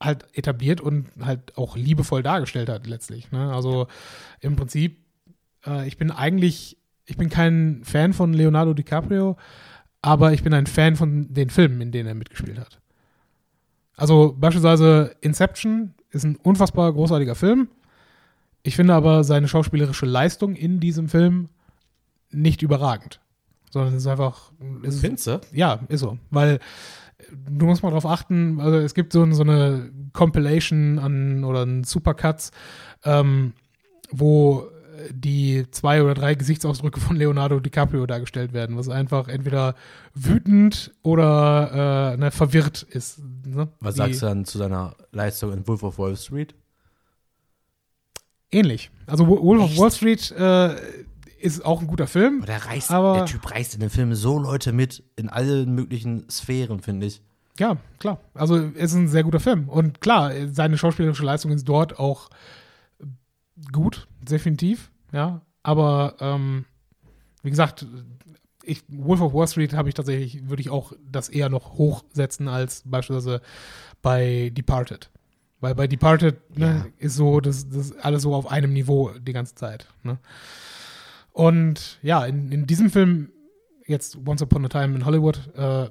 halt 0.00 0.26
etabliert 0.32 0.80
und 0.80 1.08
halt 1.20 1.56
auch 1.56 1.76
liebevoll 1.76 2.22
dargestellt 2.22 2.68
hat 2.68 2.86
letztlich. 2.86 3.30
Ne? 3.30 3.52
Also 3.52 3.88
im 4.40 4.56
Prinzip, 4.56 5.04
äh, 5.66 5.86
ich 5.86 5.96
bin 5.96 6.10
eigentlich, 6.10 6.78
ich 7.08 7.16
bin 7.16 7.30
kein 7.30 7.80
Fan 7.84 8.12
von 8.12 8.34
Leonardo 8.34 8.74
DiCaprio, 8.74 9.36
aber 10.02 10.34
ich 10.34 10.42
bin 10.42 10.52
ein 10.52 10.66
Fan 10.66 10.94
von 10.94 11.32
den 11.32 11.48
Filmen, 11.48 11.80
in 11.80 11.90
denen 11.90 12.06
er 12.06 12.14
mitgespielt 12.14 12.58
hat. 12.58 12.80
Also 13.96 14.36
beispielsweise 14.38 15.16
Inception 15.22 15.94
ist 16.10 16.24
ein 16.24 16.36
unfassbar 16.36 16.92
großartiger 16.92 17.34
Film. 17.34 17.68
Ich 18.62 18.76
finde 18.76 18.94
aber 18.94 19.24
seine 19.24 19.48
schauspielerische 19.48 20.04
Leistung 20.04 20.54
in 20.54 20.80
diesem 20.80 21.08
Film 21.08 21.48
nicht 22.30 22.60
überragend. 22.60 23.20
Sondern 23.70 23.94
es 23.94 24.02
ist 24.02 24.06
einfach. 24.06 24.52
Ist, 24.82 25.00
Findest 25.00 25.26
du? 25.26 25.40
ja, 25.52 25.80
ist 25.88 26.00
so. 26.00 26.18
Weil 26.30 26.58
du 27.32 27.64
musst 27.66 27.82
mal 27.82 27.90
drauf 27.90 28.06
achten, 28.06 28.60
also 28.60 28.76
es 28.78 28.92
gibt 28.94 29.14
so, 29.14 29.30
so 29.32 29.42
eine 29.42 29.90
Compilation 30.12 30.98
an 30.98 31.44
oder 31.44 31.64
ein 31.64 31.84
Supercuts, 31.84 32.50
ähm, 33.04 33.54
wo 34.10 34.68
die 35.10 35.66
zwei 35.70 36.02
oder 36.02 36.14
drei 36.14 36.34
Gesichtsausdrücke 36.34 37.00
von 37.00 37.16
Leonardo 37.16 37.60
DiCaprio 37.60 38.06
dargestellt 38.06 38.52
werden, 38.52 38.76
was 38.76 38.88
einfach 38.88 39.28
entweder 39.28 39.74
wütend 40.14 40.92
oder 41.02 42.12
äh, 42.14 42.16
ne, 42.16 42.30
verwirrt 42.30 42.82
ist. 42.82 43.20
Ne? 43.46 43.68
Was 43.80 43.94
Die- 43.94 43.98
sagst 43.98 44.22
du 44.22 44.26
dann 44.26 44.44
zu 44.44 44.58
seiner 44.58 44.94
Leistung 45.12 45.52
in 45.52 45.66
Wolf 45.66 45.82
of 45.82 45.98
Wall 45.98 46.16
Street? 46.16 46.54
Ähnlich. 48.50 48.90
Also 49.06 49.26
Wo- 49.26 49.42
Wolf 49.42 49.62
of 49.64 49.76
Wall 49.78 49.90
Street 49.90 50.30
äh, 50.32 50.74
ist 51.40 51.64
auch 51.64 51.80
ein 51.80 51.86
guter 51.86 52.06
Film. 52.06 52.38
Aber 52.38 52.46
der 52.46 52.64
reißt, 52.66 52.90
Aber- 52.90 53.14
der 53.14 53.26
Typ 53.26 53.50
reißt 53.50 53.74
in 53.74 53.80
dem 53.80 53.90
Film 53.90 54.14
so 54.14 54.38
Leute 54.38 54.72
mit 54.72 55.02
in 55.16 55.28
allen 55.28 55.74
möglichen 55.74 56.28
Sphären, 56.30 56.80
finde 56.80 57.06
ich. 57.06 57.20
Ja, 57.58 57.76
klar. 57.98 58.20
Also 58.34 58.56
es 58.56 58.92
ist 58.92 58.94
ein 58.94 59.08
sehr 59.08 59.24
guter 59.24 59.40
Film. 59.40 59.68
Und 59.68 60.00
klar, 60.00 60.30
seine 60.52 60.78
schauspielerische 60.78 61.24
Leistung 61.24 61.50
ist 61.50 61.64
dort 61.68 61.98
auch 61.98 62.30
gut, 63.72 64.06
definitiv. 64.20 64.90
Ja, 65.12 65.40
aber 65.62 66.14
ähm, 66.20 66.64
wie 67.42 67.50
gesagt, 67.50 67.86
ich, 68.62 68.82
Wolf 68.88 69.20
of 69.20 69.32
Wall 69.32 69.48
Street 69.48 69.72
habe 69.74 69.88
ich 69.88 69.94
tatsächlich, 69.94 70.48
würde 70.48 70.60
ich 70.60 70.68
auch 70.70 70.92
das 71.10 71.28
eher 71.28 71.48
noch 71.48 71.72
hochsetzen 71.74 72.48
als 72.48 72.82
beispielsweise 72.84 73.40
bei 74.02 74.50
Departed. 74.54 75.10
Weil 75.60 75.74
bei 75.74 75.86
Departed 75.86 76.36
Ja. 76.56 76.74
ne, 76.74 76.92
ist 76.98 77.16
so, 77.16 77.40
das, 77.40 77.68
das 77.68 77.92
alles 77.98 78.22
so 78.22 78.34
auf 78.34 78.50
einem 78.50 78.72
Niveau 78.72 79.10
die 79.18 79.32
ganze 79.32 79.54
Zeit. 79.54 79.86
Ne? 80.02 80.18
Und 81.32 81.98
ja, 82.02 82.24
in, 82.26 82.52
in 82.52 82.66
diesem 82.66 82.90
Film, 82.90 83.30
jetzt 83.86 84.18
Once 84.26 84.42
Upon 84.42 84.64
a 84.64 84.68
Time 84.68 84.94
in 84.96 85.04
Hollywood, 85.04 85.40
äh, 85.56 85.88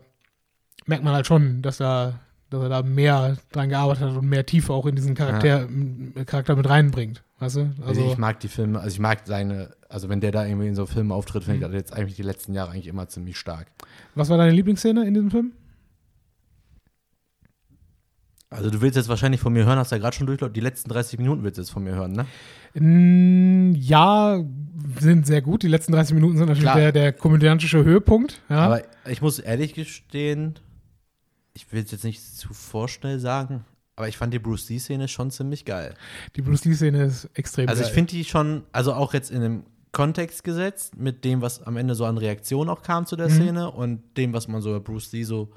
merkt 0.85 1.03
man 1.03 1.13
halt 1.13 1.27
schon, 1.27 1.61
dass 1.61 1.79
er, 1.79 2.19
dass 2.49 2.61
er 2.63 2.69
da 2.69 2.81
mehr 2.83 3.37
dran 3.51 3.69
gearbeitet 3.69 4.03
hat 4.09 4.17
und 4.17 4.27
mehr 4.29 4.45
Tiefe 4.45 4.73
auch 4.73 4.85
in 4.85 4.95
diesen 4.95 5.15
Charakter, 5.15 5.63
m- 5.63 6.13
Charakter 6.25 6.55
mit 6.55 6.67
reinbringt. 6.69 7.23
Weißt 7.39 7.55
du? 7.57 7.71
Also 7.85 8.03
ich 8.11 8.17
mag 8.17 8.39
die 8.39 8.47
Filme, 8.47 8.79
also 8.79 8.93
ich 8.93 8.99
mag 8.99 9.21
seine, 9.25 9.75
also 9.89 10.09
wenn 10.09 10.21
der 10.21 10.31
da 10.31 10.45
irgendwie 10.45 10.67
in 10.67 10.75
so 10.75 10.85
Filmen 10.87 11.11
auftritt, 11.11 11.43
finde 11.43 11.57
ich 11.59 11.65
das 11.65 11.73
jetzt 11.73 11.93
eigentlich 11.93 12.15
die 12.15 12.23
letzten 12.23 12.53
Jahre 12.53 12.71
eigentlich 12.71 12.87
immer 12.87 13.07
ziemlich 13.07 13.37
stark. 13.37 13.67
was 14.15 14.29
war 14.29 14.37
deine 14.37 14.51
Lieblingsszene 14.53 15.05
in 15.05 15.13
diesem 15.13 15.29
Film? 15.29 15.51
Also 18.49 18.69
du 18.69 18.79
willst 18.81 18.95
jetzt 18.95 19.09
wahrscheinlich 19.09 19.41
von 19.41 19.51
mir 19.51 19.65
hören, 19.65 19.77
hast 19.77 19.91
du 19.91 19.95
ja 19.95 20.01
gerade 20.01 20.15
schon 20.15 20.25
durchläuft, 20.25 20.55
die 20.55 20.61
letzten 20.61 20.89
30 20.89 21.19
Minuten 21.19 21.43
willst 21.43 21.57
du 21.57 21.61
jetzt 21.61 21.69
von 21.69 21.83
mir 21.83 21.93
hören, 21.95 22.13
ne? 22.13 22.25
Mm, 22.81 23.75
Ja, 23.75 24.41
sind 24.99 25.27
sehr 25.27 25.41
gut. 25.41 25.63
Die 25.63 25.67
letzten 25.67 25.91
30 25.91 26.15
Minuten 26.15 26.37
sind 26.37 26.47
natürlich 26.47 26.63
Klar. 26.63 26.77
der, 26.77 26.91
der 26.93 27.11
komödiantische 27.13 27.83
Höhepunkt. 27.83 28.41
Ja. 28.49 28.59
Aber 28.59 28.81
ich 29.09 29.21
muss 29.21 29.39
ehrlich 29.39 29.73
gestehen, 29.73 30.55
ich 31.53 31.71
will 31.73 31.83
es 31.83 31.91
jetzt 31.91 32.05
nicht 32.05 32.23
zu 32.23 32.53
vorschnell 32.53 33.19
sagen, 33.19 33.65
aber 33.97 34.07
ich 34.07 34.15
fand 34.15 34.33
die 34.33 34.39
Bruce 34.39 34.69
Lee-Szene 34.69 35.07
schon 35.09 35.31
ziemlich 35.31 35.65
geil. 35.65 35.93
die 36.37 36.41
Bruce 36.41 36.63
Lee-Szene 36.63 37.03
ist 37.03 37.29
extrem 37.33 37.67
Also 37.67 37.81
ich 37.81 37.87
geil. 37.89 37.95
finde 37.95 38.11
die 38.11 38.23
schon, 38.23 38.63
also 38.71 38.93
auch 38.93 39.13
jetzt 39.13 39.29
in 39.31 39.43
einem 39.43 39.63
Kontext 39.91 40.43
gesetzt, 40.43 40.95
mit 40.97 41.25
dem, 41.25 41.41
was 41.41 41.63
am 41.63 41.75
Ende 41.77 41.95
so 41.95 42.05
an 42.05 42.17
Reaktion 42.17 42.69
auch 42.69 42.83
kam 42.83 43.05
zu 43.05 43.15
der 43.15 43.27
Mhm. 43.29 43.33
Szene 43.33 43.71
und 43.71 44.03
dem, 44.15 44.31
was 44.33 44.47
man 44.47 44.61
so 44.61 44.69
über 44.69 44.79
Bruce 44.79 45.11
Lee 45.11 45.23
so. 45.23 45.51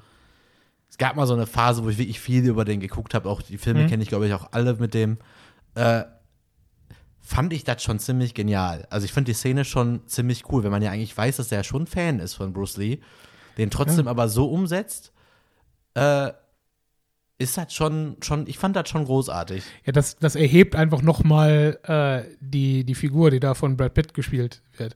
Es 0.89 0.97
gab 0.97 1.15
mal 1.15 1.27
so 1.27 1.33
eine 1.35 1.45
Phase, 1.45 1.83
wo 1.85 1.89
ich 1.89 1.97
wirklich 1.99 2.19
viel 2.19 2.43
über 2.45 2.65
den 2.65 2.79
geguckt 2.81 3.13
habe. 3.13 3.29
Auch 3.29 3.41
die 3.41 3.57
Filme 3.57 3.83
Mhm. 3.83 3.87
kenne 3.87 4.03
ich, 4.03 4.09
glaube 4.09 4.27
ich, 4.27 4.33
auch 4.33 4.49
alle 4.51 4.73
mit 4.73 4.93
dem. 4.93 5.17
Äh, 5.75 6.03
fand 7.21 7.53
ich 7.53 7.63
das 7.63 7.83
schon 7.83 7.99
ziemlich 7.99 8.33
genial. 8.33 8.87
Also 8.89 9.05
ich 9.05 9.13
finde 9.13 9.31
die 9.31 9.35
Szene 9.37 9.63
schon 9.63 10.01
ziemlich 10.07 10.49
cool, 10.51 10.63
wenn 10.63 10.71
man 10.71 10.81
ja 10.81 10.89
eigentlich 10.91 11.15
weiß, 11.15 11.37
dass 11.37 11.51
er 11.51 11.59
ja 11.59 11.63
schon 11.63 11.85
Fan 11.87 12.19
ist 12.19 12.33
von 12.33 12.51
Bruce 12.51 12.77
Lee, 12.77 12.99
den 13.57 13.69
trotzdem 13.69 14.07
aber 14.07 14.27
so 14.27 14.49
umsetzt, 14.49 15.13
äh, 15.93 16.31
ist 17.41 17.57
das 17.57 17.73
schon, 17.73 18.17
schon, 18.21 18.47
ich 18.47 18.57
fand 18.57 18.75
das 18.75 18.87
schon 18.89 19.05
großartig. 19.05 19.63
Ja, 19.85 19.91
das, 19.91 20.15
das 20.17 20.35
erhebt 20.35 20.75
einfach 20.75 21.01
nochmal 21.01 21.79
äh, 21.83 22.29
die, 22.39 22.83
die 22.85 22.95
Figur, 22.95 23.31
die 23.31 23.39
da 23.39 23.53
von 23.53 23.75
Brad 23.77 23.93
Pitt 23.93 24.13
gespielt 24.13 24.61
wird. 24.77 24.95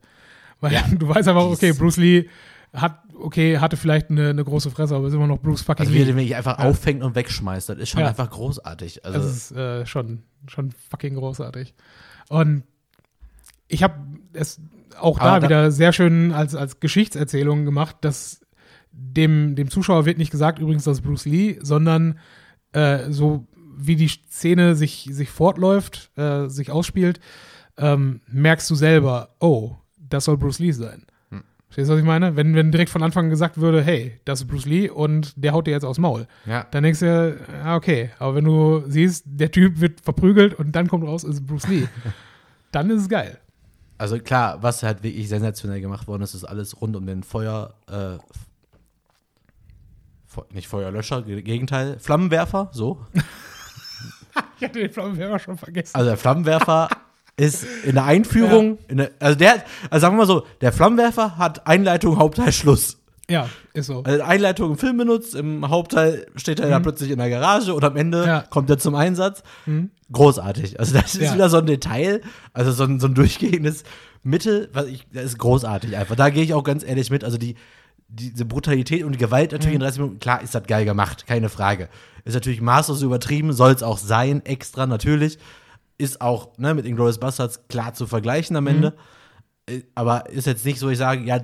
Weil 0.62 0.74
Ja. 0.74 0.84
du 0.98 1.08
weißt 1.08 1.28
einfach, 1.28 1.44
okay, 1.46 1.74
Bruce 1.74 1.98
Lee 1.98 2.30
hat, 2.74 3.00
okay, 3.18 3.58
hatte 3.60 3.78
vielleicht 3.78 4.10
eine, 4.10 4.30
eine 4.30 4.44
große 4.44 4.70
Fresse, 4.72 4.96
aber 4.96 5.08
ist 5.08 5.14
immer 5.14 5.28
noch 5.28 5.40
Bruce 5.40 5.62
fucking 5.62 5.86
Also 5.86 5.94
wie 5.94 5.98
er 6.00 6.06
Lee. 6.06 6.12
den 6.12 6.18
wirklich 6.18 6.36
einfach 6.36 6.60
Ja. 6.60 6.66
auffängt 6.66 7.04
und 7.04 7.16
wegschmeißt, 7.16 7.70
das 7.70 7.78
ist 7.78 7.90
schon 7.90 8.02
Ja. 8.02 8.08
einfach 8.10 8.30
großartig. 8.30 9.04
Also, 9.06 9.18
Das 9.20 9.28
ist 9.28 9.52
äh, 9.52 9.86
schon, 9.86 10.24
schon 10.48 10.72
fucking 10.90 11.16
großartig. 11.16 11.74
Und 12.30 12.64
ich 13.68 13.82
habe 13.84 13.96
es 14.34 14.60
auch 15.00 15.20
da 15.20 15.40
da- 15.40 15.48
wieder 15.48 15.72
sehr 15.72 15.92
schön 15.94 16.32
als, 16.32 16.54
als 16.56 16.80
Geschichtserzählung 16.80 17.66
gemacht, 17.66 17.98
dass 18.02 18.42
dem, 18.96 19.56
dem 19.56 19.70
Zuschauer 19.70 20.06
wird 20.06 20.18
nicht 20.18 20.32
gesagt, 20.32 20.60
übrigens, 20.60 20.84
das 20.84 21.00
ist 21.00 21.04
Bruce 21.04 21.26
Lee, 21.26 21.58
sondern 21.62 22.20
äh, 22.72 23.12
so 23.12 23.46
wie 23.78 23.96
die 23.96 24.08
Szene 24.08 24.76
sich, 24.76 25.10
sich 25.12 25.30
fortläuft, 25.30 26.12
äh, 26.18 26.48
sich 26.48 26.72
ausspielt, 26.72 27.20
ähm, 27.78 28.22
merkst 28.28 28.70
du 28.70 28.76
selber, 28.76 29.30
oh, 29.40 29.76
das 29.98 30.26
soll 30.26 30.38
Bruce 30.38 30.60
Lee 30.60 30.72
sein. 30.72 31.06
Hm. 31.30 31.44
Verstehst 31.68 31.90
du, 31.90 31.94
was 31.94 32.00
ich 32.00 32.06
meine? 32.06 32.36
Wenn, 32.36 32.56
wenn 32.56 32.72
direkt 32.72 32.90
von 32.90 33.04
Anfang 33.04 33.30
gesagt 33.30 33.58
würde, 33.58 33.84
hey, 33.84 34.20
das 34.24 34.42
ist 34.42 34.48
Bruce 34.48 34.66
Lee 34.66 34.90
und 34.90 35.34
der 35.36 35.52
haut 35.52 35.68
dir 35.68 35.72
jetzt 35.72 35.84
aufs 35.84 36.00
Maul. 36.00 36.28
ja. 36.46 36.66
Dann 36.72 36.84
denkst 36.84 37.00
du, 37.00 37.38
ja, 37.64 37.76
okay, 37.76 38.12
aber 38.18 38.36
wenn 38.36 38.46
du 38.46 38.84
siehst, 38.88 39.26
der 39.28 39.52
Typ 39.52 39.82
wird 39.82 40.02
verprügelt 40.02 40.54
und 40.54 40.74
dann 40.74 40.88
kommt 40.88 41.06
raus, 41.06 41.24
ist 41.24 41.46
Bruce 41.46 41.68
Lee, 41.68 41.88
dann 42.72 42.90
ist 42.90 43.02
es 43.02 43.10
geil. 43.10 43.40
Also 43.98 44.20
klar, 44.20 44.62
was 44.62 44.84
halt 44.84 45.04
wirklich 45.04 45.30
sensationell 45.30 45.80
gemacht 45.80 46.08
worden 46.08 46.24
ist, 46.24 46.34
ist 46.34 46.44
alles 46.44 46.80
rund 46.82 46.96
um 46.96 47.06
den 47.06 47.24
Feuer, 47.24 47.76
äh, 47.90 48.18
nicht 50.52 50.68
Feuerlöscher, 50.68 51.22
Ge- 51.24 51.42
Gegenteil, 51.42 51.98
Flammenwerfer, 52.00 52.70
so. 52.72 53.00
Ich 54.60 54.64
hatte 54.68 54.80
den 54.80 54.92
Flammenwerfer 54.92 55.40
schon 55.40 55.58
vergessen. 55.58 55.96
Also 55.96 56.10
der 56.10 56.18
Flammenwerfer 56.18 56.90
ist 57.38 57.66
in 57.86 57.96
der 57.96 58.04
Einführung, 58.06 58.78
in 58.88 58.98
der, 58.98 59.12
also 59.20 59.38
der, 59.38 59.64
also 59.90 60.02
sagen 60.02 60.16
wir 60.16 60.20
mal 60.20 60.28
so, 60.28 60.46
der 60.62 60.72
Flammenwerfer 60.74 61.38
hat 61.38 61.68
Einleitung, 61.68 62.18
Hauptteil, 62.18 62.52
Schluss. 62.52 62.98
Ja, 63.30 63.50
ist 63.74 63.88
so. 63.88 64.04
Also 64.04 64.22
Einleitung 64.24 64.72
im 64.72 64.78
Film 64.78 64.98
benutzt, 64.98 65.36
im 65.36 65.68
Hauptteil 65.70 66.28
steht 66.36 66.60
er 66.60 66.70
da 66.70 66.80
plötzlich 66.80 67.10
in 67.12 67.18
der 67.18 67.30
Garage 67.30 67.74
und 67.74 67.84
am 67.84 67.96
Ende 67.96 68.22
Mhm. 68.22 68.28
Ja. 68.28 68.42
kommt 68.42 68.70
er 68.70 68.78
zum 68.78 68.94
Einsatz. 68.96 69.42
Mhm. 69.66 69.90
Großartig. 70.12 70.80
Also 70.80 70.94
das 70.94 71.16
ist 71.16 71.22
Ja. 71.22 71.34
wieder 71.34 71.50
so 71.50 71.58
ein 71.58 71.66
Detail, 71.66 72.22
also 72.54 72.72
so 72.72 72.84
ein, 72.84 73.00
so 73.00 73.08
ein 73.08 73.16
durchgehendes 73.16 73.84
Mittel, 74.22 74.70
was 74.74 74.86
ich, 74.88 75.08
das 75.12 75.24
ist 75.26 75.38
großartig 75.40 75.98
einfach. 75.98 76.16
Da 76.16 76.30
gehe 76.30 76.44
ich 76.44 76.54
auch 76.54 76.64
ganz 76.64 76.84
ehrlich 76.84 77.10
mit. 77.10 77.24
Also 77.24 77.38
die, 77.38 77.56
diese 78.08 78.46
Brutalität 78.46 79.04
und 79.04 79.14
die 79.14 79.18
Gewalt 79.18 79.52
natürlich 79.52 79.72
Mhm. 79.74 79.82
in 79.82 79.82
30 79.82 80.00
Minuten, 80.02 80.20
klar 80.20 80.42
ist 80.42 80.56
das 80.56 80.64
geil 80.68 80.86
gemacht, 80.86 81.26
keine 81.28 81.50
Frage. 81.50 81.90
Ist 82.24 82.34
natürlich 82.34 82.62
maßlos 82.62 83.02
übertrieben, 83.02 83.52
soll 83.54 83.72
es 83.72 83.84
auch 83.84 83.98
sein, 83.98 84.46
extra 84.46 84.86
natürlich. 84.86 85.38
Ist 85.98 86.22
auch 86.22 86.58
ne, 86.58 86.74
mit 86.74 86.86
Inglourious 86.86 87.20
Bastards 87.20 87.68
klar 87.68 87.94
zu 87.94 88.06
vergleichen 88.08 88.56
am 88.56 88.68
Ende. 88.68 88.96
Äh, 89.68 89.82
Aber 89.96 90.30
ist 90.30 90.46
jetzt 90.48 90.66
nicht 90.66 90.80
so, 90.80 90.90
ich 90.90 90.98
sage, 90.98 91.24
ja, 91.24 91.40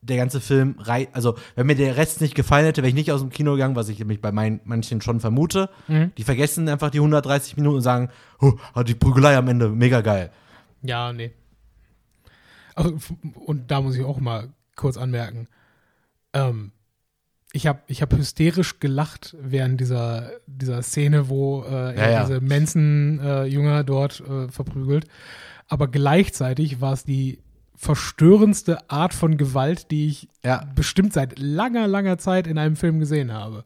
der 0.00 0.16
ganze 0.16 0.40
Film, 0.40 0.76
also 1.12 1.36
wenn 1.56 1.66
mir 1.66 1.74
der 1.74 1.96
Rest 1.96 2.20
nicht 2.20 2.36
gefallen 2.36 2.64
hätte, 2.64 2.82
wäre 2.82 2.88
ich 2.88 2.94
nicht 2.94 3.10
aus 3.10 3.20
dem 3.20 3.30
Kino 3.30 3.52
gegangen, 3.52 3.74
was 3.74 3.88
ich 3.88 3.98
nämlich 3.98 4.20
bei 4.20 4.30
mein, 4.30 4.60
manchen 4.64 5.00
schon 5.00 5.18
vermute. 5.18 5.68
Mhm. 5.88 6.12
Die 6.16 6.22
vergessen 6.22 6.68
einfach 6.68 6.90
die 6.90 6.98
130 6.98 7.56
Minuten 7.56 7.76
und 7.76 7.82
sagen, 7.82 8.08
oh, 8.40 8.52
die 8.82 8.94
Prügelei 8.94 9.36
am 9.36 9.48
Ende, 9.48 9.68
mega 9.70 10.00
geil. 10.00 10.30
Ja, 10.82 11.12
nee. 11.12 11.32
Also, 12.76 12.96
und 13.34 13.70
da 13.70 13.80
muss 13.80 13.96
ich 13.96 14.04
auch 14.04 14.20
mal 14.20 14.50
kurz 14.76 14.96
anmerken. 14.96 15.48
Ähm, 16.32 16.72
ich 17.52 17.66
habe 17.66 17.80
ich 17.86 18.02
hab 18.02 18.12
hysterisch 18.14 18.78
gelacht 18.78 19.34
während 19.40 19.80
dieser, 19.80 20.30
dieser 20.46 20.82
Szene, 20.82 21.28
wo 21.28 21.62
äh, 21.62 21.94
er 21.94 21.94
Ja, 21.94 22.10
ja. 22.10 22.24
diese 22.26 22.40
Manson-Jünger 22.40 23.84
dort 23.84 24.20
äh, 24.20 24.48
verprügelt. 24.48 25.06
Aber 25.66 25.88
gleichzeitig 25.88 26.80
war 26.80 26.92
es 26.92 27.04
die 27.04 27.40
verstörendste 27.74 28.90
Art 28.90 29.14
von 29.14 29.36
Gewalt, 29.36 29.90
die 29.90 30.08
ich 30.08 30.28
Ja. 30.44 30.64
bestimmt 30.74 31.12
seit 31.12 31.38
langer, 31.38 31.86
langer 31.86 32.18
Zeit 32.18 32.46
in 32.46 32.58
einem 32.58 32.76
Film 32.76 32.98
gesehen 32.98 33.32
habe. 33.32 33.64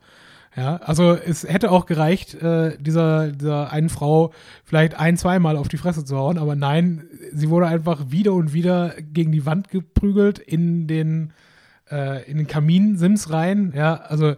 Ja, 0.54 0.76
also 0.76 1.14
es 1.14 1.44
hätte 1.44 1.70
auch 1.70 1.86
gereicht, 1.86 2.34
äh, 2.34 2.76
dieser, 2.78 3.32
dieser 3.32 3.72
einen 3.72 3.88
Frau 3.88 4.32
vielleicht 4.64 4.94
ein, 4.94 5.16
zweimal 5.16 5.56
auf 5.56 5.68
die 5.68 5.78
Fresse 5.78 6.04
zu 6.04 6.16
hauen, 6.18 6.36
aber 6.36 6.56
nein, 6.56 7.04
sie 7.32 7.48
wurde 7.48 7.66
einfach 7.68 8.10
wieder 8.10 8.34
und 8.34 8.52
wieder 8.52 8.94
gegen 9.00 9.32
die 9.32 9.46
Wand 9.46 9.70
geprügelt 9.70 10.38
in 10.38 10.86
den, 10.86 11.32
äh, 11.92 12.28
in 12.30 12.38
den 12.38 12.46
Kaminsims 12.46 13.30
rein. 13.30 13.72
Ja, 13.76 13.94
also 13.94 14.34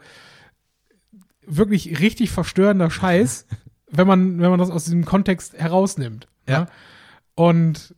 wirklich 1.47 2.01
richtig 2.01 2.31
verstörender 2.31 2.91
Scheiß, 2.91 3.47
wenn 3.91 4.07
man, 4.07 4.41
wenn 4.41 4.51
man 4.51 4.59
das 4.59 4.71
aus 4.71 4.85
diesem 4.85 5.05
Kontext 5.05 5.55
herausnimmt. 5.55 6.27
Ja. 6.49 6.67
Und 7.35 7.95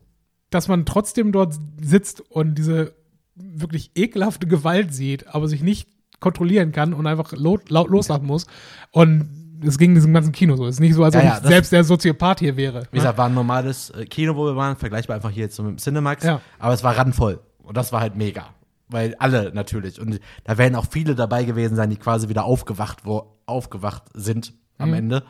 dass 0.51 0.69
man 0.69 0.87
trotzdem 0.87 1.33
dort 1.33 1.55
sitzt 1.81 2.21
und 2.21 2.57
diese 2.57 2.95
wirklich 3.35 3.91
ekelhafte 3.95 4.47
Gewalt 4.47 4.95
sieht, 4.95 5.27
aber 5.35 5.49
sich 5.49 5.63
nicht 5.63 5.89
kontrollieren 6.21 6.73
kann 6.73 6.95
und 6.95 7.07
einfach 7.07 7.33
laut, 7.33 7.69
laut 7.69 7.89
loslachen 7.91 8.27
muss. 8.27 8.47
Und 8.91 9.29
es 9.65 9.79
ging 9.79 9.95
diesem 9.95 10.15
ganzen 10.15 10.33
Kino 10.33 10.57
so. 10.57 10.67
Es 10.67 10.77
ist 10.77 10.81
nicht 10.81 10.95
so, 10.95 11.05
als 11.05 11.15
Ja, 11.15 11.21
ob 11.21 11.27
ja, 11.27 11.35
ich 11.35 11.41
das- 11.41 11.49
selbst 11.49 11.73
der 11.73 11.85
Soziopath 11.85 12.41
hier 12.41 12.57
wäre. 12.57 12.87
Wie 12.93 12.97
gesagt, 12.99 13.19
war 13.19 13.27
ein 13.27 13.35
normales 13.35 13.91
äh, 13.91 14.07
Kino, 14.07 14.37
wo 14.37 14.47
wir 14.47 14.57
waren, 14.57 14.77
vergleichbar 14.77 15.17
einfach 15.17 15.31
hier 15.31 15.45
jetzt 15.45 15.57
so 15.57 15.63
mit 15.63 15.73
dem 15.73 15.79
Cinemax. 15.79 16.25
Ja. 16.25 16.41
Aber 16.59 16.73
es 16.73 16.83
war 16.83 16.97
randvoll. 16.97 17.41
Und 17.63 17.77
das 17.77 17.93
war 17.93 18.01
halt 18.01 18.17
mega. 18.17 18.47
Weil 18.89 19.15
alle 19.19 19.53
natürlich. 19.53 20.01
Und 20.01 20.21
da 20.45 20.59
werden 20.59 20.77
auch 20.77 20.87
viele 20.91 21.15
dabei 21.15 21.45
gewesen 21.45 21.75
sein, 21.77 21.91
die 21.91 21.97
quasi 21.97 22.29
wieder 22.29 22.45
aufgewacht, 22.45 22.99
wo 23.05 23.37
aufgewacht 23.47 24.05
sind 24.15 24.53
am 24.79 24.91
Mhm. 24.91 24.95
Ende. 24.95 25.23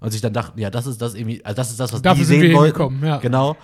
Und 0.00 0.10
sich 0.10 0.20
dann 0.20 0.32
dachten, 0.32 0.58
ja, 0.58 0.68
das 0.68 0.86
ist 0.88 1.00
das 1.00 1.14
irgendwie, 1.14 1.44
also 1.44 1.54
das 1.54 1.70
ist 1.70 1.78
das, 1.78 1.92
was 1.92 2.02
Dafür 2.02 2.18
die 2.18 2.24
sind 2.24 2.40
sehen 2.40 2.50
wir 2.50 2.56
wollten. 2.58 3.04
ja. 3.04 3.18
Genau. 3.18 3.56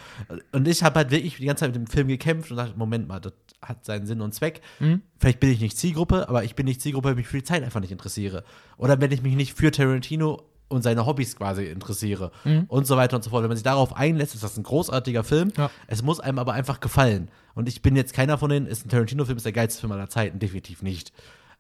Und 0.53 0.69
ich 0.69 0.85
habe 0.85 1.01
halt 1.01 1.11
wirklich 1.11 1.37
die 1.37 1.47
ganze 1.47 1.65
Zeit 1.65 1.75
mit 1.75 1.77
dem 1.77 1.91
Film 1.91 2.07
gekämpft 2.07 2.53
und 2.53 2.59
dachte, 2.59 2.75
Moment 2.79 3.09
mal, 3.09 3.19
das 3.19 3.33
hat 3.61 3.85
seinen 3.85 4.07
Sinn 4.07 4.21
und 4.21 4.33
Zweck. 4.35 4.61
Mhm. 4.79 5.03
Vielleicht 5.19 5.41
bin 5.41 5.51
ich 5.51 5.61
nicht 5.61 5.77
Zielgruppe, 5.77 6.29
aber 6.29 6.45
ich 6.45 6.55
bin 6.55 6.67
nicht 6.67 6.81
Zielgruppe, 6.81 7.09
wenn 7.09 7.13
ich 7.15 7.25
mich 7.25 7.27
für 7.27 7.39
die 7.39 7.43
Zeit 7.45 7.65
einfach 7.65 7.81
nicht 7.81 7.91
interessiere. 7.91 8.45
Oder 8.77 9.01
wenn 9.01 9.11
ich 9.11 9.21
mich 9.23 9.35
nicht 9.35 9.57
für 9.57 9.73
Tarantino 9.73 10.43
und 10.69 10.83
seine 10.83 11.07
Hobbys 11.07 11.35
quasi 11.35 11.65
interessiere 11.65 12.31
und 12.69 12.87
so 12.87 12.97
weiter 12.99 13.17
und 13.17 13.25
so 13.25 13.31
fort. 13.31 13.43
Wenn 13.43 13.49
man 13.49 13.57
sich 13.57 13.65
darauf 13.65 13.97
einlässt, 13.97 14.35
ist 14.35 14.45
das 14.45 14.57
ein 14.59 14.63
großartiger 14.65 15.25
Film. 15.25 15.51
Ja. 15.57 15.71
Es 15.87 16.03
muss 16.03 16.21
einem 16.21 16.39
aber 16.39 16.53
einfach 16.53 16.79
gefallen. 16.81 17.31
Und 17.59 17.69
ich 17.69 17.83
bin 17.83 17.97
jetzt 17.97 18.15
keiner 18.15 18.39
von 18.39 18.51
denen, 18.51 18.67
ist 18.69 18.87
ein 18.87 18.89
Tarantino-Film, 18.89 19.37
ist 19.37 19.43
der 19.45 19.53
geilste 19.53 19.81
Film 19.81 19.91
aller 19.91 20.09
Zeiten, 20.09 20.39
definitiv 20.39 20.81
nicht. 20.81 21.13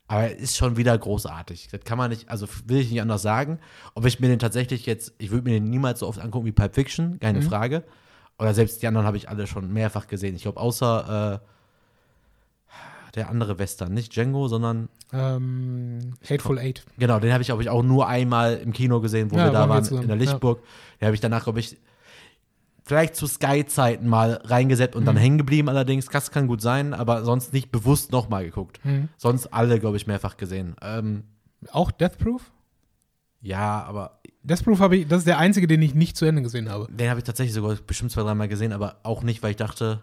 Aber 0.06 0.22
er 0.22 0.36
ist 0.36 0.56
schon 0.56 0.76
wieder 0.76 0.96
großartig. 0.96 1.70
Das 1.72 1.80
kann 1.80 1.98
man 1.98 2.10
nicht, 2.10 2.28
also 2.30 2.46
will 2.66 2.78
ich 2.78 2.92
nicht 2.92 3.02
anders 3.02 3.20
sagen. 3.20 3.58
Ob 3.96 4.06
ich 4.06 4.20
mir 4.20 4.28
den 4.28 4.38
tatsächlich 4.38 4.86
jetzt, 4.86 5.12
ich 5.18 5.32
würde 5.32 5.50
mir 5.50 5.54
den 5.58 5.68
niemals 5.68 5.98
so 5.98 6.06
oft 6.06 6.20
angucken 6.20 6.46
wie 6.46 6.52
Pulp 6.52 6.76
Fiction, 6.76 7.18
keine 7.18 7.42
Frage. 7.42 7.82
Oder 8.38 8.54
selbst 8.54 8.80
die 8.80 8.86
anderen 8.86 9.08
habe 9.08 9.16
ich 9.16 9.28
alle 9.28 9.48
schon 9.48 9.72
mehrfach 9.72 10.06
gesehen. 10.06 10.36
Ich 10.36 10.42
glaube, 10.42 10.60
außer 10.60 11.40
äh, 11.42 13.14
der 13.16 13.28
andere 13.28 13.58
Western, 13.58 13.92
nicht 13.92 14.14
Django, 14.14 14.46
sondern 14.46 14.88
Ähm, 15.12 16.14
Hateful 16.30 16.60
Eight. 16.60 16.84
Genau, 16.96 17.18
den 17.18 17.32
habe 17.32 17.42
ich, 17.42 17.48
glaube 17.48 17.62
ich, 17.62 17.70
auch 17.70 17.82
nur 17.82 18.06
einmal 18.06 18.54
im 18.58 18.72
Kino 18.72 19.00
gesehen, 19.00 19.32
wo 19.32 19.36
Ja, 19.36 19.46
wir 19.46 19.50
da 19.50 19.68
waren 19.68 19.90
wir 19.90 20.00
in 20.00 20.06
der 20.06 20.16
Lichtburg. 20.16 20.62
Den 21.00 21.06
habe 21.06 21.16
ich 21.16 21.20
danach, 21.20 21.42
glaube 21.42 21.58
ich, 21.58 21.76
vielleicht 22.88 23.14
zu 23.14 23.26
Sky-Zeiten 23.26 24.08
mal 24.08 24.40
reingesetzt 24.44 24.96
und 24.96 25.04
dann 25.04 25.14
Mhm. 25.14 25.20
hängen 25.20 25.38
geblieben 25.38 25.68
allerdings. 25.68 26.06
Das 26.06 26.30
kann 26.30 26.46
gut 26.48 26.60
sein, 26.62 26.94
aber 26.94 27.22
sonst 27.24 27.52
nicht 27.52 27.70
bewusst 27.70 28.10
nochmal 28.12 28.44
geguckt. 28.44 28.80
Mhm. 28.84 29.08
Sonst 29.16 29.46
alle, 29.52 29.78
glaube 29.78 29.96
ich, 29.98 30.06
mehrfach 30.06 30.36
gesehen. 30.36 30.74
Ähm, 30.82 31.24
Auch 31.70 31.90
Death 31.90 32.18
Proof? 32.18 32.50
ja, 33.40 33.82
aber 33.84 34.20
Death 34.42 34.64
Proof 34.64 34.80
habe 34.80 34.96
ich, 34.96 35.06
das 35.08 35.18
ist 35.18 35.26
der 35.26 35.38
einzige, 35.38 35.66
den 35.66 35.82
ich 35.82 35.94
nicht 35.94 36.16
zu 36.16 36.24
Ende 36.24 36.42
gesehen 36.42 36.68
habe. 36.70 36.88
den 36.90 37.08
habe 37.10 37.20
ich 37.20 37.24
tatsächlich 37.24 37.54
sogar 37.54 37.76
bestimmt 37.86 38.10
zwei, 38.10 38.22
dreimal 38.22 38.48
gesehen, 38.48 38.72
aber 38.72 38.96
auch 39.02 39.22
nicht, 39.22 39.42
weil 39.42 39.50
ich 39.52 39.56
dachte, 39.56 40.02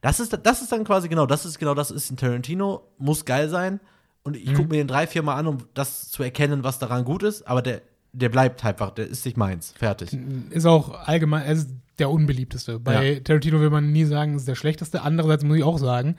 das 0.00 0.20
ist, 0.20 0.38
das 0.42 0.60
ist 0.60 0.72
dann 0.72 0.84
quasi 0.84 1.08
genau, 1.08 1.24
das 1.26 1.46
ist 1.46 1.58
genau, 1.58 1.74
das 1.74 1.90
ist 1.90 2.10
ein 2.10 2.16
Tarantino, 2.16 2.82
muss 2.98 3.24
geil 3.24 3.48
sein. 3.48 3.80
Und 4.22 4.36
ich 4.36 4.50
Mhm. 4.50 4.54
gucke 4.54 4.68
mir 4.70 4.76
den 4.78 4.88
drei, 4.88 5.06
vier 5.06 5.22
Mal 5.22 5.36
an, 5.36 5.46
um 5.46 5.58
das 5.74 6.08
zu 6.10 6.22
erkennen, 6.22 6.64
was 6.64 6.78
daran 6.78 7.04
gut 7.04 7.22
ist, 7.22 7.46
aber 7.46 7.62
der, 7.62 7.82
der 8.12 8.28
bleibt 8.28 8.64
einfach, 8.64 8.90
der 8.90 9.06
ist 9.06 9.24
nicht 9.24 9.36
meins. 9.36 9.72
Fertig. 9.76 10.16
Ist 10.50 10.66
auch 10.66 11.06
allgemein, 11.06 11.46
ist 11.50 11.68
der 11.98 12.10
unbeliebteste. 12.10 12.78
Bei 12.80 13.20
Tarantino 13.22 13.60
will 13.60 13.70
man 13.70 13.92
nie 13.92 14.04
sagen, 14.04 14.34
es 14.34 14.42
ist 14.42 14.48
der 14.48 14.54
schlechteste. 14.54 15.02
Andererseits 15.02 15.44
muss 15.44 15.56
ich 15.56 15.62
auch 15.64 15.78
sagen, 15.78 16.16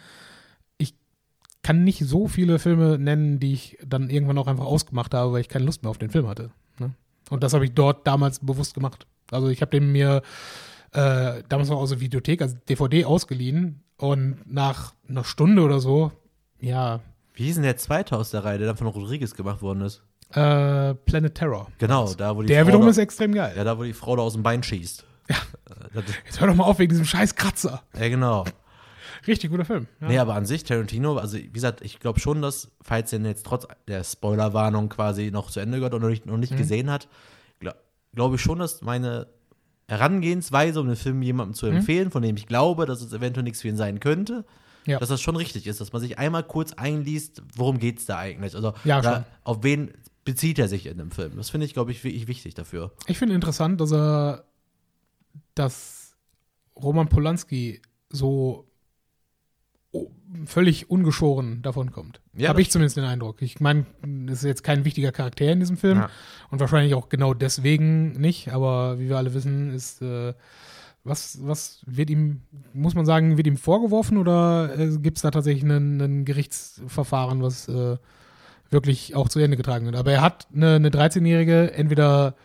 ich 0.77 0.93
kann 1.63 1.83
nicht 1.83 1.99
so 2.05 2.27
viele 2.27 2.59
Filme 2.59 2.97
nennen, 2.97 3.39
die 3.39 3.53
ich 3.53 3.77
dann 3.85 4.09
irgendwann 4.09 4.37
auch 4.37 4.47
einfach 4.47 4.65
ausgemacht 4.65 5.13
habe, 5.13 5.33
weil 5.33 5.41
ich 5.41 5.49
keine 5.49 5.65
Lust 5.65 5.83
mehr 5.83 5.89
auf 5.89 5.97
den 5.97 6.09
Film 6.09 6.27
hatte. 6.27 6.51
Ne? 6.79 6.93
Und 7.29 7.43
das 7.43 7.53
habe 7.53 7.65
ich 7.65 7.73
dort 7.73 8.05
damals 8.07 8.39
bewusst 8.39 8.73
gemacht. 8.73 9.07
Also 9.31 9.49
ich 9.49 9.61
habe 9.61 9.71
den 9.71 9.91
mir 9.91 10.21
äh, 10.91 11.43
damals 11.49 11.69
noch 11.69 11.79
aus 11.79 11.89
der 11.89 11.99
Videothek 11.99 12.41
als 12.41 12.55
DVD 12.65 13.05
ausgeliehen 13.05 13.83
und 13.97 14.37
nach 14.45 14.93
einer 15.09 15.23
Stunde 15.23 15.61
oder 15.63 15.79
so, 15.79 16.11
ja, 16.59 16.99
Wie 17.33 17.43
hieß 17.43 17.55
denn 17.55 17.63
der 17.63 17.77
zweite 17.77 18.15
aus 18.17 18.31
der 18.31 18.43
Reihe, 18.45 18.57
der 18.57 18.67
dann 18.67 18.77
von 18.77 18.87
Rodriguez 18.87 19.33
gemacht 19.35 19.61
worden 19.61 19.81
ist? 19.81 20.01
äh, 20.31 20.93
Planet 20.95 21.35
Terror. 21.35 21.67
Genau, 21.77 22.11
da 22.13 22.35
wo 22.35 22.41
die 22.41 22.47
Der 22.47 22.63
Frau 22.63 22.67
wiederum 22.69 22.85
da, 22.85 22.91
ist 22.91 22.97
extrem 22.97 23.33
geil. 23.33 23.53
Ja, 23.55 23.63
da 23.63 23.77
wo 23.77 23.83
die 23.83 23.93
Frau 23.93 24.15
da 24.15 24.23
aus 24.23 24.33
dem 24.33 24.43
Bein 24.43 24.63
schießt. 24.63 25.05
Jetzt 26.25 26.39
hör 26.39 26.47
doch 26.47 26.55
mal 26.55 26.63
auf 26.65 26.79
wegen 26.79 26.89
diesem 26.91 27.05
scheiß 27.05 27.35
Kratzer. 27.35 27.83
ja, 27.97 28.09
genau. 28.09 28.45
Richtig 29.27 29.49
guter 29.49 29.65
Film. 29.65 29.87
Ja. 30.01 30.07
Nee, 30.07 30.17
aber 30.19 30.35
an 30.35 30.45
sich, 30.45 30.63
Tarantino, 30.63 31.17
also 31.17 31.37
wie 31.37 31.47
gesagt, 31.49 31.81
ich 31.81 31.99
glaube 31.99 32.19
schon, 32.19 32.41
dass, 32.43 32.69
falls 32.83 33.11
er 33.13 33.19
jetzt 33.21 33.45
trotz 33.45 33.65
der 33.87 34.03
Spoilerwarnung 34.03 34.89
quasi 34.89 35.31
noch 35.31 35.49
zu 35.49 35.59
Ende 35.59 35.77
gehört 35.77 35.93
und 35.95 36.01
noch 36.01 36.09
nicht, 36.09 36.25
noch 36.27 36.37
nicht 36.37 36.51
Mhm. 36.53 36.57
gesehen 36.57 36.91
hat, 36.91 37.07
glaube 37.59 37.77
glaub 38.13 38.33
ich 38.35 38.41
schon, 38.41 38.59
dass 38.59 38.81
meine 38.81 39.27
Herangehensweise, 39.87 40.79
um 40.81 40.87
den 40.87 40.95
Film 40.95 41.21
jemandem 41.21 41.53
zu 41.53 41.67
Mhm. 41.67 41.77
empfehlen, 41.77 42.11
von 42.11 42.21
dem 42.21 42.35
ich 42.37 42.47
glaube, 42.47 42.85
dass 42.85 43.01
es 43.01 43.13
eventuell 43.13 43.43
nichts 43.43 43.61
für 43.61 43.67
ihn 43.67 43.77
sein 43.77 43.99
könnte, 43.99 44.45
Ja. 44.85 44.99
dass 44.99 45.09
das 45.09 45.21
schon 45.21 45.35
richtig 45.35 45.67
ist, 45.67 45.79
dass 45.81 45.93
man 45.93 46.01
sich 46.01 46.17
einmal 46.19 46.43
kurz 46.43 46.73
einliest, 46.73 47.41
worum 47.55 47.79
geht 47.79 47.99
es 47.99 48.05
da 48.05 48.17
eigentlich? 48.17 48.55
Also, 48.55 48.73
Ja, 48.83 49.01
da, 49.01 49.25
auf 49.43 49.63
wen 49.63 49.91
bezieht 50.23 50.57
er 50.59 50.67
sich 50.67 50.87
in 50.87 50.97
dem 50.97 51.11
Film? 51.11 51.33
Das 51.37 51.49
finde 51.51 51.65
ich, 51.65 51.73
glaube 51.73 51.91
ich, 51.91 52.03
wirklich 52.03 52.27
wichtig 52.27 52.53
dafür. 52.55 52.91
Ich 53.07 53.17
finde 53.17 53.35
interessant, 53.35 53.79
dass 53.79 53.91
er, 53.91 54.45
dass 55.53 56.15
Roman 56.75 57.07
Polanski 57.09 57.81
so 58.09 58.67
völlig 60.45 60.89
ungeschoren 60.89 61.61
davon 61.61 61.91
kommt. 61.91 62.19
Ja, 62.35 62.49
Habe 62.49 62.61
ich 62.61 62.69
zumindest 62.69 62.97
den 62.97 63.05
Eindruck. 63.05 63.41
Ich 63.41 63.59
meine, 63.61 63.85
das 64.25 64.39
ist 64.39 64.43
jetzt 64.43 64.63
kein 64.63 64.83
wichtiger 64.83 65.11
Charakter 65.11 65.45
in 65.49 65.59
diesem 65.59 65.77
Film 65.77 65.99
Ja. 65.99 66.09
und 66.51 66.59
wahrscheinlich 66.59 66.93
auch 66.93 67.07
genau 67.07 67.33
deswegen 67.33 68.11
nicht, 68.13 68.49
aber 68.51 68.99
wie 68.99 69.07
wir 69.07 69.17
alle 69.17 69.33
wissen, 69.33 69.71
ist 69.73 70.01
äh, 70.01 70.33
was, 71.05 71.39
was 71.45 71.81
wird 71.85 72.09
ihm, 72.09 72.41
muss 72.73 72.95
man 72.95 73.05
sagen, 73.05 73.37
wird 73.37 73.47
ihm 73.47 73.57
vorgeworfen 73.57 74.17
oder 74.17 74.77
äh, 74.77 74.97
gibt 74.97 75.17
es 75.17 75.21
da 75.21 75.31
tatsächlich 75.31 75.63
ein, 75.63 76.25
Gerichtsverfahren, 76.25 77.41
was 77.41 77.69
äh, 77.69 77.97
wirklich 78.69 79.15
auch 79.15 79.29
zu 79.29 79.39
Ende 79.39 79.55
getragen 79.55 79.85
wird? 79.85 79.95
Aber 79.95 80.11
er 80.11 80.21
hat 80.21 80.47
eine, 80.53 80.75
eine 80.75 80.89
13-Jährige 80.89 81.71
entweder 81.73 82.35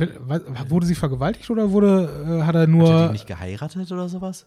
will, 0.00 0.18
wurde 0.68 0.86
sie 0.86 0.94
vergewaltigt 0.94 1.50
oder 1.50 1.70
wurde, 1.70 2.04
äh, 2.40 2.42
hat 2.42 2.54
er 2.54 2.62
Hat 2.62 2.66
er 2.66 2.66
nur 2.68 3.06
die 3.06 3.12
nicht 3.12 3.26
geheiratet 3.26 3.90
oder 3.92 4.08
sowas? 4.08 4.46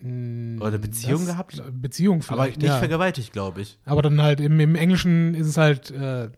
mh, 0.00 0.58
Oder 0.60 0.68
eine 0.68 0.78
Beziehung 0.78 1.20
das- 1.26 1.26
gehabt? 1.34 1.62
Beziehung 1.72 2.22
Aber 2.28 2.42
vielleicht, 2.44 2.58
nicht 2.58 2.66
ja. 2.68 2.76
vergewaltigt, 2.78 3.32
glaube 3.32 3.60
ich. 3.62 3.78
Aber 3.84 4.02
dann 4.02 4.20
halt 4.22 4.40
im, 4.40 4.58
im 4.60 4.74
Englischen 4.74 5.34
ist 5.34 5.46
es 5.48 5.56
halt 5.56 5.90
äh, 5.90 6.30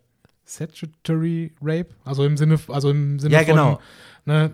statutory 0.45 1.53
rape, 1.61 1.89
also 2.03 2.25
im 2.25 2.37
Sinne, 2.37 2.59
also 2.67 2.89
im 2.91 3.19
Sinne 3.19 3.33
Ja, 3.33 3.39
von 3.39 3.47
genau. 3.47 3.79
ne, 4.25 4.51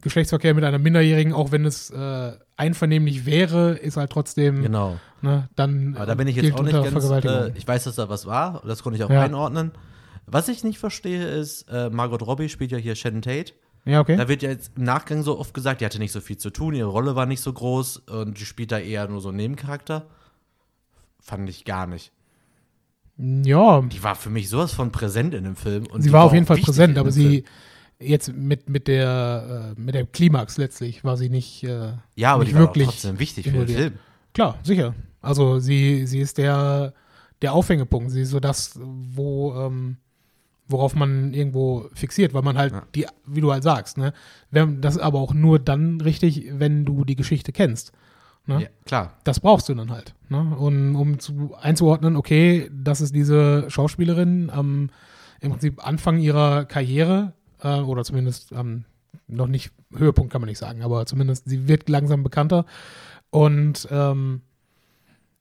Geschlechtsverkehr 0.00 0.54
mit 0.54 0.64
einer 0.64 0.78
Minderjährigen, 0.78 1.32
auch 1.32 1.52
wenn 1.52 1.64
es 1.64 1.90
äh, 1.90 2.32
einvernehmlich 2.56 3.26
wäre, 3.26 3.72
ist 3.72 3.96
halt 3.96 4.10
trotzdem 4.10 4.62
Genau. 4.62 4.98
ne, 5.20 5.48
dann 5.56 5.94
Aber 5.96 6.06
da 6.06 6.14
bin 6.14 6.28
ich 6.28 6.36
jetzt 6.36 6.54
auch 6.54 6.62
nicht 6.62 6.72
ganz, 6.72 7.04
äh, 7.24 7.50
ich 7.54 7.66
weiß, 7.66 7.84
dass 7.84 7.96
da 7.96 8.08
was 8.08 8.26
war, 8.26 8.62
das 8.66 8.82
konnte 8.82 8.96
ich 8.98 9.04
auch 9.04 9.10
Ja. 9.10 9.22
einordnen. 9.22 9.72
Was 10.26 10.48
ich 10.48 10.64
nicht 10.64 10.78
verstehe 10.78 11.24
ist, 11.26 11.62
äh, 11.70 11.88
Margot 11.90 12.22
Robbie 12.22 12.48
spielt 12.48 12.72
ja 12.72 12.78
hier 12.78 12.94
Shannon 12.96 13.22
Tate. 13.22 13.52
ja, 13.84 14.00
okay. 14.00 14.16
Da 14.16 14.28
wird 14.28 14.42
ja 14.42 14.50
jetzt 14.50 14.72
im 14.76 14.84
Nachgang 14.84 15.22
so 15.22 15.38
oft 15.38 15.54
gesagt, 15.54 15.80
die 15.80 15.84
hatte 15.84 15.98
nicht 15.98 16.12
so 16.12 16.20
viel 16.20 16.36
zu 16.36 16.50
tun, 16.50 16.74
ihre 16.74 16.88
Rolle 16.88 17.14
war 17.16 17.26
nicht 17.26 17.40
so 17.40 17.52
groß 17.52 17.98
und 17.98 18.38
die 18.40 18.44
spielt 18.44 18.72
da 18.72 18.78
eher 18.78 19.06
nur 19.08 19.20
so 19.20 19.28
einen 19.28 19.36
Nebencharakter. 19.38 20.06
Fand 21.20 21.48
ich 21.48 21.64
gar 21.64 21.86
nicht. 21.86 22.12
Ja, 23.18 23.80
Die 23.80 24.02
war 24.02 24.14
für 24.14 24.28
mich 24.30 24.48
sowas 24.50 24.72
von 24.72 24.92
präsent 24.92 25.34
in 25.34 25.44
dem 25.44 25.56
Film. 25.56 25.86
Sie 25.94 26.08
die 26.08 26.12
war 26.12 26.24
auf 26.24 26.34
jeden 26.34 26.44
Fall 26.46 26.58
präsent, 26.58 26.98
aber 26.98 27.10
sie 27.10 27.42
Film. 27.42 27.44
jetzt 28.10 28.32
mit, 28.34 28.68
mit 28.68 28.88
der 28.88 29.74
äh, 29.76 29.80
mit 29.80 29.94
der 29.94 30.04
Klimax 30.06 30.58
letztlich 30.58 31.02
war 31.02 31.16
sie 31.16 31.30
nicht 31.30 31.64
äh, 31.64 31.92
Ja, 32.14 32.34
aber 32.34 32.42
nicht 32.44 32.50
die 32.50 32.54
war 32.56 32.62
wirklich 32.62 32.84
trotzdem 32.86 33.18
wichtig 33.18 33.46
für 33.48 33.64
den. 33.64 33.76
Film. 33.76 33.92
Klar, 34.34 34.58
sicher. 34.62 34.94
Also 35.22 35.58
sie, 35.60 36.06
sie 36.06 36.20
ist 36.20 36.36
der, 36.36 36.92
der 37.40 37.54
Aufhängepunkt. 37.54 38.10
Sie 38.10 38.20
ist 38.20 38.30
so 38.30 38.38
das, 38.38 38.78
wo, 38.82 39.54
ähm, 39.54 39.96
worauf 40.68 40.94
man 40.94 41.32
irgendwo 41.32 41.88
fixiert, 41.94 42.34
weil 42.34 42.42
man 42.42 42.58
halt 42.58 42.72
Ja. 42.72 42.82
die, 42.94 43.06
wie 43.26 43.40
du 43.40 43.52
halt 43.52 43.62
sagst, 43.62 43.98
ne? 43.98 44.12
Wenn, 44.50 44.80
das 44.80 44.96
ist 44.96 45.02
aber 45.02 45.20
auch 45.20 45.34
nur 45.34 45.58
dann 45.58 46.00
richtig, 46.00 46.46
wenn 46.52 46.84
du 46.84 47.04
die 47.04 47.16
Geschichte 47.16 47.52
kennst. 47.52 47.92
Ne? 48.46 48.62
Ja, 48.62 48.68
klar. 48.84 49.14
Das 49.24 49.40
brauchst 49.40 49.68
du 49.68 49.74
dann 49.74 49.90
halt. 49.90 50.14
Ne? 50.28 50.54
Und 50.56 50.94
um 50.94 51.18
zu, 51.18 51.54
einzuordnen, 51.60 52.16
okay, 52.16 52.70
das 52.72 53.00
ist 53.00 53.14
diese 53.14 53.68
Schauspielerin 53.70 54.50
am 54.50 54.90
im 55.40 55.50
Prinzip 55.50 55.86
Anfang 55.86 56.18
ihrer 56.18 56.64
Karriere, 56.64 57.32
äh, 57.60 57.80
oder 57.80 58.04
zumindest 58.04 58.52
ähm, 58.52 58.84
noch 59.28 59.48
nicht 59.48 59.70
Höhepunkt 59.94 60.32
kann 60.32 60.40
man 60.40 60.48
nicht 60.48 60.58
sagen, 60.58 60.82
aber 60.82 61.06
zumindest 61.06 61.48
sie 61.48 61.68
wird 61.68 61.88
langsam 61.88 62.22
bekannter. 62.22 62.64
Und 63.30 63.86
ähm, 63.90 64.40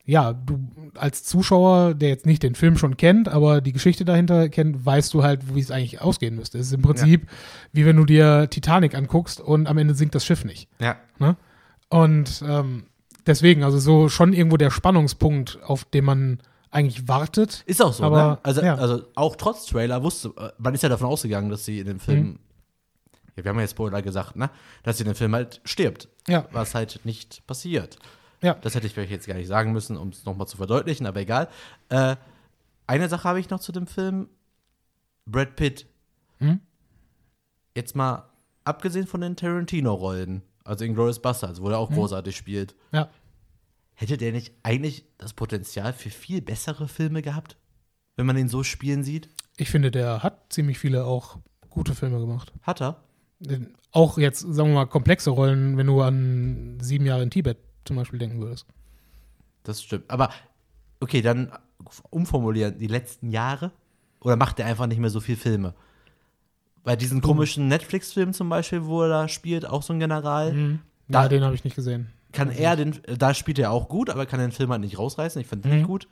ja, 0.05 0.33
du 0.33 0.59
als 0.93 1.23
Zuschauer, 1.23 1.93
der 1.95 2.09
jetzt 2.09 2.25
nicht 2.25 2.43
den 2.43 2.55
Film 2.55 2.77
schon 2.77 2.95
kennt, 2.95 3.27
aber 3.27 3.59
die 3.59 3.73
Geschichte 3.73 4.05
dahinter 4.05 4.49
kennt, 4.49 4.85
weißt 4.85 5.13
du 5.13 5.23
halt, 5.23 5.55
wie 5.55 5.59
es 5.59 5.71
eigentlich 5.71 5.99
ausgehen 6.01 6.35
müsste. 6.35 6.59
Es 6.59 6.67
ist 6.67 6.73
im 6.73 6.81
Prinzip 6.83 7.27
wie 7.73 7.85
wenn 7.85 7.95
du 7.97 8.05
dir 8.05 8.47
Titanic 8.49 8.93
anguckst 8.95 9.41
und 9.41 9.67
am 9.67 9.77
Ende 9.77 9.95
sinkt 9.95 10.13
das 10.15 10.23
Schiff 10.25 10.45
nicht. 10.45 10.69
Ja. 10.79 10.95
Ne? 11.19 11.35
Und 11.89 12.43
ähm, 12.47 12.85
deswegen, 13.25 13.63
also 13.63 13.79
so 13.79 14.07
schon 14.09 14.33
irgendwo 14.33 14.57
der 14.57 14.69
Spannungspunkt, 14.71 15.59
auf 15.63 15.85
den 15.85 16.05
man 16.05 16.39
eigentlich 16.71 17.07
wartet. 17.07 17.63
Ist 17.65 17.81
auch 17.81 17.93
so, 17.93 18.03
Aber, 18.03 18.17
ne? 18.23 18.39
Also, 18.43 18.61
ja. 18.61 18.75
also 18.75 19.03
auch 19.15 19.35
trotz 19.37 19.65
Trailer 19.65 20.03
wusste, 20.03 20.31
man 20.57 20.73
ist 20.75 20.83
ja 20.83 20.89
davon 20.89 21.07
ausgegangen, 21.07 21.49
dass 21.49 21.65
sie 21.65 21.79
in 21.79 21.87
dem 21.87 21.99
Film, 21.99 22.19
Mhm. 22.21 22.39
ja, 23.35 23.43
wir 23.43 23.49
haben 23.49 23.57
ja 23.57 23.61
jetzt 23.63 23.71
Spoiler 23.71 24.01
gesagt, 24.01 24.35
ne? 24.35 24.49
Dass 24.83 24.97
sie 24.97 25.03
in 25.03 25.09
dem 25.09 25.15
Film 25.15 25.33
halt 25.33 25.61
stirbt. 25.63 26.09
Ja. 26.27 26.45
Was 26.51 26.75
halt 26.75 26.99
nicht 27.05 27.45
passiert. 27.47 27.97
Ja. 28.41 28.53
Das 28.55 28.75
hätte 28.75 28.87
ich 28.87 28.93
vielleicht 28.93 29.11
jetzt 29.11 29.27
gar 29.27 29.35
nicht 29.35 29.47
sagen 29.47 29.71
müssen, 29.71 29.97
um 29.97 30.09
es 30.09 30.25
nochmal 30.25 30.47
zu 30.47 30.57
verdeutlichen, 30.57 31.05
aber 31.07 31.19
egal. 31.21 31.47
Äh, 31.89 32.15
eine 32.87 33.09
Sache 33.09 33.23
habe 33.27 33.39
ich 33.39 33.49
noch 33.49 33.59
zu 33.59 33.71
dem 33.71 33.87
Film. 33.87 34.29
Brad 35.25 35.55
Pitt. 35.55 35.87
Hm? 36.39 36.59
Jetzt 37.75 37.95
mal 37.95 38.29
abgesehen 38.63 39.07
von 39.07 39.21
den 39.21 39.35
Tarantino-Rollen, 39.35 40.41
also 40.63 40.85
in 40.85 40.93
Glorious 40.93 41.19
Bastards, 41.21 41.61
wo 41.61 41.69
er 41.69 41.77
Hm? 41.77 41.83
auch 41.83 41.91
großartig 41.91 42.35
spielt, 42.35 42.75
Ja. 42.91 43.09
hätte 43.93 44.17
der 44.17 44.31
nicht 44.31 44.53
eigentlich 44.63 45.05
das 45.17 45.33
Potenzial 45.33 45.93
für 45.93 46.09
viel 46.09 46.41
bessere 46.41 46.87
Filme 46.87 47.21
gehabt, 47.21 47.57
wenn 48.15 48.25
man 48.25 48.37
ihn 48.37 48.49
so 48.49 48.63
spielen 48.63 49.03
sieht? 49.03 49.29
Ich 49.57 49.69
finde, 49.69 49.89
der 49.91 50.21
hat 50.23 50.51
ziemlich 50.53 50.77
viele 50.79 51.05
auch 51.05 51.37
gute 51.69 51.95
Filme 51.95 52.19
gemacht. 52.19 52.53
Hat 52.61 52.81
er? 52.81 53.01
Auch 53.91 54.17
jetzt, 54.17 54.39
sagen 54.41 54.69
wir 54.69 54.75
mal, 54.75 54.85
komplexe 54.85 55.29
Rollen, 55.29 55.77
wenn 55.77 55.87
du 55.87 56.01
an 56.01 56.77
sieben 56.81 57.05
Jahre 57.05 57.23
in 57.23 57.29
Tibet 57.31 57.57
zum 57.85 57.95
Beispiel 57.95 58.19
denken 58.19 58.39
würdest. 58.41 58.65
Das 59.63 59.81
stimmt. 59.81 60.09
Aber 60.09 60.29
okay, 60.99 61.21
dann 61.21 61.51
umformulieren, 62.09 62.77
die 62.77 62.87
letzten 62.87 63.29
Jahre? 63.31 63.71
Oder 64.21 64.35
macht 64.35 64.59
er 64.59 64.65
einfach 64.65 64.87
nicht 64.87 64.99
mehr 64.99 65.09
so 65.09 65.19
viel 65.19 65.35
Filme? 65.35 65.73
Bei 66.83 66.95
diesen 66.95 67.21
komischen 67.21 67.67
Netflix-Filmen 67.67 68.33
zum 68.33 68.49
Beispiel, 68.49 68.85
wo 68.85 69.03
er 69.03 69.09
da 69.09 69.27
spielt, 69.27 69.65
auch 69.67 69.81
so 69.83 69.93
ein 69.93 69.99
General, 69.99 70.55
Ja, 70.55 70.77
Da- 71.07 71.27
den 71.27 71.43
habe 71.43 71.53
ich 71.55 71.63
nicht 71.63 71.75
gesehen. 71.75 72.11
kann 72.31 72.49
er 72.51 72.75
den, 72.75 72.99
da 73.17 73.33
spielt 73.33 73.59
er 73.59 73.71
auch 73.71 73.87
gut, 73.89 74.09
aber 74.09 74.25
kann 74.25 74.39
den 74.39 74.51
Film 74.51 74.71
halt 74.71 74.81
nicht 74.81 74.97
rausreißen. 74.97 75.39
Ich 75.41 75.47
fand 75.47 75.63
den 75.65 75.75
nicht 75.77 75.87
gut. 75.87 76.07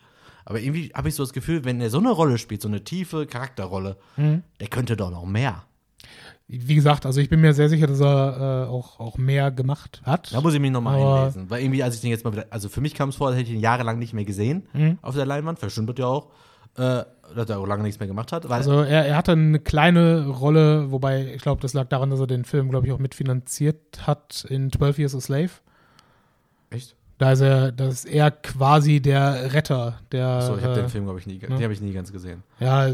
Aber 0.46 0.60
irgendwie 0.60 0.92
habe 0.94 1.08
ich 1.10 1.16
so 1.16 1.24
das 1.24 1.32
Gefühl, 1.34 1.64
wenn 1.64 1.80
er 1.82 1.90
so 1.90 1.98
eine 2.00 2.12
Rolle 2.12 2.38
spielt, 2.38 2.62
so 2.62 2.68
eine 2.68 2.84
tiefe 2.84 3.26
Charakterrolle, 3.28 3.98
der 4.18 4.68
könnte 4.68 4.96
doch 4.98 5.10
noch 5.12 5.26
mehr. 5.26 5.64
Wie 6.62 6.76
gesagt, 6.76 7.06
also 7.06 7.20
ich 7.20 7.30
bin 7.30 7.41
mir 7.41 7.54
sehr 7.54 7.70
sicher, 7.70 7.88
dass 7.88 7.99
er 7.99 8.66
äh, 8.68 8.70
auch, 8.70 8.99
auch 8.99 9.18
mehr 9.18 9.49
gemacht 9.51 10.01
hat. 10.06 10.34
Da 10.34 10.41
muss 10.41 10.54
ich 10.54 10.60
mich 10.60 10.72
nochmal 10.72 10.99
einlesen. 10.99 11.49
Weil 11.49 11.62
irgendwie, 11.64 11.82
als 11.84 11.95
ich 11.95 12.01
den 12.01 12.10
jetzt 12.12 12.24
mal 12.24 12.32
wieder, 12.34 12.45
also 12.49 12.70
für 12.70 12.82
mich 12.82 12.93
kam 12.93 13.10
es 13.10 13.16
vor, 13.16 13.28
als 13.30 13.38
hätte 13.38 13.49
ich 13.49 13.56
ihn 13.56 13.62
jahrelang 13.62 13.97
nicht 13.99 14.14
mehr 14.14 14.26
gesehen 14.26 14.68
Mhm. 14.74 14.97
auf 15.01 15.16
der 15.16 15.26
Leinwand. 15.26 15.60
Verstimmt 15.60 15.97
ja 15.99 16.06
auch. 16.06 16.28
Äh, 16.76 17.04
dass 17.36 17.49
er 17.49 17.60
auch 17.60 17.68
lange 17.68 17.84
nichts 17.84 17.99
mehr 17.99 18.08
gemacht 18.08 18.32
hat. 18.32 18.49
Also 18.49 18.82
er, 18.82 19.06
er 19.06 19.16
hatte 19.16 19.32
eine 19.34 19.60
kleine 19.60 20.26
Rolle, 20.28 20.91
wobei 20.91 21.34
ich 21.36 21.41
glaube, 21.41 21.62
das 21.62 21.74
lag 21.74 21.88
daran, 21.88 22.10
dass 22.10 22.20
er 22.20 22.26
den 22.28 22.45
Film, 22.45 22.70
glaube 22.70 22.88
ich, 22.88 22.93
auch 22.93 22.97
mitfinanziert 22.99 24.08
hat 24.08 24.45
in 24.49 24.72
12 24.72 24.97
Years 24.99 25.16
a 25.16 25.22
Slave. 25.22 25.49
echt? 26.72 26.95
Da 27.20 27.32
ist 27.34 27.41
er, 27.41 27.72
das 27.72 27.93
ist 27.93 28.06
er 28.06 28.32
quasi 28.32 28.99
der 28.99 29.54
Retter, 29.54 29.99
der. 30.12 30.28
Achso, 30.28 30.58
ich 30.58 30.64
habe 30.64 30.74
äh, 30.74 30.78
den 30.78 30.89
Film, 30.89 31.04
glaube 31.06 31.20
ich, 31.20 31.28
nie, 31.28 31.36
ne? 31.38 31.47
den 31.47 31.62
habe 31.64 31.72
ich 31.74 31.80
nie 31.80 31.93
ganz 31.93 32.12
gesehen. 32.12 32.41
Ja, 32.60 32.89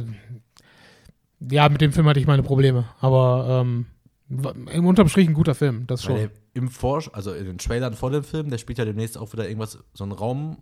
ja, 1.39 1.69
mit 1.69 1.81
dem 1.81 1.91
Film 1.93 2.07
hatte 2.07 2.19
ich 2.19 2.27
meine 2.27 2.43
Probleme, 2.43 2.85
aber 2.99 3.61
ähm, 3.61 3.85
im 4.29 4.85
unterm 4.85 5.07
Strich 5.09 5.27
ein 5.27 5.33
guter 5.33 5.55
Film, 5.55 5.87
das 5.87 6.03
schon. 6.03 6.15
Der 6.15 6.29
im 6.53 6.69
Vor 6.69 7.01
also 7.13 7.33
in 7.33 7.45
den 7.45 7.57
Trailern 7.57 7.93
vor 7.93 8.11
dem 8.11 8.23
Film, 8.23 8.49
der 8.49 8.57
spielt 8.57 8.77
ja 8.77 8.85
demnächst 8.85 9.17
auch 9.17 9.31
wieder 9.33 9.47
irgendwas, 9.47 9.79
so 9.93 10.03
ein 10.03 10.11
Raum, 10.11 10.57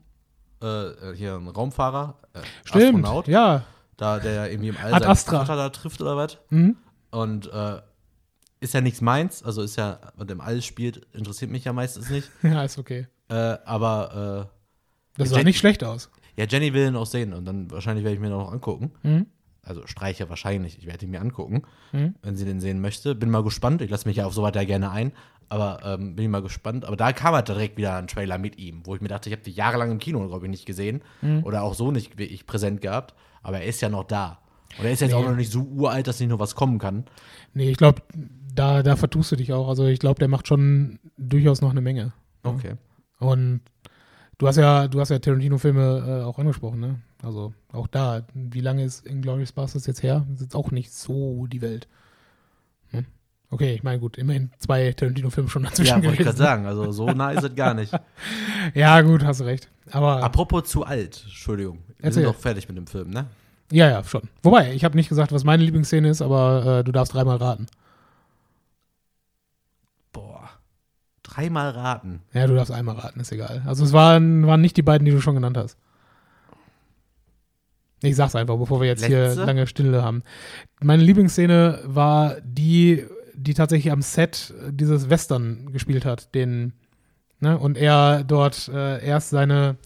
äh, 0.61 1.13
hier 1.15 1.36
ein 1.36 1.47
Raumfahrer, 1.47 2.19
äh, 2.34 2.39
Stimmt, 2.65 2.84
Astronaut, 3.05 3.28
ja. 3.28 3.63
da 3.97 4.19
der 4.19 4.32
ja 4.34 4.45
irgendwie 4.47 4.69
im 4.69 4.78
All 4.78 4.93
Ad 4.93 5.05
Astra. 5.05 5.39
Vater 5.39 5.55
da 5.55 5.69
trifft 5.69 6.01
oder 6.01 6.15
was. 6.17 6.38
Mhm. 6.49 6.75
Und 7.11 7.51
äh, 7.51 7.82
ist 8.59 8.73
ja 8.73 8.82
nichts 8.82 9.01
meins, 9.01 9.43
also 9.43 9.61
ist 9.61 9.75
ja, 9.78 9.99
und 10.17 10.30
im 10.32 10.41
All 10.41 10.61
spielt, 10.61 11.05
interessiert 11.13 11.51
mich 11.51 11.63
ja 11.65 11.73
meistens 11.73 12.09
nicht. 12.09 12.30
Ja, 12.43 12.63
ist 12.63 12.78
okay. 12.78 13.07
Äh, 13.30 13.57
aber 13.65 14.49
Das 15.17 15.25
Ja, 15.28 15.32
sah 15.32 15.36
Jack- 15.38 15.45
nicht 15.45 15.57
schlecht 15.59 15.84
aus. 15.84 16.09
äh, 16.38 16.41
ja, 16.41 16.47
Jenny 16.49 16.73
will 16.73 16.88
ihn 16.88 16.95
auch 16.95 17.05
sehen 17.05 17.34
und 17.34 17.45
dann 17.45 17.69
wahrscheinlich 17.71 18.03
werde 18.03 18.15
ich 18.15 18.21
mir 18.21 18.30
noch 18.30 18.51
angucken. 18.51 18.91
Mhm. 19.03 19.25
Also 19.68 19.86
streiche 19.88 20.30
wahrscheinlich, 20.30 20.78
ich 20.80 20.86
werde 20.88 21.05
ihn 21.05 21.11
mir 21.11 21.22
angucken, 21.22 21.63
Mhm. 21.91 22.15
wenn 22.22 22.36
sie 22.36 22.45
den 22.45 22.59
sehen 22.59 22.80
möchte. 22.82 23.15
Bin 23.15 23.30
mal 23.30 23.43
gespannt, 23.43 23.82
ich 23.82 23.89
lasse 23.89 24.07
mich 24.07 24.18
ja 24.18 24.26
auf 24.26 24.34
sowas 24.34 24.51
ja 24.55 24.63
gerne 24.63 24.91
ein, 24.91 25.11
aber 25.49 25.80
ähm, 25.84 26.15
bin 26.15 26.26
ich 26.26 26.32
mal 26.32 26.41
gespannt. 26.41 26.86
Aber 26.86 26.95
da 26.95 27.11
kam 27.13 27.34
halt 27.36 27.47
direkt 27.47 27.78
wieder 27.78 27.95
ein 27.97 28.07
Trailer 28.07 28.38
mit 28.38 28.57
ihm, 28.57 28.82
wo 28.86 28.95
ich 28.95 29.01
mir 29.01 29.07
dachte, 29.09 29.30
ich 29.30 29.34
habe 29.34 29.43
die 29.43 29.51
jahrelang 29.51 29.91
im 29.91 29.99
Kino, 29.99 30.26
glaube 30.28 30.45
ich, 30.45 30.49
nicht 30.51 30.65
gesehen 30.65 31.01
Mhm. 31.22 31.43
oder 31.43 31.63
auch 31.63 31.74
so 31.74 31.91
nicht 31.91 32.18
wirklich 32.18 32.45
präsent 32.47 32.82
gehabt, 32.82 33.13
aber 33.43 33.59
er 33.59 33.65
ist 33.65 33.82
ja 33.82 33.89
noch 33.89 34.03
da. 34.05 34.39
Und 34.78 34.86
er 34.86 34.91
ist 34.91 34.99
jetzt 35.01 35.11
Nee. 35.11 35.18
auch 35.18 35.24
noch 35.26 35.36
nicht 35.36 35.51
so 35.51 35.61
uralt, 35.61 36.07
dass 36.07 36.20
nicht 36.20 36.30
nur 36.30 36.39
was 36.39 36.55
kommen 36.55 36.78
kann. 36.80 37.05
Nee, 37.53 37.70
ich 37.72 37.78
glaube, 37.78 38.01
da, 38.53 38.84
da 38.84 38.95
vertust 38.95 39.32
du 39.32 39.36
dich 39.36 39.53
auch. 39.53 39.68
Also 39.70 39.86
ich 39.86 39.99
glaube, 39.99 40.20
der 40.20 40.28
macht 40.28 40.47
schon 40.47 40.99
durchaus 41.18 41.61
noch 41.61 41.72
eine 41.72 41.82
Menge. 41.82 42.11
Okay. 42.43 42.74
Und 43.20 43.61
du 44.38 44.47
hast 44.47 44.57
ja, 44.57 44.88
du 44.88 44.99
hast 44.99 45.09
ja 45.09 45.19
Tarantino-Filme 45.19 46.21
äh, 46.21 46.23
auch 46.23 46.38
angesprochen, 46.39 46.79
ne? 46.79 46.99
Also 47.23 47.53
auch 47.71 47.88
da, 47.88 48.21
wie 48.33 48.61
lange 48.61 48.83
ist 48.83 49.05
Inglourious 49.05 49.51
Basterds 49.51 49.88
jetzt 49.88 50.03
her? 50.03 50.25
Das 50.29 50.35
ist 50.35 50.41
jetzt 50.47 50.55
auch 50.55 50.71
nicht 50.71 50.91
so 50.93 51.47
die 51.47 51.61
Welt. 51.61 51.88
Hm? 52.91 53.05
Okay, 53.49 53.73
ich 53.73 53.83
meine, 53.83 53.99
gut, 53.99 54.17
immerhin 54.17 54.51
zwei 54.59 54.91
Tarantino-Filme 54.93 55.49
schon 55.49 55.63
dazwischen 55.63 55.88
Ja, 55.88 55.95
wollte 55.95 56.07
ich 56.09 56.11
gewesen. 56.19 56.25
gerade 56.25 56.38
sagen, 56.38 56.65
also 56.67 56.91
so 56.91 57.07
nah 57.07 57.31
ist 57.31 57.43
es 57.43 57.55
gar 57.55 57.73
nicht. 57.73 57.91
Ja, 58.73 59.01
gut, 59.01 59.23
hast 59.23 59.39
du 59.39 59.45
recht. 59.45 59.69
Aber 59.91 60.21
Apropos 60.21 60.65
zu 60.65 60.83
alt, 60.83 61.21
Entschuldigung. 61.23 61.79
Wir 61.88 62.05
Erzähl. 62.05 62.23
sind 62.23 62.25
doch 62.25 62.35
fertig 62.35 62.67
mit 62.67 62.77
dem 62.77 62.85
Film, 62.88 63.09
ne? 63.11 63.27
ja, 63.71 63.89
ja, 63.89 64.03
schon. 64.03 64.23
Wobei, 64.43 64.73
ich 64.73 64.83
habe 64.83 64.95
nicht 64.97 65.09
gesagt, 65.09 65.31
was 65.31 65.43
meine 65.45 65.63
Lieblingsszene 65.63 66.09
ist, 66.09 66.21
aber 66.21 66.79
äh, 66.79 66.83
du 66.83 66.91
darfst 66.91 67.13
dreimal 67.13 67.38
raten. 67.38 67.67
Dreimal 71.38 71.69
raten. 71.69 72.21
Ja, 72.33 72.47
du 72.47 72.55
darfst 72.55 72.71
einmal 72.71 72.95
raten, 72.95 73.19
ist 73.19 73.31
egal. 73.31 73.61
Also 73.67 73.83
es 73.83 73.93
waren, 73.93 74.47
waren 74.47 74.59
nicht 74.59 74.75
die 74.75 74.81
beiden, 74.81 75.05
die 75.05 75.11
du 75.11 75.21
schon 75.21 75.35
genannt 75.35 75.55
hast. 75.55 75.77
Ich 78.01 78.15
sag's 78.15 78.35
einfach, 78.35 78.57
bevor 78.57 78.81
wir 78.81 78.88
jetzt 78.88 79.07
Letzte? 79.07 79.33
hier 79.33 79.45
lange 79.45 79.67
Stille 79.67 80.03
haben. 80.03 80.23
Meine 80.81 81.03
Lieblingsszene 81.03 81.81
war 81.85 82.38
die, 82.41 83.05
die 83.35 83.53
tatsächlich 83.53 83.91
am 83.91 84.01
Set 84.01 84.51
dieses 84.71 85.11
Western 85.11 85.71
gespielt 85.71 86.05
hat, 86.05 86.33
den, 86.33 86.73
ne, 87.39 87.57
und 87.57 87.77
er 87.77 88.23
dort 88.23 88.67
äh, 88.69 89.05
erst 89.05 89.29
seine, 89.29 89.77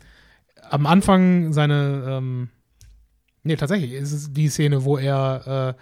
am 0.70 0.86
Anfang 0.86 1.52
seine, 1.52 2.04
ähm, 2.08 2.50
nee, 3.44 3.58
tatsächlich 3.58 3.92
ist 3.92 4.14
es 4.14 4.32
die 4.32 4.48
Szene, 4.48 4.86
wo 4.86 4.98
er 4.98 5.76
äh, 5.78 5.82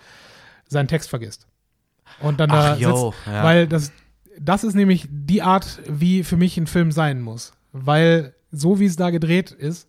seinen 0.68 0.88
Text 0.88 1.10
vergisst. 1.10 1.46
Und 2.22 2.40
dann 2.40 2.50
da 2.50 2.74
Ach, 2.74 2.80
yo, 2.80 3.12
sitzt, 3.12 3.28
ja. 3.28 3.44
weil 3.44 3.68
das, 3.68 3.92
das 4.40 4.64
ist 4.64 4.74
nämlich 4.76 5.08
die 5.12 5.42
Art, 5.42 5.82
wie 5.88 6.24
für 6.24 6.38
mich 6.38 6.58
ein 6.58 6.68
Film 6.68 6.92
sein 6.92 7.22
muss. 7.22 7.54
Weil 7.72 8.34
so 8.52 8.80
wie 8.80 8.86
es 8.86 8.96
da 8.96 9.10
gedreht 9.10 9.52
ist, 9.52 9.88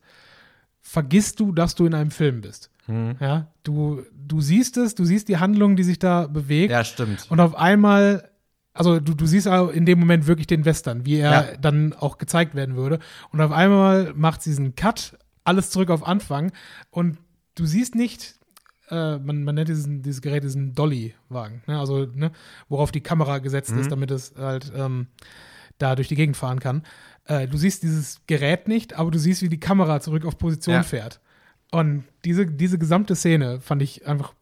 vergisst 0.81 1.41
du, 1.41 1.53
dass 1.53 1.75
du 1.75 1.87
in 1.87 1.95
einem 1.95 2.11
Film 2.11 2.41
bist. 2.41 2.71
Hm. 2.87 3.17
Ja, 3.21 3.49
du, 3.63 4.03
du 4.15 4.41
siehst 4.41 4.77
es, 4.77 4.95
du 4.95 5.05
siehst 5.05 5.29
die 5.29 5.39
Handlung, 5.39 5.77
die 5.77 5.85
sich 5.85 5.99
da 5.99 6.27
bewegt. 6.27 6.73
Ja, 6.73 6.85
stimmt. 6.85 7.27
Und 7.31 7.41
auf 7.41 7.55
einmal, 7.55 8.31
also 8.75 8.99
du, 9.01 9.15
du 9.15 9.27
siehst 9.27 9.47
auch 9.49 9.69
in 9.71 9.87
dem 9.87 9.99
Moment 10.01 10.27
wirklich 10.27 10.47
den 10.47 10.65
Western, 10.65 11.05
wie 11.07 11.17
er 11.17 11.31
Ja. 11.53 11.57
dann 11.61 11.93
auch 11.93 12.19
gezeigt 12.19 12.55
werden 12.55 12.77
würde. 12.77 12.99
Und 13.31 13.41
auf 13.41 13.53
einmal 13.53 14.13
macht 14.15 14.43
sie 14.43 14.51
diesen 14.51 14.75
Cut, 14.75 15.17
alles 15.45 15.71
zurück 15.71 15.91
auf 15.91 16.07
Anfang. 16.07 16.53
Und 16.91 17.19
du 17.55 17.67
siehst 17.67 17.95
nicht, 17.95 18.35
äh, 18.91 19.19
man, 19.19 19.45
man 19.45 19.55
nennt 19.55 19.69
diesen, 19.69 20.03
dieses 20.03 20.21
Gerät 20.21 20.45
diesen 20.45 20.75
Dolly-Wagen, 20.75 21.63
ne? 21.67 21.79
also 21.79 22.07
ne, 22.07 22.33
worauf 22.69 22.91
die 22.93 23.01
Kamera 23.03 23.39
gesetzt 23.39 23.73
Mhm. 23.73 23.79
ist, 23.81 23.91
damit 23.93 24.11
es 24.11 24.35
halt 24.37 24.73
ähm, 24.75 25.07
da 25.79 25.95
durch 25.95 26.09
die 26.09 26.15
Gegend 26.17 26.37
fahren 26.37 26.61
kann. 26.61 26.83
Äh, 27.27 27.47
du 27.49 27.57
siehst 27.57 27.83
dieses 27.83 28.21
Gerät 28.27 28.69
nicht, 28.69 28.95
aber 28.95 29.11
du 29.11 29.19
siehst, 29.19 29.43
wie 29.43 29.49
die 29.49 29.61
Kamera 29.61 30.01
zurück 30.01 30.25
auf 30.27 30.37
Position 30.39 30.75
Ja. 30.77 30.83
fährt. 30.83 31.21
Und 31.73 32.05
diese, 32.25 32.47
diese 32.47 32.79
gesamte 32.79 33.15
Szene 33.15 33.61
fand 33.61 33.81
ich 33.83 34.07
einfach 34.07 34.35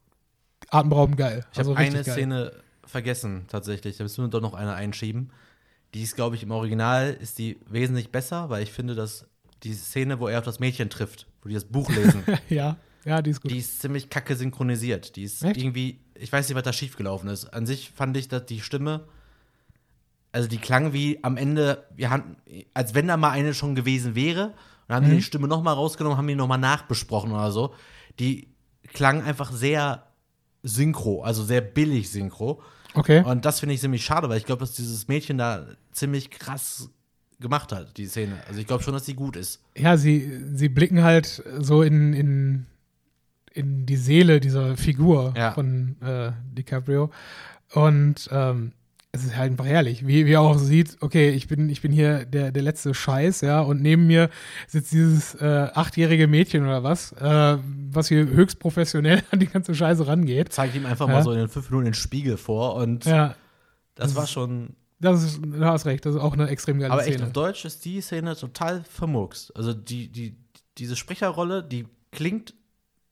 atemberaubend 0.69 1.17
geil. 1.17 1.45
Ich 1.51 1.59
habe 1.59 1.69
Also 1.69 1.73
richtig 1.73 1.95
eine 1.95 2.03
geil. 2.03 2.13
Szene 2.13 2.51
vergessen, 2.85 3.45
tatsächlich. 3.47 3.97
Da 3.97 4.03
müssen 4.03 4.23
wir 4.23 4.29
doch 4.29 4.41
noch 4.41 4.53
eine 4.55 4.73
einschieben. 4.73 5.29
Die 5.93 6.03
ist, 6.03 6.15
glaube 6.15 6.35
ich, 6.35 6.43
im 6.43 6.51
Original 6.51 7.15
ist 7.19 7.37
die 7.39 7.57
wesentlich 7.69 8.11
besser, 8.11 8.49
weil 8.49 8.63
ich 8.63 8.71
finde, 8.71 8.95
dass 8.95 9.25
die 9.63 9.73
Szene, 9.73 10.19
wo 10.19 10.27
er 10.27 10.39
auf 10.39 10.45
das 10.45 10.59
Mädchen 10.59 10.89
trifft, 10.89 11.27
wo 11.41 11.49
die 11.49 11.55
das 11.55 11.65
Buch 11.65 11.89
lesen, 11.91 12.23
Ja, 12.49 12.77
ja, 13.05 13.21
die 13.21 13.31
ist 13.31 13.41
gut. 13.41 13.51
die 13.51 13.57
ist 13.59 13.81
ziemlich 13.81 14.09
kacke 14.09 14.35
synchronisiert. 14.35 15.15
Die 15.15 15.23
ist 15.23 15.43
Echt? 15.43 15.57
irgendwie, 15.57 15.99
ich 16.15 16.31
weiß 16.31 16.47
nicht, 16.47 16.55
was 16.55 16.63
da 16.63 16.73
schiefgelaufen 16.73 17.29
ist. 17.29 17.45
An 17.53 17.65
sich 17.65 17.91
fand 17.91 18.15
ich, 18.17 18.27
dass 18.27 18.45
die 18.45 18.59
Stimme, 18.61 19.05
also 20.31 20.47
die 20.47 20.57
klang 20.57 20.93
wie 20.93 21.23
am 21.23 21.37
Ende, 21.37 21.85
wir 21.95 22.09
haben, 22.09 22.35
als 22.73 22.93
wenn 22.93 23.07
da 23.07 23.17
mal 23.17 23.31
eine 23.31 23.53
schon 23.53 23.75
gewesen 23.75 24.15
wäre. 24.15 24.53
Und 24.87 24.95
haben 24.95 25.05
die 25.05 25.11
Mhm. 25.11 25.17
die 25.17 25.23
Stimme 25.23 25.47
nochmal 25.47 25.75
rausgenommen, 25.75 26.17
haben 26.17 26.27
die 26.27 26.35
nochmal 26.35 26.57
nachbesprochen 26.57 27.31
oder 27.31 27.51
so. 27.51 27.73
Die 28.19 28.47
klang 28.93 29.21
einfach 29.23 29.51
sehr 29.51 30.03
synchro, 30.63 31.21
also 31.23 31.43
sehr 31.43 31.61
billig 31.61 32.09
synchro. 32.11 32.61
okay. 32.95 33.23
Und 33.23 33.45
das 33.45 33.59
finde 33.59 33.75
ich 33.75 33.81
ziemlich 33.81 34.03
schade, 34.03 34.29
weil 34.29 34.37
ich 34.39 34.45
glaube, 34.45 34.61
dass 34.61 34.73
dieses 34.73 35.07
Mädchen 35.07 35.37
da 35.37 35.65
ziemlich 35.91 36.29
krass 36.31 36.89
gemacht 37.39 37.71
hat, 37.71 37.95
die 37.97 38.07
Szene. 38.07 38.37
Also 38.47 38.59
ich 38.59 38.67
glaube 38.67 38.83
schon, 38.83 38.93
dass 38.93 39.03
die 39.03 39.13
gut 39.15 39.35
ist. 39.37 39.61
Ja, 39.77 39.95
sie, 39.95 40.41
sie 40.53 40.67
blicken 40.69 41.03
halt 41.03 41.41
so 41.59 41.81
in, 41.83 42.13
in, 42.13 42.65
in 43.53 43.85
die 43.85 43.95
Seele 43.97 44.39
dieser 44.39 44.77
Figur 44.77 45.33
Ja. 45.37 45.51
von 45.51 45.95
äh, 46.01 46.31
DiCaprio. 46.53 47.11
Und 47.73 48.27
ähm, 48.31 48.73
es 49.11 49.23
ist 49.23 49.35
halt 49.35 49.51
einfach 49.51 49.65
herrlich, 49.65 50.05
wie, 50.05 50.25
wie 50.27 50.33
er 50.33 50.41
auch 50.41 50.57
sieht, 50.59 50.97
okay, 51.01 51.31
ich 51.31 51.47
bin, 51.47 51.67
ich 51.69 51.81
bin 51.81 51.91
hier 51.91 52.25
der, 52.25 52.51
der 52.51 52.61
letzte 52.61 52.93
Scheiß, 52.93 53.41
ja, 53.41 53.59
und 53.61 53.81
neben 53.81 54.05
mir 54.05 54.29
sitzt 54.67 54.91
dieses 54.91 55.33
äh, 55.35 55.67
achtjährige 55.73 56.27
Mädchen 56.27 56.63
oder 56.63 56.83
was, 56.83 57.11
äh, 57.13 57.57
was 57.91 58.07
hier 58.07 58.27
höchst 58.27 58.59
professionell 58.59 59.23
an 59.31 59.39
die 59.39 59.47
ganze 59.47 59.73
Scheiße 59.73 60.05
rangeht. 60.05 60.53
Zeigt 60.53 60.75
ihm 60.75 60.85
einfach 60.85 61.07
Ja. 61.07 61.13
mal 61.15 61.23
so 61.23 61.31
in 61.31 61.39
den 61.39 61.47
fünf 61.49 61.69
Minuten 61.71 61.85
den 61.85 61.93
Spiegel 61.95 62.37
vor 62.37 62.75
und 62.75 63.05
Ja, 63.05 63.35
das 63.95 64.15
war 64.15 64.27
schon. 64.27 64.75
das 64.99 65.23
ist, 65.23 65.41
du 65.43 65.65
hast 65.65 65.87
recht, 65.87 66.05
das 66.05 66.13
ist 66.15 66.21
auch 66.21 66.33
eine 66.33 66.47
extrem 66.47 66.77
geile 66.79 66.93
Aber 66.93 67.01
echt, 67.03 67.13
Szene. 67.13 67.25
auf 67.27 67.33
Deutsch 67.33 67.65
ist 67.65 67.83
die 67.85 68.01
Szene 68.01 68.35
total 68.35 68.83
vermurkst. 68.83 69.55
Also 69.55 69.73
die, 69.73 70.07
die, 70.11 70.35
diese 70.77 70.95
Sprecherrolle, 70.95 71.63
die 71.63 71.87
klingt 72.11 72.53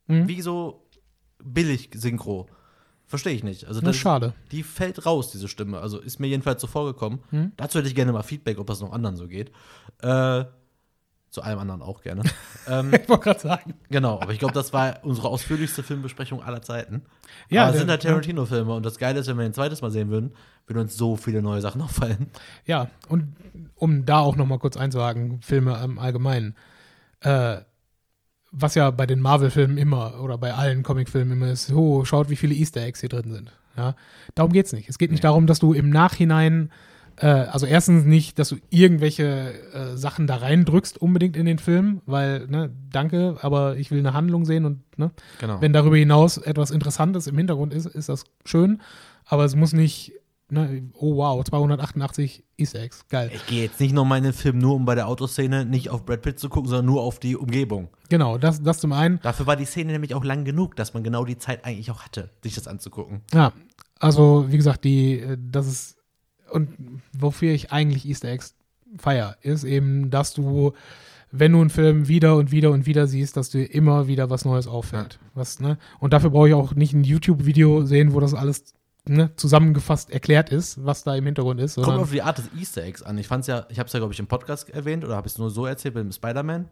Mhm. 0.08 0.28
wie 0.28 0.42
so 0.42 0.86
billig 1.44 1.90
Synchro. 1.94 2.48
Verstehe 3.06 3.34
ich 3.34 3.44
nicht. 3.44 3.66
Also 3.66 3.80
Das 3.80 3.92
ist 3.92 4.02
schade. 4.02 4.34
Die 4.52 4.64
fällt 4.64 5.06
raus, 5.06 5.32
diese 5.32 5.48
Stimme. 5.48 5.80
Also 5.80 6.00
ist 6.00 6.20
mir 6.20 6.28
jedenfalls 6.28 6.62
so 6.62 6.68
vorgekommen. 6.68 7.20
Mhm. 7.32 7.52
Dazu 7.56 7.78
hätte 7.80 7.88
ich 7.88 7.96
gerne 7.96 8.12
mal 8.12 8.22
Feedback, 8.24 8.58
ob 8.60 8.68
das 8.68 8.82
noch 8.82 8.92
anderen 8.92 9.16
so 9.16 9.28
geht. 9.28 9.52
Äh, 10.02 10.44
zu 11.30 11.42
allem 11.42 11.60
anderen 11.60 11.82
auch 11.82 12.02
gerne. 12.02 12.24
ähm, 12.68 12.94
Ich 12.94 13.08
wollte 13.08 13.24
gerade 13.24 13.40
sagen. 13.40 13.76
genau, 13.90 14.20
aber 14.20 14.34
ich 14.34 14.40
glaube, 14.40 14.54
das 14.54 14.74
war 14.74 15.00
unsere 15.04 15.30
ausführlichste 15.30 15.84
Filmbesprechung 15.84 16.42
aller 16.42 16.62
Zeiten. 16.62 17.04
Ja, 17.50 17.64
aber 17.64 17.74
es 17.74 17.80
sind 17.80 17.90
halt 17.90 18.02
Tarantino-Filme 18.02 18.74
und 18.74 18.86
das 18.86 18.98
Geile 18.98 19.20
ist, 19.20 19.28
wenn 19.28 19.38
wir 19.38 19.44
ihn 19.44 19.52
ein 19.52 19.54
zweites 19.54 19.82
Mal 19.82 19.92
sehen 19.92 20.10
würden, 20.10 20.34
würden 20.66 20.80
uns 20.80 20.98
so 20.98 21.16
viele 21.16 21.42
neue 21.42 21.62
Sachen 21.62 21.82
auffallen. 21.84 22.28
Ja, 22.66 22.90
und 23.08 23.36
um 23.76 24.06
da 24.06 24.20
auch 24.20 24.36
noch 24.36 24.48
mal 24.48 24.58
kurz 24.60 24.76
einzuhaken, 24.78 25.42
Filme 25.42 25.82
im 25.84 26.00
Allgemeinen. 26.00 26.56
Äh, 27.22 27.60
was 28.52 28.76
ja 28.76 28.92
bei 28.92 29.06
den 29.06 29.20
Marvel-Filmen 29.22 29.78
immer 29.78 30.22
oder 30.22 30.38
bei 30.38 30.54
allen 30.54 30.84
Comic-Filmen 30.84 31.34
immer 31.34 31.52
ist, 31.52 31.72
oh, 31.72 32.06
schaut, 32.06 32.30
wie 32.30 32.36
viele 32.36 32.54
Easter 32.56 32.82
Eggs 32.82 33.02
hier 33.02 33.10
drin 33.10 33.32
sind. 33.32 33.52
Ja, 33.76 33.96
darum 34.36 34.52
geht's 34.52 34.74
nicht. 34.74 34.90
Es 34.90 34.98
geht 34.98 35.12
nicht 35.12 35.24
darum, 35.24 35.46
dass 35.48 35.60
du 35.60 35.74
im 35.74 35.90
Nachhinein, 35.92 36.72
äh, 37.18 37.28
also 37.28 37.66
erstens 37.68 38.06
nicht, 38.06 38.40
dass 38.40 38.50
du 38.50 38.56
irgendwelche 38.72 39.54
äh, 39.74 39.96
Sachen 39.98 40.26
da 40.26 40.38
reindrückst 40.38 41.00
unbedingt 41.00 41.38
in 41.38 41.46
den 41.46 41.60
Film, 41.60 42.02
weil, 42.08 42.48
ne, 42.48 42.72
danke, 42.92 43.38
aber 43.42 43.78
ich 43.78 43.92
will 43.92 44.00
eine 44.00 44.14
Handlung 44.14 44.46
sehen 44.46 44.66
und, 44.66 44.80
ne, 44.98 45.12
Genau. 45.40 45.62
wenn 45.62 45.74
darüber 45.74 45.98
hinaus 45.98 46.38
etwas 46.38 46.72
Interessantes 46.72 47.28
im 47.28 47.38
Hintergrund 47.38 47.74
ist, 47.74 47.86
ist 47.86 48.10
das 48.10 48.24
schön, 48.46 48.82
aber 49.26 49.46
es 49.46 49.56
muss 49.56 49.74
nicht, 49.74 50.14
ne, 50.50 50.90
oh 50.94 51.18
wow, 51.18 51.44
288 51.44 52.44
Easter 52.58 52.80
Eggs, 52.80 53.06
geil. 53.10 53.32
Ich 53.34 53.46
gehe 53.48 53.64
jetzt 53.64 53.80
nicht 53.80 53.94
nochmal 53.94 54.20
in 54.20 54.26
den 54.26 54.34
Film 54.34 54.58
nur, 54.58 54.76
um 54.76 54.86
bei 54.86 54.96
der 54.96 55.08
Autoszene 55.08 55.66
nicht 55.66 55.90
auf 55.90 56.06
Brad 56.06 56.22
Pitt 56.22 56.40
zu 56.40 56.50
gucken, 56.50 56.70
sondern 56.70 56.86
nur 56.86 57.02
auf 57.02 57.20
die 57.20 57.36
Umgebung. 57.36 57.90
Genau, 58.10 58.38
das, 58.38 58.62
das 58.62 58.80
zum 58.80 58.94
einen. 58.94 59.20
Dafür 59.22 59.48
war 59.48 59.56
die 59.56 59.66
Szene 59.66 59.92
nämlich 59.92 60.16
auch 60.16 60.24
lang 60.24 60.46
genug, 60.46 60.76
dass 60.76 60.94
man 60.94 61.04
genau 61.04 61.26
die 61.26 61.38
Zeit 61.38 61.66
eigentlich 61.66 61.92
auch 61.92 62.04
hatte, 62.04 62.30
sich 62.44 62.56
das 62.56 62.68
anzugucken. 62.68 63.22
Ja, 63.34 63.54
also 64.00 64.46
wie 64.50 64.58
gesagt, 64.58 64.84
die, 64.84 65.20
äh, 65.20 65.38
das 65.40 65.68
ist, 65.68 65.98
und 66.50 66.70
wofür 67.14 67.52
ich 67.54 67.72
eigentlich 67.72 68.08
Easter 68.08 68.30
Eggs 68.30 68.56
feier, 68.98 69.38
ist 69.42 69.64
eben, 69.64 70.10
dass 70.10 70.34
du, 70.34 70.74
wenn 71.32 71.52
du 71.52 71.60
einen 71.60 71.70
Film 71.70 72.08
wieder 72.08 72.38
und 72.38 72.52
wieder 72.52 72.72
und 72.72 72.86
wieder 72.86 73.06
siehst, 73.08 73.36
dass 73.36 73.50
dir 73.50 73.66
immer 73.66 74.08
wieder 74.08 74.30
was 74.30 74.46
Neues 74.46 74.68
auffällt. 74.68 75.20
Was, 75.34 75.60
ne? 75.60 75.78
Und 76.00 76.14
dafür 76.14 76.30
brauche 76.30 76.48
ich 76.48 76.54
auch 76.54 76.74
nicht 76.74 76.94
ein 76.94 77.04
YouTube-Video 77.04 77.84
sehen, 77.84 78.14
wo 78.14 78.22
das 78.22 78.34
alles 78.34 78.74
ne, 79.08 79.32
zusammengefasst 79.36 80.12
erklärt 80.12 80.50
ist, 80.50 80.84
was 80.86 81.04
da 81.04 81.16
im 81.16 81.26
Hintergrund 81.26 81.60
ist. 81.60 81.76
Kommt 81.76 82.00
auf 82.00 82.12
die 82.12 82.22
Art 82.22 82.38
des 82.38 82.50
Easter 82.60 82.84
Eggs 82.84 83.02
an. 83.04 83.18
Ich 83.18 83.28
fand's 83.28 83.48
ja, 83.48 83.66
ich 83.70 83.80
habe 83.80 83.88
es 83.88 83.94
ja, 83.94 84.00
glaube 84.00 84.14
ich, 84.14 84.20
im 84.20 84.28
Podcast 84.28 84.70
erwähnt 84.70 85.04
oder 85.06 85.16
habe 85.16 85.28
ich 85.28 85.34
es 85.34 85.40
nur 85.40 85.50
so 85.50 85.66
erzählt 85.66 85.96
mit 85.96 86.04
dem 86.04 86.12
Spider-Man? 86.12 86.68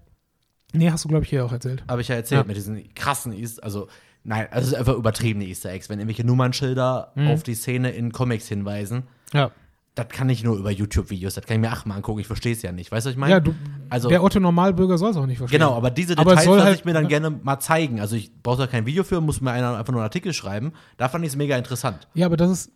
Nee, 0.73 0.91
hast 0.91 1.05
du, 1.05 1.09
glaube 1.09 1.23
ich, 1.23 1.29
hier 1.29 1.45
auch 1.45 1.51
erzählt. 1.51 1.83
Habe 1.87 2.01
ich 2.01 2.07
ja 2.09 2.15
erzählt 2.15 2.41
Ja. 2.41 2.47
mit 2.47 2.57
diesen 2.57 2.93
krassen 2.95 3.31
Easter, 3.33 3.63
also 3.63 3.87
nein, 4.23 4.47
also 4.51 4.65
es 4.67 4.73
ist 4.73 4.79
einfach 4.79 4.95
übertriebene 4.95 5.45
Easter 5.45 5.69
Eggs, 5.71 5.89
wenn 5.89 5.99
irgendwelche 5.99 6.25
Nummernschilder 6.25 7.11
Mhm. 7.15 7.27
auf 7.29 7.43
die 7.43 7.55
Szene 7.55 7.91
in 7.91 8.11
Comics 8.11 8.47
hinweisen. 8.47 9.03
Ja. 9.33 9.51
Das 9.95 10.09
kann 10.09 10.27
ich 10.29 10.43
nur 10.43 10.57
über 10.57 10.71
YouTube-Videos, 10.71 11.35
das 11.35 11.45
kann 11.45 11.55
ich 11.55 11.61
mir 11.61 11.71
achtmal 11.71 11.95
angucken, 11.95 12.19
ich 12.19 12.27
verstehe 12.27 12.51
es 12.51 12.61
ja 12.61 12.73
nicht. 12.73 12.91
Weißt 12.91 13.05
du, 13.05 13.09
was 13.09 13.13
ich 13.13 13.17
meine? 13.17 13.31
Ja, 13.31 13.39
du, 13.39 13.55
also, 13.89 14.09
der 14.09 14.21
Otto 14.23 14.41
Normalbürger 14.41 14.97
soll 14.97 15.11
es 15.11 15.15
auch 15.17 15.25
nicht 15.25 15.37
verstehen. 15.37 15.57
Genau, 15.59 15.73
aber 15.73 15.89
diese 15.89 16.17
Aber 16.17 16.31
es 16.33 16.39
Details 16.39 16.45
soll 16.45 16.57
lasse 16.57 16.67
halt- 16.67 16.79
ich 16.79 16.85
mir 16.85 16.93
dann 16.93 17.07
gerne 17.07 17.29
mal 17.29 17.59
zeigen. 17.61 18.01
Also 18.01 18.17
ich 18.17 18.31
brauche 18.43 18.57
da 18.57 18.67
kein 18.67 18.85
Video 18.85 19.05
für, 19.05 19.21
muss 19.21 19.39
mir 19.39 19.51
einer 19.51 19.77
einfach 19.77 19.93
nur 19.93 20.01
einen 20.01 20.07
Artikel 20.07 20.33
schreiben. 20.33 20.73
Da 20.97 21.07
fand 21.07 21.23
ich 21.23 21.29
es 21.29 21.37
mega 21.37 21.57
interessant. 21.57 22.09
Ja, 22.13 22.25
aber 22.25 22.35
das 22.35 22.51
ist, 22.51 22.71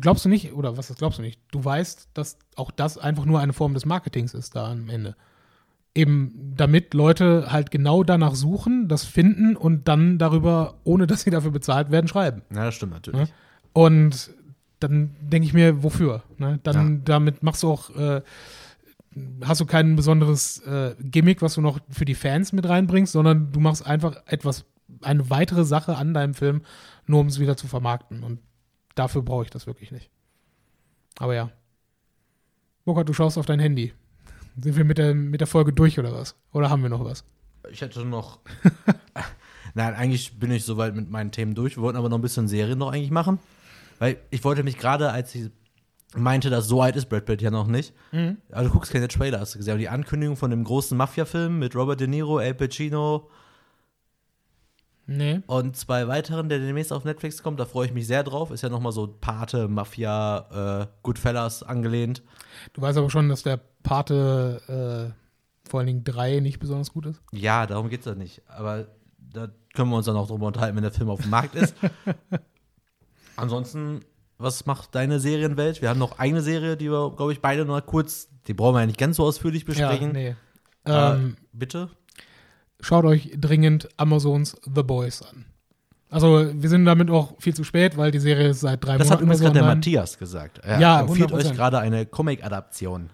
glaubst 0.00 0.24
du 0.24 0.28
nicht, 0.28 0.54
oder 0.54 0.76
was 0.76 0.88
das 0.88 0.96
glaubst 0.96 1.18
du 1.20 1.22
nicht? 1.22 1.40
Du 1.52 1.64
weißt, 1.64 2.08
dass 2.14 2.36
auch 2.56 2.72
das 2.72 2.98
einfach 2.98 3.26
nur 3.26 3.38
eine 3.38 3.52
Form 3.52 3.72
des 3.72 3.86
Marketings 3.86 4.34
ist 4.34 4.56
da 4.56 4.68
am 4.72 4.88
Ende. 4.88 5.14
Eben 5.94 6.52
damit 6.56 6.94
Leute 6.94 7.52
halt 7.52 7.70
genau 7.70 8.02
danach 8.02 8.34
suchen, 8.34 8.88
das 8.88 9.04
finden 9.04 9.56
und 9.56 9.86
dann 9.86 10.18
darüber, 10.18 10.74
ohne 10.82 11.06
dass 11.06 11.22
sie 11.22 11.30
dafür 11.30 11.52
bezahlt 11.52 11.92
werden, 11.92 12.08
schreiben. 12.08 12.42
Ja, 12.52 12.64
das 12.64 12.74
stimmt 12.74 12.92
natürlich. 12.92 13.20
Ne? 13.20 13.34
Und 13.72 14.30
dann 14.80 15.14
denke 15.20 15.46
ich 15.46 15.54
mir, 15.54 15.82
wofür? 15.82 16.22
Ne? 16.38 16.60
Dann 16.62 16.96
Ja. 16.96 17.00
damit 17.04 17.42
machst 17.42 17.62
du 17.62 17.70
auch, 17.70 17.90
äh, 17.96 18.22
hast 19.44 19.60
du 19.60 19.66
kein 19.66 19.96
besonderes 19.96 20.58
äh, 20.60 20.94
Gimmick, 21.00 21.40
was 21.42 21.54
du 21.54 21.60
noch 21.60 21.78
für 21.88 22.04
die 22.04 22.14
Fans 22.14 22.52
mit 22.52 22.68
reinbringst, 22.68 23.12
sondern 23.12 23.52
du 23.52 23.60
machst 23.60 23.86
einfach 23.86 24.16
etwas, 24.26 24.64
eine 25.02 25.30
weitere 25.30 25.64
Sache 25.64 25.96
an 25.96 26.14
deinem 26.14 26.34
Film, 26.34 26.62
nur 27.06 27.20
um 27.20 27.26
es 27.26 27.38
wieder 27.38 27.56
zu 27.56 27.66
vermarkten. 27.66 28.22
Und 28.22 28.40
dafür 28.94 29.22
brauche 29.22 29.44
ich 29.44 29.50
das 29.50 29.66
wirklich 29.66 29.90
nicht. 29.90 30.10
Aber 31.18 31.34
ja. 31.34 31.50
Burkhard, 32.84 33.08
du 33.08 33.12
schaust 33.14 33.38
auf 33.38 33.46
dein 33.46 33.58
Handy. 33.58 33.92
Sind 34.58 34.76
wir 34.76 34.84
mit 34.84 34.98
der, 34.98 35.14
mit 35.14 35.40
der 35.40 35.46
Folge 35.48 35.72
durch 35.72 35.98
oder 35.98 36.12
was? 36.12 36.36
Oder 36.52 36.70
haben 36.70 36.82
wir 36.82 36.88
noch 36.90 37.04
was? 37.04 37.24
Ich 37.70 37.80
hätte 37.80 38.04
noch. 38.04 38.38
Nein, 39.74 39.94
eigentlich 39.94 40.38
bin 40.38 40.50
ich 40.50 40.64
soweit 40.64 40.94
mit 40.94 41.10
meinen 41.10 41.32
Themen 41.32 41.54
durch. 41.54 41.76
Wir 41.76 41.82
wollten 41.82 41.98
aber 41.98 42.08
noch 42.08 42.18
ein 42.18 42.22
bisschen 42.22 42.48
Serien 42.48 42.78
noch 42.78 42.92
eigentlich 42.92 43.10
machen. 43.10 43.38
Weil 43.98 44.18
ich 44.30 44.44
wollte 44.44 44.62
mich 44.62 44.78
gerade, 44.78 45.10
als 45.10 45.34
ich 45.34 45.50
meinte, 46.14 46.50
dass 46.50 46.66
so 46.68 46.82
alt 46.82 46.96
ist 46.96 47.08
Brad 47.08 47.24
Pitt 47.26 47.42
ja 47.42 47.50
noch 47.50 47.66
nicht. 47.66 47.92
Mhm. 48.12 48.38
Aber 48.52 48.64
du 48.64 48.70
guckst 48.70 48.92
keine 48.92 49.08
Trailer, 49.08 49.40
hast 49.40 49.54
du 49.54 49.58
gesehen. 49.58 49.72
Aber 49.72 49.78
die 49.80 49.88
Ankündigung 49.88 50.36
von 50.36 50.50
dem 50.50 50.64
großen 50.64 50.96
Mafia-Film 50.96 51.58
mit 51.58 51.74
Robert 51.74 52.00
De 52.00 52.06
Niro, 52.06 52.38
Al 52.38 52.54
Pacino 52.54 53.28
Nee. 55.08 55.40
und 55.46 55.76
zwei 55.76 56.08
weiteren, 56.08 56.48
der 56.48 56.58
demnächst 56.58 56.92
auf 56.92 57.04
Netflix 57.04 57.40
kommt, 57.42 57.60
da 57.60 57.64
freue 57.64 57.86
ich 57.86 57.92
mich 57.92 58.08
sehr 58.08 58.24
drauf. 58.24 58.50
Ist 58.50 58.62
ja 58.62 58.68
nochmal 58.68 58.90
so 58.90 59.06
Pate, 59.06 59.68
Mafia, 59.68 60.82
äh, 60.82 60.86
Goodfellas 61.04 61.62
angelehnt. 61.62 62.22
Du 62.72 62.82
weißt 62.82 62.98
aber 62.98 63.08
schon, 63.08 63.28
dass 63.28 63.44
der 63.44 63.60
Pate 63.84 65.14
äh, 65.14 65.68
vor 65.68 65.78
allen 65.80 65.86
Dingen 65.86 66.04
3 66.04 66.40
nicht 66.40 66.58
besonders 66.58 66.92
gut 66.92 67.06
ist. 67.06 67.22
Ja, 67.32 67.66
darum 67.66 67.88
geht's 67.88 68.04
ja 68.06 68.16
nicht. 68.16 68.42
Aber 68.48 68.88
da 69.32 69.48
können 69.74 69.90
wir 69.90 69.96
uns 69.96 70.06
dann 70.06 70.16
auch 70.16 70.26
drüber 70.26 70.46
unterhalten, 70.46 70.74
wenn 70.74 70.82
der 70.82 70.92
Film 70.92 71.08
auf 71.10 71.20
dem 71.20 71.30
Markt 71.30 71.54
ist. 71.54 71.74
Ansonsten, 73.36 74.00
was 74.38 74.66
macht 74.66 74.94
deine 74.94 75.20
Serienwelt? 75.20 75.82
Wir 75.82 75.88
haben 75.88 75.98
noch 75.98 76.18
eine 76.18 76.42
Serie, 76.42 76.76
die 76.76 76.90
wir, 76.90 77.12
glaube 77.16 77.32
ich, 77.32 77.40
beide 77.40 77.64
noch 77.64 77.84
kurz, 77.84 78.28
die 78.46 78.54
brauchen 78.54 78.74
wir 78.74 78.80
ja 78.80 78.86
nicht 78.86 78.98
ganz 78.98 79.16
so 79.16 79.24
ausführlich 79.24 79.64
besprechen. 79.64 80.08
Ja, 80.08 80.12
nee. 80.12 80.36
Äh, 80.84 81.12
Ähm, 81.14 81.36
bitte? 81.52 81.90
schaut 82.80 83.04
euch 83.04 83.30
dringend 83.36 83.88
Amazons 83.96 84.56
The 84.62 84.82
Boys 84.82 85.22
an. 85.22 85.46
Also, 86.08 86.48
wir 86.54 86.68
sind 86.68 86.84
damit 86.84 87.10
auch 87.10 87.34
viel 87.40 87.54
zu 87.54 87.64
spät, 87.64 87.96
weil 87.96 88.10
die 88.12 88.20
Serie 88.20 88.50
ist 88.50 88.60
seit 88.60 88.84
drei 88.84 88.96
Das 88.96 89.10
hat 89.10 89.20
Monaten 89.20 89.24
übrigens 89.24 89.40
oder 89.40 89.48
so 89.48 89.52
gerade 89.54 89.66
der. 89.66 89.74
Matthias 89.74 90.18
gesagt. 90.18 90.58
Er 90.58 90.78
Ja, 90.78 91.00
empfiehlt 91.00 91.30
100%. 91.32 91.34
euch 91.34 91.52
gerade 91.54 91.78
eine 91.80 92.06
Comic-Adaption. 92.06 93.10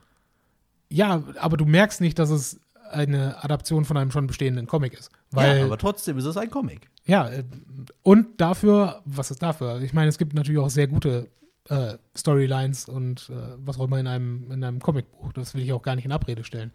Ja, 0.90 1.22
aber 1.38 1.56
du 1.56 1.64
merkst 1.64 2.02
nicht, 2.02 2.18
dass 2.18 2.28
es 2.28 2.60
eine 2.90 3.42
Adaption 3.42 3.86
von 3.86 3.96
einem 3.96 4.10
schon 4.10 4.26
bestehenden 4.26 4.66
Comic 4.66 4.92
ist. 4.92 5.10
Weil, 5.30 5.60
ja, 5.60 5.64
aber 5.64 5.78
trotzdem 5.78 6.18
ist 6.18 6.26
es 6.26 6.36
ein 6.36 6.50
Comic. 6.50 6.90
Ja, 7.04 7.28
äh, 7.28 7.44
und 8.02 8.40
dafür, 8.40 9.02
was 9.04 9.30
ist 9.30 9.42
dafür? 9.42 9.80
Ich 9.82 9.92
meine, 9.92 10.08
es 10.08 10.18
gibt 10.18 10.34
natürlich 10.34 10.60
auch 10.60 10.70
sehr 10.70 10.86
gute 10.86 11.28
äh, 11.68 11.94
Storylines 12.16 12.88
und 12.88 13.30
äh, 13.30 13.56
was 13.58 13.78
auch 13.78 13.84
immer 13.84 13.98
in 13.98 14.06
einem, 14.06 14.50
in 14.50 14.64
einem 14.64 14.80
Comicbuch. 14.80 15.32
Das 15.32 15.54
will 15.54 15.62
ich 15.62 15.72
auch 15.72 15.82
gar 15.82 15.96
nicht 15.96 16.04
in 16.04 16.12
Abrede 16.12 16.44
stellen. 16.44 16.72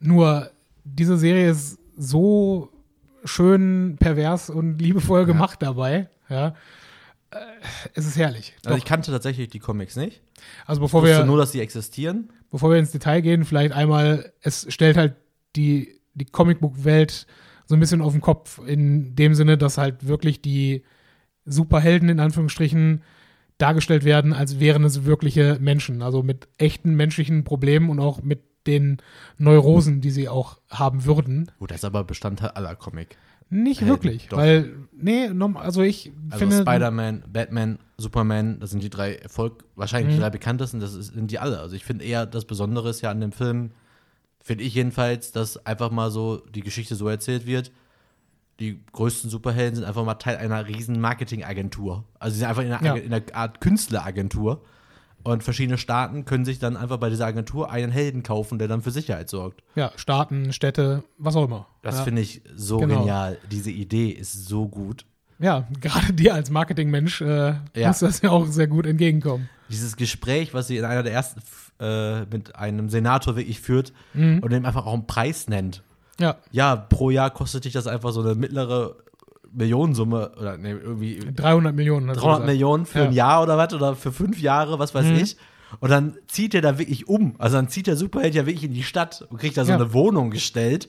Nur, 0.00 0.50
diese 0.84 1.16
Serie 1.16 1.50
ist 1.50 1.78
so 1.96 2.70
schön 3.24 3.96
pervers 4.00 4.50
und 4.50 4.78
liebevoll 4.78 5.26
gemacht 5.26 5.60
dabei. 5.62 6.08
Ja. 6.28 6.54
Äh, 7.30 7.36
es 7.94 8.06
ist 8.06 8.16
herrlich. 8.16 8.54
Also 8.64 8.78
ich 8.78 8.84
kannte 8.84 9.10
tatsächlich 9.10 9.48
die 9.48 9.58
Comics 9.58 9.96
nicht. 9.96 10.22
also 10.66 10.80
Ich 10.80 10.86
bevor 10.86 11.02
wusste 11.02 11.18
wir, 11.18 11.24
nur, 11.26 11.36
dass 11.36 11.52
sie 11.52 11.60
existieren. 11.60 12.32
bevor 12.50 12.70
wir 12.70 12.78
ins 12.78 12.92
Detail 12.92 13.20
gehen, 13.20 13.44
vielleicht 13.44 13.72
einmal, 13.72 14.32
es 14.40 14.66
stellt 14.72 14.96
halt 14.96 15.14
die, 15.56 16.00
die 16.14 16.24
Comicbook-Welt 16.24 17.26
so 17.70 17.76
ein 17.76 17.80
bisschen 17.80 18.00
auf 18.00 18.10
den 18.10 18.20
Kopf, 18.20 18.60
in 18.66 19.14
dem 19.14 19.36
Sinne, 19.36 19.56
dass 19.56 19.78
halt 19.78 20.08
wirklich 20.08 20.42
die 20.42 20.82
Superhelden 21.44 22.08
in 22.08 22.18
Anführungsstrichen 22.18 23.02
dargestellt 23.58 24.02
werden, 24.02 24.32
als 24.32 24.58
wären 24.58 24.82
es 24.82 25.04
wirkliche 25.04 25.56
Menschen, 25.60 26.02
also 26.02 26.24
mit 26.24 26.48
echten 26.58 26.96
menschlichen 26.96 27.44
Problemen 27.44 27.88
und 27.88 28.00
auch 28.00 28.22
mit 28.22 28.40
den 28.66 28.96
Neurosen, 29.38 30.00
die 30.00 30.10
sie 30.10 30.28
auch 30.28 30.58
haben 30.68 31.04
würden. 31.04 31.52
Gut, 31.60 31.70
das 31.70 31.78
ist 31.78 31.84
aber 31.84 32.02
Bestandteil 32.02 32.50
aller 32.50 32.74
Comic. 32.74 33.16
Nicht 33.50 33.82
Helden, 33.82 33.92
wirklich, 33.94 34.26
doch. 34.28 34.38
weil, 34.38 34.74
nee, 34.92 35.28
also 35.54 35.82
ich 35.82 36.10
Also 36.30 36.38
finde. 36.46 36.56
Spider-Man, 36.62 37.22
Batman, 37.32 37.78
Superman, 37.98 38.58
das 38.58 38.70
sind 38.70 38.82
die 38.82 38.90
drei 38.90 39.14
Erfolg, 39.14 39.62
wahrscheinlich 39.76 40.08
Mhm. 40.10 40.16
die 40.16 40.22
drei 40.22 40.30
bekanntesten, 40.30 40.80
das 40.80 40.94
ist, 40.94 41.14
sind 41.14 41.30
die 41.30 41.38
alle. 41.38 41.60
Also 41.60 41.76
ich 41.76 41.84
finde 41.84 42.04
eher 42.04 42.26
das 42.26 42.46
Besondere 42.46 42.90
ist 42.90 43.00
ja 43.00 43.12
an 43.12 43.20
dem 43.20 43.30
Film, 43.30 43.70
finde 44.42 44.64
ich 44.64 44.74
jedenfalls, 44.74 45.32
dass 45.32 45.64
einfach 45.66 45.90
mal 45.90 46.10
so 46.10 46.38
die 46.54 46.62
Geschichte 46.62 46.94
so 46.96 47.08
erzählt 47.08 47.46
wird. 47.46 47.70
Die 48.58 48.80
größten 48.92 49.30
Superhelden 49.30 49.76
sind 49.76 49.84
einfach 49.84 50.04
mal 50.04 50.14
Teil 50.14 50.36
einer 50.36 50.66
riesen 50.66 51.00
Marketingagentur. 51.00 52.04
Also 52.18 52.34
sie 52.34 52.40
sind 52.40 52.48
einfach 52.48 52.62
in 52.62 52.72
einer, 52.72 52.96
Ja. 52.96 53.02
in 53.02 53.12
einer 53.12 53.24
Art 53.34 53.60
Künstleragentur. 53.60 54.62
Und 55.22 55.44
verschiedene 55.44 55.76
Staaten 55.76 56.24
können 56.24 56.46
sich 56.46 56.58
dann 56.58 56.78
einfach 56.78 56.96
bei 56.96 57.10
dieser 57.10 57.26
Agentur 57.26 57.70
einen 57.70 57.92
Helden 57.92 58.22
kaufen, 58.22 58.58
der 58.58 58.68
dann 58.68 58.80
für 58.80 58.90
Sicherheit 58.90 59.28
sorgt. 59.28 59.62
Ja, 59.74 59.92
Staaten, 59.96 60.52
Städte, 60.54 61.04
was 61.18 61.36
auch 61.36 61.44
immer. 61.44 61.66
Das 61.82 61.98
ja. 61.98 62.04
finde 62.04 62.22
ich 62.22 62.40
so 62.56 62.78
Genau. 62.78 63.00
genial. 63.00 63.36
Diese 63.50 63.70
Idee 63.70 64.08
ist 64.08 64.46
so 64.46 64.66
gut. 64.66 65.04
Ja, 65.40 65.66
gerade 65.80 66.12
dir 66.12 66.34
als 66.34 66.50
Marketingmensch 66.50 67.20
äh, 67.22 67.54
Ja. 67.74 67.88
muss 67.88 68.00
das 68.00 68.20
ja 68.22 68.30
auch 68.30 68.46
sehr 68.46 68.66
gut 68.66 68.86
entgegenkommen. 68.86 69.48
dieses 69.70 69.96
Gespräch, 69.96 70.52
was 70.54 70.66
sie 70.66 70.76
in 70.76 70.84
einer 70.84 71.02
der 71.02 71.12
ersten 71.12 71.40
äh, 71.80 72.26
mit 72.26 72.56
einem 72.56 72.88
Senator 72.90 73.36
wirklich 73.36 73.60
führt 73.60 73.92
Mhm. 74.14 74.40
und 74.40 74.52
dem 74.52 74.66
einfach 74.66 74.84
auch 74.86 74.92
einen 74.94 75.06
Preis 75.06 75.48
nennt. 75.48 75.82
Ja, 76.18 76.36
Ja, 76.52 76.76
pro 76.76 77.10
Jahr 77.10 77.30
kostet 77.30 77.64
dich 77.64 77.72
das 77.72 77.86
einfach 77.86 78.12
so 78.12 78.20
eine 78.20 78.34
mittlere 78.34 78.96
Millionensumme 79.52 80.32
oder 80.38 80.56
nee, 80.58 80.70
irgendwie 80.72 81.18
300 81.34 81.74
Millionen. 81.74 82.08
hat 82.10 82.16
er 82.16 82.20
300 82.20 82.36
gesagt. 82.40 82.46
Millionen 82.52 82.86
für 82.86 82.98
Ja. 83.00 83.04
ein 83.06 83.12
Jahr 83.12 83.42
oder 83.42 83.56
was 83.58 83.72
oder 83.74 83.96
für 83.96 84.12
fünf 84.12 84.38
Jahre, 84.40 84.78
was 84.78 84.94
weiß 84.94 85.06
Mhm. 85.06 85.14
ich. 85.16 85.36
Und 85.80 85.90
dann 85.90 86.16
zieht 86.28 86.54
er 86.54 86.62
da 86.62 86.78
wirklich 86.78 87.08
um. 87.08 87.34
Also 87.38 87.56
dann 87.56 87.68
zieht 87.68 87.86
der 87.86 87.96
Superheld 87.96 88.34
ja 88.34 88.44
wirklich 88.46 88.64
in 88.64 88.74
die 88.74 88.82
Stadt 88.82 89.24
und 89.30 89.38
kriegt 89.38 89.56
da 89.56 89.64
so 89.64 89.70
Ja. 89.70 89.76
eine 89.76 89.92
Wohnung 89.92 90.30
gestellt. 90.30 90.88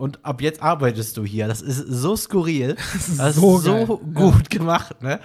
Und 0.00 0.24
ab 0.24 0.40
jetzt 0.40 0.62
arbeitest 0.62 1.16
du 1.16 1.24
hier. 1.24 1.46
Das 1.46 1.60
ist 1.60 1.78
so 1.78 2.16
skurril. 2.16 2.74
Das 2.94 3.08
ist, 3.08 3.36
so 3.36 3.58
so, 3.58 3.72
geil. 3.72 3.98
gut 4.14 4.48
gemacht, 4.50 5.02
ne? 5.02 5.20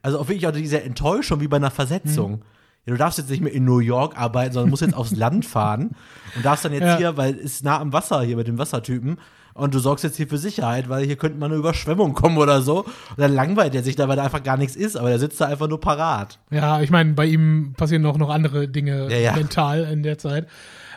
Also 0.00 0.18
auch 0.20 0.28
wirklich 0.28 0.46
auch 0.46 0.52
diese 0.52 0.82
Enttäuschung 0.82 1.40
wie 1.40 1.48
bei 1.48 1.56
einer 1.56 1.70
Versetzung. 1.72 2.32
Mhm. 2.32 2.42
Ja, 2.86 2.92
du 2.92 2.98
darfst 2.98 3.18
jetzt 3.18 3.30
nicht 3.30 3.40
mehr 3.42 3.52
in 3.52 3.64
New 3.64 3.78
York 3.80 4.16
arbeiten, 4.16 4.52
sondern 4.54 4.70
musst 4.70 4.82
jetzt 4.82 4.94
aufs 4.94 5.10
Land 5.14 5.44
fahren 5.44 5.90
und 6.36 6.44
darfst 6.44 6.64
dann 6.64 6.72
jetzt 6.72 6.82
Ja. 6.82 6.96
hier, 6.98 7.16
weil 7.16 7.34
es 7.38 7.62
nah 7.62 7.78
am 7.80 7.92
Wasser 7.92 8.22
hier 8.22 8.36
mit 8.36 8.46
dem 8.48 8.58
Wassertypen 8.58 9.18
und 9.54 9.74
du 9.74 9.78
sorgst 9.78 10.02
jetzt 10.04 10.16
hier 10.16 10.26
für 10.28 10.38
Sicherheit, 10.38 10.88
weil 10.88 11.04
hier 11.04 11.16
könnte 11.16 11.38
mal 11.38 11.46
eine 11.46 11.56
Überschwemmung 11.56 12.12
kommen 12.14 12.38
oder 12.38 12.62
so. 12.62 12.80
Und 12.84 13.18
dann 13.18 13.32
langweilt 13.34 13.74
er 13.74 13.82
sich 13.82 13.96
da, 13.96 14.08
weil 14.08 14.16
da 14.16 14.24
einfach 14.24 14.42
gar 14.42 14.56
nichts 14.56 14.76
ist, 14.76 14.96
aber 14.96 15.08
der 15.10 15.18
sitzt 15.18 15.40
da 15.40 15.46
einfach 15.46 15.68
nur 15.68 15.80
parat. 15.80 16.38
Ja, 16.50 16.80
ich 16.80 16.90
meine, 16.90 17.12
bei 17.14 17.26
ihm 17.26 17.74
passieren 17.76 18.06
auch 18.06 18.18
noch 18.18 18.30
andere 18.30 18.68
Dinge 18.68 19.08
Ja, 19.10 19.18
ja. 19.18 19.32
mental 19.36 19.84
in 19.84 20.02
der 20.02 20.18
Zeit. 20.18 20.48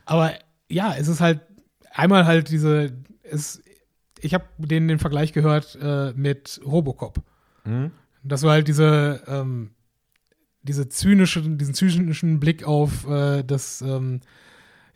Aber 0.06 0.32
ja, 0.70 0.94
es 0.98 1.08
ist 1.08 1.22
halt 1.22 1.42
einmal 1.94 2.26
halt 2.26 2.50
diese, 2.50 2.94
es, 3.30 3.62
ich 4.20 4.34
habe 4.34 4.46
den 4.58 4.88
den 4.88 5.00
Vergleich 5.00 5.34
gehört 5.34 5.78
äh, 5.82 6.14
mit 6.14 6.62
Robocop. 6.66 7.24
Mhm. 7.66 7.92
Dass 8.24 8.42
du 8.42 8.50
halt 8.50 8.68
diese, 8.68 9.22
ähm, 9.28 9.72
diese 10.64 10.90
zynische, 10.90 11.42
diesen 11.42 11.74
zynischen 11.74 12.40
Blick 12.40 12.64
auf 12.64 13.08
äh, 13.08 13.44
das, 13.44 13.82
ähm, 13.82 14.22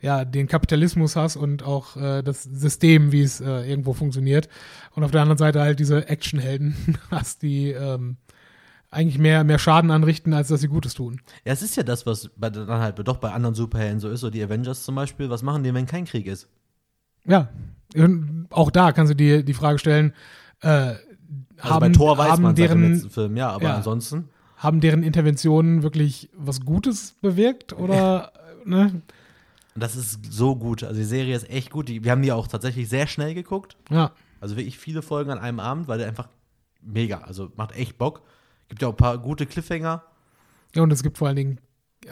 ja, 0.00 0.24
den 0.24 0.48
Kapitalismus 0.48 1.14
hast 1.14 1.36
und 1.36 1.62
auch 1.62 1.96
äh, 1.96 2.22
das 2.22 2.42
System, 2.42 3.12
wie 3.12 3.22
es 3.22 3.40
äh, 3.40 3.68
irgendwo 3.68 3.92
funktioniert. 3.92 4.48
Und 4.94 5.04
auf 5.04 5.10
der 5.10 5.22
anderen 5.22 5.38
Seite 5.38 5.60
halt 5.60 5.78
diese 5.78 6.08
Actionhelden 6.08 6.98
hast, 7.10 7.42
die 7.42 7.70
ähm, 7.70 8.16
eigentlich 8.90 9.18
mehr, 9.18 9.44
mehr 9.44 9.58
Schaden 9.58 9.90
anrichten, 9.90 10.32
als 10.34 10.48
dass 10.48 10.60
sie 10.60 10.68
Gutes 10.68 10.94
tun. 10.94 11.20
Ja, 11.44 11.52
es 11.52 11.62
ist 11.62 11.76
ja 11.76 11.82
das, 11.82 12.06
was 12.06 12.30
bei, 12.36 12.50
dann 12.50 12.68
halt 12.68 12.98
doch 13.06 13.18
bei 13.18 13.30
anderen 13.30 13.54
Superhelden 13.54 14.00
so 14.00 14.08
ist, 14.08 14.20
so 14.20 14.30
die 14.30 14.42
Avengers 14.42 14.82
zum 14.82 14.94
Beispiel. 14.96 15.30
Was 15.30 15.42
machen 15.42 15.62
die, 15.62 15.72
wenn 15.72 15.86
kein 15.86 16.06
Krieg 16.06 16.26
ist? 16.26 16.48
Ja, 17.26 17.48
auch 18.50 18.70
da 18.70 18.92
kannst 18.92 19.10
du 19.10 19.16
dir 19.16 19.42
die 19.42 19.54
Frage 19.54 19.78
stellen, 19.78 20.12
äh, 20.62 20.68
Also 20.68 20.98
haben, 21.60 21.80
bei 21.80 21.88
Thor 21.90 22.16
weiß 22.18 22.32
haben, 22.32 22.42
man 22.42 22.54
dem 22.54 22.66
deren, 22.66 22.92
letzten 22.92 23.10
Film, 23.10 23.36
ja, 23.36 23.50
aber 23.50 23.64
Ja. 23.64 23.76
ansonsten. 23.76 24.28
haben 24.56 24.80
deren 24.80 25.02
Interventionen 25.02 25.82
wirklich 25.82 26.28
was 26.36 26.60
Gutes 26.62 27.14
bewirkt 27.20 27.72
oder, 27.72 28.32
ne? 28.64 29.02
Das 29.76 29.96
ist 29.96 30.20
so 30.32 30.56
gut. 30.56 30.82
Also 30.82 30.96
die 31.00 31.06
Serie 31.06 31.34
ist 31.34 31.48
echt 31.48 31.70
gut. 31.70 31.88
Die, 31.88 32.02
wir 32.04 32.10
haben 32.10 32.22
die 32.22 32.32
auch 32.32 32.48
tatsächlich 32.48 32.88
sehr 32.88 33.06
schnell 33.06 33.34
geguckt. 33.34 33.76
Ja, 33.88 34.10
Also 34.40 34.56
wirklich 34.56 34.78
viele 34.78 35.00
Folgen 35.00 35.30
an 35.30 35.38
einem 35.38 35.60
Abend, 35.60 35.86
weil 35.88 35.98
der 35.98 36.08
einfach 36.08 36.28
mega, 36.82 37.18
also 37.18 37.50
macht 37.56 37.72
echt 37.76 37.96
Bock. 37.96 38.22
Gibt 38.68 38.82
ja 38.82 38.88
auch 38.88 38.92
ein 38.92 38.96
paar 38.96 39.16
gute 39.18 39.46
Cliffhanger. 39.46 40.02
ja, 40.74 40.82
und 40.82 40.92
es 40.92 41.02
gibt 41.02 41.18
vor 41.18 41.28
allen 41.28 41.36
Dingen, 41.36 41.60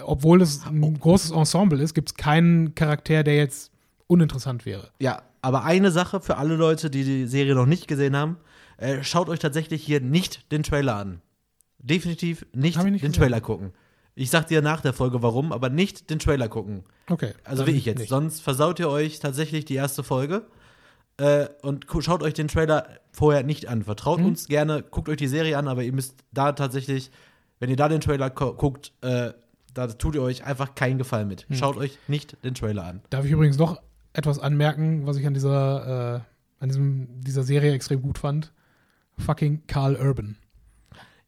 obwohl 0.04 0.40
es 0.40 0.64
ein 0.66 0.98
großes 0.98 1.30
Ensemble 1.32 1.82
ist, 1.82 1.94
gibt 1.94 2.10
es 2.10 2.14
keinen 2.16 2.74
Charakter, 2.74 3.22
der 3.24 3.36
jetzt 3.36 3.70
uninteressant 4.08 4.66
wäre. 4.66 4.90
Ja, 4.98 5.22
aber 5.42 5.62
eine 5.64 5.92
Sache 5.92 6.20
für 6.20 6.36
alle 6.36 6.56
Leute, 6.56 6.90
die 6.90 7.04
die 7.04 7.26
Serie 7.26 7.54
noch 7.54 7.66
nicht 7.66 7.86
gesehen 7.86 8.16
haben, 8.16 8.38
äh, 8.78 9.02
schaut 9.04 9.28
euch 9.28 9.38
tatsächlich 9.38 9.84
hier 9.84 10.00
nicht 10.00 10.50
den 10.50 10.64
Trailer 10.64 10.96
an. 10.96 11.20
Definitiv 11.78 12.44
nicht, 12.52 12.82
nicht 12.82 13.04
den. 13.04 13.12
Trailer 13.12 13.40
gucken. 13.40 13.72
Ich 14.16 14.30
sag 14.30 14.48
dir 14.48 14.62
nach 14.62 14.80
der 14.80 14.92
Folge 14.92 15.22
warum, 15.22 15.52
aber 15.52 15.68
nicht 15.68 16.10
den 16.10 16.18
Trailer 16.18 16.48
gucken. 16.48 16.82
Okay. 17.08 17.34
Also 17.44 17.66
wie 17.68 17.70
ich 17.72 17.84
jetzt. 17.84 17.98
nicht. 18.00 18.08
Sonst 18.08 18.40
versaut 18.40 18.80
ihr 18.80 18.88
euch 18.90 19.20
tatsächlich 19.20 19.64
die 19.64 19.76
erste 19.76 20.02
Folge. 20.02 20.42
Äh, 21.18 21.48
und 21.62 21.86
schaut 22.00 22.22
euch 22.22 22.34
den 22.34 22.48
Trailer 22.48 22.86
vorher 23.12 23.42
nicht 23.44 23.68
an. 23.68 23.82
Vertraut 23.84 24.20
Mhm. 24.20 24.26
uns 24.26 24.46
gerne, 24.48 24.82
guckt 24.82 25.08
euch 25.08 25.16
die 25.16 25.26
Serie 25.28 25.56
an, 25.58 25.68
aber 25.68 25.82
ihr 25.82 25.92
müsst 25.92 26.14
da 26.32 26.52
tatsächlich, 26.52 27.10
wenn 27.60 27.70
ihr 27.70 27.76
da 27.76 27.88
den 27.88 28.00
Trailer 28.00 28.30
gu- 28.30 28.54
guckt, 28.54 28.92
äh, 29.02 29.32
da 29.74 29.86
tut 29.88 30.14
ihr 30.16 30.22
euch 30.22 30.44
einfach 30.44 30.74
keinen 30.74 30.98
Gefallen 30.98 31.28
mit. 31.28 31.48
Mhm. 31.48 31.54
Schaut 31.54 31.76
euch 31.76 31.98
nicht 32.08 32.36
den 32.44 32.54
Trailer 32.54 32.84
an. 32.84 33.02
Darf 33.10 33.24
ich 33.24 33.30
übrigens 33.32 33.58
noch 33.58 33.80
etwas 34.12 34.38
anmerken, 34.38 35.06
was 35.06 35.16
ich 35.16 35.26
an 35.26 35.34
dieser, 35.34 36.16
äh, 36.16 36.20
an 36.62 36.68
diesem, 36.68 37.20
dieser 37.20 37.42
Serie 37.42 37.72
extrem 37.72 38.02
gut 38.02 38.18
fand? 38.18 38.52
Fucking 39.18 39.66
Carl 39.66 39.96
Urban. 39.96 40.36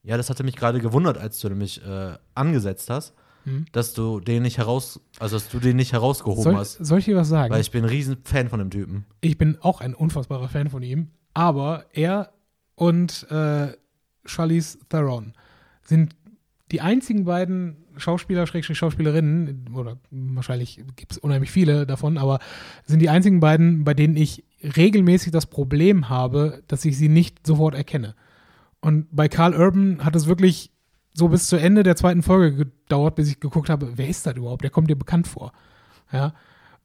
Ja, 0.02 0.16
das 0.16 0.30
hatte 0.30 0.44
mich 0.44 0.56
gerade 0.56 0.80
gewundert, 0.80 1.18
als 1.18 1.40
du 1.40 1.48
nämlich 1.48 1.84
äh, 1.84 2.14
angesetzt 2.34 2.88
hast, 2.90 3.14
Hm? 3.44 3.64
dass 3.72 3.94
du 3.94 4.20
den 4.20 4.42
nicht 4.42 4.58
heraus, 4.58 5.00
also 5.18 5.36
dass 5.36 5.48
du 5.48 5.60
den 5.60 5.76
nicht 5.76 5.92
herausgehoben 5.94 6.42
Soll, 6.42 6.56
hast. 6.56 6.74
soll 6.84 6.98
ich 6.98 7.06
dir 7.06 7.16
was 7.16 7.28
sagen? 7.28 7.50
Weil 7.54 7.62
ich 7.62 7.70
bin 7.70 7.84
ein 7.84 7.88
riesen 7.88 8.18
Fan 8.22 8.50
von 8.50 8.58
dem 8.58 8.68
Typen. 8.70 9.06
ich 9.22 9.38
bin 9.38 9.56
auch 9.62 9.80
ein 9.80 9.94
unfassbarer 9.94 10.48
Fan 10.50 10.68
von 10.68 10.82
ihm, 10.82 11.08
aber 11.32 11.86
er 11.94 12.34
und 12.74 13.26
äh, 13.30 13.72
Charlize 14.26 14.78
Theron 14.90 15.32
sind 15.82 16.16
die 16.70 16.80
einzigen 16.80 17.24
beiden 17.24 17.76
Schauspieler, 17.96 18.46
Schrägstrich 18.46 18.78
Schauspielerinnen, 18.78 19.70
oder 19.74 19.98
wahrscheinlich 20.10 20.82
gibt 20.96 21.12
es 21.12 21.18
unheimlich 21.18 21.50
viele 21.50 21.86
davon, 21.86 22.18
aber 22.18 22.38
sind 22.84 23.00
die 23.00 23.08
einzigen 23.08 23.40
beiden, 23.40 23.84
bei 23.84 23.94
denen 23.94 24.16
ich 24.16 24.44
regelmäßig 24.62 25.32
das 25.32 25.46
Problem 25.46 26.08
habe, 26.08 26.62
dass 26.68 26.84
ich 26.84 26.96
sie 26.96 27.08
nicht 27.08 27.46
sofort 27.46 27.74
erkenne. 27.74 28.14
Und 28.80 29.06
bei 29.10 29.28
Carl 29.28 29.54
Urban 29.54 30.04
hat 30.04 30.16
es 30.16 30.26
wirklich 30.26 30.72
so 31.12 31.28
bis 31.28 31.48
zu 31.48 31.56
Ende 31.56 31.82
der 31.82 31.96
zweiten 31.96 32.22
Folge 32.22 32.54
gedauert, 32.54 33.16
bis 33.16 33.28
ich 33.28 33.40
geguckt 33.40 33.68
habe, 33.68 33.92
wer 33.96 34.08
ist 34.08 34.26
das 34.26 34.36
überhaupt? 34.36 34.62
Der 34.62 34.70
kommt 34.70 34.88
dir 34.88 34.96
bekannt 34.96 35.26
vor. 35.26 35.52
Ja. 36.12 36.34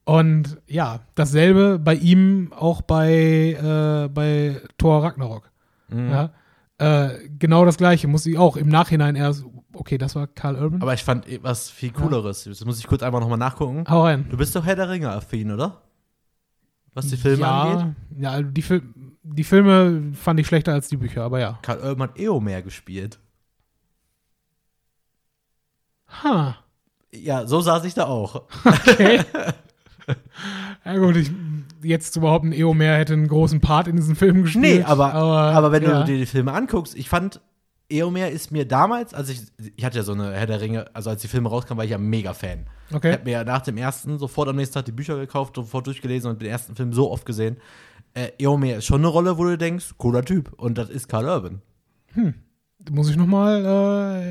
Und 0.03 0.57
ja, 0.67 1.01
dasselbe 1.15 1.79
bei 1.79 1.95
ihm 1.95 2.51
auch 2.53 2.81
bei, 2.81 3.53
äh, 3.53 4.09
bei 4.09 4.61
Thor 4.77 5.03
Ragnarok. 5.03 5.51
Mhm. 5.89 6.09
Ja. 6.09 6.33
Äh, 6.77 7.29
genau 7.39 7.63
das 7.65 7.77
gleiche, 7.77 8.07
muss 8.07 8.25
ich 8.25 8.37
auch 8.37 8.57
im 8.57 8.67
Nachhinein 8.67 9.15
erst, 9.15 9.45
okay, 9.73 9.97
das 9.97 10.15
war 10.15 10.27
Carl 10.27 10.55
Urban. 10.55 10.81
Aber 10.81 10.93
ich 10.93 11.03
fand 11.03 11.27
eh 11.27 11.41
was 11.41 11.69
viel 11.69 11.91
cooleres. 11.91 12.43
Das 12.43 12.65
muss 12.65 12.79
ich 12.79 12.87
kurz 12.87 13.01
einfach 13.01 13.21
nochmal 13.21 13.37
nachgucken. 13.37 13.85
Hau 13.87 14.03
rein. 14.03 14.25
Du 14.29 14.37
bist 14.37 14.55
doch 14.55 14.65
Herr 14.65 14.75
der 14.75 14.89
Ringe-affin, 14.89 15.51
oder? 15.51 15.81
Was 16.93 17.07
die 17.07 17.17
Filme 17.17 17.41
ja, 17.41 17.61
angeht? 17.61 17.95
Ja, 18.17 18.31
also 18.31 18.49
die, 18.49 18.61
Fil 18.61 18.81
die 19.23 19.43
Filme 19.43 20.13
fand 20.13 20.39
ich 20.39 20.47
schlechter 20.47 20.73
als 20.73 20.87
die 20.87 20.97
Bücher, 20.97 21.23
aber 21.23 21.39
ja. 21.39 21.59
Karl 21.61 21.79
Urban 21.79 22.09
hat 22.09 22.19
Eomer 22.19 22.61
gespielt. 22.61 23.19
Ha. 26.23 26.57
Ja, 27.13 27.47
so 27.47 27.61
saß 27.61 27.85
ich 27.85 27.93
da 27.93 28.05
auch. 28.05 28.43
Okay. 28.65 29.21
ja 30.85 30.97
gut, 30.97 31.15
ich, 31.15 31.31
jetzt 31.81 32.13
zu 32.13 32.21
behaupten, 32.21 32.51
Eomer 32.51 32.95
hätte 32.95 33.13
einen 33.13 33.27
großen 33.27 33.61
Part 33.61 33.87
in 33.87 33.95
diesem 33.95 34.15
Film 34.15 34.43
gespielt. 34.43 34.79
Nee, 34.79 34.83
aber, 34.83 35.13
aber, 35.13 35.71
wenn 35.71 35.83
ja. 35.83 35.99
du 35.99 36.05
dir 36.05 36.17
die 36.17 36.25
Filme 36.25 36.53
anguckst, 36.53 36.95
ich 36.95 37.09
fand, 37.09 37.41
Eomer 37.89 38.29
ist 38.29 38.51
mir 38.51 38.67
damals, 38.67 39.13
als 39.13 39.29
ich, 39.29 39.41
ich 39.75 39.85
hatte 39.85 39.97
ja 39.97 40.03
so 40.03 40.13
eine 40.13 40.33
Herr 40.33 40.47
der 40.47 40.61
Ringe, 40.61 40.85
also 40.93 41.09
als 41.09 41.21
die 41.21 41.27
Filme 41.27 41.49
rauskamen, 41.49 41.77
war 41.77 41.85
ich 41.85 41.91
ja 41.91 41.97
mega 41.97 42.33
Fan. 42.33 42.65
Ich 42.89 42.95
Okay. 42.95 43.13
habe 43.13 43.23
mir 43.23 43.31
ja 43.31 43.43
nach 43.43 43.61
dem 43.61 43.77
ersten 43.77 44.17
sofort 44.19 44.49
am 44.49 44.55
nächsten 44.55 44.75
Tag 44.75 44.85
die 44.85 44.91
Bücher 44.91 45.17
gekauft, 45.17 45.55
sofort 45.55 45.87
durchgelesen 45.87 46.29
und 46.29 46.41
den 46.41 46.49
ersten 46.49 46.75
Film 46.75 46.93
so 46.93 47.11
oft 47.11 47.25
gesehen. 47.25 47.57
Äh, 48.13 48.29
Eomer 48.39 48.77
ist 48.77 48.85
schon 48.85 49.01
eine 49.01 49.07
Rolle, 49.07 49.37
wo 49.37 49.43
du 49.43 49.57
denkst, 49.57 49.95
cooler 49.97 50.23
Typ. 50.23 50.53
Und 50.57 50.77
das 50.77 50.89
ist 50.89 51.07
Karl 51.09 51.25
Urban. 51.25 51.61
Muss 52.91 53.09
ich 53.09 53.17
nochmal 53.17 53.65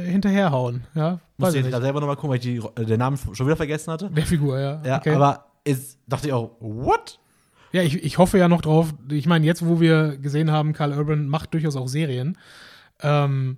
äh, 0.07 0.11
hinterherhauen, 0.11 0.85
ja? 0.95 1.21
Muss 1.37 1.49
Weiß 1.49 1.55
ich 1.55 1.65
ich 1.67 1.71
da 1.71 1.81
selber 1.81 2.01
nochmal 2.01 2.17
gucken, 2.17 2.31
weil 2.31 2.37
ich 2.37 2.43
die, 2.43 2.57
äh, 2.81 2.85
den 2.85 2.99
Namen 2.99 3.19
schon 3.33 3.47
wieder 3.47 3.57
vergessen 3.57 3.93
hatte. 3.93 4.11
Der 4.11 4.25
Figur, 4.25 4.59
ja. 4.59 4.81
Ja, 4.85 4.99
okay. 4.99 5.15
aber 5.15 5.47
ist, 5.65 5.99
dachte 6.07 6.28
ich 6.28 6.32
auch, 6.32 6.57
what? 6.61 7.19
Ja, 7.73 7.82
ich, 7.82 8.03
ich 8.05 8.19
hoffe 8.19 8.39
ja 8.39 8.49
noch 8.49 8.62
drauf. 8.62 8.95
Ich 9.11 9.27
meine, 9.27 9.45
jetzt, 9.47 9.66
wo 9.66 9.81
wir 9.81 10.16
gesehen 10.16 10.51
haben, 10.51 10.73
Carl 10.73 10.93
Urban 10.97 11.27
macht 11.27 11.55
durchaus 11.55 11.77
auch 11.77 11.89
Serien, 11.89 12.39
ähm, 13.01 13.57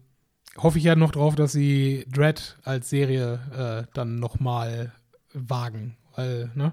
hoffe 0.56 0.78
ich 0.78 0.84
ja 0.84 0.96
noch 0.96 1.10
drauf, 1.10 1.34
dass 1.34 1.52
sie 1.52 2.06
Dread 2.10 2.56
als 2.62 2.88
Serie 2.88 3.86
äh, 3.86 3.90
dann 3.92 4.16
nochmal 4.16 4.92
wagen. 5.34 5.96
Weil, 6.14 6.50
ne? 6.54 6.72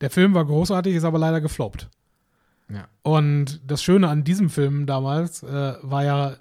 Der 0.00 0.10
Film 0.10 0.34
war 0.34 0.44
großartig, 0.44 0.96
ist 0.96 1.04
aber 1.04 1.20
leider 1.20 1.40
gefloppt. 1.40 1.88
Ja. 2.68 2.88
Und 3.02 3.60
das 3.64 3.82
Schöne 3.82 4.08
an 4.08 4.24
diesem 4.24 4.50
Film 4.50 4.86
damals 4.86 5.42
äh, 5.44 5.74
war 5.82 6.04
ja, 6.04 6.36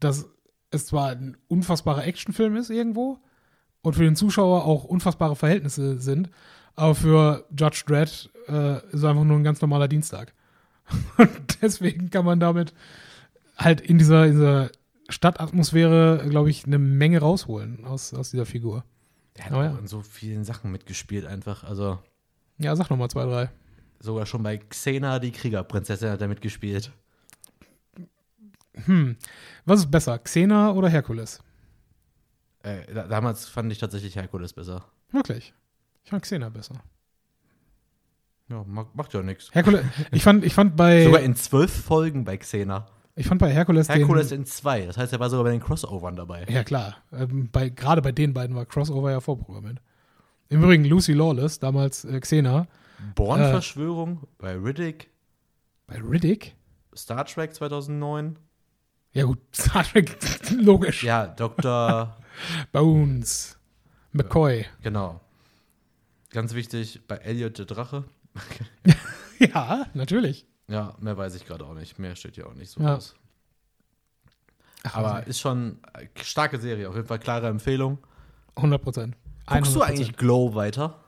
dass 0.00 0.28
es 0.70 0.86
zwar 0.86 1.10
ein 1.10 1.36
unfassbarer 1.48 2.04
Actionfilm 2.04 2.56
ist 2.56 2.70
irgendwo 2.70 3.18
und 3.82 3.94
für 3.94 4.04
den 4.04 4.16
Zuschauer 4.16 4.64
auch 4.64 4.84
unfassbare 4.84 5.36
Verhältnisse 5.36 5.98
sind, 5.98 6.28
aber 6.76 6.94
für 6.94 7.44
Judge 7.58 7.82
Dredd 7.86 8.30
äh, 8.48 8.76
ist 8.88 8.94
es 8.94 9.04
einfach 9.04 9.24
nur 9.24 9.36
ein 9.36 9.44
ganz 9.44 9.60
normaler 9.60 9.88
Dienstag. 9.88 10.32
Und 11.18 11.62
deswegen 11.62 12.10
kann 12.10 12.24
man 12.24 12.38
damit 12.38 12.72
halt 13.56 13.80
in 13.80 13.98
dieser, 13.98 14.26
in 14.26 14.32
dieser 14.32 14.70
Stadtatmosphäre, 15.08 16.26
glaube 16.28 16.50
ich, 16.50 16.64
eine 16.66 16.78
Menge 16.78 17.20
rausholen 17.20 17.84
aus, 17.84 18.12
aus 18.14 18.30
dieser 18.30 18.46
Figur. 18.46 18.84
Der 19.36 19.46
hat 19.46 19.52
Oh 19.52 19.56
auch 19.56 19.62
ja. 19.62 19.78
in 19.78 19.86
so 19.86 20.02
vielen 20.02 20.44
Sachen 20.44 20.70
mitgespielt 20.72 21.26
einfach. 21.26 21.64
Also 21.64 21.98
Ja, 22.58 22.74
sag 22.76 22.90
noch 22.90 22.96
mal 22.96 23.08
zwei, 23.08 23.24
drei. 23.24 23.50
sogar 24.00 24.26
schon 24.26 24.42
bei 24.42 24.58
Xena, 24.58 25.18
die 25.18 25.32
Kriegerprinzessin, 25.32 26.10
hat 26.10 26.20
er 26.20 26.28
mitgespielt. 26.28 26.92
Hm. 28.84 29.16
Was 29.64 29.80
ist 29.80 29.90
besser, 29.90 30.18
Xena 30.18 30.72
oder 30.72 30.88
Herkules? 30.88 31.40
Äh, 32.62 32.92
da, 32.92 33.06
damals 33.06 33.46
fand 33.48 33.72
ich 33.72 33.78
tatsächlich 33.78 34.16
Herkules 34.16 34.52
besser. 34.52 34.84
Wirklich. 35.12 35.54
Ich 36.06 36.10
fand 36.10 36.22
Xena 36.22 36.48
besser. 36.50 36.76
Ja, 38.48 38.62
macht, 38.64 39.12
ja 39.12 39.22
nichts. 39.22 39.52
Herkules, 39.52 39.84
ich 40.12 40.22
fand, 40.22 40.44
ich 40.44 40.54
fand 40.54 40.76
bei, 40.76 41.02
Sogar 41.02 41.20
in 41.20 41.34
zwölf 41.34 41.72
Folgen 41.84 42.24
bei 42.24 42.36
Xena. 42.36 42.86
ich 43.16 43.26
fand 43.26 43.40
bei 43.40 43.52
Herkules, 43.52 43.88
Herkules 43.88 44.30
in 44.30 44.46
zwei. 44.46 44.86
Das 44.86 44.96
heißt, 44.96 45.12
er 45.12 45.18
war 45.18 45.30
sogar 45.30 45.42
bei 45.42 45.50
den 45.50 45.58
Crossovern 45.60 46.14
dabei. 46.14 46.46
ja 46.48 46.62
klar, 46.62 46.98
ähm, 47.12 47.48
bei, 47.50 47.70
gerade 47.70 48.02
bei 48.02 48.12
den 48.12 48.32
beiden 48.34 48.54
war 48.54 48.66
Crossover 48.66 49.10
ja 49.10 49.18
vorprogrammiert. 49.20 49.80
Im 50.48 50.62
Übrigen 50.62 50.84
Lucy 50.84 51.12
Lawless, 51.12 51.58
damals 51.58 52.04
äh, 52.04 52.20
Xena, 52.20 52.68
Born-Verschwörung 53.16 54.28
bei 54.38 54.54
Riddick, 54.56 55.10
bei 55.88 56.00
Riddick. 56.00 56.54
Star 56.94 57.24
Trek 57.26 57.52
2009. 57.52 58.38
Ja 59.10 59.24
gut, 59.24 59.40
Star 59.52 59.82
Trek, 59.82 60.16
logisch. 60.52 61.02
Ja, 61.02 61.26
Dr. 61.26 62.16
Bones, 62.70 63.58
McCoy. 64.12 64.66
genau. 64.84 65.20
Ganz 66.36 66.52
wichtig, 66.52 67.00
bei 67.08 67.16
Elliot 67.16 67.56
der 67.58 67.64
Drache. 67.64 68.04
Ja, 69.38 69.86
natürlich. 69.94 70.46
Ja, 70.68 70.94
mehr 71.00 71.16
weiß 71.16 71.34
ich 71.34 71.46
gerade 71.46 71.64
auch 71.64 71.72
nicht. 71.72 71.98
Mehr 71.98 72.14
steht 72.14 72.34
hier 72.34 72.46
auch 72.46 72.52
nicht 72.54 72.70
so 72.70 72.80
Ja. 72.82 72.96
aus. 72.96 73.14
Aber 74.92 75.26
ist 75.26 75.40
schon 75.40 75.78
eine 75.94 76.08
starke 76.22 76.58
Serie. 76.58 76.88
Auf 76.90 76.94
jeden 76.94 77.06
Fall 77.06 77.18
klare 77.18 77.48
Empfehlung. 77.48 77.96
100 78.56 78.82
Prozent. 78.82 79.16
Guckst 79.46 79.74
du 79.74 79.80
eigentlich 79.80 80.14
Glow 80.16 80.54
weiter? 80.54 81.00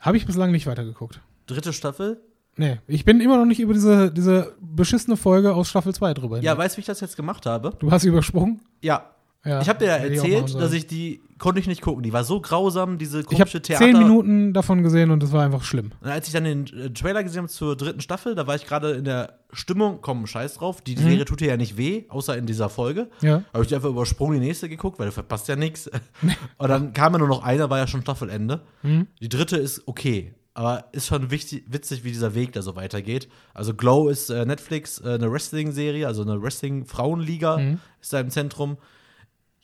Habe 0.00 0.16
ich 0.16 0.26
bislang 0.26 0.52
nicht 0.52 0.66
weitergeguckt. 0.68 1.20
Dritte 1.46 1.72
Staffel? 1.72 2.20
Nee, 2.56 2.78
ich 2.86 3.04
bin 3.04 3.20
immer 3.20 3.36
noch 3.36 3.46
nicht 3.46 3.58
über 3.60 3.74
diese, 3.74 4.12
diese 4.12 4.54
beschissene 4.60 5.16
Folge 5.16 5.54
aus 5.54 5.68
Staffel 5.68 5.92
2 5.92 6.14
drüber. 6.14 6.40
Ja, 6.40 6.56
weißt 6.56 6.74
du, 6.74 6.78
wie 6.78 6.80
ich 6.82 6.86
das 6.86 7.00
jetzt 7.00 7.16
gemacht 7.16 7.46
habe? 7.46 7.74
du 7.80 7.90
hast 7.90 8.04
übersprungen? 8.04 8.60
Ja. 8.80 9.10
Ja, 9.44 9.60
Ich 9.62 9.68
habe 9.68 9.78
dir 9.78 9.86
ja 9.86 9.96
ich 10.04 10.16
erzählt, 10.18 10.54
dass 10.54 10.72
ich 10.72 10.86
die 10.86 11.22
konnte 11.38 11.58
ich 11.58 11.66
nicht 11.66 11.80
gucken. 11.80 12.02
Die 12.02 12.12
war 12.12 12.22
so 12.24 12.42
grausam, 12.42 12.98
diese 12.98 13.20
Ich 13.20 13.26
komische 13.26 13.56
habe 13.58 13.62
Theater. 13.62 13.82
zehn 13.86 13.96
Minuten 13.98 14.52
davon 14.52 14.82
gesehen 14.82 15.10
und 15.10 15.22
das 15.22 15.32
war 15.32 15.42
einfach 15.42 15.62
schlimm. 15.64 15.92
Und 16.02 16.08
als 16.10 16.26
ich 16.26 16.34
dann 16.34 16.44
den 16.44 16.66
äh, 16.66 16.90
Trailer 16.90 17.22
gesehen 17.24 17.38
habe 17.44 17.48
zur 17.48 17.76
dritten 17.76 18.02
Staffel, 18.02 18.34
da 18.34 18.46
war 18.46 18.56
ich 18.56 18.66
gerade 18.66 18.90
in 18.90 19.04
der 19.04 19.38
Stimmung, 19.50 20.00
komm, 20.02 20.26
scheiß 20.26 20.54
drauf. 20.56 20.82
Die 20.82 20.96
Mhm. 20.96 21.00
Serie 21.00 21.24
tut 21.24 21.40
dir 21.40 21.48
ja 21.48 21.56
nicht 21.56 21.78
weh, 21.78 22.04
außer 22.10 22.36
in 22.36 22.44
dieser 22.44 22.68
Folge. 22.68 23.08
Ja. 23.22 23.42
Habe 23.54 23.62
ich 23.62 23.68
die 23.68 23.74
einfach 23.74 23.88
übersprungen, 23.88 24.38
die 24.38 24.46
nächste 24.46 24.68
geguckt, 24.68 24.98
weil 24.98 25.06
du 25.06 25.12
verpasst 25.12 25.48
ja 25.48 25.56
nichts. 25.56 25.90
Und 26.58 26.68
dann 26.68 26.92
kam 26.92 27.14
ja 27.14 27.18
nur 27.20 27.28
noch 27.28 27.42
einer, 27.42 27.70
war 27.70 27.78
ja 27.78 27.86
schon 27.86 28.02
Staffelende. 28.02 28.60
Mhm. 28.82 29.06
Die 29.22 29.30
dritte 29.30 29.56
ist 29.56 29.88
okay, 29.88 30.34
aber 30.52 30.84
ist 30.92 31.06
schon 31.06 31.30
wichtig, 31.30 31.64
witzig, 31.68 32.04
wie 32.04 32.10
dieser 32.10 32.34
Weg 32.34 32.52
da 32.52 32.60
so 32.60 32.76
weitergeht. 32.76 33.30
Also 33.54 33.72
Glow 33.72 34.10
ist 34.10 34.28
äh, 34.28 34.44
Netflix, 34.44 35.00
äh, 35.00 35.14
eine 35.14 35.32
Wrestling-Serie, 35.32 36.06
also 36.06 36.20
eine 36.20 36.42
Wrestling-Frauenliga 36.42 37.56
Mhm. 37.56 37.78
ist 38.02 38.12
da 38.12 38.20
im 38.20 38.28
Zentrum. 38.28 38.76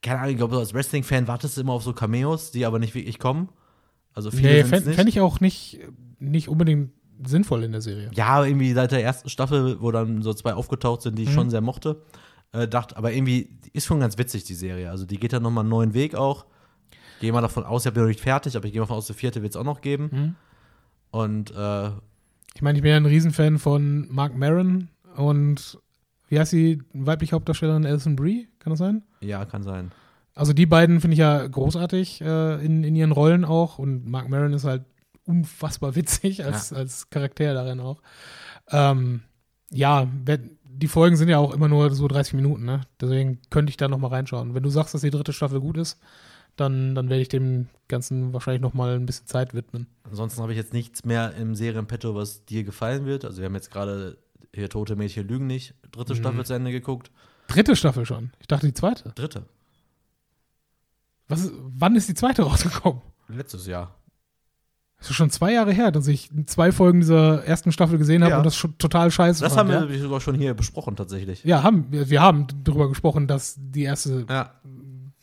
Keine 0.07 0.21
Ahnung, 0.21 0.31
ich 0.31 0.37
glaube, 0.39 0.57
als 0.59 0.73
Wrestling-Fan 0.73 1.27
wartest 1.29 1.57
du 1.57 1.61
immer 1.63 1.73
auf 1.73 1.83
so 1.83 1.93
Cameos, 1.93 2.51
die 2.53 2.65
aber 2.65 2.79
nicht 2.79 2.95
wirklich 2.95 3.19
kommen. 3.19 3.49
Also 4.15 4.31
viele 4.31 4.49
Nee, 4.49 4.65
fände 4.65 4.87
nicht. 4.89 4.97
fänd 4.97 5.09
ich 5.09 5.21
auch 5.21 5.41
nicht, 5.41 5.81
nicht 6.19 6.49
unbedingt 6.49 6.91
sinnvoll 7.27 7.65
in 7.65 7.73
der 7.73 7.81
Serie. 7.81 8.11
Ja, 8.15 8.45
irgendwie 8.45 8.73
seit 8.73 8.93
der 8.93 9.03
ersten 9.03 9.29
Staffel, 9.29 9.81
wo 9.81 9.91
dann 9.91 10.23
so 10.23 10.33
zwei 10.35 10.55
aufgetaucht 10.55 11.03
sind, 11.03 11.19
die 11.19 11.23
Mhm. 11.23 11.29
ich 11.29 11.35
schon 11.35 11.51
sehr 11.51 11.61
mochte, 11.61 12.03
äh, 12.53 12.69
dachte, 12.69 12.97
aber 12.97 13.13
irgendwie 13.13 13.59
die 13.65 13.71
ist 13.73 13.87
schon 13.87 14.01
ganz 14.01 14.17
witzig, 14.19 14.45
die 14.45 14.55
Serie. 14.55 14.91
Also 14.91 15.05
die 15.07 15.19
geht 15.19 15.33
dann 15.33 15.43
nochmal 15.43 15.63
einen 15.63 15.71
neuen 15.71 15.93
Weg 15.95 16.15
auch. 16.15 16.47
Gehe 17.21 17.33
mal 17.33 17.41
davon 17.41 17.65
aus, 17.65 17.85
ich 17.87 17.95
ja 17.95 18.01
noch 18.01 18.09
nicht 18.09 18.21
fertig, 18.21 18.57
aber 18.57 18.67
ich 18.67 18.73
gehe 18.73 18.81
mal 18.81 18.85
davon 18.87 18.99
aus, 18.99 19.07
der 19.07 19.17
vierte 19.17 19.43
wird 19.43 19.53
es 19.53 19.57
auch 19.57 19.65
noch 19.65 19.81
geben. 19.81 20.11
Mhm. 20.13 20.35
Und 21.11 21.51
äh, 21.53 21.91
Ich 22.55 22.63
meine, 22.63 22.79
ich 22.79 22.83
bin 22.83 22.91
ja 22.91 22.97
ein 22.97 23.07
Riesenfan 23.07 23.59
von 23.59 24.07
Mark 24.11 24.37
Maron 24.37 24.89
und 25.17 25.79
wie 26.29 26.39
heißt 26.39 26.53
die 26.53 26.83
weibliche 26.93 27.35
Hauptdarstellerin 27.35 27.87
Alison 27.87 28.17
Brie? 28.17 28.49
Kann 28.59 28.73
das 28.73 28.79
sein? 28.79 29.03
ja, 29.21 29.45
kann 29.45 29.63
sein. 29.63 29.93
Also 30.35 30.53
die 30.53 30.67
beiden 30.67 31.01
finde 31.01 31.15
ich 31.15 31.21
ja 31.21 31.47
großartig 31.47 32.21
äh, 32.21 32.65
in, 32.65 32.85
in 32.85 32.95
ihren 32.95 33.13
Rollen 33.13 33.45
auch 33.47 33.79
und 33.79 34.07
Mark 34.07 34.29
Maron 34.29 34.53
ist 34.53 34.65
halt 34.65 34.85
unfassbar 35.25 35.95
witzig 35.97 36.45
als, 36.45 36.73
als 36.75 37.09
Charakter 37.09 37.55
darin 37.55 37.81
auch. 37.81 38.03
Ähm, 38.71 39.23
ja, 39.71 40.07
die 40.63 40.89
Folgen 40.89 41.17
sind 41.17 41.29
ja 41.29 41.39
auch 41.39 41.55
immer 41.55 41.69
nur 41.69 41.91
so 41.95 42.07
30 42.07 42.35
Minuten, 42.35 42.67
ne? 42.67 42.83
Deswegen 43.01 43.41
könnte 43.49 43.71
ich 43.71 43.79
da 43.79 43.89
noch 43.89 43.99
mal 43.99 44.09
reinschauen. 44.09 44.55
Wenn 44.55 44.63
du 44.63 44.69
sagst, 44.69 44.95
dass 44.95 45.01
die 45.01 45.11
dritte 45.11 45.33
Staffel 45.33 45.61
gut 45.61 45.79
ist, 45.79 45.99
dann, 46.57 46.95
dann 46.95 47.09
werde 47.09 47.23
ich 47.23 47.29
dem 47.29 47.69
Ganzen 47.89 48.33
wahrscheinlich 48.33 48.63
noch 48.63 48.75
mal 48.75 48.95
ein 48.95 49.07
bisschen 49.07 49.27
Zeit 49.27 49.55
widmen. 49.55 49.87
Ansonsten 50.05 50.43
habe 50.43 50.53
ich 50.53 50.59
jetzt 50.59 50.73
nichts 50.73 51.05
mehr 51.05 51.35
im 51.35 51.55
Serienpetto, 51.55 52.15
was 52.15 52.45
dir 52.45 52.65
gefallen 52.65 53.07
wird. 53.07 53.25
Also 53.25 53.39
wir 53.39 53.47
haben 53.47 53.55
jetzt 53.55 53.71
gerade 53.71 54.19
hier 54.57 54.69
Tote 54.69 54.97
Mädchen 54.97 55.27
lügen 55.29 55.47
nicht, 55.47 55.75
dritte 55.93 56.15
Mhm. 56.15 56.19
Staffel 56.19 56.45
zu 56.47 56.55
Ende 56.55 56.73
geguckt. 56.73 57.11
Dritte 57.49 57.77
Staffel 57.77 58.05
schon. 58.05 58.33
Ich 58.41 58.49
dachte 58.49 58.67
die 58.67 58.75
zweite. 58.75 59.13
Dritte. 59.15 59.47
Was 61.29 61.51
wann 61.55 61.97
ist 61.97 62.09
die 62.09 62.15
zweite 62.15 62.43
rausgekommen? 62.43 63.03
Letztes 63.29 63.67
Jahr. 63.67 63.95
Das 64.99 65.11
ist 65.11 65.17
schon 65.17 65.29
zwei 65.31 65.53
Jahre 65.53 65.73
her, 65.73 65.91
dass 65.93 66.07
ich 66.07 66.31
zwei 66.47 66.73
Folgen 66.73 67.01
dieser 67.01 67.45
ersten 67.45 67.71
Staffel 67.71 67.99
gesehen 67.99 68.23
habe 68.23 68.31
Ja. 68.33 68.39
und 68.39 68.45
das 68.47 68.57
schon 68.57 68.79
total 68.79 69.11
scheiße 69.11 69.43
Das 69.43 69.55
fand. 69.55 69.71
haben 69.71 69.83
ja? 69.85 69.89
wir 69.91 70.01
sogar 70.01 70.21
schon 70.21 70.37
hier 70.37 70.55
besprochen, 70.55 70.97
tatsächlich. 70.97 71.45
Ja, 71.45 71.63
haben 71.63 71.93
wir, 71.93 72.09
wir 72.09 72.23
haben 72.23 72.47
darüber 72.65 72.89
gesprochen, 72.89 73.27
dass 73.27 73.57
die 73.59 73.83
erste, 73.83 74.25
Ja. 74.29 74.55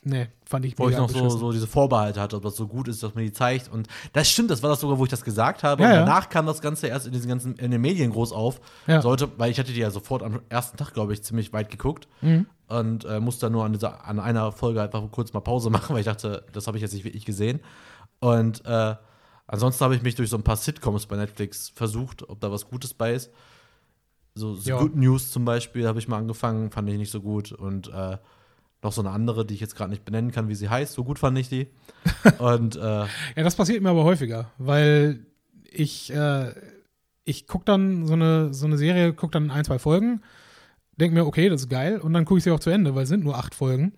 Nee, 0.04 0.28
fand 0.46 0.66
ich 0.66 0.78
Wo 0.78 0.90
ich 0.90 0.98
noch 0.98 1.10
so, 1.10 1.30
so 1.30 1.52
diese 1.52 1.68
Vorbehalte 1.68 2.20
hatte, 2.22 2.36
ob 2.36 2.44
das 2.44 2.56
so 2.56 2.68
gut 2.68 2.88
ist, 2.88 3.02
dass 3.04 3.16
man 3.16 3.24
die 3.24 3.32
zeigt. 3.32 3.72
Und 3.72 3.88
das 4.14 4.30
stimmt, 4.30 4.52
das 4.52 4.62
war 4.62 4.70
das 4.70 4.80
sogar, 4.80 4.98
wo 4.98 5.04
ich 5.04 5.10
das 5.10 5.24
gesagt 5.24 5.64
habe. 5.64 5.84
Ja, 5.84 5.90
und 5.90 5.96
ja. 5.96 6.00
danach 6.06 6.30
kam 6.30 6.46
das 6.46 6.62
Ganze 6.62 6.88
erst 6.88 7.08
in 7.08 7.14
diesen 7.14 7.28
ganzen, 7.30 7.56
in 7.56 7.72
den 7.72 7.82
Medien 7.82 8.12
groß 8.12 8.32
auf. 8.32 8.62
Ja. 8.88 9.02
Sollte, 9.02 9.30
weil 9.38 9.52
ich 9.52 9.60
hatte 9.60 9.74
die 9.74 9.80
ja 9.80 9.92
sofort 9.92 10.24
am 10.24 10.42
ersten 10.50 10.78
Tag, 10.78 10.94
glaube 10.94 11.14
ich, 11.14 11.24
ziemlich 11.24 11.54
weit 11.54 11.70
geguckt. 11.70 12.08
Mhm. 12.22 12.46
Und 12.68 13.06
äh, 13.06 13.20
musste 13.20 13.46
dann 13.46 13.54
nur 13.54 13.66
an, 13.66 13.74
dieser, 13.74 14.06
an 14.06 14.20
einer 14.20 14.52
Folge 14.52 14.82
einfach 14.82 15.04
kurz 15.12 15.34
mal 15.34 15.42
Pause 15.42 15.70
machen, 15.72 15.94
weil 15.94 16.00
ich 16.00 16.06
dachte, 16.06 16.46
das 16.54 16.68
habe 16.68 16.78
ich 16.78 16.82
jetzt 16.82 16.94
nicht 16.94 17.06
wirklich 17.06 17.26
gesehen. 17.26 17.60
Und 18.20 18.66
äh, 18.66 18.96
ansonsten 19.48 19.84
habe 19.84 19.96
ich 19.96 20.02
mich 20.02 20.16
durch 20.16 20.30
so 20.30 20.38
ein 20.38 20.44
paar 20.44 20.58
Sitcoms 20.58 21.06
bei 21.06 21.16
Netflix 21.16 21.70
versucht, 21.70 22.28
ob 22.30 22.40
da 22.40 22.52
was 22.52 22.68
Gutes 22.68 22.94
bei 22.94 23.14
ist. 23.14 23.32
So, 24.36 24.56
so 24.56 24.70
Ja. 24.70 24.80
Good 24.80 24.96
News 24.96 25.32
zum 25.32 25.46
Beispiel 25.46 25.88
habe 25.88 26.00
ich 26.00 26.08
mal 26.08 26.18
angefangen, 26.18 26.72
fand 26.72 26.90
ich 26.90 26.98
nicht 26.98 27.12
so 27.12 27.22
gut. 27.22 27.52
Und 27.52 27.90
äh, 27.90 28.18
noch 28.84 28.92
so 28.92 29.02
eine 29.02 29.12
andere, 29.12 29.46
die 29.46 29.54
ich 29.54 29.60
jetzt 29.60 29.76
gerade 29.76 29.90
nicht 29.90 30.06
benennen 30.06 30.32
kann, 30.32 30.50
wie 30.50 30.56
sie 30.56 30.70
heißt. 30.70 30.94
So 30.94 31.04
gut 31.04 31.20
fand 31.20 31.38
ich 31.38 31.50
die. 31.50 31.68
Und 32.40 32.76
äh, 32.76 32.80
Ja, 32.80 33.08
das 33.36 33.56
passiert 33.56 33.82
mir 33.82 33.90
aber 33.90 34.04
häufiger, 34.04 34.52
weil 34.58 35.26
ich, 35.72 36.14
äh, 36.14 36.54
ich 37.24 37.48
gucke 37.48 37.66
dann 37.66 38.06
so 38.06 38.14
eine, 38.14 38.54
so 38.54 38.66
eine 38.66 38.78
Serie, 38.78 39.14
gucke 39.14 39.32
dann 39.32 39.52
ein, 39.52 39.66
zwei 39.66 39.80
Folgen, 39.80 40.22
denke 40.98 41.16
mir, 41.16 41.26
okay, 41.26 41.50
das 41.50 41.62
ist 41.62 41.70
geil, 41.70 42.00
und 42.00 42.14
dann 42.14 42.26
gucke 42.26 42.38
ich 42.38 42.44
sie 42.44 42.52
auch 42.52 42.60
zu 42.60 42.70
Ende, 42.70 42.96
weil 42.96 43.04
es 43.04 43.10
sind 43.10 43.24
nur 43.24 43.38
acht 43.38 43.56
Folgen. 43.56 43.94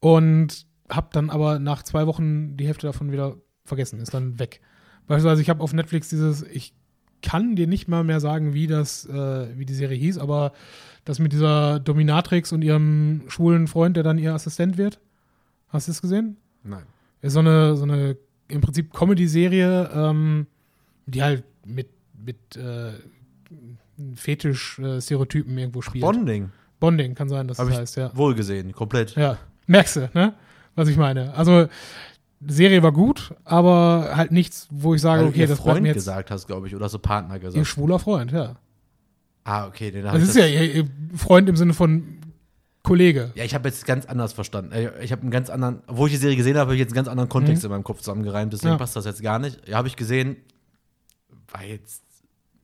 Und 0.00 0.66
habe 0.88 1.08
dann 1.12 1.30
aber 1.30 1.58
nach 1.58 1.82
zwei 1.82 2.06
Wochen 2.06 2.56
die 2.56 2.66
Hälfte 2.66 2.86
davon 2.86 3.12
wieder 3.12 3.36
vergessen, 3.64 4.00
ist 4.00 4.14
dann 4.14 4.38
weg. 4.38 4.60
Beispielsweise, 5.06 5.42
ich 5.42 5.50
habe 5.50 5.62
auf 5.62 5.72
Netflix 5.72 6.08
dieses, 6.08 6.42
ich 6.42 6.74
kann 7.22 7.56
dir 7.56 7.66
nicht 7.66 7.88
mal 7.88 8.04
mehr 8.04 8.20
sagen, 8.20 8.54
wie 8.54 8.66
das, 8.66 9.06
äh, 9.06 9.58
wie 9.58 9.66
die 9.66 9.74
Serie 9.74 9.98
hieß, 9.98 10.18
aber 10.18 10.52
das 11.04 11.18
mit 11.18 11.32
dieser 11.32 11.80
Dominatrix 11.80 12.52
und 12.52 12.62
ihrem 12.62 13.22
schwulen 13.28 13.66
Freund, 13.68 13.96
der 13.96 14.04
dann 14.04 14.18
ihr 14.18 14.34
Assistent 14.34 14.78
wird. 14.78 15.00
Hast 15.68 15.88
du 15.88 15.92
das 15.92 16.02
gesehen? 16.02 16.36
nein. 16.62 16.84
Ist 17.22 17.34
so 17.34 17.40
eine, 17.40 17.76
so 17.76 17.82
eine 17.82 18.16
im 18.48 18.62
Prinzip 18.62 18.94
Comedy-Serie, 18.94 19.90
ähm, 19.94 20.46
die 21.06 21.22
halt 21.22 21.44
mit, 21.64 21.88
mit 22.24 22.56
äh, 22.56 22.92
Fetisch-Stereotypen 24.14 25.56
irgendwo 25.56 25.82
spielt. 25.82 26.02
Bonding. 26.02 26.50
Bonding 26.80 27.14
kann 27.14 27.28
sein, 27.28 27.46
dass 27.46 27.58
Habe 27.58 27.70
das 27.70 27.80
heißt, 27.80 27.96
ja. 27.96 28.16
wohl 28.16 28.34
gesehen, 28.34 28.72
komplett. 28.72 29.14
Ja, 29.16 29.38
merkst 29.66 29.96
du, 29.96 30.10
ne? 30.14 30.34
Was 30.74 30.88
ich 30.88 30.96
meine. 30.96 31.34
Also, 31.34 31.68
Serie 32.46 32.82
war 32.82 32.92
gut, 32.92 33.34
aber 33.44 34.12
halt 34.14 34.32
nichts, 34.32 34.66
wo 34.70 34.94
ich 34.94 35.00
sage, 35.02 35.22
du 35.24 35.28
okay, 35.28 35.40
ihr 35.40 35.46
das 35.46 35.58
Freund 35.58 35.82
mir 35.82 35.88
jetzt 35.88 35.96
gesagt 35.96 36.30
hast, 36.30 36.46
glaube 36.46 36.66
ich, 36.66 36.74
oder 36.74 36.88
so 36.88 36.98
Partner 36.98 37.34
ihr 37.34 37.40
gesagt. 37.40 37.66
schwuler 37.66 37.98
Freund, 37.98 38.32
ja. 38.32 38.56
Ah, 39.44 39.66
okay, 39.66 39.90
den 39.90 40.04
Das 40.04 40.22
ist 40.22 40.36
ja 40.36 40.46
ihr, 40.46 40.74
ihr 40.74 40.84
Freund 41.16 41.48
im 41.48 41.56
Sinne 41.56 41.74
von 41.74 42.18
Kollege. 42.82 43.30
Ja, 43.34 43.44
ich 43.44 43.54
habe 43.54 43.68
jetzt 43.68 43.84
ganz 43.86 44.06
anders 44.06 44.32
verstanden. 44.32 44.72
Äh, 44.72 44.90
Ich 45.02 45.12
habe 45.12 45.22
einen 45.22 45.30
ganz 45.30 45.50
anderen, 45.50 45.82
obwohl 45.86 46.08
ich 46.08 46.14
die 46.14 46.20
Serie 46.20 46.36
gesehen 46.36 46.54
habe, 46.56 46.68
habe 46.68 46.74
ich 46.74 46.80
jetzt 46.80 46.90
einen 46.90 46.96
ganz 46.96 47.08
anderen 47.08 47.28
Kontext 47.28 47.62
Mhm. 47.62 47.66
in 47.66 47.70
meinem 47.72 47.84
Kopf 47.84 47.98
zusammengereimt, 47.98 48.52
deswegen 48.52 48.72
Ja. 48.72 48.78
passt 48.78 48.96
das 48.96 49.04
jetzt 49.04 49.22
gar 49.22 49.38
nicht. 49.38 49.68
Ja, 49.68 49.76
habe 49.76 49.88
ich 49.88 49.96
gesehen, 49.96 50.36
war 51.52 51.64
jetzt 51.64 52.02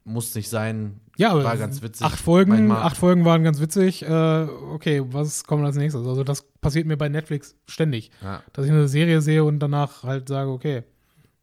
muss 0.06 0.34
nicht 0.34 0.48
sein. 0.48 1.00
Ja, 1.18 1.32
aber 1.32 1.44
war 1.44 1.56
ganz 1.56 1.82
witzig. 1.82 2.06
acht 2.06 2.18
Folgen, 2.18 2.70
acht 2.70 2.96
Folgen 2.96 3.24
waren 3.24 3.42
ganz 3.42 3.60
witzig. 3.60 4.02
Äh, 4.02 4.42
okay, 4.72 5.02
was 5.06 5.44
kommt 5.44 5.64
als 5.64 5.76
nächstes? 5.76 6.06
Also 6.06 6.24
das 6.24 6.42
passiert 6.60 6.86
mir 6.86 6.96
bei 6.96 7.08
Netflix 7.08 7.54
ständig, 7.66 8.10
Ja. 8.22 8.42
dass 8.52 8.64
ich 8.66 8.70
eine 8.70 8.88
Serie 8.88 9.20
sehe 9.20 9.44
und 9.44 9.58
danach 9.58 10.02
halt 10.04 10.28
sage, 10.28 10.50
okay, 10.50 10.84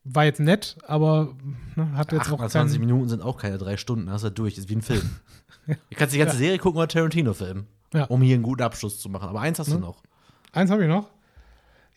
war 0.05 0.25
jetzt 0.25 0.39
nett, 0.39 0.77
aber 0.87 1.33
ne, 1.75 1.91
hat 1.95 2.11
jetzt 2.11 2.27
auch 2.31 2.39
28 2.39 2.77
keinen, 2.77 2.87
Minuten 2.87 3.09
sind 3.09 3.21
auch 3.21 3.37
keine 3.37 3.57
drei 3.57 3.77
Stunden, 3.77 4.09
hast 4.11 4.23
du 4.23 4.29
durch, 4.31 4.57
ist 4.57 4.69
wie 4.69 4.75
ein 4.75 4.81
Film. 4.81 5.09
Du 5.65 5.75
kannst 5.95 6.13
die 6.13 6.19
ganze 6.19 6.35
Serie 6.35 6.57
gucken 6.57 6.77
oder 6.77 6.89
Tarantino-Film, 6.89 7.67
Ja. 7.93 8.03
um 8.05 8.21
hier 8.21 8.33
einen 8.33 8.43
guten 8.43 8.63
Abschluss 8.63 8.99
zu 8.99 9.07
machen. 9.07 9.29
Aber 9.29 9.39
eins 9.39 9.59
hast 9.59 9.69
du 9.71 9.75
Ne? 9.75 9.79
noch. 9.79 10.03
Eins 10.51 10.69
habe 10.69 10.81
ich 10.81 10.89
noch. 10.89 11.09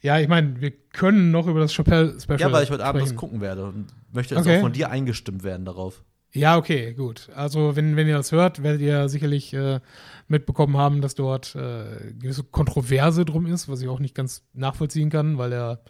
Ja, 0.03 0.21
ich 0.21 0.29
meine, 0.29 0.61
wir 0.61 0.71
können 0.71 1.33
noch 1.33 1.49
über 1.49 1.59
das 1.59 1.73
Chappelle-Special 1.73 2.39
Ja, 2.39 2.53
weil 2.53 2.63
ich 2.63 2.71
heute 2.71 2.85
Abend 2.85 3.03
das 3.03 3.09
sprechen. 3.09 3.19
gucken 3.19 3.41
werde 3.41 3.65
und 3.65 3.87
möchte 4.13 4.37
jetzt 4.37 4.47
Okay. 4.47 4.59
auch 4.59 4.61
von 4.61 4.73
dir 4.73 4.91
eingestimmt 4.91 5.43
werden 5.43 5.65
darauf. 5.65 6.05
Ja, 6.37 6.57
okay, 6.59 6.93
gut. 6.93 7.31
Also, 7.35 7.77
wenn, 7.77 7.97
wenn 7.97 8.07
ihr 8.07 8.17
das 8.17 8.31
hört, 8.31 8.63
werdet 8.63 8.83
ihr 8.83 9.09
sicherlich 9.09 9.55
äh, 9.55 9.81
mitbekommen 10.29 10.77
haben, 10.77 11.01
dass 11.01 11.15
dort 11.15 11.55
äh, 11.55 12.13
gewisse 12.19 12.45
Kontroverse 12.45 13.25
drum 13.25 13.47
ist, 13.47 13.69
was 13.69 13.81
ich 13.81 13.89
auch 13.89 14.01
nicht 14.01 14.15
ganz 14.15 14.45
nachvollziehen 14.53 15.09
kann, 15.09 15.39
weil 15.39 15.53
er 15.53 15.81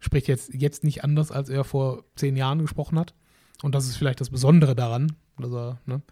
spricht 0.00 0.28
jetzt, 0.28 0.52
jetzt 0.52 0.84
nicht 0.84 1.04
anders, 1.04 1.32
als 1.32 1.48
er 1.48 1.64
vor 1.64 2.04
zehn 2.16 2.36
Jahren 2.36 2.60
gesprochen 2.60 2.98
hat. 2.98 3.14
Und 3.62 3.74
das 3.74 3.86
ist 3.86 3.96
vielleicht 3.96 4.20
das 4.20 4.30
Besondere 4.30 4.74
daran, 4.74 5.16
dass 5.38 5.52
er 5.52 5.80
ne, 5.86 6.02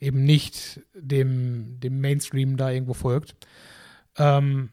eben 0.00 0.24
nicht 0.24 0.80
dem, 0.94 1.78
dem 1.80 2.00
Mainstream 2.00 2.56
da 2.56 2.70
irgendwo 2.70 2.94
folgt. 2.94 3.36
Ähm, 4.16 4.70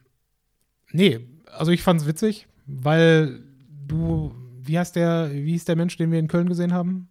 nee, 0.90 1.20
also 1.52 1.70
ich 1.70 1.82
fand 1.82 2.00
es 2.00 2.06
witzig, 2.06 2.48
weil 2.66 3.44
du, 3.86 4.34
wie 4.60 4.78
heißt 4.78 4.96
der, 4.96 5.30
wie 5.32 5.52
hieß 5.52 5.66
der 5.66 5.76
Mensch, 5.76 5.96
den 5.96 6.10
wir 6.10 6.18
in 6.18 6.28
Köln 6.28 6.48
gesehen 6.48 6.72
haben? 6.72 7.08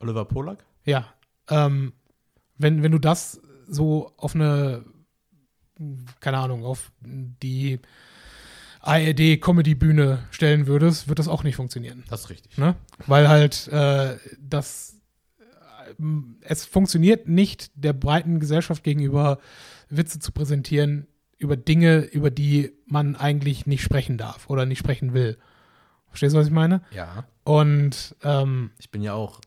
Oliver 0.00 0.24
Polak? 0.24 0.64
Ja, 0.86 1.12
ähm, 1.50 1.92
wenn, 2.56 2.82
wenn 2.82 2.92
du 2.92 2.98
das 2.98 3.40
so 3.68 4.12
auf 4.16 4.34
eine, 4.34 4.84
keine 6.20 6.38
Ahnung, 6.38 6.64
auf 6.64 6.90
die 7.02 7.80
ARD-Comedy-Bühne 8.80 10.20
stellen 10.30 10.66
würdest, 10.66 11.08
wird 11.08 11.18
das 11.18 11.28
auch 11.28 11.42
nicht 11.42 11.56
funktionieren. 11.56 12.04
Das 12.08 12.22
ist 12.22 12.30
richtig. 12.30 12.56
Ne? 12.56 12.76
Weil 13.06 13.28
halt 13.28 13.68
äh, 13.68 14.16
das, 14.40 14.96
äh, 15.38 16.02
es 16.42 16.64
funktioniert 16.64 17.28
nicht 17.28 17.70
der 17.74 17.92
breiten 17.92 18.38
Gesellschaft 18.38 18.84
gegenüber, 18.84 19.38
Witze 19.88 20.18
zu 20.20 20.32
präsentieren 20.32 21.08
über 21.38 21.56
Dinge, 21.56 21.98
über 21.98 22.30
die 22.30 22.72
man 22.86 23.16
eigentlich 23.16 23.66
nicht 23.66 23.82
sprechen 23.82 24.16
darf 24.18 24.48
oder 24.48 24.66
nicht 24.66 24.78
sprechen 24.78 25.12
will. 25.12 25.36
Verstehst 26.08 26.34
du, 26.34 26.38
was 26.38 26.46
ich 26.46 26.52
meine? 26.52 26.82
Ja. 26.92 27.26
Und 27.44 28.16
ähm, 28.22 28.70
Ich 28.78 28.90
bin 28.90 29.02
ja 29.02 29.12
auch 29.12 29.40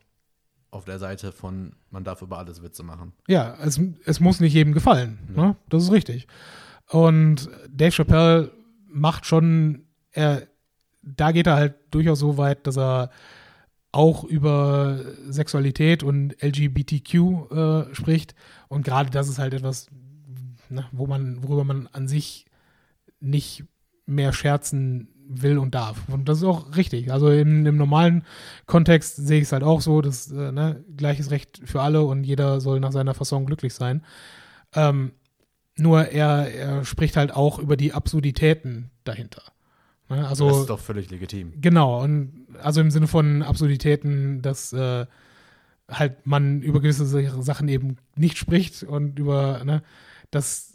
auf 0.72 0.86
der 0.86 1.00
Seite 1.00 1.32
von, 1.32 1.74
man 1.90 2.04
darf 2.04 2.22
über 2.22 2.38
alles 2.38 2.62
Witze 2.62 2.84
machen. 2.84 3.14
Ja, 3.28 3.56
es, 3.62 3.80
es 4.06 4.20
muss 4.20 4.40
nicht 4.40 4.54
jedem 4.54 4.74
gefallen. 4.74 5.20
Ne? 5.36 5.56
Das 5.70 5.84
ist 5.84 5.92
richtig. 5.92 6.28
Und 6.90 7.50
Dave 7.70 7.92
Chappelle 7.92 8.52
macht 8.88 9.26
schon, 9.26 9.86
er, 10.12 10.48
da 11.02 11.32
geht 11.32 11.48
er 11.48 11.56
halt 11.56 11.76
durchaus 11.92 12.20
so 12.20 12.38
weit, 12.38 12.68
dass 12.68 12.78
er 12.78 13.10
auch 13.92 14.24
über 14.24 15.00
Sexualität 15.28 16.04
und 16.04 16.36
LGBTQ 16.44 17.14
äh, 17.16 17.96
spricht. 17.96 18.36
Und 18.68 18.84
gerade 18.84 19.10
das 19.10 19.30
ist 19.30 19.40
halt 19.40 19.54
etwas, 19.54 19.88
ne, 20.70 20.86
wo 20.92 21.08
man, 21.08 21.44
worüber 21.44 21.64
man 21.64 21.88
an 21.88 22.08
sich 22.08 22.46
nicht 23.20 23.66
mehr 24.06 24.34
scherzen 24.34 25.10
will 25.30 25.58
und 25.60 25.76
darf. 25.76 26.02
Und 26.10 26.28
das 26.28 26.40
ist 26.40 26.44
auch 26.44 26.76
richtig. 26.76 27.12
Also 27.12 27.30
im, 27.30 27.66
im 27.66 27.78
normalen 27.78 28.26
Kontext 28.66 29.16
sehe 29.16 29.38
ich 29.38 29.46
es 29.46 29.52
halt 29.52 29.64
auch 29.64 29.80
so, 29.80 30.02
dass 30.02 30.32
äh, 30.32 30.52
ne, 30.52 30.84
gleiches 30.98 31.32
Recht 31.32 31.62
für 31.64 31.82
alle 31.82 32.04
und 32.04 32.24
jeder 32.24 32.60
soll 32.60 32.80
nach 32.80 32.92
seiner 32.92 33.14
Fasson 33.14 33.46
glücklich 33.46 33.74
sein. 33.74 34.04
Ähm, 34.74 35.12
nur 35.78 36.08
er, 36.08 36.54
er 36.54 36.84
spricht 36.84 37.16
halt 37.16 37.32
auch 37.32 37.60
über 37.60 37.78
die 37.78 37.94
Absurditäten 37.94 38.90
dahinter. 39.04 39.44
Ne, 40.10 40.28
also 40.28 40.50
das 40.50 40.60
ist 40.62 40.70
doch 40.70 40.80
völlig 40.80 41.10
legitim. 41.12 41.54
Genau, 41.62 42.04
und 42.04 42.48
also 42.62 42.82
im 42.82 42.92
Sinne 42.92 43.08
von 43.08 43.44
Absurditäten, 43.44 44.42
dass 44.42 44.74
äh, 44.74 45.06
halt 45.88 46.26
man 46.26 46.62
über 46.62 46.82
gewisse 46.82 47.06
Sachen 47.42 47.68
eben 47.68 47.98
nicht 48.16 48.38
spricht 48.38 48.84
und 48.84 49.20
über, 49.20 49.64
ne, 49.64 49.84
das, 50.32 50.69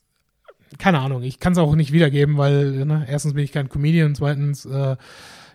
keine 0.79 1.01
Ahnung, 1.01 1.23
ich 1.23 1.39
kann 1.39 1.53
es 1.53 1.59
auch 1.59 1.75
nicht 1.75 1.93
wiedergeben, 1.93 2.37
weil 2.37 2.85
ne, 2.85 3.07
erstens 3.09 3.35
bin 3.35 3.45
ich 3.45 3.53
kein 3.53 3.69
Comedian 3.69 4.09
und 4.09 4.17
zweitens 4.17 4.65
äh, 4.65 4.97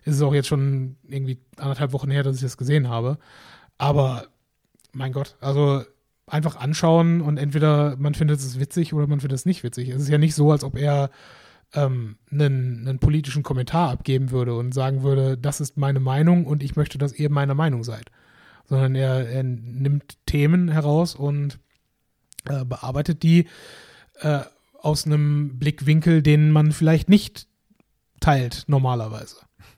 ist 0.05 0.15
es 0.15 0.21
auch 0.21 0.33
jetzt 0.33 0.47
schon 0.47 0.97
irgendwie 1.07 1.39
anderthalb 1.57 1.93
Wochen 1.93 2.11
her, 2.11 2.23
dass 2.23 2.35
ich 2.35 2.41
das 2.41 2.57
gesehen 2.57 2.89
habe. 2.89 3.17
Aber 3.77 4.27
mein 4.91 5.11
Gott, 5.11 5.35
also 5.41 5.83
einfach 6.27 6.57
anschauen 6.57 7.21
und 7.21 7.37
entweder 7.37 7.95
man 7.97 8.13
findet 8.13 8.39
es 8.39 8.59
witzig 8.59 8.93
oder 8.93 9.07
man 9.07 9.19
findet 9.19 9.39
es 9.39 9.45
nicht 9.45 9.63
witzig. 9.63 9.89
Es 9.89 10.01
ist 10.01 10.09
ja 10.09 10.17
nicht 10.17 10.35
so, 10.35 10.51
als 10.51 10.63
ob 10.63 10.77
er 10.77 11.09
ähm, 11.73 12.17
einen, 12.31 12.87
einen 12.87 12.99
politischen 12.99 13.43
Kommentar 13.43 13.91
abgeben 13.91 14.31
würde 14.31 14.55
und 14.55 14.73
sagen 14.73 15.03
würde, 15.03 15.37
das 15.37 15.59
ist 15.61 15.77
meine 15.77 15.99
Meinung 15.99 16.45
und 16.45 16.63
ich 16.63 16.75
möchte, 16.75 16.97
dass 16.97 17.13
ihr 17.13 17.29
meiner 17.29 17.55
Meinung 17.55 17.83
seid. 17.83 18.11
Sondern 18.65 18.95
er, 18.95 19.27
er 19.27 19.43
nimmt 19.43 20.17
Themen 20.25 20.69
heraus 20.69 21.15
und 21.15 21.59
äh, 22.45 22.63
bearbeitet 22.65 23.23
die 23.23 23.47
äh, 24.21 24.41
aus 24.81 25.05
einem 25.05 25.57
Blickwinkel, 25.59 26.21
den 26.21 26.51
man 26.51 26.71
vielleicht 26.71 27.09
nicht 27.09 27.47
teilt 28.19 28.65
normalerweise. 28.67 29.37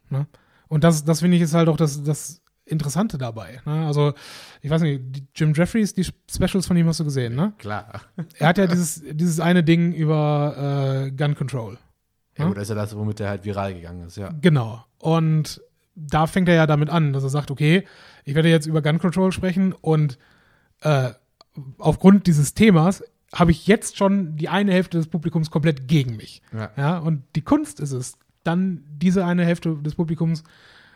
Ne? 0.10 0.28
Und 0.68 0.84
das, 0.84 1.03
das 1.03 1.19
finde 1.22 1.38
ich 1.38 1.44
ist 1.44 1.53
halt 1.53 1.69
auch 1.69 1.78
das, 1.78 2.03
das 2.03 2.41
Interessante 2.65 3.18
dabei. 3.18 3.60
Ne? 3.65 3.86
Also, 3.86 4.14
ich 4.61 4.69
weiß 4.69 4.82
nicht, 4.84 5.02
Jim 5.36 5.53
Jeffries, 5.53 5.94
die 5.94 6.06
Specials 6.30 6.68
von 6.68 6.78
ihm 6.78 6.88
hast 6.88 6.99
du 6.99 7.03
gesehen, 7.03 7.36
ne? 7.36 7.53
Klar. 7.57 8.02
Er 8.38 8.48
hat 8.48 8.57
ja 8.57 8.68
dieses, 8.68 9.02
dieses 9.11 9.40
eine 9.40 9.64
Ding 9.64 9.91
über 9.94 11.06
äh, 11.07 11.11
Gun 11.11 11.36
Control. 11.36 11.78
Ja, 12.38 12.44
Ja? 12.44 12.48
gut, 12.48 12.57
das 12.57 12.64
ist 12.64 12.69
ja 12.69 12.76
das, 12.76 12.95
womit 12.95 13.19
der 13.19 13.30
halt 13.30 13.44
viral 13.44 13.73
gegangen 13.73 14.07
ist, 14.07 14.15
ja. 14.18 14.34
Genau. 14.41 14.86
Und 14.99 15.61
da 15.95 16.28
fängt 16.28 16.48
er 16.48 16.56
ja 16.56 16.68
damit 16.68 16.90
an, 16.90 17.11
dass 17.11 17.23
er 17.23 17.30
sagt, 17.30 17.52
okay, 17.52 17.86
ich 18.23 18.36
werde 18.36 18.49
jetzt 18.49 18.68
über 18.68 18.82
Gun 18.82 18.99
Control 18.99 19.32
sprechen 19.34 19.73
und 19.73 20.18
äh, 20.82 21.10
aufgrund 21.78 22.28
dieses 22.28 22.53
Themas 22.53 23.03
habe 23.34 23.52
ich 23.52 23.68
jetzt 23.68 23.98
schon 23.98 24.36
die 24.36 24.49
eine 24.49 24.74
Hälfte 24.74 24.98
des 24.98 25.08
Publikums 25.08 25.52
komplett 25.52 25.88
gegen 25.88 26.18
mich. 26.18 26.41
Ja. 26.53 26.72
Ja, 26.76 26.98
und 26.98 27.24
die 27.36 27.41
Kunst 27.41 27.80
ist 27.80 27.91
es, 27.91 28.18
dann 28.44 28.84
diese 28.90 29.26
eine 29.26 29.45
Hälfte 29.45 29.76
des 29.76 29.95
Publikums 29.95 30.44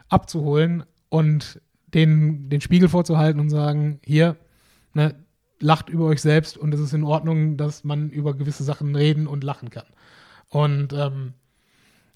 abzuholen 0.10 0.84
und 1.10 1.62
den, 1.94 2.50
den 2.50 2.62
Spiegel 2.62 2.90
vorzuhalten 2.90 3.40
und 3.40 3.50
sagen, 3.50 4.00
hier, 4.04 4.36
ne, 4.94 5.16
lacht 5.60 5.90
über 5.90 6.06
euch 6.06 6.22
selbst 6.22 6.58
und 6.58 6.74
es 6.74 6.80
ist 6.80 6.94
in 6.94 7.04
Ordnung, 7.04 7.58
dass 7.58 7.84
man 7.84 8.10
über 8.10 8.34
gewisse 8.34 8.64
Sachen 8.64 8.96
reden 8.96 9.28
und 9.28 9.44
lachen 9.44 9.70
kann. 9.70 9.86
Und 10.50 10.92
ähm, 10.94 11.34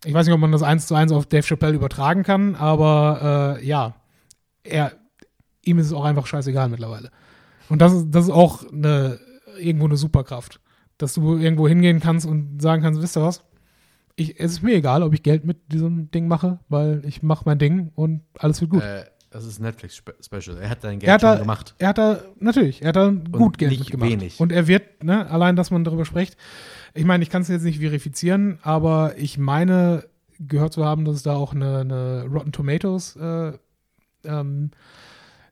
ich 0.04 0.14
weiß 0.14 0.26
nicht, 0.26 0.34
ob 0.34 0.42
man 0.42 0.52
das 0.52 0.64
eins 0.64 0.88
zu 0.88 0.96
eins 0.96 1.12
auf 1.12 1.26
Dave 1.26 1.44
Chappelle 1.44 1.76
übertragen 1.76 2.24
kann, 2.24 2.56
aber 2.56 3.58
äh, 3.60 3.66
ja, 3.66 3.96
er, 4.64 4.94
ihm 5.64 5.80
ist 5.80 5.88
es 5.88 5.94
auch 5.94 6.06
einfach 6.06 6.28
scheißegal 6.28 6.70
mittlerweile. 6.70 7.12
Und 7.70 7.82
das 7.82 7.94
ist, 7.94 8.08
das 8.12 8.26
ist 8.26 8.32
auch 8.32 8.70
eine, 8.72 9.20
irgendwo 9.60 9.86
eine 9.86 9.98
Superkraft, 9.98 10.60
dass 10.98 11.14
du 11.14 11.38
irgendwo 11.38 11.68
hingehen 11.68 12.00
kannst 12.00 12.26
und 12.26 12.62
sagen 12.62 12.82
kannst, 12.82 13.02
wisst 13.02 13.18
ihr 13.18 13.24
was? 13.24 13.44
Ich, 14.16 14.40
es 14.40 14.52
ist 14.52 14.64
mir 14.64 14.76
egal, 14.76 15.04
ob 15.04 15.14
ich 15.14 15.24
Geld 15.24 15.46
mit 15.46 15.72
diesem 15.72 16.12
Ding 16.12 16.28
mache, 16.28 16.60
weil 16.68 17.02
ich 17.06 17.24
mache 17.24 17.44
mein 17.46 17.60
Ding 17.60 17.92
und 17.96 18.22
alles 18.38 18.60
wird 18.60 18.72
gut. 18.72 18.84
Äh, 18.84 19.06
das 19.32 19.46
ist 19.46 19.60
ein 19.60 19.64
Netflix-Special. 19.64 20.58
Er 20.58 20.70
hat 20.70 20.82
sein 20.82 20.94
er 20.94 20.98
Geld 20.98 21.12
hat 21.12 21.22
schon 21.22 21.30
da, 21.30 21.38
gemacht. 21.38 21.76
er 21.78 21.88
hat 21.90 21.98
da, 21.98 22.20
natürlich, 22.40 22.82
er 22.82 22.90
hat 22.90 22.96
da 22.96 23.10
gut 23.10 23.58
Geld 23.58 23.72
nicht 23.72 23.82
mitgemacht. 23.82 24.10
wenig. 24.10 24.40
Und 24.40 24.52
er 24.52 24.68
wird, 24.68 25.04
ne, 25.04 25.30
allein, 25.30 25.56
dass 25.56 25.72
man 25.72 25.84
darüber 25.84 26.06
spricht, 26.06 26.36
ich 26.94 27.06
meine, 27.06 27.24
ich 27.24 27.30
kann 27.30 27.44
es 27.44 27.48
jetzt 27.48 27.64
nicht 27.64 27.80
verifizieren, 27.80 28.58
aber 28.64 29.14
ich 29.18 29.38
meine, 29.38 30.06
gehört 30.40 30.74
zu 30.74 30.84
haben, 30.84 31.06
dass 31.06 31.16
es 31.16 31.24
da 31.24 31.36
auch 31.36 31.54
eine, 31.54 31.80
eine 31.80 32.26
Rotten 32.26 32.52
Tomatoes, 32.52 33.16
äh, 33.18 33.54
ähm, 34.24 34.72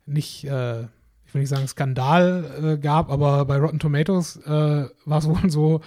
nicht, 0.05 0.45
äh, 0.45 0.85
ich 1.27 1.33
will 1.33 1.41
nicht 1.41 1.49
sagen 1.49 1.67
Skandal 1.67 2.45
äh, 2.63 2.77
gab, 2.77 3.11
aber 3.11 3.45
bei 3.45 3.57
Rotten 3.57 3.79
Tomatoes 3.79 4.37
äh, 4.37 4.49
war 5.05 5.17
es 5.19 5.27
wohl 5.27 5.49
so, 5.49 5.81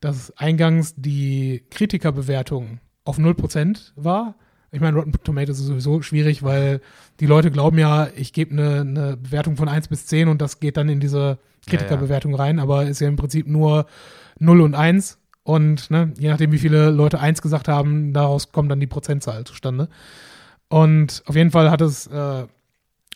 dass 0.00 0.36
eingangs 0.36 0.94
die 0.96 1.64
Kritikerbewertung 1.70 2.78
auf 3.04 3.18
0% 3.18 3.92
war. 3.96 4.36
Ich 4.70 4.80
meine, 4.80 4.96
Rotten 4.96 5.12
Tomatoes 5.12 5.60
ist 5.60 5.66
sowieso 5.66 6.02
schwierig, 6.02 6.42
weil 6.42 6.80
die 7.20 7.26
Leute 7.26 7.50
glauben 7.50 7.78
ja, 7.78 8.08
ich 8.16 8.32
gebe 8.32 8.52
eine, 8.52 8.80
eine 8.80 9.16
Bewertung 9.16 9.56
von 9.56 9.68
1 9.68 9.88
bis 9.88 10.06
10 10.06 10.28
und 10.28 10.40
das 10.40 10.58
geht 10.58 10.76
dann 10.76 10.88
in 10.88 11.00
diese 11.00 11.38
Kritikerbewertung 11.66 12.34
rein, 12.34 12.58
aber 12.58 12.86
ist 12.86 13.00
ja 13.00 13.08
im 13.08 13.16
Prinzip 13.16 13.46
nur 13.46 13.86
0 14.38 14.60
und 14.60 14.74
1 14.74 15.18
und 15.44 15.90
ne, 15.90 16.12
je 16.18 16.28
nachdem, 16.28 16.52
wie 16.52 16.58
viele 16.58 16.90
Leute 16.90 17.20
1 17.20 17.42
gesagt 17.42 17.68
haben, 17.68 18.12
daraus 18.12 18.50
kommt 18.50 18.70
dann 18.70 18.80
die 18.80 18.86
Prozentzahl 18.86 19.44
zustande. 19.44 19.88
Und 20.68 21.22
auf 21.26 21.36
jeden 21.36 21.50
Fall 21.50 21.70
hat 21.70 21.80
es 21.80 22.06
äh, 22.06 22.46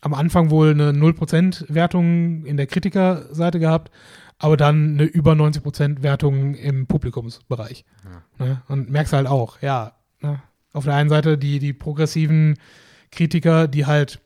am 0.01 0.15
Anfang 0.15 0.51
wohl 0.51 0.70
eine 0.70 0.93
0% 0.93 1.73
Wertung 1.73 2.45
in 2.45 2.57
der 2.57 2.66
Kritikerseite 2.66 3.59
gehabt, 3.59 3.91
aber 4.39 4.57
dann 4.57 4.95
eine 4.95 5.05
über 5.05 5.33
90% 5.33 6.03
Wertung 6.03 6.55
im 6.55 6.87
Publikumsbereich. 6.87 7.85
Ne? 8.39 8.62
Und 8.69 8.91
merkst 8.91 9.12
halt 9.12 9.27
auch, 9.27 9.61
ja, 9.62 9.95
ne? 10.20 10.41
auf 10.73 10.85
der 10.85 10.95
einen 10.95 11.09
Seite 11.09 11.39
die, 11.39 11.59
die 11.59 11.73
progressiven 11.73 12.57
Kritiker, 13.11 13.69
die 13.69 13.87
halt 13.87 14.20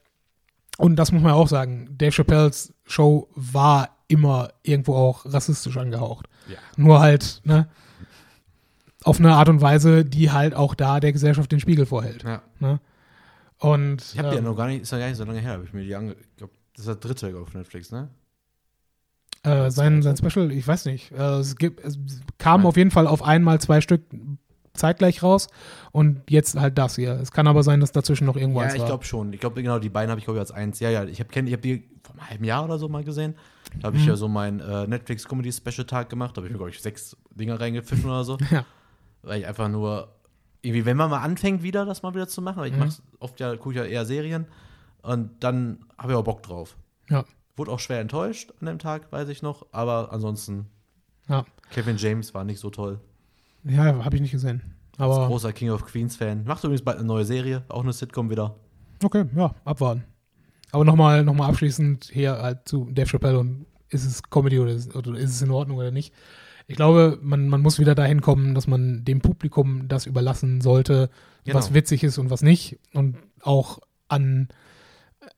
Und 0.79 0.97
das 0.97 1.13
muss 1.13 1.23
man 1.23 1.33
auch 1.33 1.49
sagen, 1.49 1.89
Dave 1.97 2.13
Chappelles 2.13 2.75
Show 2.85 3.29
war 3.35 3.91
immer 4.09 4.51
irgendwo 4.63 4.95
auch 4.95 5.25
rassistisch 5.25 5.77
angehaucht. 5.77 6.29
Ja. 6.49 6.59
Nur 6.77 7.01
halt, 7.01 7.41
ne, 7.45 7.69
auf 9.05 9.19
eine 9.19 9.35
Art 9.35 9.49
und 9.49 9.61
Weise, 9.61 10.05
die 10.05 10.31
halt 10.31 10.55
auch 10.55 10.75
da 10.75 11.01
der 11.01 11.13
Gesellschaft 11.13 11.51
den 11.51 11.61
Spiegel 11.61 11.87
vorhält. 11.87 12.23
Ja. 12.25 12.43
Ne? 12.59 12.81
Und 13.63 14.03
Ich 14.03 14.19
habe 14.19 14.29
die 14.31 14.35
ja 14.35 14.39
ähm, 14.41 14.45
noch 14.45 14.57
gar 14.57 14.67
nicht, 14.67 14.83
ist 14.83 14.93
ja 14.93 14.99
gar 14.99 15.07
nicht 15.09 15.17
so 15.17 15.25
lange 15.25 15.41
her, 15.41 15.53
habe 15.53 15.65
ich 15.65 15.73
mir 15.73 15.85
die 15.85 15.95
ange. 15.95 16.13
Ich 16.19 16.37
glaube, 16.37 16.53
das 16.75 16.81
ist 16.81 16.89
der 16.89 16.97
dritte 16.97 17.37
auf 17.39 17.55
Netflix, 17.55 17.91
ne? 17.93 18.09
äh, 19.45 19.71
sein, 19.71 20.03
sein 20.03 20.17
Special, 20.17 20.51
ich 20.53 20.67
weiß 20.67 20.87
nicht, 20.87 21.11
äh, 21.13 21.39
es, 21.39 21.57
gibt, 21.57 21.85
es 21.85 21.99
kam 22.39 22.61
Nein. 22.61 22.69
auf 22.69 22.77
jeden 22.77 22.91
Fall 22.91 23.07
auf 23.07 23.23
einmal 23.23 23.61
zwei 23.61 23.81
Stück 23.81 24.03
zeitgleich 24.75 25.23
raus 25.23 25.49
und 25.91 26.23
jetzt 26.31 26.59
halt 26.59 26.79
das 26.79 26.97
hier. 26.97 27.13
Es 27.21 27.31
kann 27.33 27.47
aber 27.47 27.63
sein, 27.63 27.81
dass 27.81 27.93
dazwischen 27.93 28.25
noch 28.25 28.37
irgendwo 28.37 28.61
Ja, 28.61 28.67
eins 28.67 28.75
ich 28.75 28.81
war. 28.81 28.87
glaube 28.89 29.05
schon. 29.05 29.33
Ich 29.33 29.41
glaube, 29.41 29.61
genau, 29.63 29.79
die 29.79 29.89
beiden 29.91 30.11
habe 30.11 30.19
ich, 30.19 30.25
glaube 30.25 30.39
ich, 30.39 30.41
als 30.41 30.51
eins. 30.53 30.81
Ja, 30.81 30.91
ja, 30.91 31.05
ich 31.05 31.21
habe 31.21 31.29
ich 31.47 31.53
hab 31.53 31.61
die 31.63 31.89
vor 32.03 32.15
einem 32.15 32.31
halben 32.31 32.45
Jahr 32.45 32.65
oder 32.65 32.79
so 32.79 32.89
mal 32.89 33.05
gesehen. 33.05 33.35
Da 33.81 33.89
habe 33.89 33.97
ich 33.97 34.03
Mhm. 34.05 34.09
ja 34.09 34.17
so 34.17 34.29
meinen 34.29 34.61
äh, 34.61 34.87
Netflix-Comedy-Special-Tag 34.87 36.09
gemacht. 36.09 36.37
Da 36.37 36.39
habe 36.39 36.47
ich 36.47 36.53
mir, 36.53 36.59
glaube 36.59 36.71
ich, 36.71 36.81
sechs 36.81 37.17
Dinger 37.35 37.61
reingepfiffen 37.61 38.07
oder 38.07 38.25
so. 38.25 38.39
Ja. 38.51 38.65
Weil 39.23 39.41
ich 39.41 39.47
einfach 39.47 39.69
nur, 39.69 40.09
irgendwie, 40.63 40.85
wenn 40.85 40.97
man 40.97 41.11
mal 41.11 41.21
anfängt, 41.21 41.63
wieder 41.63 41.85
das 41.85 42.03
mal 42.03 42.15
wieder 42.15 42.29
zu 42.29 42.41
machen, 42.43 42.59
weil 42.61 42.69
ich 42.69 42.73
Mhm. 42.75 42.79
mach's 42.81 43.03
oft 43.21 43.39
ja, 43.41 43.57
gucke 43.57 43.77
ja 43.77 43.85
eher 43.85 44.05
Serien 44.07 44.47
und 45.03 45.31
dann 45.43 45.85
habe 45.99 46.13
ich 46.13 46.19
auch 46.19 46.25
Bock 46.25 46.43
drauf. 46.43 46.77
Ja. 47.11 47.25
Wurde 47.57 47.71
auch 47.73 47.81
schwer 47.81 48.01
enttäuscht 48.01 48.53
an 48.61 48.67
dem 48.67 48.79
Tag, 48.79 49.11
weiß 49.13 49.29
ich 49.29 49.43
noch, 49.43 49.67
aber 49.73 50.13
ansonsten, 50.13 50.67
Ja. 51.29 51.45
Kevin 51.71 51.97
James 51.97 52.33
war 52.35 52.45
nicht 52.45 52.61
so 52.61 52.71
toll. 52.71 52.99
Ja, 53.65 54.05
habe 54.05 54.17
ich 54.17 54.23
nicht 54.23 54.33
gesehen. 54.33 54.63
Als 54.99 55.17
Aber 55.17 55.27
großer 55.27 55.53
King 55.53 55.71
of 55.71 55.85
Queens-Fan. 55.85 56.45
Macht 56.45 56.65
übrigens 56.65 56.83
bald 56.83 56.99
eine 56.99 57.07
neue 57.07 57.25
Serie, 57.25 57.63
auch 57.69 57.83
eine 57.83 57.93
Sitcom 57.93 58.29
wieder. 58.31 58.55
okay, 59.03 59.25
ja, 59.35 59.55
abwarten. 59.65 60.05
Aber 60.71 60.85
nochmal 60.85 61.23
noch 61.25 61.35
mal 61.35 61.49
abschließend 61.49 62.09
hier 62.13 62.39
halt 62.39 62.67
zu 62.69 62.89
Dave 62.91 63.07
Chappelle 63.09 63.39
und 63.39 63.67
ist 63.91 64.05
es 64.07 64.23
Comedy 64.23 64.59
oder 64.59 64.73
ist, 64.73 64.95
oder 64.97 65.15
ist 65.19 65.31
es 65.31 65.43
in 65.43 65.51
Ordnung 65.51 65.77
oder 65.79 65.91
nicht. 65.91 66.15
Ich 66.67 66.77
glaube, 66.77 67.19
man, 67.23 67.49
man 67.49 67.61
muss 67.61 67.79
wieder 67.79 67.95
dahin 67.95 68.21
kommen, 68.21 68.55
dass 68.55 68.67
man 68.67 69.05
dem 69.05 69.21
Publikum 69.21 69.89
das 69.89 70.07
überlassen 70.07 70.61
sollte, 70.61 71.11
Genau. 71.45 71.59
was 71.59 71.75
witzig 71.75 72.05
ist 72.05 72.19
und 72.19 72.31
was 72.31 72.43
nicht. 72.43 72.79
Und 72.95 73.17
auch 73.43 73.81
an, 74.09 74.49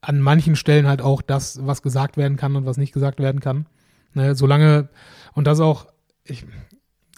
an 0.03 0.21
manchen 0.21 0.55
Stellen 0.55 0.87
halt 0.87 1.01
auch 1.01 1.23
das, 1.23 1.67
was 1.67 1.81
gesagt 1.83 2.17
werden 2.17 2.37
kann 2.37 2.57
und 2.57 2.67
was 2.67 2.77
nicht 2.77 2.93
gesagt 2.93 3.21
werden 3.21 3.41
kann. 3.41 3.67
Ne, 4.13 4.35
solange, 4.35 4.89
und 5.33 5.47
das 5.47 5.61
auch, 5.61 5.87
ich, 6.25 6.45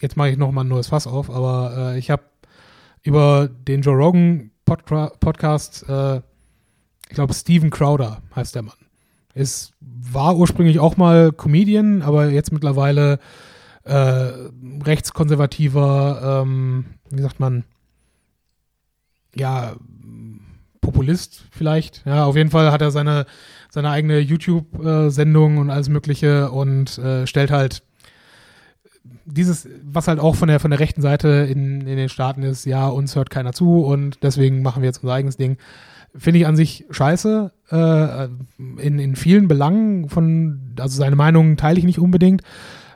jetzt 0.00 0.16
mache 0.16 0.30
ich 0.30 0.36
nochmal 0.36 0.64
ein 0.64 0.68
neues 0.68 0.86
Fass 0.88 1.06
auf, 1.06 1.30
aber 1.30 1.94
äh, 1.94 1.98
ich 1.98 2.10
habe 2.10 2.22
über 3.02 3.48
den 3.48 3.82
Joe 3.82 3.96
Rogan 3.96 4.50
Podca 4.64 5.10
Podcast, 5.20 5.84
äh, 5.88 6.16
ich 7.08 7.14
glaube 7.14 7.34
Steven 7.34 7.70
Crowder 7.70 8.22
heißt 8.34 8.54
der 8.54 8.62
Mann. 8.62 8.76
Ist, 9.34 9.74
war 9.80 10.36
ursprünglich 10.36 10.78
auch 10.78 10.96
mal 10.96 11.32
Comedian, 11.32 12.02
aber 12.02 12.30
jetzt 12.30 12.52
mittlerweile 12.52 13.18
äh, 13.86 14.32
rechtskonservativer, 14.84 16.42
ähm, 16.42 16.86
wie 17.10 17.22
sagt 17.22 17.40
man, 17.40 17.64
ja, 19.34 19.76
Populist 20.80 21.44
vielleicht. 21.50 22.04
Ja, 22.06 22.24
auf 22.24 22.36
jeden 22.36 22.50
Fall 22.50 22.72
hat 22.72 22.82
er 22.82 22.90
seine, 22.90 23.26
seine 23.70 23.90
eigene 23.90 24.18
YouTube-Sendung 24.18 25.58
und 25.58 25.70
alles 25.70 25.88
Mögliche 25.88 26.50
und 26.50 26.98
äh, 26.98 27.26
stellt 27.26 27.50
halt 27.50 27.82
dieses, 29.24 29.68
was 29.82 30.08
halt 30.08 30.20
auch 30.20 30.36
von 30.36 30.48
der, 30.48 30.60
von 30.60 30.70
der 30.70 30.80
rechten 30.80 31.02
Seite 31.02 31.28
in, 31.28 31.80
in 31.86 31.96
den 31.96 32.08
Staaten 32.08 32.42
ist, 32.42 32.64
ja, 32.64 32.88
uns 32.88 33.16
hört 33.16 33.30
keiner 33.30 33.52
zu 33.52 33.84
und 33.84 34.22
deswegen 34.22 34.62
machen 34.62 34.82
wir 34.82 34.88
jetzt 34.88 35.02
unser 35.02 35.14
eigenes 35.14 35.36
Ding. 35.36 35.58
Finde 36.16 36.40
ich 36.40 36.46
an 36.46 36.56
sich 36.56 36.86
scheiße, 36.90 37.52
äh, 37.70 38.24
in, 38.80 38.98
in 38.98 39.16
vielen 39.16 39.48
Belangen 39.48 40.08
von, 40.08 40.74
also 40.78 40.96
seine 40.96 41.16
Meinung 41.16 41.56
teile 41.56 41.78
ich 41.78 41.84
nicht 41.84 41.98
unbedingt, 41.98 42.42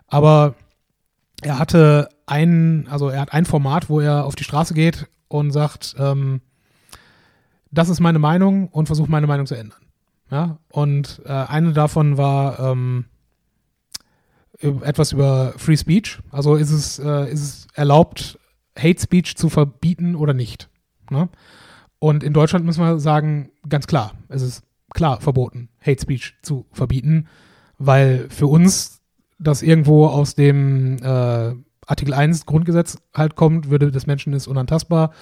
aber 0.07 0.55
er 1.43 1.59
hatte 1.59 2.09
ein, 2.27 2.87
also 2.91 3.09
er 3.09 3.21
hat 3.21 3.33
ein 3.33 3.45
Format, 3.45 3.89
wo 3.89 4.01
er 4.01 4.25
auf 4.25 4.37
die 4.37 4.45
Straße 4.45 4.75
geht 4.75 5.09
und 5.29 5.51
sagt, 5.51 5.95
ähm, 5.99 6.41
das 7.71 7.89
ist 7.89 8.01
meine 8.01 8.19
Meinung 8.19 8.69
und 8.69 8.87
versucht 8.87 9.09
meine 9.09 9.27
Meinung 9.27 9.47
zu 9.47 9.55
ändern. 9.55 9.79
Ja, 10.31 10.59
und 10.71 11.23
äh, 11.25 11.33
eine 11.33 11.73
davon 11.73 12.17
war 12.17 12.61
ähm, 12.61 13.07
etwas 14.61 15.12
über 15.12 15.55
Free 15.57 15.77
Speech. 15.77 16.19
Also 16.31 16.55
ist 16.55 16.71
es, 16.71 16.99
äh, 16.99 17.31
ist 17.33 17.43
es 17.43 17.67
erlaubt, 17.75 18.39
Hate 18.79 19.01
Speech 19.01 19.37
zu 19.37 19.49
verbieten 19.49 20.15
oder 20.15 20.35
nicht? 20.35 20.69
Ne? 21.11 21.29
Und 21.99 22.23
in 22.23 22.33
Deutschland 22.33 22.65
müssen 22.65 22.83
wir 22.83 23.01
sagen, 23.01 23.51
ganz 23.69 23.87
klar, 23.87 24.15
es 24.29 24.43
ist 24.43 24.62
klar 24.95 25.21
verboten, 25.21 25.69
Hate 25.81 26.01
Speech 26.01 26.37
zu 26.43 26.67
verbieten, 26.73 27.27
weil 27.79 28.29
für 28.31 28.47
uns 28.47 29.00
das 29.41 29.62
irgendwo 29.62 30.07
aus 30.07 30.35
dem 30.35 30.99
äh, 31.03 31.55
Artikel 31.87 32.15
1 32.15 32.47
Grundgesetz 32.47 32.99
halt 33.15 33.35
kommt, 33.35 33.71
Würde 33.71 33.91
des 33.91 34.07
Menschen 34.07 34.33
ist 34.33 34.47
unantastbar. 34.47 35.12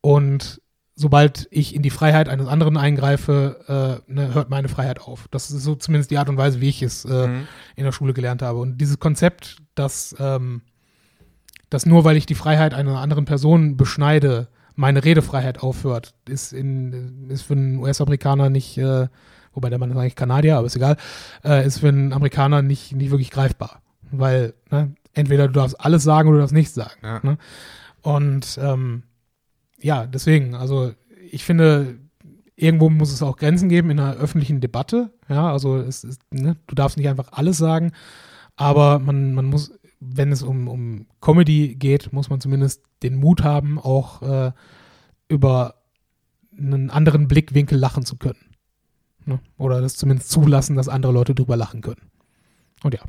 Und 0.00 0.62
sobald 0.94 1.48
ich 1.50 1.74
in 1.74 1.82
die 1.82 1.90
Freiheit 1.90 2.28
eines 2.28 2.46
anderen 2.46 2.76
eingreife, 2.76 4.00
äh, 4.08 4.12
ne, 4.12 4.32
hört 4.32 4.48
meine 4.48 4.68
Freiheit 4.68 5.00
auf. 5.00 5.28
Das 5.30 5.50
ist 5.50 5.62
so 5.62 5.74
zumindest 5.74 6.10
die 6.10 6.18
Art 6.18 6.28
und 6.28 6.36
Weise, 6.38 6.60
wie 6.60 6.68
ich 6.68 6.82
es 6.82 7.04
äh, 7.04 7.26
Mhm. 7.28 7.48
in 7.76 7.84
der 7.84 7.92
Schule 7.92 8.14
gelernt 8.14 8.42
habe. 8.42 8.58
Und 8.58 8.78
dieses 8.78 8.98
Konzept, 8.98 9.58
dass, 9.74 10.14
ähm, 10.18 10.62
dass 11.68 11.84
nur 11.84 12.04
weil 12.04 12.16
ich 12.16 12.26
die 12.26 12.34
Freiheit 12.34 12.74
einer 12.74 13.00
anderen 13.00 13.26
Person 13.26 13.76
beschneide, 13.76 14.48
meine 14.74 15.04
Redefreiheit 15.04 15.60
aufhört, 15.60 16.14
ist, 16.28 16.52
in, 16.52 17.28
ist 17.28 17.42
für 17.42 17.54
einen 17.54 17.78
US-Amerikaner 17.78 18.48
nicht, 18.48 18.78
äh, 18.78 19.08
wobei 19.52 19.70
der 19.70 19.78
Mann 19.78 19.90
ist 19.90 19.96
eigentlich 19.96 20.16
Kanadier, 20.16 20.56
aber 20.56 20.66
ist 20.66 20.76
egal, 20.76 20.96
äh, 21.44 21.66
ist 21.66 21.80
für 21.80 21.88
einen 21.88 22.12
Amerikaner 22.12 22.62
nicht, 22.62 22.94
nicht 22.94 23.10
wirklich 23.10 23.30
greifbar. 23.30 23.82
Weil 24.10 24.54
ne, 24.70 24.94
entweder 25.14 25.46
du 25.48 25.54
darfst 25.54 25.80
alles 25.80 26.02
sagen 26.02 26.28
oder 26.28 26.38
du 26.38 26.42
darfst 26.42 26.54
nichts 26.54 26.74
sagen. 26.74 27.00
Ja. 27.02 27.20
Ne? 27.22 27.38
Und 28.02 28.58
ähm, 28.62 29.02
ja, 29.80 30.06
deswegen, 30.06 30.54
also 30.54 30.92
ich 31.30 31.44
finde, 31.44 31.98
irgendwo 32.56 32.90
muss 32.90 33.12
es 33.12 33.22
auch 33.22 33.36
Grenzen 33.36 33.68
geben 33.68 33.90
in 33.90 34.00
einer 34.00 34.16
öffentlichen 34.16 34.60
Debatte. 34.60 35.12
Ja, 35.28 35.52
also 35.52 35.76
es 35.78 36.04
ist, 36.04 36.20
ne, 36.30 36.56
du 36.66 36.74
darfst 36.74 36.96
nicht 36.96 37.08
einfach 37.08 37.32
alles 37.32 37.58
sagen, 37.58 37.92
aber 38.56 38.98
man, 38.98 39.34
man 39.34 39.46
muss, 39.46 39.72
wenn 40.00 40.32
es 40.32 40.42
um, 40.42 40.68
um 40.68 41.06
Comedy 41.20 41.76
geht, 41.76 42.12
muss 42.12 42.30
man 42.30 42.40
zumindest 42.40 42.82
den 43.02 43.16
Mut 43.16 43.44
haben, 43.44 43.78
auch 43.78 44.22
äh, 44.22 44.52
über 45.28 45.74
einen 46.56 46.90
anderen 46.90 47.28
Blickwinkel 47.28 47.78
lachen 47.78 48.04
zu 48.04 48.16
können. 48.16 48.47
Ne? 49.28 49.40
Oder 49.58 49.82
das 49.82 49.94
zumindest 49.96 50.30
zulassen, 50.30 50.74
dass 50.74 50.88
andere 50.88 51.12
Leute 51.12 51.34
drüber 51.34 51.54
lachen 51.54 51.82
können. 51.82 52.00
Und 52.82 52.94
ja, 52.94 53.00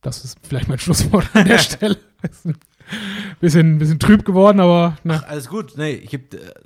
das 0.00 0.24
ist 0.24 0.38
vielleicht 0.42 0.68
mein 0.68 0.78
Schlusswort 0.84 1.26
an 1.34 1.46
der 1.46 1.58
Stelle. 1.70 1.98
Bisschen, 3.40 3.78
bisschen 3.78 3.98
trüb 3.98 4.24
geworden, 4.24 4.60
aber 4.60 4.96
ne. 5.02 5.20
Ach, 5.20 5.28
alles 5.28 5.48
gut. 5.48 5.74
Nee, 5.76 5.94
ich, 5.94 6.14
äh, 6.14 6.20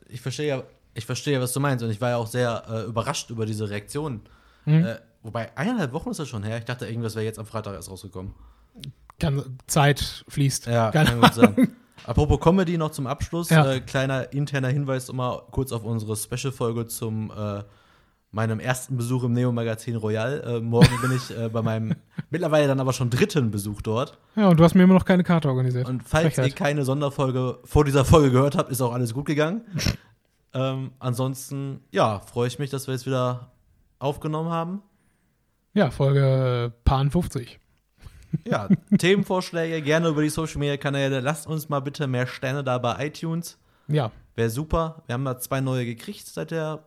ich 0.08 0.20
verstehe 0.20 0.48
ja, 0.48 0.62
ich 0.92 1.06
verstehe 1.06 1.40
was 1.40 1.52
du 1.54 1.60
meinst. 1.60 1.82
Und 1.82 1.90
ich 1.90 2.00
war 2.00 2.10
ja 2.10 2.16
auch 2.16 2.26
sehr 2.26 2.62
äh, 2.68 2.82
überrascht 2.82 3.30
über 3.30 3.46
diese 3.46 3.70
Reaktion. 3.70 4.20
Mhm. 4.66 4.84
Äh, 4.84 4.96
wobei, 5.22 5.56
eineinhalb 5.56 5.92
Wochen 5.94 6.10
ist 6.10 6.20
das 6.20 6.28
schon 6.28 6.42
her. 6.42 6.58
Ich 6.58 6.64
dachte, 6.64 6.86
irgendwas 6.86 7.14
wäre 7.14 7.24
jetzt 7.24 7.38
am 7.38 7.46
Freitag 7.46 7.72
erst 7.72 7.90
rausgekommen. 7.90 8.34
kann, 9.18 9.58
Zeit 9.66 10.24
fließt. 10.28 10.66
Ja, 10.66 10.90
Keine 10.90 11.08
kann 11.10 11.20
gut 11.22 11.34
sein. 11.34 11.68
Apropos 12.04 12.38
Comedy 12.40 12.76
noch 12.76 12.90
zum 12.90 13.06
Abschluss. 13.06 13.48
Ja. 13.48 13.72
Äh, 13.72 13.80
kleiner 13.80 14.30
interner 14.32 14.68
Hinweis 14.68 15.08
immer 15.08 15.44
kurz 15.52 15.72
auf 15.72 15.84
unsere 15.84 16.16
Special-Folge 16.16 16.86
zum 16.86 17.30
äh, 17.30 17.62
meinem 18.30 18.60
ersten 18.60 18.96
Besuch 18.96 19.24
im 19.24 19.32
Neo-Magazin 19.32 19.96
Royal. 19.96 20.42
Äh, 20.46 20.60
morgen 20.60 21.00
bin 21.00 21.12
ich 21.16 21.36
äh, 21.36 21.48
bei 21.48 21.62
meinem 21.62 21.94
mittlerweile 22.30 22.68
dann 22.68 22.80
aber 22.80 22.92
schon 22.92 23.10
dritten 23.10 23.50
Besuch 23.50 23.82
dort. 23.82 24.18
Ja, 24.36 24.48
und 24.48 24.60
du 24.60 24.64
hast 24.64 24.74
mir 24.74 24.82
immer 24.82 24.94
noch 24.94 25.04
keine 25.04 25.24
Karte 25.24 25.48
organisiert. 25.48 25.88
Und 25.88 26.02
falls 26.02 26.34
Frechheit. 26.34 26.48
ihr 26.48 26.54
keine 26.54 26.84
Sonderfolge 26.84 27.58
vor 27.64 27.84
dieser 27.84 28.04
Folge 28.04 28.30
gehört 28.30 28.56
habt, 28.56 28.70
ist 28.70 28.80
auch 28.80 28.92
alles 28.92 29.14
gut 29.14 29.26
gegangen. 29.26 29.62
ähm, 30.54 30.92
ansonsten, 30.98 31.80
ja, 31.90 32.20
freue 32.20 32.48
ich 32.48 32.58
mich, 32.58 32.70
dass 32.70 32.86
wir 32.86 32.94
jetzt 32.94 33.06
wieder 33.06 33.52
aufgenommen 33.98 34.50
haben. 34.50 34.82
Ja, 35.74 35.90
Folge 35.90 36.72
Pan 36.84 37.10
50. 37.10 37.58
Ja, 38.44 38.68
Themenvorschläge 38.98 39.80
gerne 39.80 40.08
über 40.08 40.22
die 40.22 40.28
Social 40.28 40.58
Media 40.58 40.76
Kanäle. 40.76 41.20
Lasst 41.20 41.46
uns 41.46 41.68
mal 41.68 41.80
bitte 41.80 42.06
mehr 42.06 42.26
Sterne 42.26 42.62
da 42.62 42.76
bei 42.78 43.06
iTunes. 43.06 43.58
Ja, 43.86 44.10
Wäre 44.38 44.50
super. 44.50 45.02
Wir 45.06 45.14
haben 45.14 45.24
da 45.24 45.36
zwei 45.36 45.60
neue 45.60 45.84
gekriegt 45.84 46.24
seit 46.28 46.52
der 46.52 46.84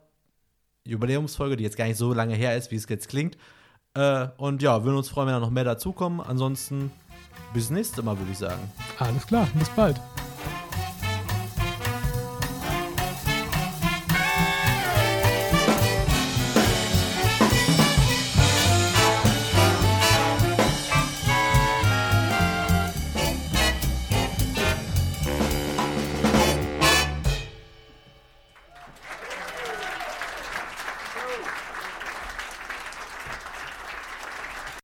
Jubiläumsfolge, 0.85 1.57
die 1.57 1.63
jetzt 1.63 1.77
gar 1.77 1.85
nicht 1.85 1.97
so 1.97 2.13
lange 2.13 2.35
her 2.35 2.55
ist, 2.57 2.71
wie 2.71 2.75
es 2.75 2.87
jetzt 2.89 3.09
klingt. 3.09 3.37
Äh, 3.93 4.27
und 4.37 4.61
ja, 4.61 4.83
würden 4.83 4.97
uns 4.97 5.09
freuen, 5.09 5.27
wenn 5.27 5.33
da 5.33 5.39
noch 5.39 5.49
mehr 5.49 5.63
dazukommen. 5.63 6.21
Ansonsten 6.21 6.91
bis 7.53 7.69
nächste 7.69 8.01
Mal, 8.03 8.17
würde 8.17 8.31
ich 8.31 8.37
sagen. 8.37 8.61
alles 8.99 9.25
klar. 9.27 9.47
Bis 9.57 9.69
bald. 9.69 9.99